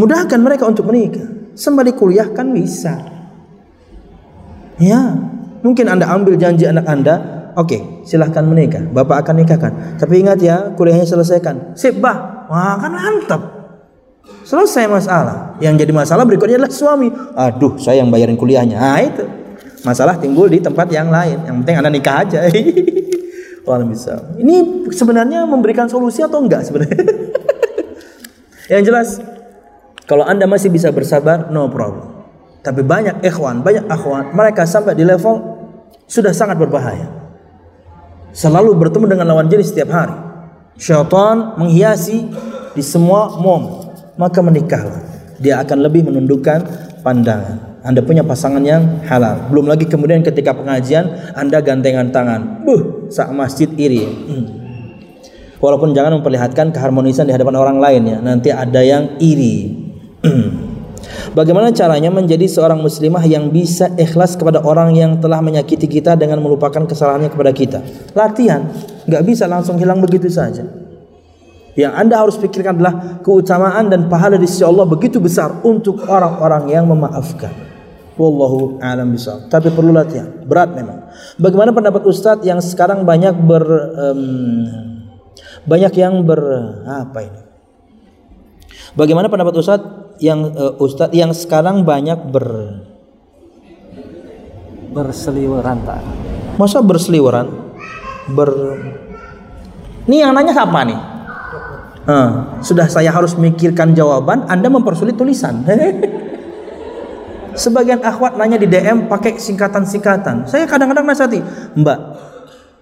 Mudahkan 0.00 0.40
mereka 0.40 0.64
untuk 0.64 0.88
menikah. 0.88 1.28
Sembari 1.52 1.92
kuliah 1.92 2.32
kan 2.32 2.48
bisa. 2.56 3.04
Ya, 4.80 5.20
mungkin 5.60 5.92
Anda 5.92 6.08
ambil 6.08 6.40
janji 6.40 6.64
anak 6.64 6.88
Anda, 6.88 7.43
Oke, 7.54 7.78
okay, 7.78 7.80
silahkan 8.02 8.42
menikah. 8.42 8.82
Bapak 8.90 9.22
akan 9.22 9.46
nikahkan. 9.46 9.72
Tapi 10.02 10.26
ingat 10.26 10.42
ya, 10.42 10.74
kuliahnya 10.74 11.06
selesaikan. 11.06 11.78
Sip, 11.78 12.02
bah. 12.02 12.50
Wah, 12.50 12.82
kan 12.82 12.90
mantap. 12.90 13.42
Selesai 14.42 14.90
masalah. 14.90 15.54
Yang 15.62 15.86
jadi 15.86 15.92
masalah 15.94 16.26
berikutnya 16.26 16.58
adalah 16.58 16.74
suami. 16.74 17.14
Aduh, 17.14 17.78
saya 17.78 18.02
yang 18.02 18.10
bayarin 18.10 18.34
kuliahnya. 18.34 18.74
Nah, 18.74 18.98
itu. 19.06 19.22
Masalah 19.86 20.18
timbul 20.18 20.50
di 20.50 20.58
tempat 20.58 20.90
yang 20.90 21.14
lain. 21.14 21.46
Yang 21.46 21.56
penting 21.62 21.76
Anda 21.78 21.90
nikah 21.94 22.16
aja. 22.26 22.40
Bisa. 23.64 24.34
Ini 24.34 24.90
sebenarnya 24.90 25.46
memberikan 25.46 25.86
solusi 25.86 26.20
atau 26.20 26.42
enggak 26.42 26.68
sebenarnya? 26.68 27.00
yang 28.74 28.82
jelas, 28.82 29.22
kalau 30.04 30.26
Anda 30.26 30.44
masih 30.44 30.68
bisa 30.68 30.92
bersabar, 30.92 31.48
no 31.48 31.72
problem. 31.72 32.28
Tapi 32.60 32.84
banyak 32.84 33.24
ikhwan, 33.24 33.64
banyak 33.64 33.88
akhwan, 33.88 34.36
mereka 34.36 34.68
sampai 34.68 34.92
di 34.92 35.08
level 35.08 35.40
sudah 36.04 36.36
sangat 36.36 36.60
berbahaya 36.60 37.23
selalu 38.34 38.74
bertemu 38.76 39.16
dengan 39.16 39.26
lawan 39.30 39.46
jenis 39.46 39.70
setiap 39.70 39.94
hari. 39.94 40.18
Syaitan 40.74 41.54
menghiasi 41.54 42.28
di 42.74 42.82
semua 42.82 43.38
momen, 43.38 43.94
maka 44.18 44.42
menikahlah. 44.42 45.00
Dia 45.38 45.62
akan 45.62 45.86
lebih 45.86 46.10
menundukkan 46.10 46.66
pandangan. 47.06 47.78
Anda 47.86 48.00
punya 48.02 48.26
pasangan 48.26 48.64
yang 48.64 49.06
halal. 49.06 49.52
Belum 49.52 49.70
lagi 49.70 49.86
kemudian 49.86 50.24
ketika 50.24 50.56
pengajian 50.56 51.36
Anda 51.36 51.62
gantengan 51.62 52.10
tangan. 52.10 52.64
Buh, 52.66 53.12
sak 53.12 53.30
masjid 53.30 53.68
iri. 53.76 54.02
Hmm. 54.02 54.46
Walaupun 55.60 55.92
jangan 55.92 56.18
memperlihatkan 56.20 56.72
keharmonisan 56.72 57.28
di 57.28 57.32
hadapan 57.36 57.56
orang 57.60 57.78
lain 57.78 58.02
ya. 58.08 58.18
Nanti 58.24 58.48
ada 58.50 58.80
yang 58.80 59.20
iri. 59.20 59.84
Bagaimana 61.32 61.74
caranya 61.74 62.12
menjadi 62.12 62.46
seorang 62.46 62.78
muslimah 62.78 63.24
yang 63.26 63.50
bisa 63.50 63.90
ikhlas 63.98 64.36
kepada 64.38 64.62
orang 64.62 64.94
yang 64.94 65.18
telah 65.18 65.42
menyakiti 65.42 65.88
kita 65.88 66.14
dengan 66.14 66.38
melupakan 66.40 66.84
kesalahannya 66.84 67.32
kepada 67.32 67.50
kita? 67.50 67.78
Latihan, 68.12 68.70
nggak 69.08 69.22
bisa 69.24 69.44
langsung 69.50 69.80
hilang 69.80 69.98
begitu 69.98 70.30
saja. 70.30 70.64
Yang 71.74 71.92
anda 71.98 72.14
harus 72.22 72.38
pikirkan 72.38 72.78
adalah 72.78 73.18
keutamaan 73.26 73.90
dan 73.90 74.06
pahala 74.06 74.38
di 74.38 74.46
sisi 74.46 74.62
Allah 74.62 74.86
begitu 74.86 75.18
besar 75.18 75.58
untuk 75.66 76.06
orang-orang 76.06 76.70
yang 76.70 76.86
memaafkan. 76.86 77.50
Wallahu 78.14 78.78
a'lam 78.78 79.10
bishawab. 79.10 79.50
Tapi 79.50 79.74
perlu 79.74 79.90
latihan, 79.90 80.30
berat 80.46 80.70
memang. 80.70 81.10
Bagaimana 81.34 81.74
pendapat 81.74 82.06
Ustadz 82.06 82.46
yang 82.46 82.62
sekarang 82.62 83.02
banyak 83.02 83.34
ber 83.42 83.64
um, 83.98 84.22
banyak 85.66 85.92
yang 85.98 86.22
ber 86.22 86.38
apa 86.86 87.18
ini? 87.26 87.40
Bagaimana 88.94 89.26
pendapat 89.26 89.58
Ustadz 89.58 90.03
yang 90.24 90.56
uh, 90.56 90.80
Ustadz 90.80 91.12
yang 91.12 91.36
sekarang 91.36 91.84
banyak 91.84 92.16
ber 92.32 92.80
berseliweran 94.96 95.84
tak? 95.84 96.00
Masa 96.56 96.80
berseliweran? 96.80 97.52
Ber 98.32 98.50
Ini 100.08 100.24
yang 100.24 100.32
nanya 100.32 100.52
siapa 100.56 100.80
nih? 100.84 101.00
Uh, 102.04 102.60
sudah 102.60 102.84
saya 102.84 103.08
harus 103.08 103.32
mikirkan 103.40 103.96
jawaban, 103.96 104.44
Anda 104.48 104.68
mempersulit 104.68 105.16
tulisan. 105.16 105.64
Sebagian 107.64 108.04
akhwat 108.04 108.36
nanya 108.36 108.60
di 108.60 108.68
DM 108.68 109.08
pakai 109.08 109.40
singkatan-singkatan. 109.40 110.44
Saya 110.44 110.68
kadang-kadang 110.68 111.08
nasihati, 111.08 111.40
Mbak, 111.80 111.98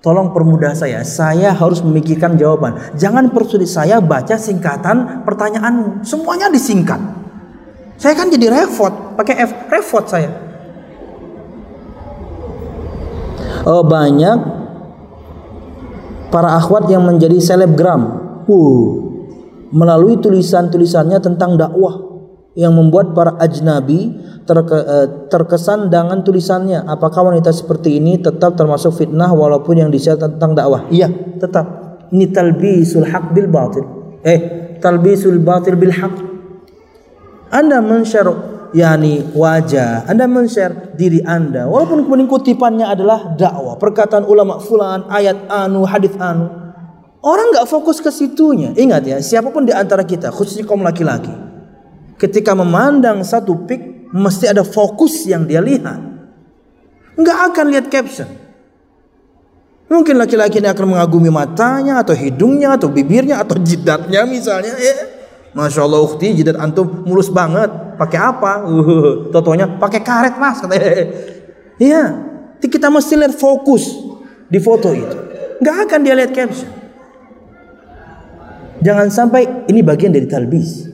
Tolong 0.02 0.34
permudah 0.34 0.74
saya, 0.74 1.06
saya 1.06 1.54
harus 1.54 1.78
memikirkan 1.78 2.34
jawaban. 2.34 2.74
Jangan 2.98 3.30
persulit 3.30 3.70
saya 3.70 4.02
baca 4.02 4.34
singkatan 4.34 5.22
pertanyaanmu. 5.22 6.02
Semuanya 6.02 6.50
disingkat. 6.50 7.21
Saya 8.00 8.18
kan 8.18 8.32
jadi 8.32 8.50
repot, 8.50 9.14
pakai 9.14 9.46
F, 9.46 9.50
repot 9.70 10.04
saya. 10.08 10.30
Oh, 13.62 13.86
banyak 13.86 14.38
para 16.34 16.58
akhwat 16.58 16.90
yang 16.90 17.06
menjadi 17.06 17.38
selebgram. 17.38 18.24
Uh, 18.50 19.12
melalui 19.70 20.18
tulisan-tulisannya 20.18 21.22
tentang 21.22 21.54
dakwah 21.54 21.94
yang 22.52 22.76
membuat 22.76 23.16
para 23.16 23.38
ajnabi 23.40 24.12
terke, 24.44 24.74
uh, 24.74 25.06
terkesan 25.30 25.88
dengan 25.88 26.26
tulisannya. 26.26 26.82
Apakah 26.90 27.30
wanita 27.30 27.54
seperti 27.54 28.02
ini 28.02 28.18
tetap 28.18 28.58
termasuk 28.58 28.98
fitnah 28.98 29.30
walaupun 29.30 29.78
yang 29.78 29.90
disiar 29.94 30.18
tentang 30.18 30.58
dakwah? 30.58 30.90
Iya, 30.90 31.06
tetap. 31.38 31.64
Ini 32.12 32.28
talbisul 32.34 33.08
haq 33.08 33.30
bil 33.32 33.48
batil. 33.48 33.84
Eh, 34.26 34.40
talbisul 34.82 35.38
batil 35.40 35.78
bil 35.78 35.94
haq. 35.94 36.31
Anda 37.52 37.84
men-share 37.84 38.32
yakni 38.72 39.20
wajah, 39.36 40.08
Anda 40.08 40.24
men-share 40.24 40.96
diri 40.96 41.20
Anda 41.20 41.68
walaupun 41.68 42.08
kemudian 42.08 42.24
kutipannya 42.24 42.88
adalah 42.88 43.36
dakwah, 43.36 43.76
perkataan 43.76 44.24
ulama 44.24 44.56
fulan, 44.56 45.04
ayat 45.12 45.46
anu, 45.52 45.84
hadis 45.84 46.16
anu. 46.16 46.48
Orang 47.22 47.54
nggak 47.54 47.68
fokus 47.70 48.02
ke 48.02 48.10
situnya. 48.10 48.74
Ingat 48.74 49.02
ya, 49.06 49.16
siapa 49.22 49.52
pun 49.54 49.62
di 49.62 49.70
antara 49.70 50.02
kita, 50.02 50.34
khususnya 50.34 50.66
kaum 50.66 50.82
laki-laki, 50.82 51.30
ketika 52.18 52.56
memandang 52.56 53.22
satu 53.22 53.68
pik 53.68 54.10
mesti 54.10 54.50
ada 54.50 54.66
fokus 54.66 55.22
yang 55.28 55.46
dia 55.46 55.62
lihat. 55.62 56.00
Enggak 57.14 57.38
akan 57.52 57.64
lihat 57.68 57.86
caption. 57.92 58.26
Mungkin 59.92 60.16
laki-laki 60.16 60.56
ini 60.56 60.72
akan 60.72 60.96
mengagumi 60.96 61.28
matanya 61.28 62.00
atau 62.00 62.16
hidungnya 62.16 62.80
atau 62.80 62.88
bibirnya 62.88 63.44
atau 63.44 63.60
jidatnya 63.60 64.24
misalnya. 64.24 64.72
Ya. 64.80 65.21
Masya 65.52 65.84
Allah 65.84 66.00
ukti 66.00 66.32
jidat 66.32 66.56
antum 66.56 67.04
mulus 67.04 67.28
banget. 67.28 67.68
Pakai 68.00 68.18
apa? 68.18 68.64
Uh, 68.64 69.28
totonya 69.28 69.68
pakai 69.76 70.00
karet 70.00 70.34
mas. 70.40 70.60
Iya. 71.80 72.30
Kita 72.62 72.88
mesti 72.94 73.18
lihat 73.18 73.34
fokus 73.34 73.90
di 74.46 74.62
foto 74.62 74.94
itu. 74.94 75.16
Enggak 75.58 75.76
akan 75.88 75.98
dia 76.06 76.14
lihat 76.14 76.30
caption. 76.30 76.70
Jangan 78.82 79.10
sampai 79.10 79.66
ini 79.66 79.82
bagian 79.82 80.14
dari 80.14 80.26
talbis 80.26 80.86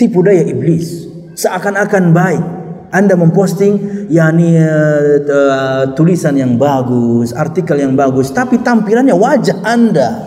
tipu 0.00 0.24
daya 0.24 0.44
iblis 0.44 1.08
seakan-akan 1.36 2.04
baik 2.12 2.44
anda 2.90 3.14
memposting 3.14 4.06
yakni 4.10 4.58
uh, 4.58 5.22
uh, 5.22 5.84
tulisan 5.94 6.34
yang 6.34 6.58
bagus, 6.58 7.30
artikel 7.30 7.78
yang 7.78 7.94
bagus, 7.94 8.34
tapi 8.34 8.58
tampilannya 8.58 9.14
wajah 9.14 9.62
Anda. 9.62 10.26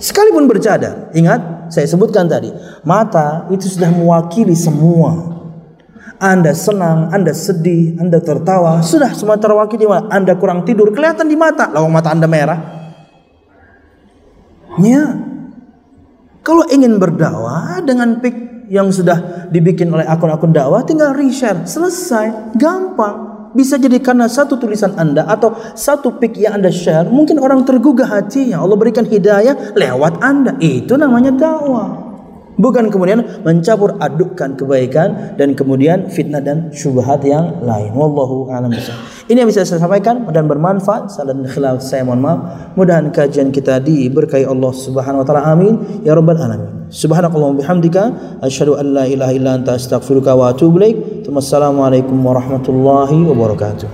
Sekalipun 0.00 0.48
bercadar, 0.48 1.12
ingat 1.12 1.55
saya 1.68 1.86
sebutkan 1.88 2.26
tadi, 2.30 2.50
mata 2.86 3.46
itu 3.50 3.66
sudah 3.66 3.90
mewakili 3.90 4.54
semua. 4.54 5.36
Anda 6.16 6.56
senang, 6.56 7.12
Anda 7.12 7.36
sedih, 7.36 8.00
Anda 8.00 8.24
tertawa, 8.24 8.80
sudah 8.80 9.12
semua 9.12 9.36
terwakili? 9.36 9.84
Anda 10.08 10.32
kurang 10.40 10.64
tidur, 10.64 10.94
kelihatan 10.96 11.28
di 11.28 11.36
mata. 11.36 11.68
Lawang 11.68 11.92
mata 11.92 12.08
Anda 12.08 12.24
merah. 12.24 12.60
Ya. 14.80 15.04
Kalau 16.46 16.62
ingin 16.70 17.02
berdakwah 17.02 17.82
dengan 17.82 18.22
pik 18.22 18.70
yang 18.70 18.94
sudah 18.94 19.50
dibikin 19.50 19.90
oleh 19.90 20.06
akun-akun 20.06 20.54
dakwah, 20.54 20.86
tinggal 20.86 21.10
reshare, 21.10 21.66
selesai, 21.66 22.54
gampang. 22.54 23.25
Bisa 23.56 23.80
jadi 23.80 23.96
karena 24.04 24.28
satu 24.28 24.60
tulisan 24.60 24.92
Anda 25.00 25.24
atau 25.24 25.56
satu 25.72 26.20
pik 26.20 26.36
yang 26.36 26.60
Anda 26.60 26.68
share, 26.68 27.08
mungkin 27.08 27.40
orang 27.40 27.64
tergugah 27.64 28.04
hatinya. 28.04 28.60
Allah 28.60 28.76
berikan 28.76 29.08
hidayah 29.08 29.72
lewat 29.72 30.20
Anda. 30.20 30.60
Itu 30.60 31.00
namanya 31.00 31.32
dakwah. 31.32 32.05
Bukan 32.56 32.88
kemudian 32.88 33.20
mencampur 33.44 34.00
adukkan 34.00 34.56
kebaikan 34.56 35.36
dan 35.36 35.52
kemudian 35.52 36.08
fitnah 36.08 36.40
dan 36.40 36.72
syubhat 36.72 37.20
yang 37.20 37.60
lain. 37.60 37.92
Wallahu 37.92 38.48
a'lam 38.48 38.72
Ini 39.28 39.44
yang 39.44 39.48
bisa 39.48 39.68
saya 39.68 39.76
sampaikan 39.76 40.24
dan 40.32 40.48
bermanfaat. 40.48 41.12
Salah 41.12 41.36
dan 41.36 41.44
khilaf 41.44 41.84
saya 41.84 42.08
mohon 42.08 42.24
maaf. 42.24 42.38
Mudahan 42.74 43.12
kajian 43.12 43.52
kita 43.52 43.80
diberkahi 43.84 44.48
Allah 44.48 44.72
Subhanahu 44.72 45.20
wa 45.22 45.26
taala. 45.28 45.52
Amin 45.52 46.00
ya 46.00 46.16
rabbal 46.16 46.40
alamin. 46.40 46.88
Subhanakallahumma 46.88 47.60
bihamdika 47.60 48.02
asyhadu 48.40 48.80
an 48.80 48.86
la 48.94 49.04
ilaha 49.04 49.32
illa 49.36 49.50
anta 49.60 49.76
astaghfiruka 49.76 50.32
wa 50.32 50.54
atubu 50.54 50.80
ilaik. 50.80 51.28
Wassalamualaikum 51.28 52.16
warahmatullahi 52.16 53.20
wabarakatuh. 53.26 53.88